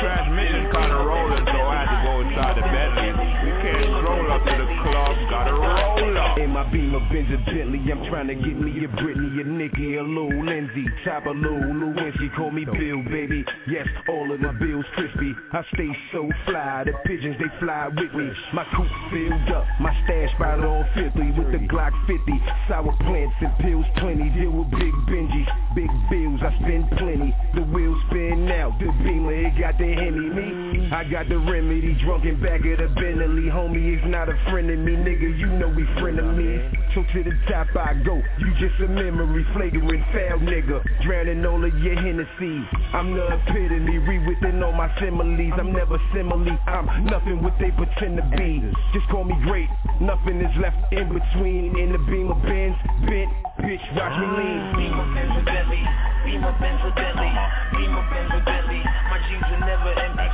Transmission 0.00 0.72
kinda 0.72 0.96
rolling, 0.96 1.44
so 1.46 1.60
I 1.68 1.84
had 1.84 1.92
to 1.92 1.98
go 2.08 2.20
inside 2.20 2.56
the 2.56 2.62
Bentley. 2.62 3.61
Roll 4.02 4.32
up 4.32 4.42
to 4.42 4.50
the 4.50 4.66
club, 4.82 5.16
gotta 5.30 5.52
roll 5.52 6.18
up. 6.18 6.38
In 6.38 6.50
my 6.50 6.64
Beamer 6.72 6.98
Benz 7.12 7.30
a 7.30 7.38
Bentley, 7.48 7.78
I'm 7.92 8.04
trying 8.10 8.26
to 8.26 8.34
get 8.34 8.58
me 8.58 8.84
a 8.84 8.88
Britney, 8.88 9.40
a 9.40 9.44
Nicki, 9.44 9.96
a 9.96 10.02
Lou 10.02 10.42
Lindsay, 10.42 10.86
top 11.04 11.26
of 11.26 11.36
Lou 11.36 11.60
Lewinsky, 11.70 12.34
call 12.34 12.50
me 12.50 12.64
Bill, 12.64 13.02
baby. 13.04 13.44
Yes, 13.68 13.86
all 14.08 14.32
of 14.32 14.40
the 14.40 14.52
bills 14.58 14.84
crispy. 14.94 15.32
I 15.52 15.62
stay 15.74 15.88
so 16.10 16.28
fly, 16.46 16.82
the 16.84 16.92
pigeons 17.06 17.36
they 17.38 17.46
fly 17.60 17.88
with 17.94 18.12
me. 18.12 18.32
My 18.52 18.64
coupe 18.74 18.90
filled 19.12 19.54
up, 19.54 19.66
my 19.78 19.94
stash 20.02 20.34
spot 20.34 20.64
all 20.64 20.84
50 20.94 21.20
with 21.38 21.52
the 21.52 21.62
Glock 21.70 21.94
50. 22.06 22.42
Sour 22.68 22.96
plants 23.06 23.36
and 23.40 23.56
pills 23.58 23.86
plenty, 23.98 24.30
deal 24.30 24.50
with 24.50 24.70
big 24.72 24.94
Benjis, 25.06 25.46
big 25.76 25.90
bills, 26.10 26.40
I 26.42 26.50
spend 26.58 26.90
plenty. 26.98 27.30
The 27.54 27.62
wheels 27.62 28.02
spin 28.10 28.50
out, 28.50 28.78
the 28.80 28.90
Beamer 29.04 29.46
it 29.46 29.60
got 29.60 29.78
the 29.78 29.94
Hemi. 29.94 30.26
Me, 30.30 30.90
I 30.90 31.04
got 31.04 31.28
the 31.28 31.38
remedy, 31.38 31.94
drunk 32.02 32.24
in 32.24 32.40
back 32.42 32.66
of 32.66 32.78
the 32.82 32.88
Bentley. 32.98 33.46
Homie 33.52 33.91
is 33.92 34.00
not 34.06 34.28
a 34.28 34.36
friend 34.48 34.70
of 34.70 34.78
me, 34.78 34.92
nigga. 34.96 35.38
You 35.38 35.46
know 35.46 35.68
we 35.68 35.84
friend 36.00 36.18
of 36.18 36.34
me. 36.34 36.56
So 36.94 37.04
to 37.12 37.22
the 37.22 37.36
top 37.48 37.68
I 37.76 37.94
go. 38.04 38.16
You 38.38 38.50
just 38.56 38.80
a 38.80 38.88
memory, 38.88 39.44
flagrant 39.52 40.04
foul 40.12 40.40
nigga. 40.40 40.80
Drowning 41.02 41.44
all 41.44 41.62
of 41.62 41.78
your 41.78 41.96
Hennessy. 41.96 42.64
I'm 42.92 43.12
the 43.12 43.26
epitome, 43.36 43.98
within 44.26 44.62
all 44.62 44.72
my 44.72 44.88
similes. 44.98 45.52
I'm 45.58 45.72
never 45.72 45.98
simile. 46.14 46.56
I'm 46.66 47.04
nothing 47.06 47.42
what 47.42 47.54
they 47.60 47.70
pretend 47.70 48.16
to 48.16 48.24
be. 48.36 48.64
Just 48.94 49.08
call 49.08 49.24
me 49.24 49.36
great. 49.44 49.68
Nothing 50.00 50.40
is 50.40 50.56
left 50.56 50.92
in 50.92 51.08
between. 51.12 51.76
In 51.78 51.92
the 51.92 51.98
beam 52.08 52.30
of 52.30 52.40
Benz, 52.42 52.76
bent, 53.04 53.28
bitch, 53.60 53.84
watch 53.96 54.16
me 54.16 54.26
lean. 54.40 54.60
Beamer 54.72 55.08
Benz 55.14 55.36
a 55.36 55.42
Bentley, 55.44 55.82
Beamer 56.24 56.54
Benz 56.60 56.80
a 56.80 56.90
Bentley, 56.96 57.32
Beamer 57.76 58.04
Benz 58.08 58.32
a 58.32 58.40
Bentley. 58.40 58.82
My 59.10 59.18
jeans 59.28 59.44
are 59.52 59.60
never 59.60 59.92
empty. 60.00 60.26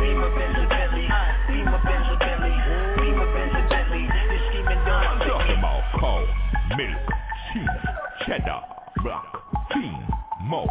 Beamer 0.00 0.30
Benz 0.36 0.58
a 0.60 0.66
Bentley, 0.68 1.06
Benz 1.08 1.68
a 1.72 1.80
Bentley, 1.88 2.25
cow, 5.98 6.26
milk, 6.76 7.12
cheese, 7.52 7.66
cheddar, 8.26 8.60
black, 9.02 9.24
cream, 9.70 10.06
mo, 10.42 10.66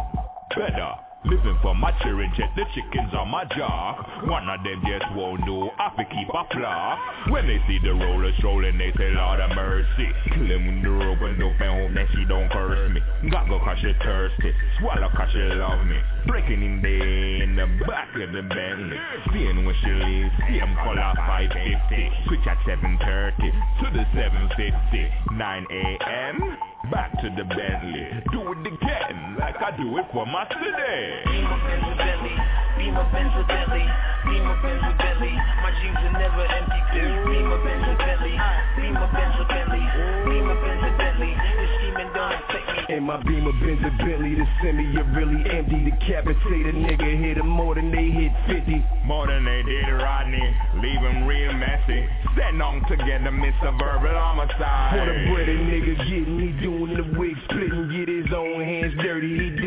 better. 0.54 0.92
Living 1.24 1.58
for 1.60 1.74
my 1.74 1.90
children, 2.02 2.30
check 2.36 2.54
the 2.54 2.64
chickens 2.72 3.12
on 3.12 3.28
my 3.28 3.44
jaw. 3.56 3.98
One 4.28 4.48
of 4.48 4.62
them 4.62 4.80
just 4.86 5.10
won't 5.16 5.40
know, 5.44 5.72
I 5.76 5.90
fi 5.96 6.04
keep 6.04 6.28
a 6.28 6.44
flock. 6.54 6.98
When 7.30 7.48
they 7.48 7.58
see 7.66 7.80
the 7.82 7.94
roller 7.94 8.30
strolling, 8.38 8.78
they 8.78 8.92
say, 8.96 9.10
Lord 9.10 9.40
of 9.40 9.50
mercy. 9.56 10.08
Kill 10.30 10.46
him 10.46 10.66
when 10.66 10.82
the 10.82 10.90
rope 10.90 11.18
and 11.22 11.42
up 11.42 11.60
and 11.60 11.82
hope 11.82 11.94
that 11.94 12.06
she 12.14 12.24
don't 12.26 12.48
curse 12.52 12.92
me. 12.92 13.00
Got 13.28 13.48
go 13.48 13.58
cause 13.58 13.76
she 13.80 13.92
thirsty, 14.04 14.52
swallow 14.78 15.10
cause 15.16 15.28
she 15.32 15.38
love 15.38 15.84
me. 15.86 15.98
Breaking 16.26 16.62
in 16.62 16.82
there 16.82 17.42
in 17.42 17.56
the 17.56 17.66
back 17.86 18.08
of 18.14 18.32
the 18.32 18.42
Bentley. 18.42 18.96
Seeing 19.32 19.64
when 19.64 19.74
she 19.82 19.90
leaves, 19.90 20.30
same 20.48 20.74
color 20.76 21.12
550. 21.16 22.10
Switch 22.26 22.46
at 22.46 22.58
7.30 22.66 23.36
to 23.36 23.90
the 23.92 24.04
7.50. 24.18 25.36
9 25.36 25.66
a.m. 25.70 26.56
Back 26.90 27.12
to 27.20 27.30
the 27.36 27.44
Bentley. 27.44 28.08
Do 28.32 28.52
it 28.52 28.66
again 28.66 29.36
like 29.38 29.56
I 29.62 29.76
do 29.76 29.98
it 29.98 30.06
for 30.12 30.26
my 30.26 30.46
city. 30.48 31.26
Beamer 32.76 33.08
Benz 33.12 33.32
a 33.36 33.42
Bentley, 33.48 33.86
Beamer 34.28 34.56
Benz 34.62 34.84
a 34.84 34.92
Bentley, 35.00 35.32
Beamer 35.32 35.32
Benz 35.32 35.32
a 35.32 35.32
Bentley. 35.32 35.34
My 35.64 35.72
jeans 35.80 35.96
are 35.96 36.12
never 36.12 36.44
empty. 36.44 36.80
Beamer 36.92 37.60
Benz 37.64 37.88
a 37.88 37.94
Bentley, 37.96 38.36
Beamer 38.76 39.08
Benz 39.12 39.36
a 39.40 39.44
Bentley, 39.48 39.84
Beamer 40.28 40.56
Benz 40.60 40.84
a 40.84 40.90
Bentley. 40.96 41.32
This 41.32 41.70
scheming 41.80 42.10
don't 42.12 42.32
affect 42.36 42.88
me. 42.88 42.96
In 42.96 43.02
my 43.02 43.16
Beamer 43.24 43.56
Benz 43.64 43.80
a 43.80 43.90
Bentley, 43.96 44.34
the 44.36 44.46
semi 44.60 44.84
are 45.00 45.08
really 45.16 45.40
empty. 45.50 45.88
Decapitate 45.88 46.66
a 46.68 46.74
nigga, 46.76 47.10
hit 47.16 47.38
him 47.38 47.48
more 47.48 47.74
than 47.74 47.90
they 47.90 48.10
hit 48.12 48.32
50. 48.46 48.84
More 49.04 49.26
than 49.26 49.44
they 49.44 49.62
did 49.62 49.88
Rodney, 49.88 50.44
leave 50.76 51.00
him 51.00 51.26
real 51.26 51.52
messy. 51.54 52.06
Send 52.36 52.62
on 52.62 52.84
together, 52.88 53.32
Mr. 53.32 53.72
Verbal 53.78 54.20
Homicide. 54.20 54.92
For 54.92 55.06
the 55.06 55.16
bread 55.32 55.48
a 55.48 55.56
nigga 55.56 55.96
getting, 56.04 56.40
he 56.40 56.52
doing 56.60 56.94
the 56.94 57.18
wig 57.18 57.36
splitting, 57.48 57.88
get 57.88 58.08
his 58.08 58.32
own 58.36 58.60
hands 58.62 58.94
dirty, 59.00 59.32
he 59.38 59.65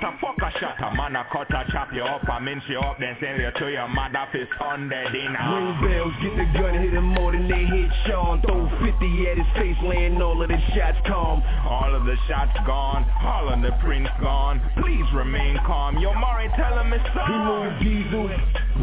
doing 0.00 0.14
his 0.14 0.22
own 0.22 0.28
hitting. 0.28 0.32
You 0.32 0.40
a 0.40 0.40
shot 0.40 0.40
a 0.40 0.42
fuck 0.42 0.42
a 0.42 0.58
shot 0.58 0.92
a 0.92 0.96
man 0.96 1.16
a 1.16 1.26
cut 1.32 1.50
a 1.50 1.72
chop 1.72 1.92
you 1.92 2.02
up, 2.02 2.28
I 2.28 2.38
mince 2.38 2.64
you 2.68 2.78
up, 2.78 2.98
then 2.98 3.16
send 3.20 3.40
you 3.40 3.50
to 3.50 3.72
your 3.72 3.88
mother 3.88 4.26
for 4.32 4.48
Sunday 4.58 5.04
dinner. 5.12 5.38
Ring 5.52 5.80
bells, 5.82 6.14
get 6.22 6.36
the 6.36 6.58
gun, 6.58 6.74
hit 6.74 6.92
him 6.94 7.04
more 7.14 7.32
than 7.32 7.48
they 7.48 7.64
hit 7.64 7.90
Sean. 8.06 8.40
Throw 8.42 8.68
50 8.68 9.26
at 9.28 9.38
his 9.38 9.46
face, 9.56 9.76
laying 9.84 10.20
all 10.20 10.40
of 10.42 10.48
the 10.48 10.58
shots 10.74 10.98
calm. 11.06 11.42
All 11.66 11.94
of 11.94 12.04
the 12.04 12.16
shots 12.28 12.56
gone, 12.66 13.06
all 13.22 13.48
of 13.48 13.62
the 13.62 13.72
prints 13.82 14.10
gone. 14.20 14.60
Please 14.80 15.06
remain 15.14 15.58
calm. 15.66 15.98
Yo, 15.98 16.14
Murray, 16.14 16.50
tell 16.56 16.78
him 16.78 16.92
it's 16.92 17.04
on. 17.16 17.26
He 17.26 17.34
on. 17.34 17.46
moved 17.46 17.84
diesel. 17.84 18.30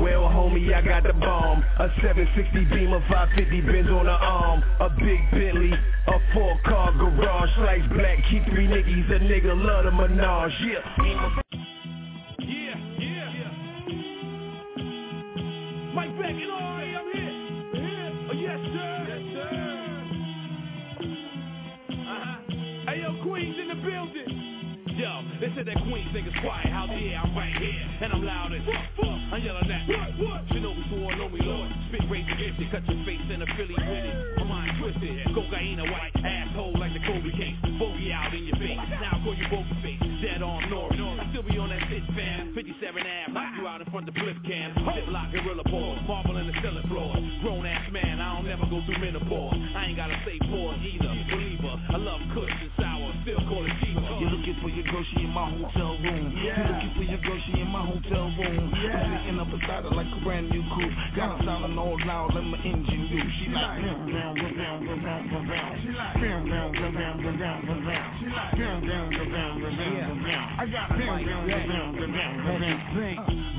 Well, 0.01 0.23
homie, 0.23 0.73
I 0.73 0.81
got 0.81 1.03
the 1.03 1.13
bomb. 1.13 1.63
A 1.79 1.89
760 2.01 2.65
Beamer, 2.73 3.01
550 3.09 3.61
Benz 3.61 3.89
on 3.89 4.05
the 4.05 4.11
arm. 4.11 4.63
A 4.79 4.89
big 4.89 5.19
Bentley, 5.31 5.73
a 5.73 6.19
four 6.33 6.57
car 6.65 6.93
garage. 6.93 7.49
Slice 7.57 7.87
black, 7.91 8.17
keep 8.29 8.45
three 8.45 8.67
niggas. 8.67 9.11
A 9.11 9.19
nigga 9.19 9.53
love 9.55 9.85
the 9.85 9.91
menage. 9.91 10.51
Yeah. 10.61 11.41
Mike 15.93 16.17
Beck 16.17 16.31
and 16.31 16.49
right, 16.49 16.95
I'm 16.95 17.11
here. 17.11 17.33
Here. 17.73 18.11
Oh, 18.29 18.33
yes, 18.33 18.59
sir. 18.73 19.05
Yes, 19.09 19.23
sir. 19.33 19.49
Uh-huh. 21.91 22.35
Hey, 22.87 23.01
yo, 23.01 23.09
Queens 23.23 23.57
in 23.59 23.67
the 23.67 23.75
building. 23.75 24.58
Yo, 24.99 25.23
they 25.39 25.47
said 25.55 25.63
that 25.63 25.79
Queens 25.87 26.11
niggas 26.11 26.35
quiet. 26.43 26.67
How 26.75 26.83
dare 26.83 27.15
I'm 27.15 27.31
right 27.31 27.55
here 27.55 27.87
and 28.03 28.11
I'm 28.11 28.19
loud 28.19 28.51
as 28.51 28.59
fuck. 28.67 29.07
I'm 29.31 29.39
yelling 29.39 29.71
at 29.71 29.87
what, 29.87 30.11
what? 30.19 30.39
Shinobi 30.51 30.83
swore 30.91 31.15
on 31.15 31.31
me, 31.31 31.39
Lord. 31.39 31.71
Spit 31.87 32.03
razor 32.11 32.35
gifted, 32.35 32.67
cut 32.67 32.83
your 32.83 32.99
face 33.07 33.23
in 33.31 33.39
a 33.39 33.47
Philly 33.55 33.79
with 33.79 34.03
it. 34.03 34.15
My 34.35 34.43
mind 34.43 34.75
twisted, 34.75 35.23
cocaine 35.31 35.79
a 35.79 35.87
white 35.87 36.11
asshole 36.19 36.75
like 36.75 36.91
the 36.91 36.99
Kobe 37.07 37.31
case. 37.31 37.55
Bogey 37.79 38.11
out 38.11 38.35
in 38.35 38.43
your 38.43 38.59
face. 38.59 38.75
Now 38.99 39.15
I 39.15 39.23
call 39.23 39.39
you 39.39 39.47
bogey 39.47 39.71
face. 39.79 40.03
Dead 40.19 40.43
on 40.43 40.67
Nori. 40.67 40.99
I 40.99 41.31
still 41.31 41.47
be 41.47 41.55
on 41.55 41.69
that 41.71 41.79
shit, 41.87 42.03
fam. 42.11 42.51
57 42.51 42.75
Ave, 42.83 43.31
knock 43.31 43.55
you 43.55 43.71
out 43.71 43.79
in 43.79 43.87
front 43.95 44.09
of 44.09 44.15
flip 44.19 44.35
cam. 44.43 44.75
Ziploc 44.83 45.31
gorilla 45.31 45.63
pause, 45.63 45.99
marble 46.11 46.35
in 46.35 46.47
the 46.51 46.55
cellar 46.59 46.83
floor. 46.91 47.15
Grown 47.39 47.63
ass 47.65 47.87
man, 47.87 48.19
I 48.19 48.35
don't 48.35 48.51
never 48.51 48.67
go 48.67 48.83
through 48.83 48.99
menopause. 48.99 49.55
I 49.79 49.87
ain't 49.87 49.95
gotta 49.95 50.19
say 50.27 50.43
pause 50.51 50.75
either. 50.83 51.15
Believer, 51.31 51.79
I 51.87 51.95
love 51.95 52.19
kush 52.35 52.51
and 52.51 52.71
sour, 52.75 53.15
still 53.23 53.39
call 53.47 53.63
it 53.63 53.71
cheaper 53.79 53.99
looking 54.49 54.61
for 54.61 54.69
your 54.69 54.85
girl, 54.85 55.05
she 55.13 55.23
in 55.23 55.29
my 55.29 55.49
hotel 55.49 55.97
room. 56.01 56.33
Yeah. 56.41 56.57
You 56.57 56.73
looking 56.73 56.93
for 56.95 57.03
your 57.03 57.21
girl, 57.21 57.39
she 57.45 57.61
in 57.61 57.67
my 57.67 57.85
hotel 57.85 58.33
room. 58.37 58.73
Yeah. 58.81 58.97
I'm 58.97 59.17
sitting 59.21 59.39
up 59.39 59.51
beside 59.51 59.83
her 59.83 59.93
like 59.93 60.07
a 60.09 60.23
brand 60.23 60.49
new 60.49 60.63
coupe. 60.73 60.93
Got 61.15 61.37
her 61.37 61.45
sounding 61.45 61.77
all 61.77 61.97
loud, 62.05 62.33
let 62.33 62.43
my 62.43 62.57
engine 62.63 63.09
loose. 63.13 63.33
She 63.39 63.49
like, 63.53 63.83
round, 63.83 64.13
round, 64.13 64.41
round, 64.41 64.57
round, 64.57 65.05
round, 65.05 65.31
round, 65.31 65.49
round. 65.49 65.81
She 65.81 65.89
like, 65.89 66.15
round, 66.15 66.49
round, 66.49 66.73
round, 66.79 66.95
round, 66.95 67.39
round, 67.39 67.67
round, 67.67 67.87
round. 67.87 68.19
She 68.19 68.25
like, 68.25 68.53
round, 68.57 68.89
round, 68.89 69.17
round, 69.17 69.33
round, 69.33 69.63
round, 69.63 70.25
round. 70.25 70.59
I 70.59 70.65
got 70.65 70.91
her 70.91 70.97
round, 70.97 71.27
round. 71.27 71.59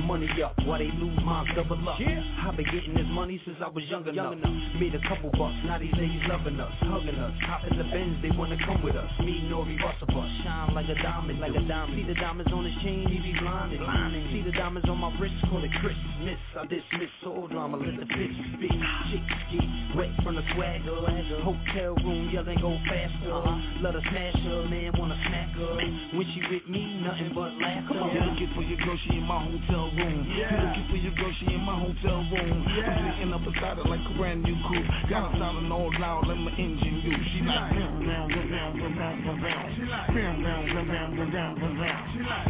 Money 0.06 0.42
up, 0.42 0.54
why 0.64 0.78
they 0.78 0.90
lose 0.98 1.18
mine, 1.22 1.46
double 1.54 1.88
up. 1.88 2.00
Yeah. 2.00 2.22
I've 2.42 2.56
been 2.56 2.66
getting 2.66 2.94
this 2.94 3.06
money 3.10 3.40
since 3.44 3.58
I 3.62 3.68
was 3.68 3.84
young 3.84 4.02
enough. 4.08 4.34
Young 4.34 4.38
enough. 4.42 4.80
Made 4.80 4.94
a 4.94 5.00
couple 5.06 5.30
bucks, 5.30 5.54
now 5.64 5.78
these 5.78 5.92
ladies 5.94 6.22
loving 6.26 6.58
us, 6.58 6.72
hugging 6.80 7.14
us. 7.14 7.32
hopping 7.42 7.78
the 7.78 7.84
Benz, 7.84 8.16
they 8.22 8.30
wanna 8.36 8.58
come 8.64 8.82
with 8.82 8.96
us. 8.96 9.08
Me, 9.20 9.46
Nori, 9.48 9.80
bust 9.80 10.02
a 10.02 10.06
Bus, 10.06 10.28
shine 10.42 10.74
like 10.74 10.79
like 10.80 10.96
a 10.96 11.02
diamond, 11.02 11.40
like 11.40 11.54
a 11.54 11.60
diamond. 11.68 12.00
See 12.00 12.06
the 12.08 12.14
diamonds 12.14 12.52
on 12.52 12.64
his 12.64 12.74
chain, 12.82 13.04
he 13.08 13.20
be 13.20 13.38
blinded. 13.38 13.80
blinded. 13.80 14.32
See 14.32 14.40
the 14.40 14.52
diamonds 14.52 14.88
on 14.88 14.96
my 14.96 15.12
wrist, 15.20 15.34
call 15.50 15.62
it 15.62 15.72
Christmas. 15.80 16.40
I 16.56 16.64
dismiss 16.64 17.12
all 17.26 17.48
drama, 17.48 17.76
let 17.76 18.00
the 18.00 18.08
bitch 18.08 18.32
speak. 18.56 18.72
Chicks 19.12 19.40
get 19.52 19.68
wet 19.96 20.08
from 20.24 20.36
the 20.36 20.44
swagger. 20.54 20.96
Hotel 21.44 21.92
room 22.00 22.30
yelling, 22.32 22.60
go 22.60 22.72
faster. 22.88 23.28
Uh-huh. 23.28 23.82
Let 23.82 23.92
her 23.92 24.04
smash 24.08 24.40
her, 24.40 24.64
man, 24.72 24.92
wanna 24.96 25.20
smack 25.28 25.52
her. 25.52 25.76
When 26.16 26.26
she 26.32 26.40
with 26.48 26.64
me, 26.68 27.04
nothing 27.04 27.32
but 27.34 27.52
laughter. 27.60 28.00
Come 28.00 28.00
on, 28.00 28.16
yeah. 28.16 28.24
looking 28.32 28.50
for 28.56 28.62
your 28.62 28.80
girl, 28.80 28.96
she 29.04 29.20
in 29.20 29.24
my 29.28 29.36
hotel 29.36 29.92
room. 30.00 30.32
Yeah. 30.32 30.48
You 30.48 30.64
looking 30.64 30.88
for 30.88 30.96
your 30.96 31.14
girl, 31.20 31.32
she 31.40 31.46
in 31.52 31.60
my 31.60 31.76
hotel 31.76 32.24
room. 32.32 32.64
Yeah. 32.72 32.88
I'm 32.88 33.12
sitting 33.20 33.34
up 33.36 33.44
inside 33.44 33.76
her 33.76 33.84
like 33.84 34.00
a 34.00 34.14
brand 34.16 34.42
new 34.48 34.56
coupe. 34.64 34.88
Got 35.12 35.28
her 35.28 35.38
sounding 35.38 35.68
all 35.68 35.92
loud, 36.00 36.24
let 36.24 36.40
my 36.40 36.52
engine 36.56 37.04
do. 37.04 37.12
She 37.36 37.44
like, 37.44 37.68
round, 37.76 38.08
round, 38.08 38.32
round, 38.32 38.80
round, 38.80 38.96
round, 38.96 39.42
round. 39.44 39.76
She 39.76 39.84
like, 39.84 40.08
round, 40.08 40.40
round 40.40 40.69
around, 40.76 41.18
around, 41.18 41.62
around. 41.62 42.00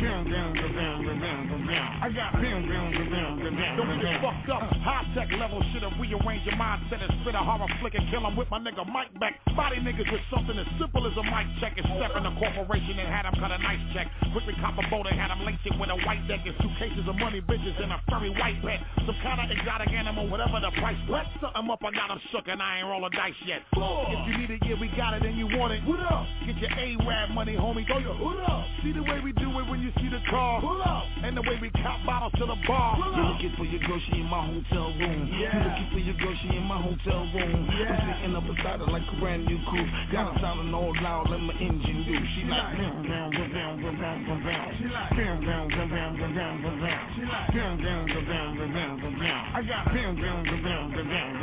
Round, 0.00 0.32
round, 0.32 0.58
around, 0.58 1.06
around, 1.06 1.50
around. 1.50 2.02
I 2.02 2.08
got 2.10 2.34
round, 2.34 2.70
round, 2.70 2.94
around, 2.94 3.42
around. 3.42 3.76
Don't 3.76 4.00
get 4.00 4.20
fucked 4.20 4.48
up. 4.50 4.62
High 4.82 5.04
tech 5.14 5.30
level 5.38 5.62
shit 5.72 5.82
and 5.82 5.94
rearrange 6.00 6.44
your 6.44 6.54
mindset 6.56 7.02
and 7.02 7.12
spit 7.22 7.34
a 7.34 7.38
horror 7.38 7.68
flick 7.80 7.94
and 7.94 8.08
kill 8.10 8.26
'em 8.26 8.36
with 8.36 8.50
my 8.50 8.58
nigga 8.58 8.86
Mike 8.86 9.12
back. 9.18 9.40
Body 9.56 9.76
niggas 9.80 10.10
with 10.10 10.22
something 10.30 10.56
as 10.58 10.66
simple 10.78 11.06
as 11.06 11.16
a 11.16 11.22
mic 11.22 11.46
check 11.60 11.76
and 11.76 11.86
step 11.96 12.16
in 12.16 12.26
a 12.26 12.32
corporation 12.36 12.98
and 12.98 13.08
had 13.08 13.26
'em 13.26 13.34
cut 13.40 13.50
a 13.50 13.58
nice 13.58 13.80
check. 13.92 14.08
Quickly 14.32 14.54
cop 14.60 14.78
a 14.78 14.86
boat 14.88 15.06
and 15.06 15.18
had 15.18 15.30
'em 15.30 15.44
laced 15.44 15.66
it 15.66 15.74
with 15.78 15.90
a 15.90 15.96
white 16.06 16.26
deck 16.28 16.40
and 16.46 16.56
two 16.60 16.70
cases 16.78 17.06
of 17.08 17.16
money, 17.18 17.40
bitches, 17.40 17.78
and 17.82 17.92
a 17.92 17.98
furry 18.08 18.30
white 18.30 18.60
pet. 18.62 18.80
Some 19.06 19.16
kind 19.22 19.40
of 19.40 19.50
exotic 19.50 19.92
animal, 19.92 20.26
whatever 20.26 20.60
the 20.60 20.70
price. 20.72 20.98
Let 21.08 21.26
something 21.40 21.70
up, 21.70 21.84
I 21.84 21.90
got 21.90 22.10
'em 22.10 22.20
shook 22.30 22.48
and 22.48 22.62
I 22.62 22.78
ain't 22.78 22.86
roll 22.86 23.04
a 23.04 23.10
dice 23.10 23.34
yet. 23.44 23.62
Four. 23.74 24.08
If 24.10 24.26
you 24.28 24.38
need 24.38 24.50
it, 24.50 24.64
yeah, 24.64 24.74
we 24.74 24.88
got 24.88 25.14
it 25.14 25.24
and 25.24 25.36
you 25.36 25.46
want 25.58 25.72
it. 25.72 25.82
What 25.84 26.00
up? 26.00 26.26
Get 26.46 26.56
your 26.58 26.70
A-Rab 26.76 27.30
money, 27.30 27.54
homie. 27.54 27.86
Go 27.86 27.98
your 27.98 28.09
nigga. 28.14 28.48
Up? 28.48 28.66
See 28.82 28.92
the 28.92 29.02
way 29.02 29.20
we 29.22 29.32
do 29.32 29.48
it 29.60 29.68
when 29.68 29.82
you 29.82 29.92
see 30.00 30.08
the 30.08 30.20
car. 30.30 30.60
Pull 30.60 30.80
up. 30.82 31.04
And 31.22 31.36
the 31.36 31.42
way 31.42 31.58
we 31.60 31.70
cop 31.70 32.04
bottles 32.06 32.32
to 32.38 32.46
the 32.46 32.56
bar. 32.66 32.96
Pull 32.96 33.12
You're 33.12 33.24
looking 33.24 33.52
for 33.56 33.64
your 33.64 33.80
girl, 33.84 34.00
she 34.08 34.20
in 34.20 34.26
my 34.26 34.46
hotel 34.46 34.88
room. 34.96 35.28
Yeah. 35.36 35.52
You're 35.52 35.64
looking 35.68 35.88
for 35.92 35.98
your 36.00 36.16
girl, 36.16 36.34
she 36.42 36.48
in 36.56 36.64
my 36.64 36.80
hotel 36.80 37.20
room. 37.34 37.68
Yeah. 37.76 37.92
I'm 37.92 38.16
sitting 38.16 38.36
up 38.36 38.44
beside 38.48 38.80
her 38.80 38.90
like 38.90 39.04
a 39.04 39.16
brand 39.20 39.44
new 39.46 39.58
coupe. 39.68 39.90
Got 40.12 40.36
a 40.36 40.40
sounding 40.40 40.72
all 40.72 40.94
loud, 41.02 41.30
let 41.30 41.40
my 41.40 41.54
engine 41.60 42.04
do. 42.08 42.16
She 42.34 42.48
like, 42.48 42.78
round, 42.78 43.08
round, 43.08 43.34
round, 43.36 43.84
round, 43.84 44.00
round, 44.00 44.28
round, 44.28 44.44
round. 44.46 44.76
She 44.78 44.84
like, 44.88 45.10
round, 45.12 45.46
round, 45.46 45.72
round, 45.76 45.92
round, 45.92 46.20
round, 46.20 46.64
round, 46.64 46.82
round. 46.82 47.14
She 47.16 47.22
like, 47.22 47.54
round, 47.54 47.84
round, 47.84 48.08
round, 48.10 48.58
round, 48.58 49.02
round, 49.02 49.20
round. 49.20 49.56
I 49.56 49.62
got 49.62 49.86
round, 49.92 50.22
round, 50.22 50.46
round, 50.48 50.96
round, 50.96 50.96
round. 50.96 51.39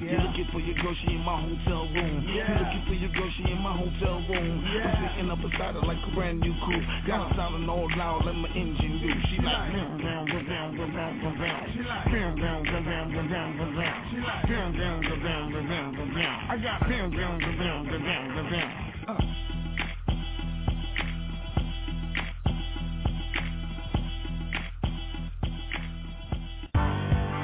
Yeah. 0.00 0.12
You're 0.12 0.20
looking 0.26 0.48
for 0.52 0.60
your 0.60 0.76
girl, 0.82 0.94
she 1.00 1.14
in 1.14 1.22
my 1.22 1.40
hotel 1.40 1.86
room. 1.94 2.26
Yeah. 2.26 2.48
You're 2.48 2.58
looking 2.64 2.84
for 2.86 2.94
your 2.94 3.12
girl, 3.14 3.30
she 3.36 3.42
in 3.50 3.60
my 3.62 3.76
hotel 3.76 4.16
room. 4.28 4.64
Yeah. 4.72 4.90
I'm 4.90 5.10
sitting 5.14 5.30
up 5.30 5.40
beside 5.40 5.74
her 5.74 5.84
like 5.86 5.98
a 6.02 6.10
brand 6.14 6.40
new 6.40 6.54
coupe. 6.66 6.84
Got 7.06 7.30
her 7.30 7.36
sounding 7.36 7.68
all 7.68 7.88
loud, 7.96 8.24
let 8.24 8.34
my 8.34 8.48
engine 8.54 8.98
do. 8.98 9.10
She 9.30 9.38
like, 9.38 9.72
round, 9.72 10.02
round, 10.02 10.32
round, 10.32 10.78
round, 10.78 10.94
round, 10.94 11.40
round. 11.40 11.72
She 11.72 11.82
like, 11.82 12.06
round, 12.06 12.42
round, 12.42 12.66
round, 12.66 12.86
round, 12.86 13.30
round, 13.32 13.76
round. 13.76 14.10
She 14.10 14.18
like, 14.18 14.48
round, 14.50 14.78
round, 14.78 15.06
round, 15.06 15.54
round, 15.54 15.98
round, 15.98 16.16
round. 16.16 16.50
I 16.50 16.56
got 16.58 16.88
round, 16.88 17.16
round, 17.16 17.42
round, 17.42 17.88
round, 17.90 17.92
round, 17.92 18.52
round. 18.52 18.84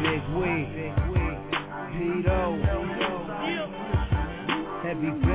Big 0.03 0.23
weed. 0.35 1.10
be 5.01 5.30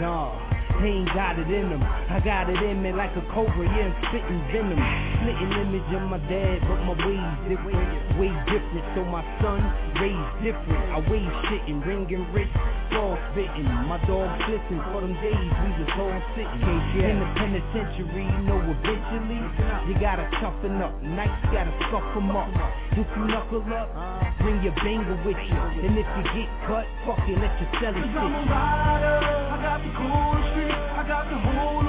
Nah, 0.00 0.36
he 0.82 0.88
ain't 0.88 1.08
got 1.14 1.38
it 1.38 1.48
in 1.48 1.70
him. 1.70 1.80
I 2.16 2.20
got 2.24 2.48
it 2.48 2.56
in 2.64 2.80
me 2.80 2.96
like 2.96 3.12
a 3.12 3.20
cobra, 3.28 3.68
yeah, 3.76 3.92
I'm 3.92 3.94
spitting 4.08 4.40
venom. 4.48 4.80
Splitting 5.20 5.52
image 5.68 5.84
of 5.92 6.08
my 6.08 6.16
dad, 6.32 6.64
but 6.64 6.80
my 6.88 6.96
ways 7.04 7.32
different, 7.44 7.76
way 8.16 8.32
different. 8.48 8.88
So 8.96 9.04
my 9.04 9.20
son 9.44 9.60
raised 10.00 10.32
different. 10.40 10.80
I 10.96 11.04
wave 11.12 11.28
shitting, 11.52 11.84
ringing 11.84 12.24
wrist, 12.32 12.56
fall 12.88 13.20
spitting. 13.36 13.68
My 13.84 14.00
dogs 14.08 14.32
listen 14.48 14.80
for 14.96 15.04
them 15.04 15.12
days 15.20 15.52
we 15.60 15.70
was 15.76 15.92
all 16.00 16.16
sitting. 16.32 16.64
In 17.04 17.20
the 17.20 17.28
penitentiary, 17.36 18.24
you 18.24 18.40
know 18.48 18.64
eventually 18.64 19.42
you 19.84 19.94
gotta 20.00 20.24
toughen 20.40 20.80
up. 20.80 20.96
Nights 21.04 21.44
gotta 21.52 21.72
scuff 21.84 22.16
'em 22.16 22.32
up. 22.32 22.48
If 22.96 23.04
you 23.12 23.24
knuckle 23.28 23.60
up, 23.76 23.92
bring 24.40 24.62
your 24.64 24.72
banger 24.80 25.20
with 25.20 25.36
you. 25.36 25.60
And 25.84 26.00
if 26.00 26.08
you 26.16 26.24
get 26.32 26.48
cut, 26.64 26.88
fuck 27.04 27.20
it, 27.28 27.36
let 27.36 27.52
your 27.60 27.68
celly 27.76 28.08
Cause 28.08 28.16
I'm 28.16 28.32
a 28.32 28.40
sit. 28.40 28.48
rider, 28.48 29.20
I 29.52 29.56
got 29.60 29.78
the 29.84 29.92
cool 30.00 30.32
street, 30.56 30.72
I 30.96 31.04
got 31.04 31.28
the 31.28 31.36
whole 31.36 31.84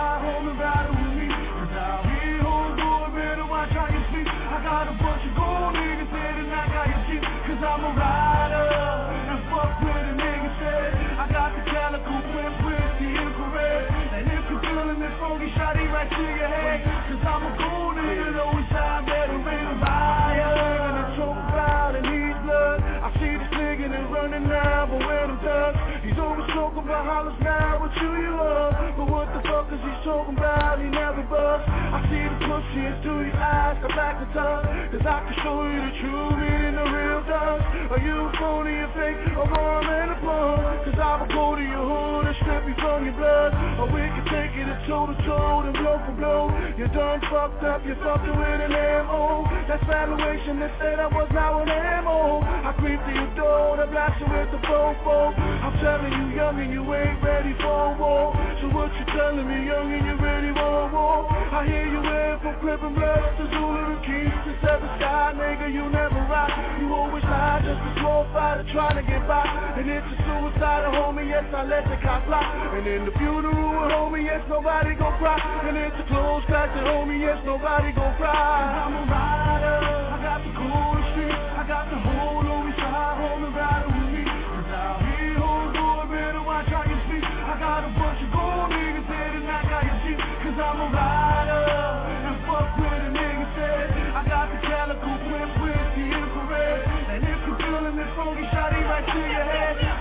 Home 0.00 0.46
with 0.48 0.56
me. 0.56 1.28
Cause 1.28 1.76
out 1.76 2.08
here, 2.08 2.40
who 2.40 2.72
do 2.80 2.88
it 3.04 3.12
better 3.20 3.44
watch 3.44 3.68
how 3.70 3.84
you 3.92 4.00
speak. 4.08 4.26
I 4.26 4.64
got 4.64 4.88
a 4.88 4.96
bunch 4.96 5.28
of 5.28 5.36
gold 5.36 5.76
niggas 5.76 6.10
there 6.10 6.40
and 6.40 6.52
I 6.52 6.64
got 6.72 6.88
you 6.88 7.20
cheap. 7.20 7.22
Cause 7.22 7.60
I'm 7.60 7.84
a 7.84 7.92
rider, 8.00 8.29
talking 26.80 26.96
about 26.96 27.04
hollers 27.04 27.40
now, 27.40 27.80
what 27.80 27.92
you 28.00 28.08
you 28.24 28.32
love. 28.36 28.72
But 28.96 29.10
what 29.10 29.28
the 29.36 29.42
fuck 29.44 29.68
is 29.72 29.80
he 29.80 29.92
talking 30.04 30.36
about, 30.36 30.80
he 30.80 30.88
never 30.88 31.22
bust 31.28 31.68
I 31.68 32.00
see 32.08 32.24
the 32.24 32.38
pussy 32.48 32.80
into 32.80 33.20
his 33.20 33.34
eyes, 33.36 33.76
come 33.80 33.92
back 33.92 34.16
to 34.20 34.26
tongue 34.32 34.64
Cause 34.92 35.04
I 35.04 35.18
can 35.28 35.34
show 35.44 35.60
you 35.68 35.80
the 35.80 35.92
true 36.00 36.30
meaning 36.40 36.74
the 36.76 36.86
real 36.88 37.20
does 37.28 37.60
Are 37.92 38.00
you 38.00 38.32
phony 38.38 38.80
or 38.80 38.90
fake, 38.96 39.20
or 39.36 39.44
warm 39.44 39.86
and 39.88 40.10
a 40.10 40.16
plum 40.20 40.60
Cause 40.84 40.98
I 41.00 41.20
will 41.20 41.28
go 41.28 41.56
to 41.56 41.62
your 41.62 41.84
hood 41.84 42.26
and 42.32 42.36
strip 42.40 42.62
you 42.64 42.76
from 42.78 43.04
your 43.04 43.16
blood. 43.18 43.50
Or 43.82 43.86
we 43.90 44.06
can 44.06 44.24
take 44.30 44.54
it 44.54 44.70
toe 44.86 45.06
to 45.06 45.16
toe 45.26 45.66
and 45.66 45.74
blow 45.74 45.98
for 46.06 46.14
blow. 46.14 46.50
You're 46.78 46.92
done 46.94 47.20
fucked 47.30 47.62
up, 47.62 47.84
you 47.86 47.94
fucked 48.02 48.26
it 48.26 48.34
with 48.34 48.60
an 48.62 48.72
M.O. 48.72 49.46
That's 49.68 49.82
valuation, 49.86 50.58
they 50.60 50.70
said 50.78 50.98
I 50.98 51.06
was 51.10 51.28
now 51.32 51.62
an 51.62 51.68
M.O. 51.68 52.42
I 52.42 52.74
creep 52.78 52.98
to 52.98 53.12
your 53.12 53.32
door, 53.34 53.76
to 53.76 53.86
blast 53.90 54.18
you 54.20 54.26
with 54.30 54.50
the 54.50 54.60
fofo. 54.66 55.34
I'm 55.36 55.74
telling 55.78 56.12
you 56.12 56.36
young 56.36 56.58
and 56.70 56.78
you 56.78 56.94
ain't 56.94 57.22
ready 57.22 57.54
for 57.58 57.98
war. 57.98 58.30
So 58.62 58.70
what 58.70 58.94
you 58.94 59.04
telling 59.10 59.46
me 59.48 59.66
young 59.66 59.90
and 59.90 60.06
you 60.06 60.16
ready 60.22 60.54
for 60.54 60.86
war? 60.94 61.26
I 61.26 61.66
hear 61.66 61.86
you 61.90 61.98
went 61.98 62.42
from 62.42 62.54
Crippin' 62.62 62.94
Blood 62.94 63.26
to 63.38 63.44
Zulu 63.50 63.82
to 63.90 63.98
Keys 64.06 64.30
to 64.46 64.52
Seven 64.62 64.86
Sky 64.98 65.34
Nigga 65.34 65.74
you 65.74 65.90
never 65.90 66.22
rock, 66.30 66.50
you 66.78 66.94
always 66.94 67.24
lie 67.24 67.58
Just 67.66 67.82
a 67.82 67.90
small 67.98 68.22
fighter 68.32 68.62
trying 68.70 68.96
to 68.96 69.02
get 69.02 69.26
by. 69.26 69.42
And 69.42 69.90
it's 69.90 70.06
a 70.06 70.16
suicide 70.22 70.86
homie, 70.94 71.26
yes 71.26 71.44
I 71.50 71.66
let 71.66 71.90
the 71.90 71.98
cop 72.06 72.24
fly. 72.26 72.42
And 72.78 72.86
in 72.86 73.04
the 73.04 73.12
funeral 73.18 73.90
homie, 73.90 74.24
yes 74.24 74.44
nobody 74.48 74.94
gon' 74.94 75.18
cry. 75.18 75.42
And 75.66 75.76
it's 75.76 75.96
a 75.98 76.06
close 76.06 76.44
casket 76.46 76.86
homie, 76.86 77.18
yes 77.18 77.42
nobody 77.44 77.90
gon' 77.92 78.14
cry. 78.14 78.30
I'm 78.30 78.94
a 78.94 79.10
rider, 79.10 79.49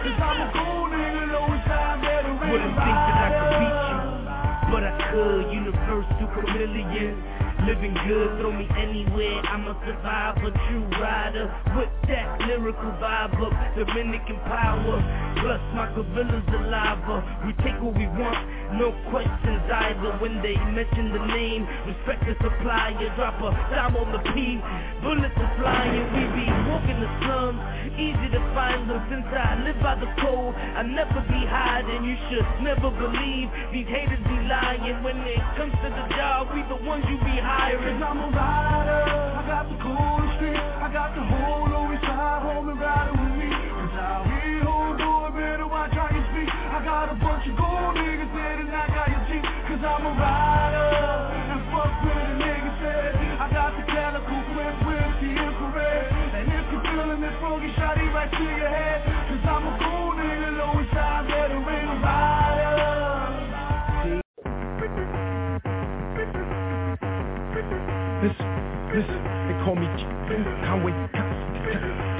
Cause 0.04 0.16
I'm 0.22 0.42
a 0.42 0.48
gold 0.54 0.92
nigga, 0.92 1.28
side 1.68 2.02
better 2.02 2.34
Wouldn't 2.34 2.76
think 2.76 3.00
that 3.08 3.20
I 3.20 3.30
could 3.36 3.54
beat 3.60 3.84
you 3.92 4.00
But 4.72 4.84
I 4.88 4.94
could, 5.12 5.52
universal 5.52 6.28
chameleon 6.36 7.29
Living 7.70 7.94
good, 8.08 8.42
throw 8.42 8.52
me 8.52 8.66
anywhere, 8.82 9.46
I'm 9.46 9.68
a 9.70 9.78
survivor, 9.86 10.50
true 10.50 10.90
rider. 10.98 11.54
With 11.78 11.94
that 12.10 12.42
lyrical 12.50 12.90
vibe 12.98 13.38
up, 13.46 13.54
Dominican 13.78 14.42
power 14.50 14.98
Plus 15.38 15.62
my 15.78 15.86
gorilla's 15.94 16.50
alive, 16.50 16.98
we 17.46 17.54
take 17.62 17.78
what 17.78 17.94
we 17.94 18.10
want, 18.18 18.42
no 18.74 18.90
questions 19.14 19.62
either. 19.70 20.18
When 20.18 20.42
they 20.42 20.58
mention 20.74 21.14
the 21.14 21.22
name, 21.30 21.70
respect 21.86 22.26
the 22.26 22.34
supplier 22.42 22.98
Drop 23.14 23.38
a 23.38 23.54
dime 23.70 23.96
on 24.02 24.18
the 24.18 24.22
P, 24.34 24.58
bullets 25.06 25.38
are 25.38 25.54
flying 25.62 26.10
We 26.18 26.26
be 26.42 26.50
walking 26.74 26.98
the 26.98 27.10
slums, 27.22 27.62
easy 28.02 28.34
to 28.34 28.42
find 28.58 28.90
them 28.90 28.98
Since 29.14 29.30
I 29.30 29.62
live 29.62 29.78
by 29.86 29.94
the 29.94 30.10
code, 30.18 30.58
I 30.58 30.82
never 30.90 31.22
be 31.30 31.42
hiding 31.46 32.02
You 32.02 32.18
should 32.34 32.50
never 32.66 32.90
believe, 32.90 33.54
these 33.70 33.86
haters 33.86 34.26
be 34.26 34.40
lying. 34.50 35.04
When 35.06 35.22
it 35.22 35.40
comes 35.56 35.74
to 35.86 35.90
the 35.94 36.06
job, 36.18 36.50
we 36.54 36.66
the 36.70 36.82
ones 36.84 37.06
you 37.08 37.18
be 37.22 37.38
Cause 37.60 38.02
I'm 38.02 38.24
a 38.24 38.28
rider, 38.32 39.04
I 39.36 39.44
got 39.44 39.68
the 39.68 39.76
coolest 39.84 40.32
street 40.40 40.56
I 40.56 40.88
got 40.96 41.12
the 41.12 41.20
whole 41.28 41.68
Louis 41.68 42.00
side 42.08 42.42
home 42.42 42.72
and 42.72 42.80
with 42.80 43.36
me. 43.36 43.52
Cause 43.52 44.00
out 44.00 44.24
here, 44.32 44.64
whole 44.64 44.96
boy, 44.96 45.28
better 45.36 45.68
watch 45.68 45.92
how 45.92 46.08
you 46.08 46.24
speak. 46.32 46.48
I 46.48 46.80
got 46.88 47.12
a 47.12 47.20
bunch 47.20 47.52
of 47.52 47.60
gold 47.60 48.00
niggas 48.00 48.32
there 48.32 48.64
and 48.64 48.72
I 48.72 48.88
got 48.96 49.12
your 49.12 49.24
Jeep 49.28 49.44
Cause 49.44 49.84
I'm 49.84 50.08
a 50.08 50.14
rider, 50.16 50.88
and 51.52 51.62
fuck 51.76 51.94
with 52.00 52.16
a 52.16 52.32
nigga 52.40 52.72
said 52.80 53.12
I 53.44 53.46
got 53.52 53.76
the 53.76 53.84
calico 53.92 54.40
whip 54.56 54.76
with 54.88 55.14
the 55.20 55.30
infrared. 55.36 56.08
And 56.40 56.48
if 56.48 56.66
you 56.72 56.80
feeling 56.80 57.20
this 57.20 57.36
funky 57.44 57.76
shotty 57.76 58.08
right 58.16 58.32
to 58.32 58.44
your 58.56 58.72
head 58.72 59.04
Cause 59.04 59.44
I'm 59.44 59.68
a 59.68 59.74
cool 59.84 60.09
This, 68.22 68.36
this, 68.92 69.08
they 69.08 69.56
call 69.64 69.76
me 69.76 69.88
Conway. 70.68 71.19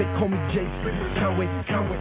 They 0.00 0.08
call 0.16 0.32
me 0.32 0.40
Jason 0.48 0.96
Conway, 1.20 1.44
Conway. 1.68 2.00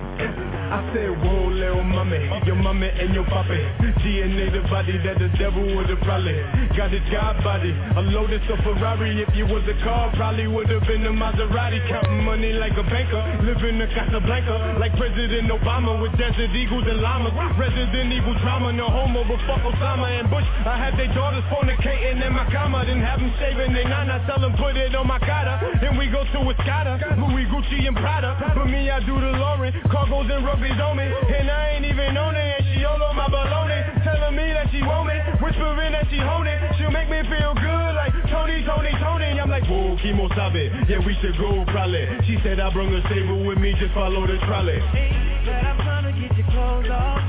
I 0.72 0.80
said, 0.96 1.12
whoa, 1.20 1.52
little 1.52 1.84
mommy, 1.84 2.32
your 2.48 2.56
mommy 2.56 2.88
and 2.88 3.12
your 3.12 3.28
papi. 3.28 3.60
DNA 4.00 4.48
the 4.56 4.64
body 4.72 4.96
that 5.04 5.20
the 5.20 5.28
devil 5.36 5.60
would 5.76 5.92
have 5.92 6.00
probably 6.08 6.40
got 6.80 6.96
his 6.96 7.04
God 7.12 7.44
body. 7.44 7.76
A 8.00 8.02
Lotus 8.16 8.40
or 8.48 8.56
Ferrari, 8.64 9.20
if 9.20 9.28
you 9.36 9.44
was 9.52 9.68
a 9.68 9.76
car, 9.84 10.08
probably 10.16 10.48
would 10.48 10.72
have 10.72 10.88
been 10.88 11.04
a 11.04 11.12
Maserati. 11.12 11.84
Counting 11.92 12.24
money 12.24 12.54
like 12.56 12.72
a 12.80 12.88
banker, 12.88 13.20
living 13.44 13.84
in 13.84 13.90
Casablanca, 13.92 14.80
like 14.80 14.96
President 14.96 15.52
Obama 15.52 16.00
with 16.00 16.16
desert 16.16 16.56
eagles 16.56 16.88
and 16.88 17.04
llamas. 17.04 17.36
Resident 17.60 18.16
evil 18.16 18.32
drama, 18.40 18.72
no 18.72 18.88
homo, 18.88 19.28
but 19.28 19.44
fuck 19.44 19.60
Osama 19.68 20.08
and 20.08 20.32
Bush. 20.32 20.48
I 20.64 20.80
had 20.80 20.96
their 20.96 21.12
daughters 21.12 21.44
fornicating 21.52 22.24
in 22.24 22.32
my 22.32 22.48
comma, 22.48 22.88
then 22.88 23.04
have 23.04 23.20
them 23.20 23.34
shaving 23.44 23.76
their 23.76 23.90
nana, 23.92 24.24
tell 24.24 24.40
them 24.40 24.56
put 24.56 24.80
it 24.80 24.96
on 24.96 25.04
my 25.04 25.20
cara. 25.20 25.60
Then 25.84 26.00
we 26.00 26.08
go 26.08 26.24
to 26.24 26.40
Escada, 26.56 26.96
Louis 27.20 27.44
Gucci 27.52 27.89
and 27.90 27.98
Prada. 27.98 28.38
For 28.54 28.66
me, 28.66 28.90
I 28.90 29.02
do 29.02 29.18
the 29.18 29.34
Lauren, 29.42 29.74
cargos 29.90 30.30
and 30.30 30.46
rugbies 30.46 30.78
on 30.78 30.98
me. 30.98 31.10
And 31.10 31.50
I 31.50 31.74
ain't 31.74 31.86
even 31.86 32.14
on 32.18 32.36
it, 32.38 32.62
and 32.62 32.66
she 32.70 32.86
all 32.86 33.02
on 33.02 33.16
my 33.18 33.26
baloney. 33.26 33.82
Telling 34.06 34.38
me 34.38 34.54
that 34.54 34.70
she 34.70 34.86
want 34.86 35.10
me, 35.10 35.18
whispering 35.42 35.92
that 35.98 36.06
she 36.14 36.22
hold 36.22 36.46
it. 36.46 36.58
She'll 36.78 36.94
make 36.94 37.10
me 37.10 37.26
feel 37.26 37.58
good 37.58 37.92
like 37.98 38.14
Tony, 38.30 38.62
Tony, 38.64 38.94
Tony. 39.02 39.42
I'm 39.42 39.50
like, 39.50 39.66
whoa, 39.66 39.98
Kimo 40.02 40.30
Sabe, 40.38 40.70
yeah, 40.86 41.02
we 41.02 41.18
should 41.20 41.38
go 41.42 41.66
probably. 41.74 42.06
She 42.30 42.38
said 42.46 42.62
I 42.62 42.70
bring 42.72 42.94
a 42.94 43.02
stable 43.10 43.44
with 43.44 43.58
me, 43.58 43.74
just 43.82 43.94
follow 43.94 44.22
the 44.28 44.38
trolley. 44.46 44.78
But 44.78 45.66
I'm 45.66 45.78
trying 45.82 46.06
to 46.06 46.14
get 46.14 46.38
your 46.38 46.48
clothes 46.54 46.90
off. 46.94 47.26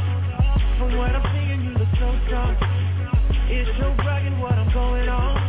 From 0.77 0.97
what 0.97 1.17
I'm 1.17 1.25
seeing, 1.33 1.65
you 1.65 1.73
look 1.81 1.89
so 1.97 2.09
strong. 2.29 2.53
It's 3.49 3.71
so 3.81 3.97
bragging 4.05 4.39
what 4.39 4.53
I'm 4.53 4.69
going 4.73 5.09
on. 5.09 5.40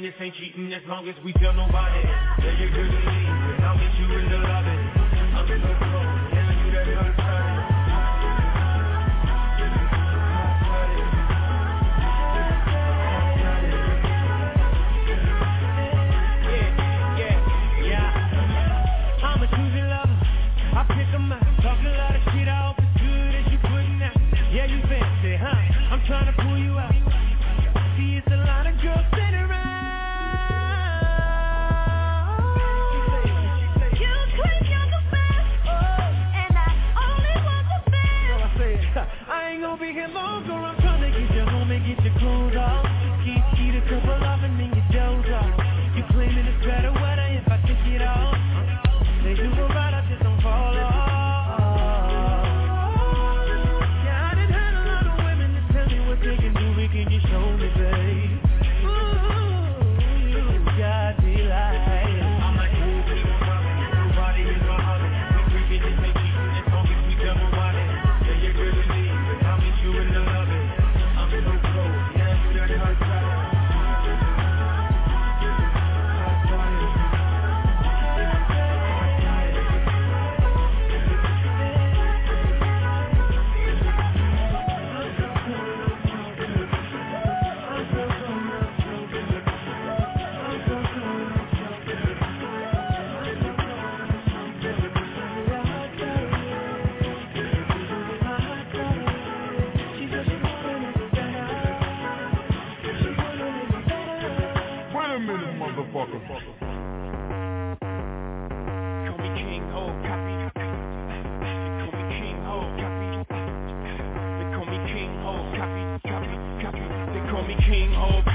This 0.00 0.12
ain't 0.20 0.34
cheating 0.34 0.72
as 0.72 0.82
long 0.88 1.08
as 1.08 1.14
we 1.24 1.32
tell 1.34 1.52
nobody. 1.54 2.02
Yeah, 2.02 2.58
you're 2.58 2.70
good 2.70 2.90
to 2.90 2.98
leave, 2.98 3.28
and 3.54 3.64
I'll 3.64 3.78
meet 3.78 3.94
you 3.94 4.18
in 4.18 4.28
the 4.28 4.38
lobby. 4.38 4.68
I'm 4.68 5.50
in 5.50 5.62
the 5.62 5.68
flow, 5.78 6.02
yeah, 6.34 6.64
you 6.64 6.72
that 6.72 6.86
hurt 6.86 7.16
side. 7.16 7.64
I'm 25.94 26.28
a 26.28 26.44
Gonna 39.74 39.86
be 39.88 39.92
here 39.92 40.06
long, 40.06 40.53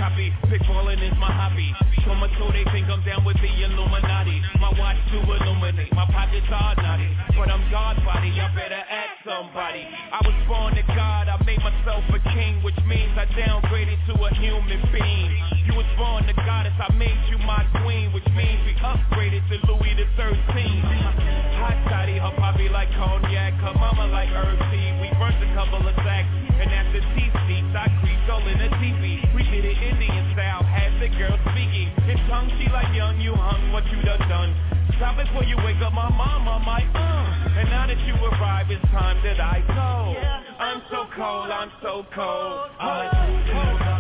copy. 0.10 0.34
Big 0.50 0.62
is 0.62 1.18
my 1.18 1.32
hobby. 1.32 1.74
So 2.06 2.16
much 2.16 2.32
so 2.38 2.52
they 2.52 2.64
think 2.72 2.90
I'm 2.90 3.04
down 3.04 3.26
with 3.26 3.38
the 3.38 3.50
Illuminati. 3.64 4.42
My 4.60 4.72
watch 4.78 4.98
to 5.12 5.18
illuminate, 5.22 5.94
my 5.94 6.06
pockets 6.06 6.48
are 6.50 6.76
naughty. 6.76 7.10
But 7.38 7.50
I'm 7.50 7.70
God's 7.72 8.00
body, 8.04 8.32
I 8.40 8.54
better 8.56 8.84
ask 8.90 9.19
somebody. 9.26 9.84
I 9.84 10.20
was 10.24 10.38
born 10.48 10.76
to 10.76 10.84
God, 10.96 11.28
I 11.28 11.36
made 11.44 11.60
myself 11.60 12.04
a 12.12 12.20
king, 12.32 12.64
which 12.64 12.78
means 12.88 13.12
I 13.20 13.28
downgraded 13.36 14.00
to 14.08 14.14
a 14.16 14.32
human 14.36 14.80
being. 14.92 15.32
You 15.68 15.76
was 15.76 15.88
born 15.98 16.24
to 16.28 16.34
goddess, 16.46 16.76
I 16.80 16.92
made 16.96 17.20
you 17.28 17.38
my 17.44 17.66
queen, 17.84 18.14
which 18.14 18.28
means 18.36 18.64
we 18.64 18.74
upgraded 18.80 19.44
to 19.52 19.56
Louis 19.68 19.96
the 20.00 20.08
13th. 20.16 20.84
Hot 21.60 21.78
toddy, 21.92 22.16
her 22.20 22.34
poppy 22.38 22.70
like 22.70 22.90
cognac, 22.96 23.54
her 23.60 23.74
mama 23.76 24.08
like 24.08 24.30
herb 24.30 24.60
tea. 24.72 24.88
We 25.04 25.12
burnt 25.20 25.40
a 25.44 25.50
couple 25.56 25.84
of 25.84 25.96
sacks, 26.08 26.32
and 26.56 26.72
after 26.72 27.00
tea 27.16 27.30
seats, 27.48 27.74
I 27.76 27.92
creeped 28.00 28.30
all 28.32 28.46
in 28.48 28.60
a 28.62 28.70
TV. 28.80 29.20
We 29.36 29.44
did 29.44 29.66
it 29.66 29.78
Indian 29.84 30.32
style, 30.34 30.64
had 30.64 30.96
the 31.02 31.10
girl 31.20 31.36
speaking. 31.52 31.92
In 32.08 32.18
tongue, 32.32 32.52
she 32.56 32.72
like 32.72 32.96
young, 32.96 33.20
you 33.20 33.36
hung, 33.36 33.72
what 33.74 33.84
you 33.92 34.02
done 34.04 34.24
done. 34.30 34.79
Stop 35.00 35.16
before 35.16 35.46
you 35.46 35.56
wake 35.64 35.80
up 35.80 35.94
my 35.94 36.10
mama, 36.10 36.60
my 36.66 36.84
uh. 36.94 37.58
And 37.58 37.70
now 37.70 37.88
that 37.88 37.98
you 38.06 38.14
arrive, 38.16 38.70
it's 38.70 38.84
time 38.92 39.16
that 39.24 39.40
I 39.40 39.64
go. 39.64 40.20
I'm 40.60 40.82
so 40.92 41.08
cold, 41.16 41.50
I'm 41.50 41.72
so 41.82 42.06
cold. 42.14 42.70
I'm 42.82 43.48
Yo, 43.48 43.99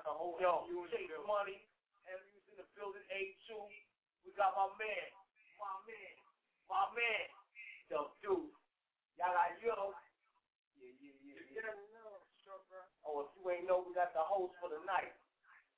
got 0.00 0.08
the 0.08 0.16
whole 0.16 0.40
Yo, 0.40 0.64
Chase 0.88 1.12
Money. 1.28 1.60
MU's 2.08 2.44
in 2.48 2.56
the 2.56 2.64
building, 2.72 3.04
A2. 3.12 3.48
We 4.24 4.32
got 4.32 4.56
my 4.56 4.72
man. 4.80 5.08
My 5.60 5.76
man. 5.84 6.14
My 6.72 6.84
man. 6.96 7.28
Yo, 7.92 8.08
dude. 8.24 8.48
Y'all 9.20 9.36
got 9.36 9.52
yo. 9.60 9.92
Yeah, 10.80 10.88
yeah, 11.04 11.12
yeah. 11.20 11.68
yeah. 11.68 13.04
Oh, 13.04 13.28
if 13.28 13.36
you 13.36 13.44
ain't 13.52 13.68
know, 13.68 13.84
we 13.84 13.92
got 13.92 14.16
the 14.16 14.24
host 14.24 14.56
for 14.56 14.72
the 14.72 14.80
night. 14.88 15.12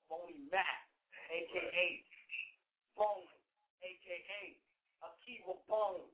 Boney 0.06 0.38
Mac, 0.54 0.86
a.k.a. 1.26 1.86
Bone, 2.94 3.26
a.k.a. 3.82 4.42
Akiva 5.02 5.58
Bone, 5.66 6.06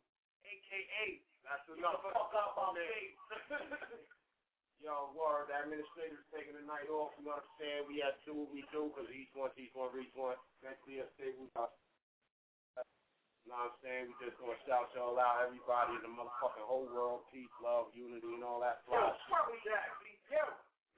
a.k.a. 0.49 1.05
That's 1.45 1.65
what 1.69 1.77
y'all 1.77 2.01
fuck 2.01 2.33
up 2.33 2.57
my 2.57 2.73
face. 2.73 4.09
Yo, 4.83 5.11
word, 5.15 5.51
the 5.51 5.57
administrator's 5.59 6.23
taking 6.35 6.55
the 6.55 6.63
night 6.67 6.87
off. 6.91 7.15
You 7.19 7.27
know 7.27 7.35
what 7.39 7.47
I'm 7.47 7.57
saying? 7.59 7.83
We 7.91 7.99
have 8.03 8.15
to 8.23 8.25
do 8.31 8.35
what 8.47 8.51
we 8.55 8.63
do 8.71 8.91
because 8.91 9.11
each 9.11 9.31
one, 9.35 9.51
each 9.59 9.75
one, 9.75 9.91
each 9.99 10.15
one. 10.15 10.39
Mentally 10.63 11.03
unstable. 11.03 11.51
Uh, 11.59 11.67
you 13.45 13.51
know 13.51 13.59
what 13.59 13.75
I'm 13.75 13.79
saying? 13.83 14.05
We 14.11 14.15
just 14.23 14.39
gonna 14.39 14.59
shout 14.69 14.93
y'all 14.95 15.19
out, 15.19 15.47
everybody 15.47 15.97
in 15.99 16.03
the 16.07 16.13
motherfucking 16.13 16.67
whole 16.67 16.87
world, 16.91 17.27
peace, 17.33 17.51
love, 17.63 17.91
unity, 17.95 18.29
and 18.39 18.45
all 18.45 18.61
that. 18.63 18.85
Yo, 18.87 18.99
fuck 19.31 19.49
with 19.51 19.65
that. 19.67 19.89
Yo, 20.31 20.45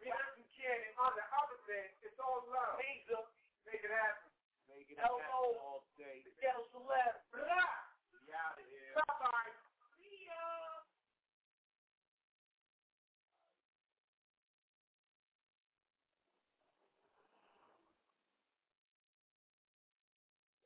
Reaction 0.01 0.45
Cannon, 0.59 0.93
on 1.01 1.13
the 1.17 1.27
other 1.41 1.59
thing, 1.69 1.89
it's 2.05 2.19
all 2.21 2.45
love. 2.51 2.77
Caesar, 2.81 3.25
Make 3.65 3.85
it 3.85 3.93
happen. 3.93 4.29
make 4.69 4.89
it 4.91 4.99
happen 4.99 5.25
all 5.31 5.85
day. 5.97 6.21
The 6.27 6.33
ghetto 6.41 6.65
celeb. 6.75 7.15
Blah. 7.33 7.71
We 8.13 8.33
out 8.35 8.59
of 8.59 8.67
here. 8.67 8.95
Bye-bye. 8.97 9.53
See 10.01 10.27
ya. 10.27 10.43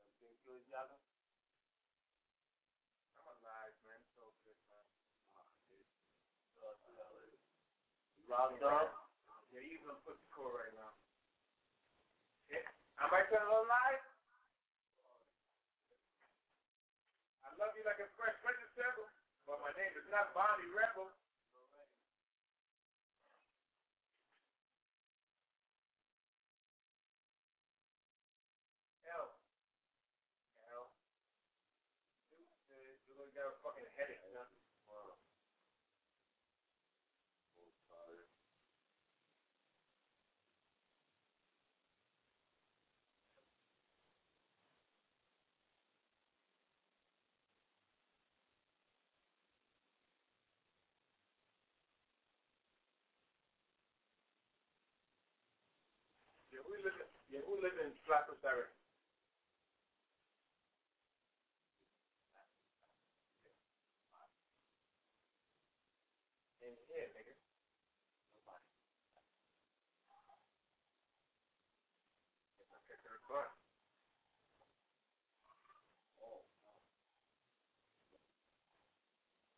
Everything 0.00 0.36
good, 0.46 0.64
y'all? 0.70 1.00
I'm 3.18 3.26
alive, 3.26 3.74
man. 3.84 4.00
So 4.16 4.32
good, 4.44 4.58
man. 4.70 4.86
Locked 8.28 8.62
up? 8.64 8.88
Yeah, 9.52 9.60
you 9.60 9.78
gonna 9.84 10.00
put 10.04 10.16
the 10.16 10.28
core 10.32 10.52
right 10.56 10.72
now. 10.74 10.92
Yeah. 12.48 12.64
Am 13.04 13.12
I 13.12 13.20
still 13.28 13.44
alive? 13.44 14.02
I 17.44 17.48
love 17.60 17.72
you 17.76 17.84
like 17.84 18.00
a 18.00 18.08
fresh 18.16 18.34
vegetable, 18.42 19.08
but 19.46 19.60
my 19.60 19.72
name 19.76 19.92
is 19.96 20.06
not 20.10 20.32
Bonnie 20.34 20.68
Rebel. 20.72 21.12
L. 29.06 29.26
L. 30.74 30.84
Stupid. 32.26 32.98
You're 33.06 33.18
gonna 33.20 33.34
get 33.36 33.46
a 33.46 33.54
fucking 33.62 33.90
headache, 33.98 34.24
huh? 34.34 34.48
Wow. 34.88 35.14
Yeah, 56.52 56.62
who 56.64 56.74
live 56.78 56.96
in, 56.96 57.08
yeah, 57.34 57.42
who 57.50 57.58
live 57.58 57.74
in 57.82 57.90
Flatbush 58.06 58.38
area? 58.46 58.70
In 66.62 66.74
here, 66.88 67.10
nigga. 67.14 67.34
Nobody. 68.38 68.68
Oh. 76.22 76.42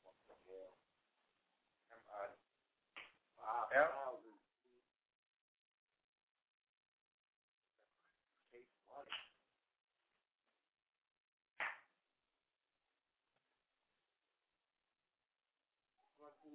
What 0.05 0.17
the 0.29 0.37
hell? 0.49 0.75
Am 1.93 2.03
I? 2.11 2.27
Wow. 3.39 4.19
Chase 8.53 8.75
Money. 8.89 9.11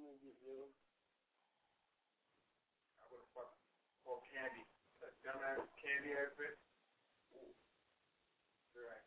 You 0.01 0.33
you? 0.41 0.65
I 2.97 3.05
would 3.13 3.21
have 3.21 3.33
fucking 3.37 3.61
called 4.01 4.25
Candy. 4.33 4.65
That 4.97 5.13
dumbass 5.21 5.61
Candy. 5.77 6.17
Ooh. 7.37 7.53
Right. 8.73 9.05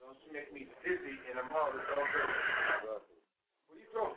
Don't 0.00 0.16
she 0.24 0.32
make 0.32 0.48
me 0.56 0.64
dizzy 0.80 1.20
in 1.28 1.36
all 1.52 1.76
good. 1.76 3.12
What 3.68 3.76
you 3.76 3.84
told 3.92 4.16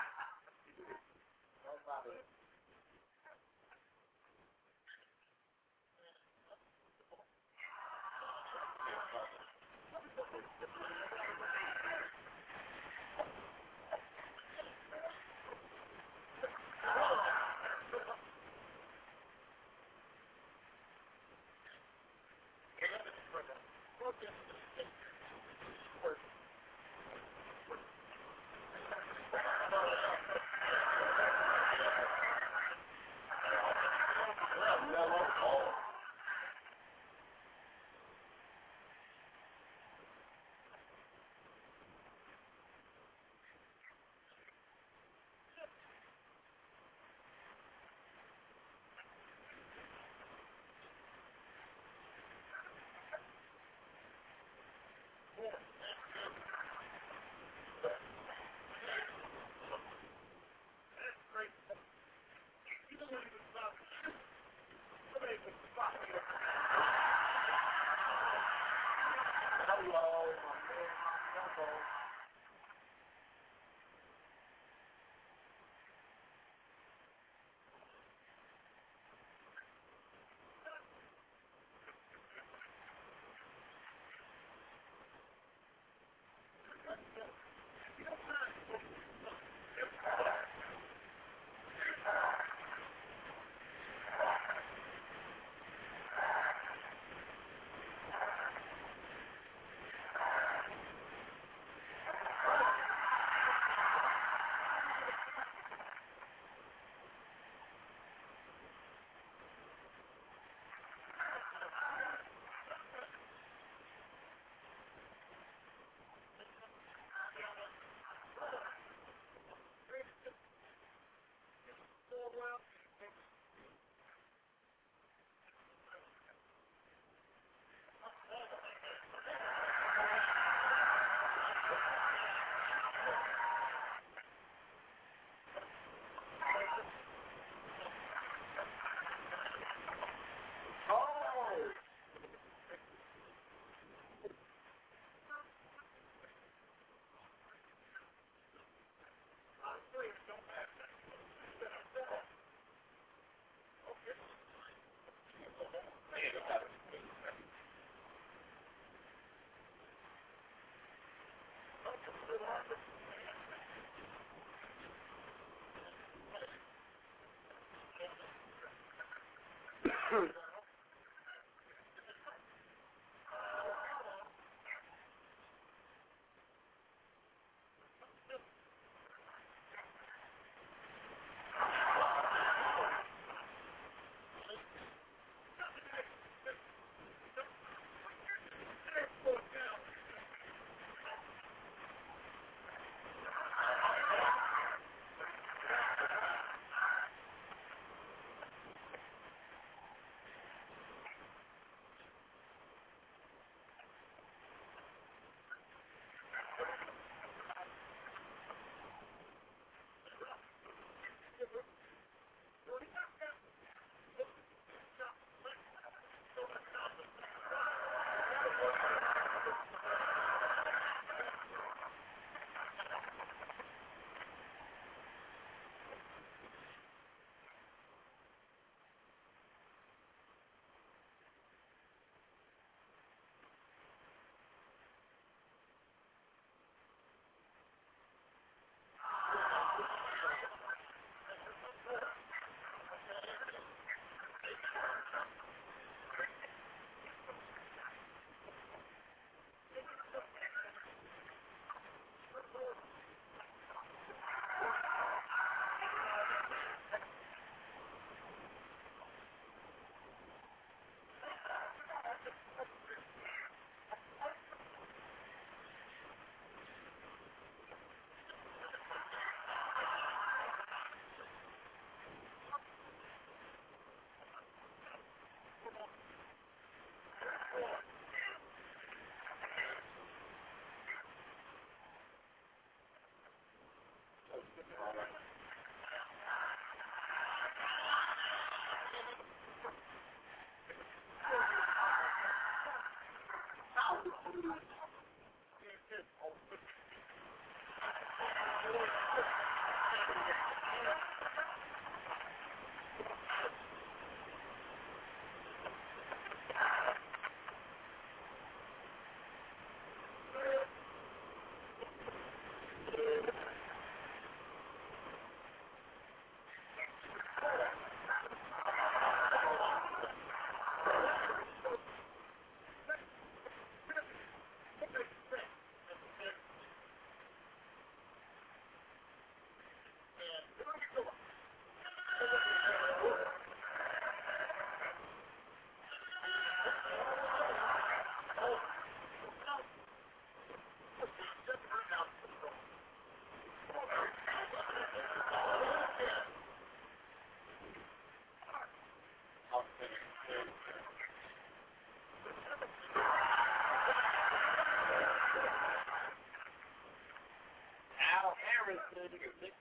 references 358.75 359.60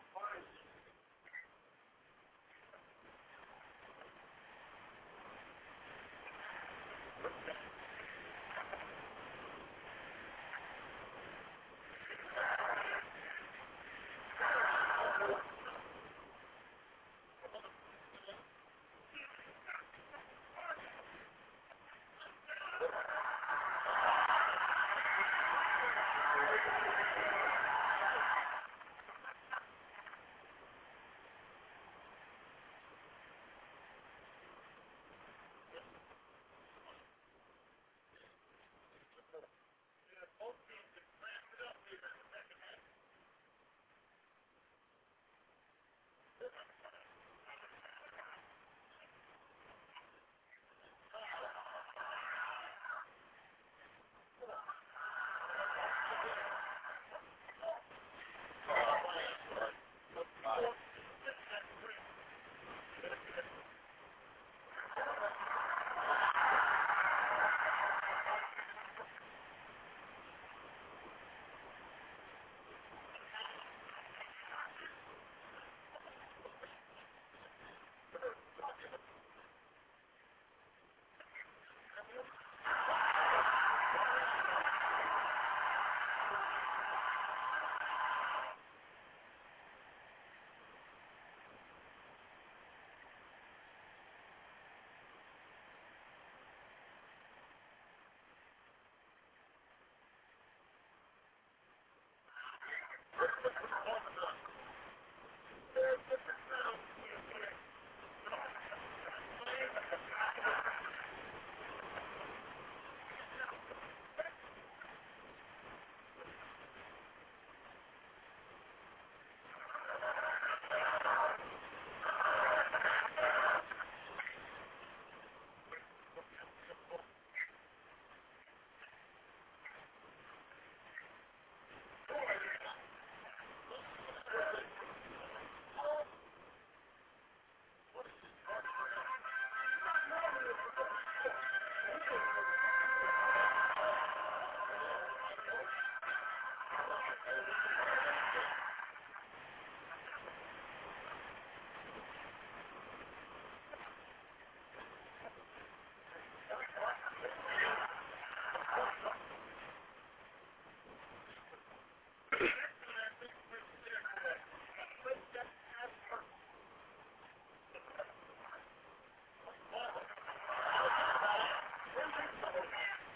There's 105.74 106.19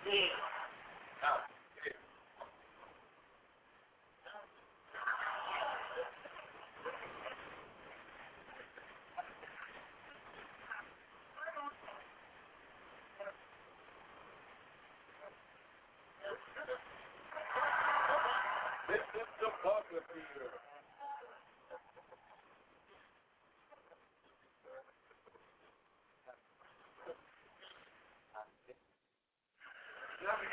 Yeah. 0.07 0.53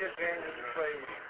disadvantage 0.01 0.57
plays 0.73 1.20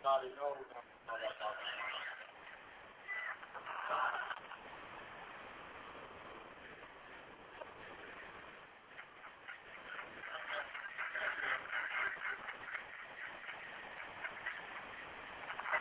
Everybody 0.04 0.36
knows 0.36 0.60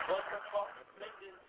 What 0.08 0.24
the 0.32 0.40
fuck 0.56 0.72
is 0.80 0.88
this 1.20 1.43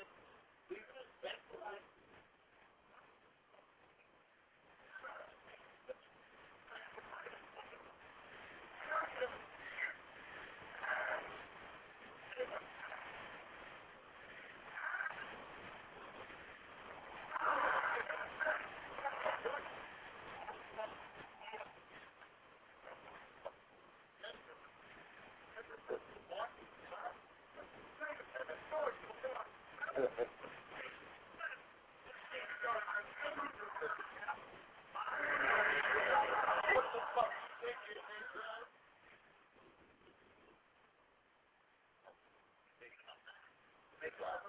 Big 44.05 44.13
love. 44.21 44.44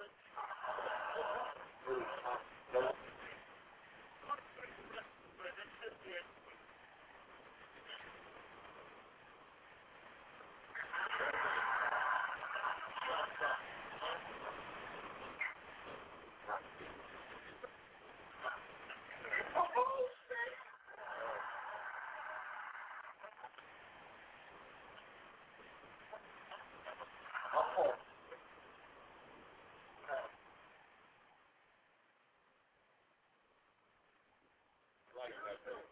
that. 35.47 35.86